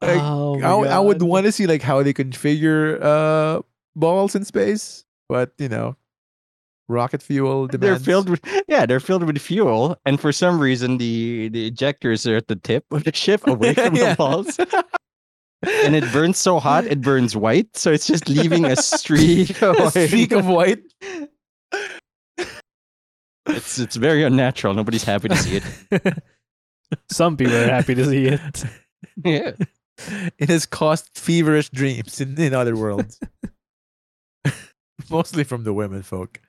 Like, 0.00 0.20
oh 0.20 0.60
I, 0.84 0.96
I 0.96 0.98
would 0.98 1.22
want 1.22 1.46
to 1.46 1.52
see 1.52 1.66
like 1.66 1.80
how 1.82 2.02
they 2.02 2.12
configure 2.12 3.00
uh 3.02 3.62
balls 3.96 4.34
in 4.34 4.44
space, 4.44 5.04
but 5.30 5.52
you 5.56 5.68
know, 5.68 5.96
rocket 6.88 7.22
fuel 7.22 7.68
Demands. 7.68 8.04
They're 8.04 8.12
filled 8.14 8.28
with 8.28 8.40
yeah, 8.68 8.84
they're 8.84 9.00
filled 9.00 9.22
with 9.24 9.38
fuel, 9.38 9.96
and 10.04 10.20
for 10.20 10.30
some 10.30 10.60
reason 10.60 10.98
the 10.98 11.48
the 11.48 11.70
ejectors 11.70 12.30
are 12.30 12.36
at 12.36 12.48
the 12.48 12.56
tip 12.56 12.84
of 12.90 13.04
the 13.04 13.14
ship, 13.14 13.46
away 13.46 13.72
from 13.72 13.94
Yeah. 13.96 14.10
the 14.10 14.16
balls. 14.16 14.58
And 15.68 15.94
it 15.96 16.04
burns 16.12 16.38
so 16.38 16.58
hot, 16.60 16.84
it 16.86 17.00
burns 17.00 17.36
white, 17.36 17.76
so 17.76 17.92
it's 17.92 18.06
just 18.06 18.28
leaving 18.28 18.64
a 18.64 18.76
streak. 18.76 19.60
a 19.62 19.70
of 19.84 19.90
streak 19.92 20.32
of 20.32 20.46
white. 20.46 20.82
It's 23.46 23.78
it's 23.78 23.96
very 23.96 24.22
unnatural. 24.24 24.74
Nobody's 24.74 25.04
happy 25.04 25.28
to 25.28 25.36
see 25.36 25.56
it. 25.60 26.18
Some 27.10 27.36
people 27.36 27.54
are 27.54 27.66
happy 27.68 27.94
to 27.94 28.04
see 28.06 28.26
it. 28.26 28.64
Yeah, 29.24 29.52
It 30.38 30.48
has 30.48 30.66
caused 30.66 31.08
feverish 31.14 31.68
dreams 31.70 32.20
in, 32.20 32.40
in 32.40 32.52
other 32.52 32.74
worlds. 32.74 33.20
Mostly 35.10 35.44
from 35.44 35.62
the 35.62 35.72
women 35.72 36.02
folk. 36.02 36.40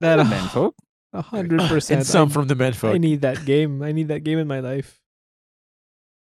That 0.00 0.16
the 0.16 0.24
men 0.24 0.48
folk. 0.48 0.74
a 1.14 1.22
hundred 1.22 1.60
percent. 1.60 1.98
And 1.98 2.06
some 2.06 2.28
I- 2.28 2.32
from 2.32 2.48
the 2.48 2.56
men 2.56 2.72
folk. 2.74 2.94
I 2.94 2.98
need 2.98 3.22
that 3.22 3.44
game. 3.46 3.80
I 3.82 3.92
need 3.92 4.08
that 4.08 4.24
game 4.24 4.38
in 4.38 4.46
my 4.48 4.60
life. 4.60 5.00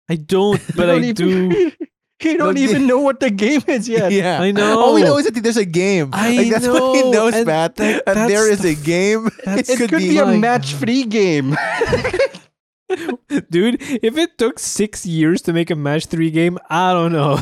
I 0.08 0.16
don't, 0.16 0.60
but 0.76 0.86
You 0.86 0.92
I 0.92 1.00
don't 1.00 1.14
do. 1.16 1.72
Even- 2.20 2.32
You 2.32 2.38
don't 2.38 2.54
Don't 2.54 2.58
even 2.58 2.86
know 2.86 2.98
what 3.08 3.20
the 3.20 3.30
game 3.30 3.62
is 3.66 3.88
yet. 3.88 4.12
Yeah. 4.12 4.40
I 4.40 4.50
know. 4.52 4.78
All 4.78 4.94
we 4.94 5.02
know 5.02 5.16
is 5.18 5.24
that 5.26 5.34
there's 5.42 5.56
a 5.56 5.64
game. 5.64 6.10
I 6.12 6.36
like, 6.36 6.50
that's 6.50 6.66
what 6.68 6.96
he 6.96 7.02
know, 7.02 7.10
knows, 7.10 7.34
and 7.34 7.46
Pat. 7.46 7.76
that- 7.76 8.02
and 8.06 8.16
there 8.30 8.48
that's 8.48 8.60
is 8.60 8.62
the 8.62 8.70
a 8.80 8.84
game. 8.84 9.24
that's- 9.44 9.68
It 9.70 9.78
could, 9.78 9.90
be, 9.98 10.18
a 10.18 10.26
match-free 10.26 11.04
game. 11.04 11.56
Dude, 13.50 13.76
if 13.80 14.18
it 14.18 14.36
took 14.36 14.58
six 14.58 15.06
years 15.06 15.42
to 15.42 15.52
make 15.52 15.70
a 15.70 15.76
match 15.76 16.06
three 16.06 16.30
game, 16.30 16.58
I 16.68 16.92
don't 16.92 17.12
know. 17.12 17.38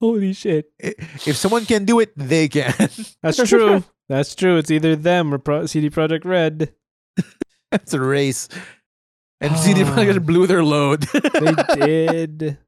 Holy 0.00 0.32
shit. 0.32 0.72
if 0.78 1.36
someone 1.36 1.66
can 1.66 1.84
do 1.84 2.00
it, 2.00 2.12
they 2.16 2.48
can. 2.48 2.72
That's 3.22 3.46
true. 3.48 3.84
That's 4.08 4.34
true. 4.34 4.56
It's 4.56 4.70
either 4.70 4.96
them 4.96 5.34
or 5.34 5.38
Pro- 5.38 5.66
CD 5.66 5.90
Projekt 5.90 6.24
Red. 6.24 6.72
That's 7.70 7.92
a 7.92 8.00
race. 8.00 8.48
And 9.40 9.54
CD. 9.58 9.82
Projekt 9.84 10.24
blew 10.24 10.46
their 10.46 10.64
load. 10.64 11.02
They 11.12 11.54
did. 11.76 12.58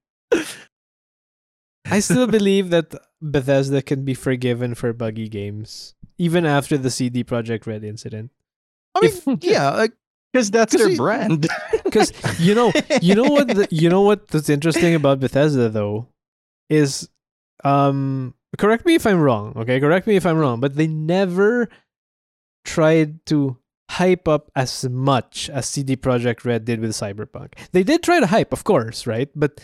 I 1.86 2.00
still 2.00 2.26
believe 2.26 2.70
that 2.70 2.94
Bethesda 3.22 3.82
can 3.82 4.04
be 4.04 4.14
forgiven 4.14 4.74
for 4.74 4.92
buggy 4.92 5.28
games, 5.28 5.94
even 6.18 6.44
after 6.46 6.76
the 6.78 6.90
CD 6.90 7.24
Projekt 7.24 7.66
Red 7.66 7.84
incident. 7.84 8.30
I 8.94 9.00
mean, 9.26 9.38
yeah, 9.42 9.70
like 9.70 9.92
Because 10.32 10.50
that's 10.50 10.72
'Cause 10.72 10.80
their 10.82 10.90
you- 10.90 10.96
brand. 10.96 11.48
Because 11.84 12.12
you 12.38 12.54
know, 12.54 12.72
you 13.02 13.14
know 13.16 13.24
what, 13.30 13.48
the, 13.48 13.66
you 13.70 13.88
know 13.88 14.02
what 14.02 14.28
that's 14.28 14.48
interesting 14.48 14.94
about 14.94 15.18
Bethesda 15.20 15.68
though, 15.68 16.06
is, 16.68 17.08
um, 17.64 18.34
correct 18.58 18.86
me 18.86 18.94
if 18.94 19.06
I'm 19.06 19.20
wrong. 19.20 19.54
Okay, 19.56 19.80
correct 19.80 20.06
me 20.06 20.14
if 20.16 20.24
I'm 20.24 20.38
wrong, 20.38 20.60
but 20.60 20.76
they 20.76 20.86
never 20.86 21.68
tried 22.64 23.24
to 23.26 23.56
hype 23.90 24.28
up 24.28 24.50
as 24.54 24.84
much 24.88 25.50
as 25.50 25.66
CD 25.66 25.96
Projekt 25.96 26.44
Red 26.44 26.64
did 26.64 26.78
with 26.80 26.92
Cyberpunk. 26.92 27.54
They 27.72 27.82
did 27.82 28.02
try 28.04 28.20
to 28.20 28.26
hype, 28.28 28.52
of 28.52 28.62
course, 28.62 29.06
right? 29.06 29.28
But 29.34 29.60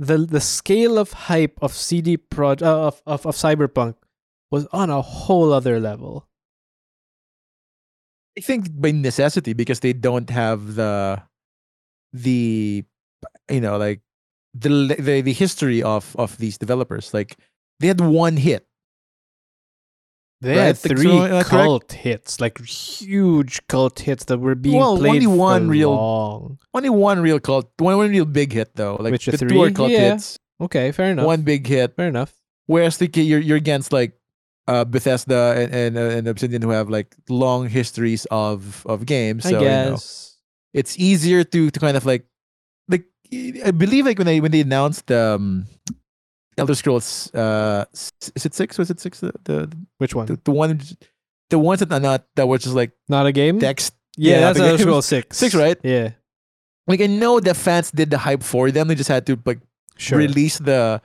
the 0.00 0.16
the 0.16 0.40
scale 0.40 0.96
of 0.96 1.12
hype 1.12 1.58
of 1.60 1.74
CD 1.74 2.16
Pro 2.16 2.52
uh, 2.52 2.88
of, 2.88 3.02
of 3.06 3.26
of 3.26 3.36
Cyberpunk 3.36 3.96
was 4.50 4.66
on 4.72 4.88
a 4.88 5.02
whole 5.02 5.52
other 5.52 5.78
level. 5.78 6.26
I 8.36 8.40
think 8.40 8.68
by 8.80 8.92
necessity 8.92 9.52
because 9.52 9.80
they 9.80 9.92
don't 9.92 10.30
have 10.30 10.74
the 10.74 11.22
the 12.14 12.82
you 13.50 13.60
know 13.60 13.76
like 13.76 14.00
the 14.54 14.96
the, 14.98 15.20
the 15.20 15.34
history 15.34 15.82
of 15.82 16.16
of 16.16 16.38
these 16.38 16.56
developers. 16.56 17.12
Like 17.12 17.36
they 17.78 17.88
had 17.88 18.00
one 18.00 18.38
hit. 18.38 18.66
They 20.40 20.56
Right? 20.56 20.72
had 20.72 20.78
three 20.78 21.02
so, 21.04 21.18
uh, 21.20 21.28
correct? 21.44 21.48
cult 21.50 21.92
hits, 21.92 22.40
like 22.40 22.58
huge 22.64 23.60
cult 23.68 24.00
hits 24.00 24.24
that 24.24 24.38
were 24.38 24.54
being 24.54 24.78
Well, 24.78 24.96
played 24.96 25.10
only 25.22 25.26
one 25.26 25.66
for 25.66 25.70
real- 25.72 25.90
long. 25.94 26.58
Only 26.72 26.88
one 26.88 27.20
real 27.20 27.40
cult, 27.40 27.70
one, 27.78 27.96
one 27.98 28.10
real 28.10 28.24
big 28.24 28.52
hit 28.52 28.74
though. 28.74 28.96
Like 28.98 29.12
Witcher 29.12 29.32
the 29.32 29.38
two 29.38 29.60
are 29.62 29.68
3? 29.68 29.72
cult 29.74 29.90
Yeah. 29.90 30.12
hits, 30.16 30.38
Okay, 30.60 30.92
fair 30.92 31.12
enough. 31.12 31.26
one 31.26 31.42
big 31.42 31.66
hit. 31.66 31.94
Fair 31.96 32.08
enough. 32.08 32.32
Whereas 32.66 32.96
the, 32.96 33.10
you're 33.20 33.40
you're 33.40 33.56
against 33.58 33.92
like 33.92 34.12
uh, 34.68 34.84
Bethesda 34.84 35.54
and 35.58 35.74
and, 35.74 35.98
uh, 35.98 36.16
and 36.16 36.28
Obsidian 36.28 36.62
who 36.62 36.70
have 36.70 36.88
like 36.88 37.14
long 37.28 37.68
histories 37.68 38.24
of 38.30 38.86
of 38.86 39.04
games. 39.04 39.44
So 39.44 39.48
I 39.58 39.60
you 39.60 39.68
know, 39.68 39.90
guess. 39.92 40.36
it's 40.72 40.96
easier 40.98 41.44
to 41.44 41.70
to 41.70 41.78
kind 41.80 41.96
of 41.98 42.06
like 42.06 42.24
like 42.88 43.04
I 43.66 43.72
believe 43.72 44.06
like 44.06 44.16
when 44.16 44.26
they 44.26 44.40
when 44.40 44.52
they 44.52 44.60
announced 44.62 45.10
um 45.12 45.66
Elder 46.60 46.74
Scrolls 46.74 47.32
uh 47.34 47.84
is 48.36 48.44
it 48.44 48.54
six 48.54 48.78
was 48.78 48.90
it 48.90 49.00
six 49.00 49.20
the 49.20 49.32
the, 49.44 49.56
Which 49.98 50.14
one? 50.14 50.26
the, 50.26 50.38
the 50.44 50.52
one 50.52 50.80
the 51.50 51.58
ones 51.58 51.80
that 51.80 51.92
are 51.92 52.00
not 52.00 52.24
that 52.36 52.46
were 52.46 52.58
just 52.58 52.74
like 52.74 52.92
Not 53.08 53.26
a 53.26 53.32
game? 53.32 53.58
text 53.58 53.94
yeah, 54.16 54.34
yeah, 54.34 54.40
that's 54.52 54.58
Elder 54.60 54.78
Scrolls 54.78 55.06
6. 55.06 55.36
six 55.36 55.54
right 55.54 55.78
Yeah, 55.82 56.10
like 56.86 57.00
I 57.00 57.06
know 57.06 57.40
the 57.40 57.54
fans 57.54 57.90
did 57.90 58.10
the 58.10 58.18
hype 58.18 58.42
for 58.42 58.70
them 58.70 58.88
they 58.88 58.94
just 58.94 59.08
had 59.08 59.24
to 59.26 59.38
like 59.46 59.60
sure. 59.96 60.18
release 60.18 60.58
the 60.58 61.00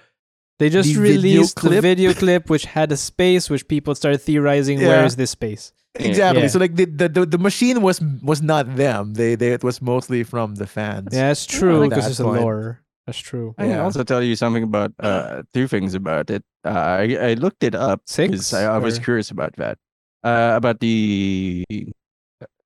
they 0.60 0.69
just 0.69 0.88
the 0.94 0.99
video 0.99 1.15
released 1.41 1.61
the 1.61 1.82
video 1.82 2.14
clip 2.23 2.49
which 2.49 2.65
had 2.65 2.91
a 2.91 2.98
space 2.98 3.49
which 3.49 3.68
people 3.68 3.94
started 3.95 4.19
theorizing 4.19 4.80
where 4.80 5.02
Yeah. 5.02 5.06
is 5.06 5.15
this 5.15 5.32
space? 5.32 5.72
Exactly 5.95 6.41
Yeah. 6.44 6.48
so 6.52 6.60
like 6.60 6.76
the, 6.76 6.86
the 6.86 7.07
the 7.26 7.38
machine 7.40 7.82
was 7.82 8.02
was 8.22 8.41
not 8.41 8.76
them 8.76 9.14
they 9.14 9.36
they 9.36 9.53
it 9.53 9.64
was 9.64 9.82
mostly 9.82 10.23
from 10.23 10.56
the 10.56 10.68
fans 10.68 11.10
Yeah, 11.15 11.27
that's 11.30 11.45
true 11.45 11.88
because 11.88 12.07
it's 12.11 12.19
a 12.19 12.27
lore. 12.27 12.82
That's 13.06 13.19
true. 13.19 13.53
I 13.57 13.68
can 13.68 13.80
also 13.80 14.03
tell 14.03 14.23
you 14.23 14.36
something 14.36 14.64
about 14.64 14.91
uh 14.99 15.44
two 15.53 15.68
things 15.68 15.94
about 15.94 16.30
it. 16.30 16.44
Uh, 16.65 16.69
I 17.06 17.18
I 17.22 17.34
looked 17.36 17.64
it 17.64 17.76
up 17.76 18.02
Six? 18.07 18.32
because 18.32 18.53
I, 18.53 18.65
I 18.76 18.77
was 18.80 18.98
or- 18.98 19.02
curious 19.02 19.30
about 19.32 19.56
that. 19.57 19.77
Uh, 20.23 20.53
about 20.57 20.80
the 20.80 21.64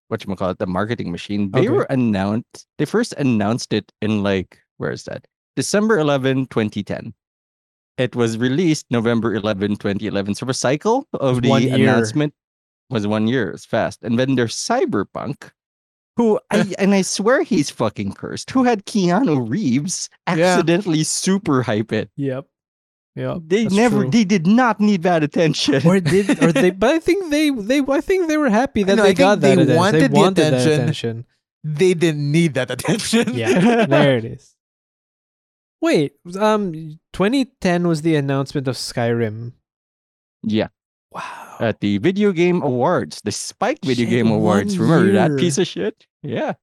what 0.07 0.23
you 0.25 0.35
call 0.35 0.49
it, 0.51 0.59
the 0.59 0.65
marketing 0.65 1.11
machine. 1.11 1.51
They 1.51 1.67
Okay. 1.67 1.69
were 1.69 1.87
announced. 1.89 2.65
They 2.77 2.85
first 2.85 3.13
announced 3.19 3.73
it 3.73 3.91
in 4.01 4.23
like 4.23 4.57
where 4.77 4.91
is 4.91 5.03
that? 5.03 5.27
December 5.57 5.99
11, 5.99 6.47
2010. 6.47 7.13
It 7.97 8.15
was 8.15 8.37
released 8.37 8.85
November 8.89 9.35
11, 9.35 9.75
2011. 9.75 10.35
So 10.35 10.45
the 10.45 10.53
cycle 10.53 11.05
of 11.19 11.41
the 11.41 11.51
announcement 11.67 12.33
was 12.89 13.05
one 13.05 13.27
year. 13.27 13.51
It's 13.51 13.65
fast. 13.65 13.99
And 14.03 14.17
then 14.17 14.35
there's 14.35 14.55
Cyberpunk 14.55 15.51
who 16.19 16.37
I, 16.51 16.75
and 16.77 16.93
I 16.93 17.01
swear 17.01 17.43
he's 17.43 17.69
fucking 17.69 18.11
cursed. 18.13 18.51
Who 18.51 18.65
had 18.65 18.85
Keanu 18.85 19.47
Reeves 19.49 20.09
accidentally 20.27 21.03
super 21.05 21.63
hype 21.63 21.93
it? 21.93 22.11
Yep. 22.17 22.45
Yep. 23.15 23.37
They 23.47 23.65
never. 23.65 24.01
true. 24.03 24.11
They 24.11 24.25
did 24.25 24.45
not 24.45 24.79
need 24.81 25.03
that 25.03 25.23
attention. 25.23 25.81
or 25.87 25.99
did 26.01 26.43
or 26.43 26.51
they 26.51 26.69
but 26.83 26.89
I 26.95 26.99
think 26.99 27.31
they 27.31 27.49
they 27.51 27.79
I 27.79 28.01
think 28.01 28.27
they 28.27 28.37
were 28.37 28.49
happy 28.49 28.83
that 28.83 28.95
know, 28.95 29.03
they 29.03 29.09
I 29.09 29.13
think 29.15 29.17
got 29.19 29.39
that 29.41 29.55
they 29.55 29.61
atten- 29.63 29.75
wanted 29.77 30.01
they 30.01 30.07
the 30.07 30.13
wanted 30.15 30.35
that 30.43 30.53
attention. 30.53 30.81
attention. 30.81 31.25
They 31.63 31.93
didn't 31.93 32.31
need 32.31 32.53
that 32.55 32.69
attention. 32.69 33.33
Yeah, 33.33 33.85
there 33.87 34.17
it 34.17 34.25
is. 34.25 34.55
Wait, 35.81 36.13
um 36.37 36.73
2010 37.13 37.87
was 37.87 38.01
the 38.01 38.15
announcement 38.15 38.67
of 38.67 38.75
Skyrim. 38.75 39.53
yeah, 40.43 40.67
Wow. 41.11 41.55
at 41.59 41.79
the 41.79 41.97
Video 41.97 42.31
Game 42.31 42.61
Awards, 42.61 43.21
the 43.23 43.31
Spike 43.31 43.79
Video 43.83 44.05
Shit, 44.05 44.09
Game 44.11 44.27
Awards. 44.31 44.77
one 44.77 44.87
Remember 44.89 45.11
that 45.13 45.39
piece 45.39 45.57
of 45.57 45.67
shit? 45.67 46.05
Yeah. 46.23 46.53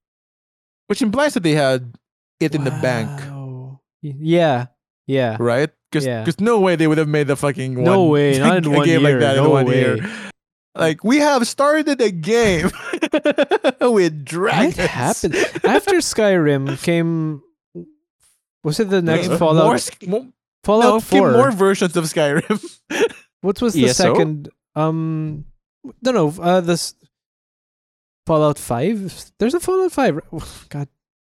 Which 0.88 1.02
implies 1.02 1.34
that 1.34 1.42
they 1.42 1.52
had 1.52 1.94
it 2.40 2.54
in 2.54 2.64
the 2.64 2.70
bank, 2.70 3.08
Wow. 3.30 3.80
Yeah. 4.02 4.66
Yeah. 5.06 5.36
right? 5.40 5.70
Because 5.90 6.06
Yeah. 6.06 6.24
no 6.40 6.60
way 6.60 6.76
they 6.76 6.86
would 6.86 6.98
have 6.98 7.08
made 7.08 7.26
the 7.26 7.36
fucking 7.36 7.82
No 7.82 8.04
way, 8.06 8.38
not 8.42 8.58
in 8.58 8.66
a 8.66 8.70
one 8.70 8.84
game 8.86 9.00
year. 9.02 9.10
like 9.12 9.20
that 9.20 9.36
in 9.38 9.44
No 9.44 9.50
one 9.50 9.66
way. 9.66 9.80
year. 9.80 10.10
Like 10.74 11.02
we 11.02 11.18
have 11.18 11.46
started 11.48 12.00
a 12.00 12.10
game 12.10 12.70
with 13.80 14.24
dragons. 14.24 14.76
What 14.76 14.90
happened? 14.90 15.34
After 15.64 15.96
Skyrim 16.04 16.76
came 16.82 17.40
was 18.62 18.78
it 18.80 18.90
the 18.90 19.00
next 19.00 19.28
Uh, 19.28 19.38
Fallout 19.38 19.64
More, 19.64 19.78
sk- 19.78 20.06
more, 20.06 20.26
Fallout 20.64 20.92
no, 20.94 21.00
4? 21.00 21.32
more 21.32 21.50
versions 21.52 21.96
of 21.96 22.04
Skyrim. 22.04 22.60
What 23.42 23.62
was 23.62 23.74
the 23.74 23.84
ESO? 23.86 24.14
second? 24.14 24.48
Um, 24.74 25.44
no, 26.02 26.10
no. 26.10 26.34
Uh, 26.40 26.60
this 26.60 26.94
Fallout 28.26 28.58
Five. 28.58 29.30
There's 29.38 29.54
a 29.54 29.60
Fallout 29.60 29.92
Five. 29.92 30.20
God, 30.68 30.88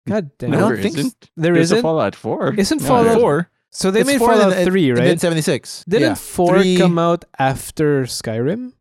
God 0.08 0.30
damn. 0.38 0.52
I 0.52 0.56
No, 0.56 0.60
don't 0.60 0.74
there 0.74 0.82
think 0.82 0.98
isn't. 0.98 1.30
there 1.36 1.54
There's 1.54 1.70
a 1.72 1.76
isn't. 1.76 1.82
Fallout 1.82 2.14
4. 2.14 2.54
Isn't 2.56 2.82
No, 2.82 2.86
Fallout- 2.88 3.20
four. 3.20 3.50
So 3.72 3.92
they 3.92 4.00
It's 4.00 4.08
made 4.08 4.18
four 4.18 4.32
and 4.32 4.40
Fallout 4.40 4.56
then- 4.56 4.66
Three, 4.66 4.90
right? 4.90 5.04
then 5.04 5.18
seventy 5.18 5.42
six. 5.42 5.84
Didn't 5.88 6.08
yeah. 6.08 6.14
four 6.16 6.58
Three- 6.60 6.76
come 6.76 6.98
out 6.98 7.24
after 7.38 8.02
Skyrim? 8.02 8.72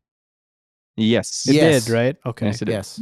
Yes. 0.97 1.45
It 1.47 1.55
Yes. 1.55 1.85
did, 1.85 1.93
right? 1.93 2.17
Okay. 2.25 2.47
Yes, 2.47 2.61
it. 2.63 2.67
Yes. 2.69 2.99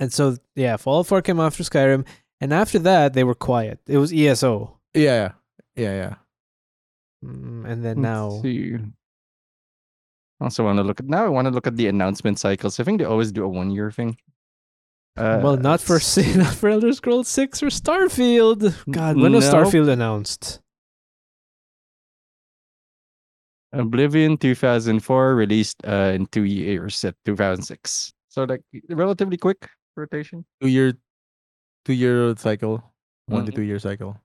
And 0.00 0.10
so 0.12 0.36
yeah, 0.56 0.76
Fallout 0.78 1.06
Four 1.08 1.20
came 1.20 1.38
after 1.38 1.62
Skyrim, 1.64 2.06
and 2.40 2.52
after 2.54 2.78
that 2.78 3.12
they 3.12 3.24
were 3.24 3.34
quiet. 3.34 3.80
It 3.86 3.98
was 3.98 4.10
ESO, 4.12 4.78
Yeah. 4.94 5.32
Yeah. 5.76 5.94
Yeah. 5.94 6.14
mm, 7.24 7.68
and 7.70 7.84
then 7.84 7.96
Let's 7.96 8.02
now 8.02 8.30
see. 8.42 8.78
Also 10.42 10.64
want 10.64 10.78
to 10.78 10.82
look 10.82 10.98
at 10.98 11.06
now. 11.06 11.24
I 11.24 11.28
want 11.28 11.46
to 11.46 11.50
look 11.54 11.66
at 11.68 11.76
the 11.76 11.86
announcement 11.86 12.38
cycles. 12.38 12.80
I 12.80 12.84
think 12.84 12.98
they 12.98 13.04
always 13.04 13.30
do 13.30 13.44
a 13.44 13.48
one 13.48 13.70
year 13.70 13.90
thing. 13.92 14.16
Uh, 15.16 15.40
well, 15.42 15.56
not 15.56 15.80
for 15.80 16.00
not 16.36 16.54
for 16.54 16.68
Elder 16.68 16.92
Scrolls 16.92 17.28
Six 17.28 17.62
or 17.62 17.66
Starfield. 17.68 18.74
God, 18.90 19.16
when 19.20 19.32
was 19.32 19.44
Starfield 19.48 19.88
announced? 19.88 20.60
Oblivion 23.72 24.36
2004 24.36 25.34
released 25.34 25.76
uh, 25.86 26.12
in 26.14 26.26
two 26.26 26.44
years 26.44 27.04
at 27.04 27.14
2006. 27.24 28.12
So 28.28 28.44
like 28.44 28.60
relatively 28.90 29.36
quick 29.38 29.68
rotation. 29.96 30.44
Two 30.60 30.68
year, 30.68 30.92
two 31.86 31.94
year 31.94 32.34
cycle. 32.36 32.82
One 33.26 33.46
to 33.46 33.52
Mhm. 33.52 33.54
two 33.54 33.62
year 33.62 33.78
cycle. 33.78 34.20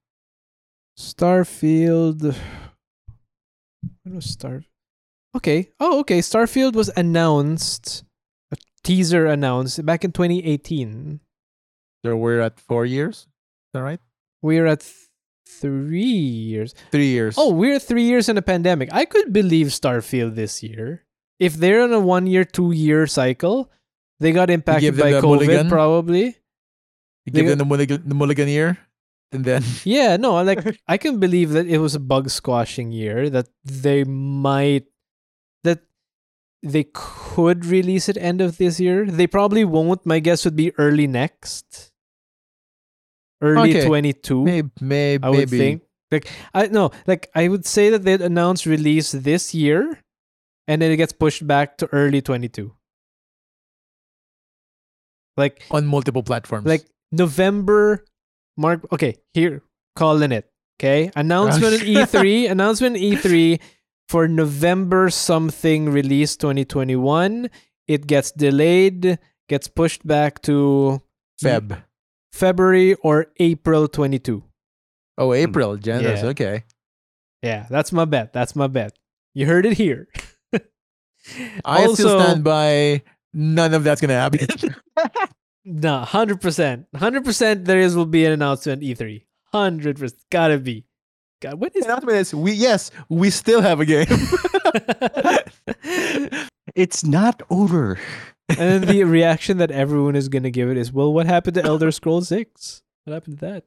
Starfield. 1.00 2.36
When 4.04 4.16
was 4.16 4.26
Star? 4.26 4.64
Okay. 5.38 5.70
Oh, 5.80 6.00
okay. 6.02 6.20
Starfield 6.20 6.74
was 6.74 6.90
announced, 6.98 8.04
a 8.52 8.58
teaser 8.84 9.26
announced 9.28 9.86
back 9.86 10.04
in 10.04 10.12
2018. 10.12 11.20
So 12.04 12.16
we're 12.18 12.42
at 12.42 12.60
four 12.60 12.86
years. 12.86 13.18
Is 13.18 13.74
that 13.74 13.82
right? 13.84 14.00
We're 14.42 14.66
at 14.66 14.82
th- 14.82 14.96
three 15.48 16.02
years. 16.02 16.74
Three 16.92 17.08
years. 17.14 17.36
Oh, 17.38 17.54
we're 17.54 17.78
three 17.80 18.04
years 18.04 18.30
in 18.30 18.38
a 18.38 18.42
pandemic. 18.42 18.90
I 18.92 19.06
could 19.06 19.32
believe 19.32 19.68
Starfield 19.68 20.36
this 20.36 20.64
year. 20.64 21.06
If 21.40 21.54
they're 21.56 21.84
on 21.84 21.94
a 21.94 22.00
one 22.00 22.26
year, 22.26 22.44
two 22.44 22.72
year 22.72 23.06
cycle, 23.06 23.70
they 24.20 24.32
got 24.32 24.50
impacted 24.50 24.98
by 24.98 25.12
COVID, 25.14 25.22
mulligan? 25.22 25.70
probably. 25.70 26.26
you 27.26 27.32
give 27.32 27.46
they- 27.46 27.50
them 27.54 27.60
the 27.60 27.66
mulligan, 27.66 28.02
the 28.10 28.16
mulligan 28.16 28.48
year, 28.50 28.78
and 29.32 29.46
then 29.46 29.62
Yeah, 29.84 30.18
no, 30.18 30.42
like 30.42 30.66
I 30.88 30.98
can 30.98 31.20
believe 31.20 31.52
that 31.52 31.68
it 31.68 31.78
was 31.78 31.94
a 31.94 32.00
bug 32.00 32.32
squashing 32.32 32.92
year 32.92 33.30
that 33.30 33.50
they 33.64 34.04
might 34.04 34.86
they 36.64 36.86
could 36.94 37.66
release 37.66 38.10
it 38.10 38.18
end 38.18 38.42
of 38.42 38.58
this 38.58 38.80
year. 38.80 39.06
They 39.06 39.28
probably 39.28 39.64
won't. 39.64 40.06
My 40.06 40.20
guess 40.20 40.46
would 40.46 40.56
be 40.56 40.72
early 40.78 41.08
next. 41.08 41.92
Early 43.42 43.78
Okay. 43.78 43.86
22. 43.86 44.44
maybe, 44.44 44.70
maybe, 44.82 45.24
I 45.24 45.30
would 45.30 45.50
think. 45.50 45.84
Like 46.12 46.28
I 46.54 46.68
no, 46.68 46.92
like 47.06 47.30
I 47.36 47.48
would 47.48 47.66
say 47.66 47.90
that 47.90 48.04
they'd 48.04 48.22
announce 48.22 48.66
release 48.66 49.12
this 49.12 49.54
year 49.54 50.00
and 50.68 50.82
then 50.82 50.92
it 50.92 50.98
gets 50.98 51.12
pushed 51.12 51.46
back 51.46 51.78
to 51.80 51.90
early 51.92 52.22
22. 52.22 52.74
Like 55.36 55.64
on 55.70 55.86
multiple 55.86 56.24
platforms. 56.24 56.66
like 56.66 56.86
November 57.12 58.06
mark 58.56 58.88
okay, 58.92 59.18
here 59.34 59.62
calling 59.96 60.32
it. 60.32 60.50
Okay? 60.80 61.12
Announcement 61.16 61.74
in 61.74 61.80
E3, 61.82 62.50
announcement 62.52 62.96
in 62.98 63.14
E3 63.14 63.60
for 64.08 64.28
November 64.28 65.10
something 65.10 65.90
release 65.90 66.36
2021. 66.38 67.50
It 67.88 68.08
gets 68.08 68.32
delayed, 68.32 69.20
gets 69.48 69.68
pushed 69.68 70.06
back 70.06 70.42
to 70.44 71.02
Feb. 71.42 71.84
February 72.32 72.96
or 72.96 73.28
April 73.40 73.88
22. 73.88 74.44
Oh, 75.18 75.28
hmm. 75.28 75.34
April, 75.34 75.78
Janus. 75.78 76.22
Yeah. 76.22 76.30
Okay. 76.30 76.64
Yeah, 77.42 77.66
that's 77.70 77.92
my 77.92 78.06
bet. 78.06 78.34
That's 78.34 78.56
my 78.56 78.68
bet. 78.68 78.98
You 79.34 79.46
heard 79.46 79.66
it 79.66 79.78
here. 79.78 80.08
I 81.66 81.88
still 81.94 82.20
stand 82.20 82.44
by. 82.44 83.04
None 83.34 83.74
of 83.74 83.84
that's 83.84 84.02
gonna 84.02 84.14
happen. 84.14 84.48
No, 85.70 86.00
hundred 86.00 86.40
percent, 86.40 86.88
hundred 86.96 87.26
percent. 87.26 87.66
There 87.66 87.82
is 87.82 87.94
will 87.94 88.06
be 88.06 88.26
an 88.26 88.32
announcement 88.32 88.82
E 88.84 88.94
three. 88.94 89.28
Hundred 89.52 90.00
percent, 90.00 90.22
gotta 90.32 90.58
be. 90.60 90.86
God, 91.42 91.56
what 91.56 91.76
is? 91.76 91.86
announcement 91.86 92.18
is 92.18 92.34
we 92.34 92.52
yes 92.54 92.90
we 93.10 93.30
still 93.30 93.62
have 93.62 93.80
a 93.80 93.86
game. 93.86 94.08
It's 96.76 97.04
not 97.04 97.42
over. 97.50 97.98
and 98.50 98.58
then 98.60 98.82
the 98.82 99.04
reaction 99.04 99.58
that 99.58 99.72
everyone 99.72 100.16
is 100.16 100.30
gonna 100.30 100.52
give 100.52 100.70
it 100.70 100.78
is, 100.78 100.92
"Well, 100.92 101.14
what 101.14 101.26
happened 101.26 101.56
to 101.56 101.64
Elder 101.64 101.92
Scrolls 101.92 102.28
Six? 102.28 102.84
What 103.06 103.14
happened 103.14 103.40
to 103.40 103.46
that? 103.46 103.64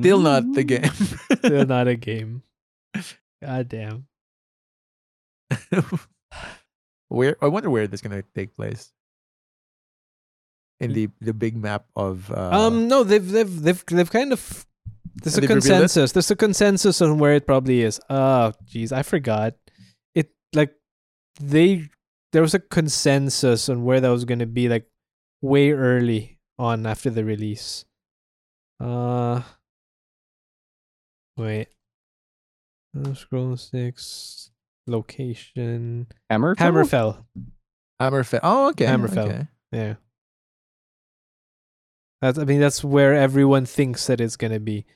still 0.00 0.20
not 0.20 0.52
the 0.54 0.64
game. 0.64 0.84
Still 1.38 1.66
not 1.66 1.88
a 1.88 1.96
game. 1.96 2.42
God 3.42 3.68
damn. 3.68 4.06
where 7.08 7.36
I 7.42 7.48
wonder 7.48 7.70
where 7.70 7.86
this 7.86 7.98
is 7.98 8.02
gonna 8.02 8.22
take 8.34 8.54
place. 8.56 8.92
In 10.80 10.94
the 10.94 11.10
the 11.20 11.34
big 11.34 11.56
map 11.56 11.84
of 11.94 12.30
uh, 12.30 12.50
um, 12.52 12.88
no, 12.88 13.04
they've 13.04 13.28
they've 13.28 13.62
they've 13.62 13.84
they've 13.86 14.10
kind 14.10 14.32
of. 14.32 14.66
There's 15.22 15.36
a 15.36 15.40
They've 15.40 15.50
revealed 15.50 15.64
it? 15.64 15.68
consensus. 15.68 16.12
There's 16.12 16.30
a 16.30 16.36
consensus 16.36 17.02
on 17.02 17.18
where 17.18 17.34
it 17.34 17.46
probably 17.46 17.82
is. 17.82 18.00
Oh, 18.08 18.52
jeez, 18.66 18.92
I 18.92 19.02
forgot. 19.02 19.54
It 20.14 20.30
like 20.54 20.74
they 21.40 21.88
there 22.32 22.42
was 22.42 22.54
a 22.54 22.60
consensus 22.60 23.68
on 23.68 23.84
where 23.84 24.00
that 24.00 24.08
was 24.08 24.24
gonna 24.24 24.46
be 24.46 24.68
like 24.68 24.86
way 25.42 25.72
early 25.72 26.38
on 26.58 26.86
after 26.86 27.10
the 27.10 27.24
release. 27.24 27.84
Uh, 28.80 29.42
wait. 31.36 31.68
Elder 32.96 33.14
Scrolls 33.14 33.68
Six 33.70 34.50
location 34.86 36.06
Hammer. 36.30 36.54
Hammerfell. 36.56 37.24
Hammerfell. 38.00 38.40
Oh, 38.42 38.68
okay. 38.70 38.86
Hammerfell. 38.86 39.26
okay. 39.28 39.48
Yeah. 39.70 39.94
That's 42.22 42.38
I 42.38 42.44
mean 42.44 42.60
that's 42.60 42.82
where 42.84 43.14
everyone 43.14 43.66
thinks 43.66 44.06
that 44.06 44.20
it's 44.20 44.36
gonna 44.36 44.60
be. 44.60 44.86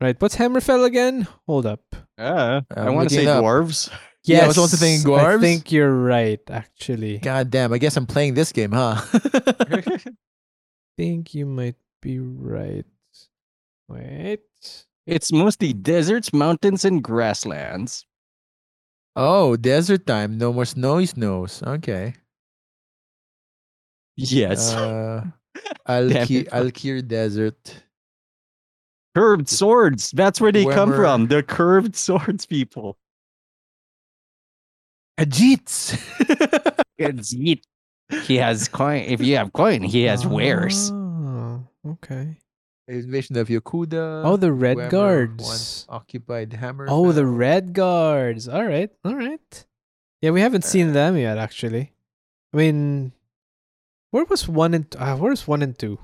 Right, 0.00 0.20
what's 0.20 0.36
Hammerfell 0.36 0.84
again? 0.86 1.26
Hold 1.46 1.66
up. 1.66 1.82
Yeah, 2.18 2.60
I 2.76 2.80
I'm 2.80 2.94
want 2.94 3.08
to 3.08 3.14
say 3.14 3.22
it 3.22 3.28
up. 3.28 3.42
dwarves. 3.42 3.90
Yeah, 4.24 4.44
I 4.44 4.46
was 4.46 4.58
also 4.58 4.76
thinking 4.76 5.08
dwarves. 5.10 5.38
I 5.38 5.40
think 5.40 5.72
you're 5.72 5.94
right, 5.94 6.40
actually. 6.50 7.18
God 7.18 7.50
damn! 7.50 7.72
I 7.72 7.78
guess 7.78 7.96
I'm 7.96 8.06
playing 8.06 8.34
this 8.34 8.52
game, 8.52 8.72
huh? 8.72 9.00
think 10.96 11.34
you 11.34 11.46
might 11.46 11.76
be 12.02 12.18
right. 12.18 12.84
Wait. 13.88 14.40
it's 15.06 15.32
mostly 15.32 15.72
deserts, 15.72 16.32
mountains, 16.32 16.84
and 16.84 17.02
grasslands. 17.02 18.04
oh, 19.16 19.56
desert 19.56 20.06
time. 20.06 20.36
No 20.38 20.52
more 20.52 20.66
snowy 20.66 21.06
snows. 21.06 21.62
Okay. 21.62 22.14
Yes. 24.16 24.74
Uh, 24.74 25.24
Damn 25.86 26.46
Alki- 26.52 27.02
Desert. 27.02 27.82
Curved 29.18 29.48
swords. 29.48 30.12
That's 30.12 30.40
where 30.40 30.52
they 30.52 30.64
come 30.64 30.92
from. 30.92 31.26
The 31.26 31.42
curved 31.42 31.96
swords 31.96 32.46
people. 32.46 32.96
Ajits. 35.18 35.98
It's 36.98 37.34
yeet. 37.34 37.62
he 38.22 38.36
has 38.36 38.68
coin. 38.68 39.02
If 39.02 39.20
you 39.20 39.36
have 39.36 39.52
coin, 39.52 39.82
he 39.82 40.02
has 40.04 40.26
wares. 40.26 40.90
Oh, 40.92 41.66
okay. 41.86 42.36
Invasion 42.88 43.36
of 43.36 43.48
Yokuda. 43.48 44.24
Oh, 44.24 44.36
the 44.36 44.52
Red 44.52 44.90
Guards. 44.90 45.44
once 45.44 45.86
occupied 45.88 46.52
Hammer. 46.54 46.86
Oh, 46.88 47.12
the 47.12 47.26
Red 47.26 47.72
Guards. 47.72 48.48
All 48.48 48.64
right, 48.64 48.90
all 49.04 49.14
right. 49.14 49.64
Yeah, 50.22 50.30
we 50.30 50.40
haven't 50.40 50.64
seen 50.64 50.92
them 50.92 51.16
yet, 51.16 51.38
actually. 51.38 51.92
I 52.52 52.56
mean, 52.56 53.12
where 54.10 54.24
was 54.24 54.48
one 54.48 54.74
and 54.74 54.86
uh, 54.98 55.16
where's 55.16 55.46
one 55.46 55.62
and 55.62 55.78
two? 55.78 55.98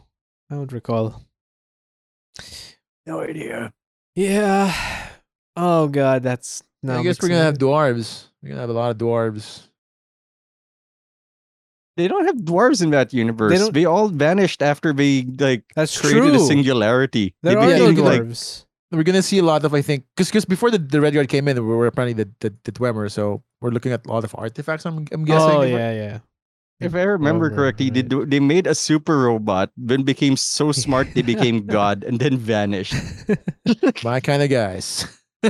I 0.50 0.54
don't 0.54 0.70
recall. 0.70 1.24
No 3.06 3.20
idea. 3.20 3.72
Yeah. 4.14 4.72
Oh 5.56 5.88
God, 5.88 6.22
that's. 6.22 6.62
No, 6.82 6.98
I 6.98 7.02
guess 7.02 7.20
we're 7.20 7.28
gonna 7.28 7.42
have 7.42 7.58
dwarves. 7.58 8.26
We're 8.42 8.50
gonna 8.50 8.60
have 8.60 8.70
a 8.70 8.74
lot 8.74 8.90
of 8.90 8.98
dwarves. 8.98 9.66
They 11.96 12.08
don't 12.08 12.24
have 12.26 12.36
dwarves 12.36 12.82
in 12.82 12.90
that 12.90 13.12
universe. 13.12 13.58
don't- 13.58 13.72
They, 13.72 13.84
all 13.84 14.08
vanished 14.08 14.62
after 14.62 14.92
they 14.92 15.22
like 15.38 15.62
That's 15.76 15.98
created 16.00 16.34
true. 16.34 16.42
a 16.42 16.46
singularity. 16.46 17.34
There 17.42 17.54
they 17.54 17.74
are 17.74 17.78
no 17.78 17.90
became, 17.90 18.04
like 18.04 18.22
dwarves. 18.22 18.66
We're 18.90 19.02
gonna 19.04 19.22
see 19.22 19.38
a 19.38 19.42
lot 19.42 19.64
of 19.64 19.74
I 19.74 19.82
think 19.82 20.04
because 20.16 20.44
before 20.44 20.70
the, 20.70 20.78
the 20.78 21.00
red 21.00 21.14
guard 21.14 21.28
came 21.28 21.46
in, 21.48 21.56
we 21.56 21.74
were 21.74 21.86
apparently 21.86 22.24
the 22.24 22.30
the, 22.40 22.54
the 22.64 22.72
Dwemer, 22.72 23.10
so 23.10 23.42
we're 23.60 23.70
looking 23.70 23.92
at 23.92 24.06
a 24.06 24.10
lot 24.10 24.24
of 24.24 24.34
artifacts. 24.36 24.86
I'm, 24.86 25.06
I'm 25.12 25.24
guessing. 25.24 25.50
oh 25.50 25.62
yeah, 25.62 25.92
yeah. 25.92 26.18
If 26.84 26.94
I 26.94 27.02
remember 27.02 27.50
correctly, 27.50 27.90
they 27.90 28.00
right. 28.00 28.08
do, 28.08 28.26
they 28.26 28.40
made 28.40 28.66
a 28.66 28.74
super 28.74 29.18
robot, 29.18 29.70
then 29.76 30.02
became 30.02 30.36
so 30.36 30.72
smart 30.84 31.08
they 31.14 31.22
became 31.22 31.66
God, 31.66 32.04
and 32.04 32.18
then 32.18 32.36
vanished. 32.36 32.94
my 34.04 34.20
kind 34.20 34.42
of 34.42 34.50
guys. 34.50 35.06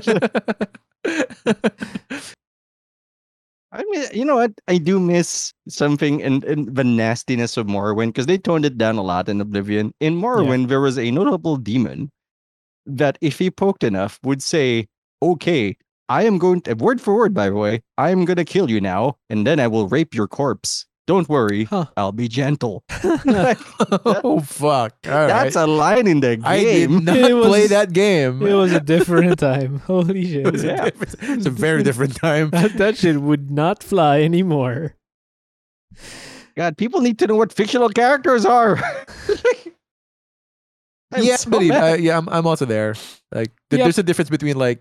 I 3.73 3.83
mean, 3.91 4.07
you 4.13 4.25
know 4.25 4.37
what? 4.37 4.53
I 4.69 4.79
do 4.79 5.01
miss 5.01 5.53
something 5.69 6.21
in, 6.21 6.45
in 6.45 6.73
the 6.73 6.85
nastiness 6.85 7.57
of 7.57 7.67
Morrowind 7.67 8.09
because 8.09 8.27
they 8.27 8.39
toned 8.39 8.65
it 8.65 8.79
down 8.79 8.97
a 8.97 9.03
lot 9.03 9.29
in 9.29 9.41
Oblivion. 9.41 9.93
In 9.99 10.15
Morrowind, 10.15 10.69
there 10.69 10.81
was 10.81 10.97
a 10.97 11.11
notable 11.11 11.57
demon 11.57 12.11
that, 12.87 13.19
if 13.21 13.41
he 13.41 13.51
poked 13.51 13.83
enough, 13.83 14.21
would 14.23 14.43
say, 14.43 14.87
"Okay, 15.23 15.77
I 16.09 16.25
am 16.25 16.39
going 16.39 16.61
to 16.63 16.75
word 16.75 17.01
for 17.01 17.15
word, 17.15 17.33
by 17.33 17.49
the 17.49 17.57
way, 17.57 17.83
I 17.97 18.11
am 18.11 18.25
going 18.25 18.37
to 18.37 18.45
kill 18.45 18.71
you 18.71 18.81
now, 18.81 19.17
and 19.31 19.47
then 19.47 19.59
I 19.59 19.67
will 19.67 19.89
rape 19.89 20.15
your 20.15 20.29
corpse. 20.29 20.85
Don't 21.07 21.29
worry, 21.29 21.65
Huh. 21.65 21.87
I'll 21.97 22.13
be 22.13 22.29
gentle." 22.29 22.83
oh 23.05 24.41
fuck! 24.41 24.95
All 25.05 25.27
That's 25.29 25.55
right. 25.57 25.63
a 25.63 25.67
line 25.71 26.07
in 26.07 26.21
the 26.21 26.37
game. 26.37 26.45
I 26.47 26.59
did 26.61 26.91
not 26.91 27.17
It 27.17 27.31
play 27.45 27.61
was- 27.63 27.71
that 27.71 27.93
game. 27.93 28.41
it 28.41 28.55
was 28.55 28.73
a 28.73 28.81
different 28.81 29.39
time. 29.39 29.79
Holy 29.87 30.25
shit! 30.25 30.47
It 30.47 30.53
was 30.53 30.65
Yeah. 30.65 30.85
different- 30.89 31.17
it's 31.39 31.47
a 31.47 31.51
very 31.51 31.83
different 31.83 32.17
time. 32.17 32.51
that, 32.51 32.73
that 32.79 32.97
shit 32.97 33.21
would 33.21 33.51
not 33.51 33.83
fly 33.83 34.23
anymore. 34.23 34.95
God, 36.57 36.79
people 36.79 37.01
need 37.01 37.19
to 37.19 37.27
know 37.27 37.37
what 37.37 37.53
fictional 37.53 37.89
characters 37.91 38.47
are. 38.47 38.79
I'm 41.13 41.23
yeah, 41.23 41.37
so 41.37 41.51
but 41.51 41.63
even- 41.63 41.77
uh, 41.77 41.95
yeah, 42.01 42.17
I'm, 42.19 42.29
I'm 42.29 42.47
also 42.47 42.65
there. 42.65 42.95
Like, 43.33 43.53
th- 43.71 43.79
Yeah. 43.79 43.85
there's 43.85 43.99
a 43.99 44.03
difference 44.03 44.31
between 44.31 44.57
like, 44.57 44.81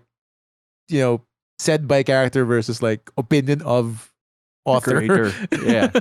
you 0.88 1.00
know, 1.00 1.22
said 1.58 1.86
by 1.86 2.02
character 2.02 2.44
versus 2.44 2.82
like 2.82 3.10
opinion 3.16 3.62
of 3.62 4.10
author. 4.64 5.32
yeah. 5.62 5.90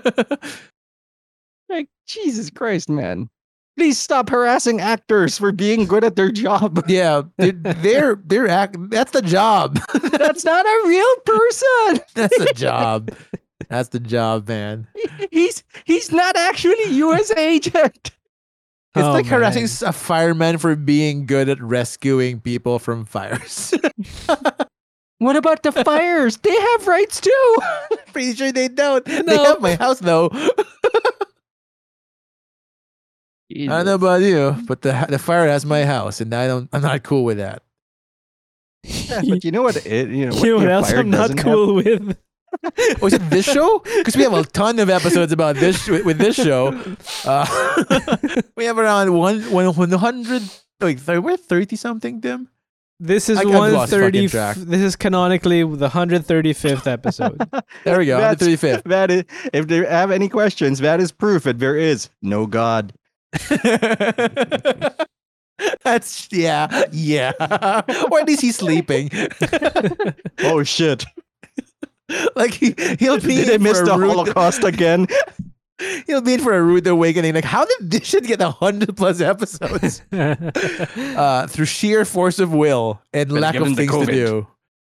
Like, 1.69 1.87
Jesus 2.05 2.49
Christ, 2.49 2.89
man. 2.89 3.29
Please 3.77 3.97
stop 3.97 4.29
harassing 4.29 4.79
actors 4.79 5.39
for 5.39 5.51
being 5.51 5.85
good 5.85 6.03
at 6.03 6.15
their 6.15 6.29
job. 6.31 6.83
yeah, 6.87 7.23
they're 7.39 7.51
they're, 7.53 8.15
they're 8.23 8.47
act. 8.47 8.75
That's 8.91 9.11
the 9.11 9.23
job. 9.23 9.79
That's 10.11 10.45
not 10.45 10.63
a 10.65 10.83
real 10.85 11.15
person. 11.25 11.99
That's 12.13 12.37
the 12.37 12.53
job. 12.55 13.11
That's 13.69 13.89
the 13.89 13.99
job, 13.99 14.47
man. 14.47 14.87
He's 15.31 15.63
he's 15.85 16.11
not 16.11 16.35
actually 16.35 16.83
U.S. 16.97 17.31
agent. 17.31 18.11
It's 18.95 19.03
Oh, 19.07 19.13
like 19.13 19.25
harassing 19.25 19.61
man. 19.63 19.69
s- 19.69 19.81
a 19.81 19.91
fireman 19.91 20.59
for 20.59 20.75
being 20.75 21.25
good 21.25 21.49
at 21.49 21.59
rescuing 21.59 22.39
people 22.41 22.77
from 22.77 23.05
fires. 23.05 23.73
What 25.23 25.35
about 25.35 25.63
the 25.63 25.71
fires? 25.85 26.37
They 26.37 26.55
have 26.55 26.87
rights 26.87 27.21
too. 27.21 27.57
Pretty 28.13 28.35
sure 28.35 28.51
they 28.51 28.67
don't. 28.67 29.05
They 29.05 29.37
have 29.37 29.61
my 29.61 29.75
house 29.75 29.99
though. 29.99 30.29
I 33.55 33.65
don't 33.67 33.85
know 33.85 33.95
about 33.95 34.21
you, 34.21 34.55
but 34.67 34.81
the 34.81 35.05
the 35.09 35.19
fire 35.19 35.47
has 35.47 35.65
my 35.65 35.85
house, 35.85 36.21
and 36.21 36.33
I 36.33 36.47
don't. 36.47 36.69
I'm 36.73 36.81
not 36.81 37.03
cool 37.03 37.23
with 37.23 37.37
that. 37.37 37.61
Yeah, 38.83 39.21
but 39.29 39.43
you 39.43 39.51
know 39.51 39.61
what? 39.61 39.77
It, 39.85 40.09
you 40.09 40.25
know 40.25 40.33
what, 40.35 40.43
you 40.43 40.51
know 40.51 40.57
what 40.57 40.69
else 40.71 40.91
I'm 40.91 41.09
not 41.09 41.17
doesn't 41.29 41.37
have? 41.37 41.45
cool 41.45 41.75
with? 41.75 42.17
Oh, 43.01 43.07
it 43.07 43.29
this 43.29 43.45
show? 43.45 43.79
Because 43.79 44.15
we 44.15 44.23
have 44.23 44.33
a 44.33 44.43
ton 44.43 44.79
of 44.79 44.89
episodes 44.89 45.31
about 45.31 45.55
this 45.55 45.87
with, 45.87 46.05
with 46.05 46.17
this 46.17 46.35
show. 46.35 46.69
Uh, 47.25 47.45
we 48.55 48.65
have 48.65 48.77
around 48.77 49.13
one 49.13 49.41
one 49.51 49.67
one 49.75 49.91
hundred. 49.91 50.43
Wait, 50.81 51.03
th- 51.05 51.19
we're 51.19 51.37
thirty 51.37 51.75
something, 51.75 52.21
Tim. 52.21 52.49
This 52.99 53.27
is 53.29 53.37
I- 53.37 53.41
I've 53.41 53.47
lost 53.47 53.91
fucking 53.91 54.01
130. 54.03 54.27
track. 54.29 54.55
This 54.57 54.81
is 54.81 54.95
canonically 54.95 55.61
the 55.63 55.89
135th 55.89 56.87
episode. 56.87 57.37
There 57.83 57.97
we 57.99 58.05
go. 58.05 58.15
The 58.17 58.21
That's- 58.21 58.39
thirty 58.39 58.55
fifth. 58.55 58.83
That 58.85 59.11
is, 59.11 59.23
if 59.51 59.67
they 59.67 59.85
have 59.85 60.09
any 60.11 60.29
questions, 60.29 60.79
that 60.79 60.99
is 61.01 61.11
proof 61.11 61.43
that 61.43 61.59
there 61.59 61.75
is 61.75 62.09
no 62.21 62.45
God. 62.45 62.93
That's 65.83 66.27
yeah, 66.31 66.83
yeah. 66.91 67.31
or 67.39 68.19
at 68.19 68.27
least 68.27 68.41
he's 68.41 68.55
sleeping. 68.57 69.09
Oh 70.39 70.63
shit! 70.63 71.05
like 72.35 72.53
he 72.53 72.73
he'll 72.99 73.19
be 73.19 73.35
Did 73.35 73.47
they 73.47 73.55
in 73.55 73.63
miss 73.63 73.79
for 73.79 73.85
the 73.85 73.93
a 73.93 73.97
Holocaust 73.97 74.63
again? 74.63 75.07
He'll 76.07 76.21
be 76.21 76.33
in 76.35 76.39
for 76.41 76.53
a 76.53 76.61
rude 76.61 76.87
awakening. 76.87 77.33
Like 77.33 77.43
how 77.45 77.65
did 77.65 77.91
this 77.91 78.03
shit 78.05 78.25
get 78.25 78.41
a 78.41 78.51
hundred 78.51 78.95
plus 78.97 79.21
episodes? 79.21 80.01
uh, 80.11 81.47
through 81.47 81.65
sheer 81.65 82.05
force 82.05 82.39
of 82.39 82.53
will 82.53 83.01
and 83.13 83.31
lack 83.31 83.55
of 83.55 83.75
things 83.75 83.91
to 83.91 84.05
do, 84.05 84.47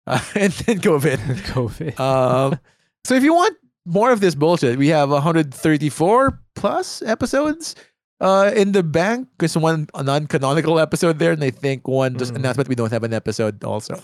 uh, 0.07 0.21
and 0.35 0.53
then 0.53 0.81
COVID. 0.81 1.19
COVID. 1.53 2.01
Um, 2.01 2.59
so 3.05 3.15
if 3.15 3.23
you 3.23 3.35
want 3.35 3.57
more 3.87 4.11
of 4.11 4.21
this 4.21 4.35
bullshit, 4.35 4.79
we 4.79 4.89
have 4.89 5.11
134 5.11 6.41
plus 6.57 7.03
episodes 7.03 7.75
uh, 8.21 8.51
in 8.57 8.73
the 8.73 8.83
bank. 8.83 9.29
There's 9.39 9.57
one 9.59 9.89
non-canonical 9.95 10.79
episode 10.81 11.19
there, 11.19 11.33
and 11.33 11.45
I 11.45 11.51
think 11.51 11.87
one 11.87 12.17
just 12.17 12.33
Mm. 12.33 12.37
announcement 12.37 12.69
we 12.69 12.75
don't 12.75 12.93
have 12.93 13.05
an 13.05 13.13
episode 13.13 13.63
also. 13.65 14.01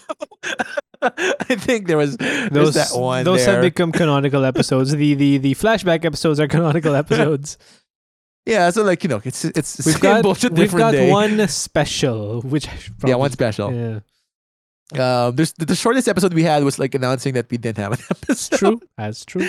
I 1.49 1.55
think 1.57 1.87
there 1.87 1.97
was 1.97 2.17
those 2.19 2.75
that 2.75 2.91
one 2.95 3.25
those 3.25 3.45
there. 3.45 3.55
have 3.55 3.63
become 3.63 3.93
canonical 3.93 4.45
episodes. 4.45 4.93
The 4.95 5.15
the 5.15 5.39
the 5.39 5.55
flashback 5.55 6.05
episodes 6.05 6.39
are 6.41 6.49
canonical 6.49 6.95
episodes. 7.03 7.57
yeah, 8.47 8.69
so 8.71 8.83
like 8.83 9.03
you 9.05 9.09
know, 9.09 9.21
it's 9.25 9.45
it's 9.45 9.85
we've 9.87 10.01
got 10.01 10.23
bullshit, 10.23 10.53
we've 10.53 10.61
different 10.71 10.79
got 10.81 10.91
day. 10.93 11.11
one 11.11 11.47
special, 11.49 12.43
which 12.43 12.69
should 12.69 12.95
yeah, 13.07 13.15
one 13.17 13.31
special. 13.31 13.73
Yeah, 13.73 14.01
Um, 14.99 15.37
there's 15.37 15.53
the 15.55 15.75
shortest 15.77 16.09
episode 16.09 16.35
we 16.35 16.43
had 16.43 16.65
was 16.65 16.79
like 16.79 16.95
announcing 16.95 17.35
that 17.35 17.49
we 17.51 17.57
didn't 17.59 17.79
have 17.79 17.93
an 17.93 17.99
episode. 18.11 18.59
true. 18.59 18.81
That's 18.99 19.25
true. 19.25 19.47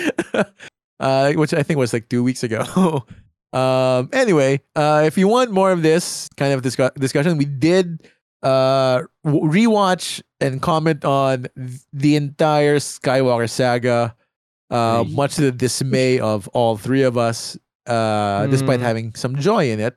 uh, 1.00 1.32
which 1.32 1.52
I 1.52 1.62
think 1.62 1.78
was 1.78 1.92
like 1.92 2.08
two 2.08 2.22
weeks 2.22 2.42
ago. 2.44 3.04
um, 3.52 4.08
anyway, 4.12 4.60
uh, 4.76 5.02
if 5.04 5.18
you 5.18 5.28
want 5.28 5.50
more 5.50 5.72
of 5.72 5.82
this 5.82 6.28
kind 6.36 6.52
of 6.54 6.62
discu- 6.62 6.94
discussion, 6.94 7.36
we 7.38 7.44
did 7.44 8.08
uh, 8.42 9.02
rewatch 9.24 10.22
and 10.40 10.60
comment 10.60 11.04
on 11.04 11.46
the 11.92 12.16
entire 12.16 12.78
Skywalker 12.78 13.48
saga, 13.48 14.14
uh, 14.70 15.04
much 15.08 15.36
to 15.36 15.42
the 15.42 15.52
dismay 15.52 16.18
of 16.18 16.48
all 16.48 16.76
three 16.76 17.02
of 17.02 17.16
us, 17.18 17.56
uh, 17.86 18.46
despite 18.46 18.80
Mm. 18.80 18.82
having 18.82 19.14
some 19.14 19.36
joy 19.36 19.70
in 19.70 19.80
it. 19.80 19.94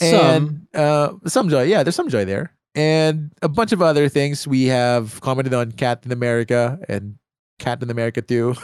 Some. 0.00 0.14
And 0.14 0.66
uh, 0.74 1.12
some 1.26 1.48
joy, 1.48 1.62
yeah, 1.64 1.82
there's 1.82 1.94
some 1.96 2.08
joy 2.08 2.24
there. 2.24 2.52
And 2.74 3.30
a 3.42 3.48
bunch 3.48 3.70
of 3.72 3.80
other 3.80 4.08
things. 4.08 4.46
We 4.48 4.64
have 4.66 5.20
commented 5.20 5.54
on 5.54 5.72
Captain 5.72 6.10
America 6.10 6.78
and 6.88 7.16
Captain 7.60 7.88
America 7.88 8.20
2, 8.20 8.54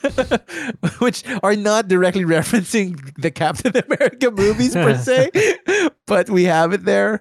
which 0.98 1.22
are 1.42 1.54
not 1.56 1.88
directly 1.88 2.24
referencing 2.36 2.96
the 3.20 3.30
Captain 3.30 3.72
America 3.76 4.30
movies 4.30 4.72
per 4.74 4.96
se, 4.96 5.30
but 6.06 6.30
we 6.30 6.44
have 6.44 6.72
it 6.72 6.84
there. 6.84 7.20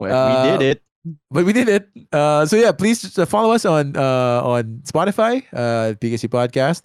Well, 0.00 0.12
Uh, 0.14 0.52
we 0.52 0.58
did 0.58 0.62
it. 0.76 0.82
But 1.30 1.44
we 1.44 1.52
did 1.52 1.68
it. 1.68 1.88
Uh, 2.12 2.46
so 2.46 2.56
yeah, 2.56 2.72
please 2.72 3.18
uh, 3.18 3.26
follow 3.26 3.52
us 3.52 3.66
on 3.66 3.94
uh, 3.96 4.40
on 4.42 4.80
Spotify, 4.88 5.44
uh, 5.52 5.92
PKC 6.00 6.28
Podcast, 6.32 6.80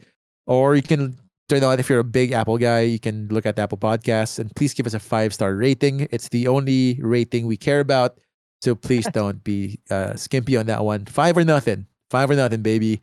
or 0.46 0.76
you 0.76 0.82
can 0.84 1.16
turn 1.48 1.64
on 1.64 1.80
if 1.80 1.88
you're 1.90 2.04
a 2.04 2.04
big 2.04 2.34
Apple 2.34 2.58
guy. 2.58 2.82
You 2.82 3.00
can 3.00 3.30
look 3.32 3.46
at 3.46 3.58
Apple 3.58 3.78
Podcasts 3.78 4.38
and 4.38 4.54
please 4.56 4.74
give 4.74 4.86
us 4.86 4.94
a 4.94 5.00
five 5.00 5.34
star 5.34 5.56
rating. 5.56 6.08
It's 6.12 6.28
the 6.30 6.48
only 6.52 7.00
rating 7.02 7.48
we 7.48 7.56
care 7.56 7.80
about. 7.80 8.20
So 8.62 8.76
please 8.76 9.08
don't 9.16 9.42
be 9.42 9.80
uh, 9.90 10.16
skimpy 10.20 10.58
on 10.58 10.66
that 10.68 10.84
one. 10.84 11.06
Five 11.08 11.38
or 11.38 11.46
nothing. 11.46 11.88
Five 12.12 12.30
or 12.30 12.36
nothing, 12.36 12.62
baby. 12.62 13.00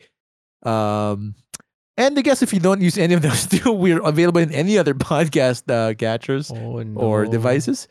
Um, 0.68 1.34
and 1.96 2.18
I 2.18 2.20
guess 2.20 2.42
if 2.42 2.52
you 2.52 2.60
don't 2.60 2.82
use 2.82 2.98
any 2.98 3.14
of 3.14 3.22
those 3.22 3.46
two, 3.48 3.72
we're 3.72 4.02
available 4.04 4.40
in 4.42 4.52
any 4.52 4.76
other 4.76 4.92
podcast 5.10 5.64
uh, 5.72 5.94
catchers 5.94 6.50
Oh 6.52 6.82
no. 6.82 7.00
or 7.00 7.24
devices. 7.24 7.88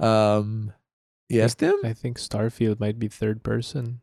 Um, 0.00 0.72
yes, 1.28 1.54
Tim. 1.54 1.74
I 1.84 1.92
think 1.92 2.18
Starfield 2.18 2.80
might 2.80 2.98
be 2.98 3.08
third 3.08 3.42
person. 3.42 4.00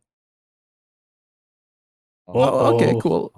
Oh, 2.28 2.76
okay, 2.76 2.96
cool. 3.02 3.34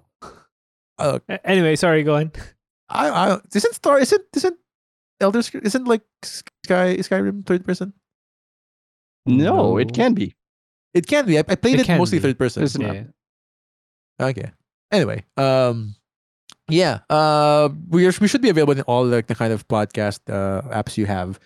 Uh, 0.99 1.19
Anyway, 1.43 1.75
sorry, 1.75 2.03
go 2.03 2.15
on. 2.15 2.31
I, 2.89 3.09
I 3.09 3.39
isn't 3.55 3.73
Star 3.73 3.99
isn't 3.99 4.23
isn't 4.35 4.57
Elder 5.19 5.39
isn't 5.39 5.85
like 5.87 6.01
Sky 6.21 6.97
Skyrim 6.97 7.45
third 7.45 7.65
person. 7.65 7.93
No, 9.25 9.77
it 9.77 9.93
can 9.93 10.13
be. 10.13 10.35
It 10.93 11.07
can 11.07 11.25
be. 11.25 11.37
I, 11.37 11.43
I 11.47 11.55
played 11.55 11.79
It 11.79 11.89
it, 11.89 11.97
mostly 11.97 12.19
be. 12.19 12.23
third 12.23 12.37
person. 12.37 12.61
It's 12.63 12.77
not. 12.77 12.93
Yeah. 12.93 13.03
Okay. 14.21 14.51
Anyway, 14.91 15.23
um, 15.37 15.95
yeah, 16.69 16.99
uh, 17.09 17.69
we 17.89 18.05
are, 18.05 18.13
we 18.21 18.27
should 18.27 18.41
be 18.43 18.49
available 18.49 18.73
in 18.77 18.81
all 18.81 19.05
like 19.05 19.25
the 19.25 19.33
kind 19.33 19.51
of 19.51 19.67
podcast 19.67 20.19
uh, 20.29 20.61
apps 20.69 20.97
you 20.97 21.07
have, 21.07 21.39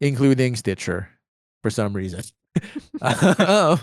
including 0.00 0.54
Stitcher, 0.54 1.08
for 1.66 1.70
some 1.70 1.92
reason. 1.92 2.22
Um, 3.02 3.80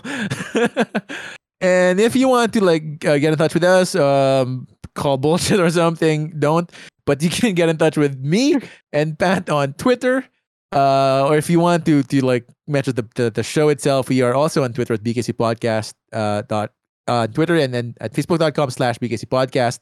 and 1.60 2.00
if 2.00 2.16
you 2.16 2.28
want 2.28 2.54
to 2.54 2.64
like 2.64 3.04
uh, 3.04 3.18
get 3.18 3.32
in 3.32 3.36
touch 3.36 3.52
with 3.52 3.64
us, 3.64 3.94
um, 3.94 4.66
call 4.94 5.18
bullshit 5.18 5.60
or 5.60 5.68
something, 5.68 6.32
don't. 6.38 6.72
But 7.04 7.22
you 7.22 7.28
can 7.28 7.52
get 7.52 7.68
in 7.68 7.76
touch 7.76 7.98
with 7.98 8.18
me 8.18 8.56
and 8.92 9.18
Pat 9.18 9.50
on 9.50 9.74
Twitter. 9.74 10.24
Uh, 10.72 11.28
or 11.28 11.36
if 11.36 11.50
you 11.50 11.60
want 11.60 11.84
to 11.84 12.02
to 12.02 12.24
like 12.24 12.48
mention 12.66 12.94
the, 12.94 13.06
the, 13.16 13.30
the 13.30 13.42
show 13.42 13.68
itself, 13.68 14.08
we 14.08 14.22
are 14.22 14.32
also 14.32 14.64
on 14.64 14.72
Twitter 14.72 14.94
at 14.94 15.04
BKC 15.04 15.34
Podcast 15.34 15.92
uh, 16.14 16.40
dot 16.48 16.72
uh, 17.06 17.26
Twitter 17.26 17.56
and 17.56 17.74
then 17.74 17.94
at 18.00 18.14
facebook.com 18.14 18.70
slash 18.70 18.96
BKC 18.96 19.26
Podcast. 19.26 19.80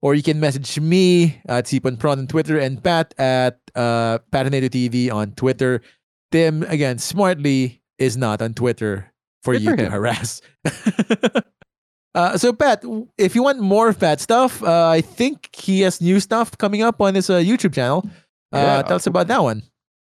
Or 0.00 0.14
you 0.14 0.22
can 0.22 0.40
message 0.40 0.80
me 0.80 1.42
at 1.46 1.66
Sipon 1.66 1.98
Prawn 1.98 2.20
on 2.20 2.26
Twitter 2.26 2.58
and 2.58 2.82
Pat 2.82 3.12
at 3.18 3.60
uh, 3.74 4.18
Patinator 4.32 4.70
TV 4.70 5.12
on 5.12 5.32
Twitter. 5.32 5.82
Tim, 6.30 6.62
again, 6.64 6.98
smartly 6.98 7.80
is 7.98 8.16
not 8.16 8.42
on 8.42 8.54
Twitter 8.54 9.12
for 9.42 9.54
Good 9.54 9.62
you 9.62 9.70
for 9.70 9.76
to 9.76 9.90
harass. 9.90 10.40
uh, 12.14 12.36
so, 12.38 12.52
Pat, 12.52 12.84
if 13.16 13.34
you 13.34 13.42
want 13.42 13.60
more 13.60 13.88
of 13.88 13.98
Pat 13.98 14.20
stuff, 14.20 14.62
uh, 14.62 14.88
I 14.88 15.00
think 15.00 15.48
he 15.54 15.80
has 15.82 16.00
new 16.00 16.20
stuff 16.20 16.56
coming 16.58 16.82
up 16.82 17.00
on 17.00 17.14
his 17.14 17.30
uh, 17.30 17.34
YouTube 17.38 17.74
channel. 17.74 18.04
Uh, 18.52 18.58
Yeah. 18.58 18.82
Tell 18.82 18.96
us 18.96 19.06
about 19.06 19.28
that 19.28 19.42
one. 19.42 19.62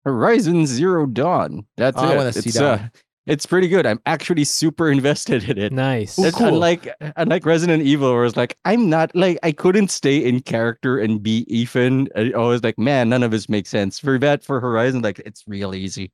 Horizon 0.04 0.66
Zero 0.66 1.06
Dawn. 1.06 1.66
That's 1.76 1.98
Oh, 1.98 2.04
I 2.06 2.12
it. 2.12 2.16
wanna 2.16 2.32
see 2.32 2.50
that 2.50 2.62
uh. 2.64 2.88
It's 3.28 3.46
pretty 3.46 3.68
good. 3.68 3.86
I'm 3.86 4.00
actually 4.06 4.44
super 4.44 4.90
invested 4.96 5.48
in 5.48 5.58
it. 5.58 5.72
Nice. 5.72 6.18
Ooh, 6.18 6.32
cool. 6.32 6.48
unlike 6.48 6.88
unlike 7.16 7.46
Resident 7.46 7.82
Evil, 7.84 8.12
where 8.12 8.24
it's 8.24 8.36
like 8.36 8.56
I'm 8.64 8.88
not 8.90 9.14
like 9.14 9.38
I 9.44 9.52
couldn't 9.52 9.88
stay 9.92 10.18
in 10.18 10.40
character 10.40 10.98
and 10.98 11.22
be 11.22 11.44
Ethan. 11.46 12.08
I 12.16 12.32
I 12.34 12.38
was 12.38 12.64
like, 12.64 12.78
man, 12.78 13.08
none 13.08 13.22
of 13.22 13.30
this 13.30 13.48
makes 13.48 13.68
sense. 13.68 13.98
For 14.00 14.18
that, 14.18 14.42
for 14.42 14.60
Horizon, 14.60 15.02
like 15.02 15.20
it's 15.20 15.44
real 15.46 15.74
easy. 15.74 16.10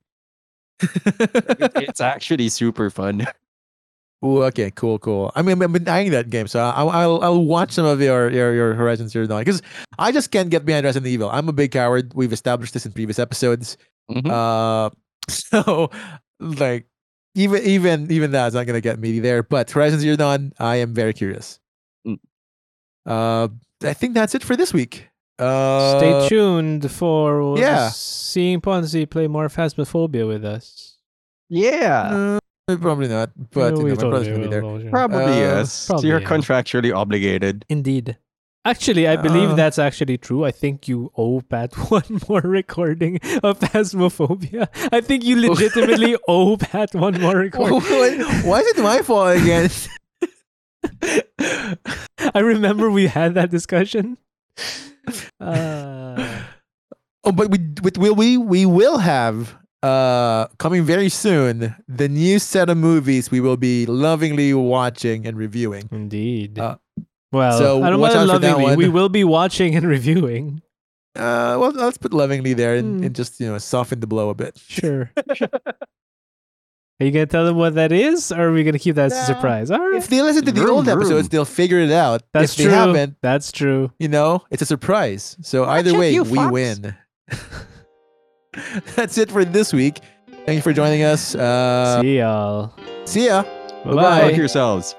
It's 1.87 2.01
actually 2.01 2.49
super 2.49 2.89
fun. 2.89 3.25
Ooh, 4.25 4.43
okay, 4.43 4.71
cool, 4.71 4.97
cool. 4.97 5.31
I 5.35 5.41
mean, 5.41 5.61
I've 5.61 5.71
been 5.71 5.87
eyeing 5.87 6.11
that 6.11 6.29
game, 6.29 6.47
so 6.47 6.59
I'll 6.59 6.89
I'll, 6.89 7.21
I'll 7.23 7.43
watch 7.45 7.71
some 7.73 7.85
of 7.85 8.01
your 8.01 8.31
your, 8.31 8.53
your 8.53 8.73
Horizon 8.73 9.07
Zero 9.07 9.27
Dawn 9.27 9.41
because 9.41 9.61
I 9.99 10.11
just 10.11 10.31
can't 10.31 10.49
get 10.49 10.65
behind 10.65 10.85
Resident 10.85 11.07
Evil. 11.11 11.29
I'm 11.29 11.47
a 11.47 11.53
big 11.53 11.71
coward. 11.71 12.13
We've 12.15 12.33
established 12.33 12.73
this 12.73 12.85
in 12.85 12.91
previous 12.91 13.19
episodes. 13.19 13.77
Mhm. 14.09 14.25
Uh, 14.29 14.89
so 15.29 15.91
like 16.39 16.87
even 17.35 17.61
even 17.63 18.11
even 18.11 18.31
that's 18.31 18.55
not 18.55 18.65
gonna 18.65 18.81
get 18.81 18.97
me 18.99 19.19
there. 19.19 19.43
But 19.43 19.69
Horizon 19.69 19.99
Zero 19.99 20.15
Dawn, 20.15 20.53
I 20.59 20.77
am 20.77 20.93
very 20.93 21.13
curious. 21.13 21.59
Mm. 22.07 22.17
Uh, 23.05 23.49
I 23.83 23.93
think 23.93 24.13
that's 24.13 24.33
it 24.33 24.43
for 24.43 24.55
this 24.55 24.73
week. 24.73 25.09
Uh, 25.37 25.99
Stay 25.99 26.29
tuned 26.29 26.89
for 26.89 27.57
yeah. 27.59 27.89
seeing 27.89 28.61
Ponzi 28.61 29.09
play 29.09 29.27
more 29.27 29.49
Phasmophobia 29.49 30.25
with 30.27 30.45
us. 30.45 30.97
Yeah, 31.49 32.39
uh, 32.69 32.77
probably 32.77 33.09
not, 33.09 33.31
but 33.51 33.73
No, 33.75 33.81
you 33.81 33.87
know, 33.89 33.95
my 33.95 34.09
brother's 34.09 34.27
gonna 34.29 34.43
be 34.43 34.47
there. 34.47 34.89
probably 34.89 35.17
Uh, 35.25 35.35
yes. 35.59 35.71
so 35.73 36.01
you're 36.01 36.21
yeah. 36.21 36.27
contractually 36.27 36.95
obligated. 36.95 37.65
Indeed. 37.69 38.17
Actually, 38.65 39.07
I 39.07 39.15
believe 39.15 39.51
Uh, 39.51 39.55
that's 39.55 39.77
actually 39.77 40.17
true. 40.17 40.43
I 40.43 40.51
think 40.51 40.87
you 40.87 41.11
owe 41.15 41.41
Pat 41.41 41.73
one 41.91 42.19
more 42.27 42.41
recording 42.41 43.19
of 43.43 43.59
Phasmophobia. 43.59 44.67
I 44.91 45.01
think 45.01 45.23
you 45.23 45.39
legitimately 45.39 46.17
owe 46.27 46.57
Pat 46.57 46.93
one 46.95 47.21
more 47.21 47.35
recording. 47.37 47.79
Why 48.49 48.59
is 48.61 48.67
it 48.75 48.81
my 48.81 49.01
fault 49.03 49.37
again? 49.37 49.69
I 52.33 52.39
remember 52.39 52.89
we 52.89 53.07
had 53.07 53.33
that 53.35 53.51
discussion. 53.51 54.17
Uh, 55.39 56.41
Oh, 57.27 57.31
but 57.31 57.49
we 57.49 57.57
but 57.57 57.97
will 57.97 58.13
we 58.13 58.37
we 58.37 58.67
will 58.67 58.99
have 58.99 59.57
uh 59.81 60.45
coming 60.61 60.83
very 60.85 61.09
soon 61.09 61.73
the 61.87 62.07
new 62.07 62.37
set 62.37 62.69
of 62.69 62.77
movies 62.77 63.31
we 63.31 63.39
will 63.41 63.57
be 63.57 63.87
lovingly 63.87 64.53
watching 64.53 65.25
and 65.25 65.35
reviewing. 65.35 65.89
indeed. 65.91 66.59
Uh, 66.59 66.77
well, 67.35 67.57
so 67.57 67.83
I 67.83 67.89
don't 67.89 67.99
watch 67.99 68.15
want 68.15 68.29
out 68.29 68.33
for 68.35 68.39
that 68.39 68.57
lovingly. 68.57 68.75
We 68.77 68.89
will 68.89 69.09
be 69.09 69.23
watching 69.23 69.75
and 69.75 69.85
reviewing. 69.85 70.61
Uh 71.15 71.55
well 71.59 71.71
let's 71.71 71.97
put 71.97 72.13
lovingly 72.13 72.53
there 72.53 72.75
and, 72.75 72.99
Hmm. 72.99 73.05
and 73.05 73.15
just 73.15 73.39
you 73.39 73.47
know 73.47 73.57
soften 73.57 73.99
the 73.99 74.07
blow 74.07 74.29
a 74.29 74.33
bit. 74.35 74.57
Sure. 74.57 75.11
Are 76.99 77.05
you 77.05 77.11
gonna 77.11 77.25
tell 77.25 77.43
them 77.45 77.57
what 77.57 77.75
that 77.75 77.91
is, 77.91 78.31
or 78.31 78.47
are 78.49 78.51
we 78.53 78.63
gonna 78.63 78.79
keep 78.79 78.95
that 78.95 79.07
as 79.07 79.13
a 79.17 79.25
surprise? 79.25 79.69
All 79.69 79.79
right, 79.79 79.95
If 79.97 80.07
they 80.07 80.21
listen 80.21 80.45
to 80.45 80.51
the 80.53 80.61
Vroom, 80.61 80.77
old 80.77 80.87
episodes, 80.87 81.27
they'll 81.27 81.43
figure 81.43 81.79
it 81.79 81.91
out. 81.91 82.21
that's 82.31 82.53
if 82.53 82.57
true. 82.63 82.71
they 82.71 82.77
haven't, 82.77 83.17
That's 83.21 83.51
true. 83.51 83.91
you 83.99 84.07
know, 84.07 84.43
it's 84.49 84.61
a 84.61 84.65
surprise. 84.65 85.35
So 85.41 85.63
Watch 85.63 85.79
either 85.85 85.97
way, 85.99 86.13
you 86.13 86.23
we 86.23 86.35
fox. 86.37 86.51
win. 86.53 86.95
That's 88.95 89.17
it 89.17 89.29
for 89.29 89.43
this 89.43 89.73
week. 89.73 89.99
Thank 90.45 90.55
you 90.55 90.61
for 90.61 90.71
joining 90.71 91.03
us. 91.03 91.35
Uh, 91.35 91.99
See 92.01 92.17
y'all. 92.19 92.73
see 93.03 93.25
ya. 93.27 93.43
Bye 93.43 93.49
Bye-bye. 93.91 94.01
Fuck 94.21 94.31
bye. 94.31 94.37
yourselves. 94.37 94.95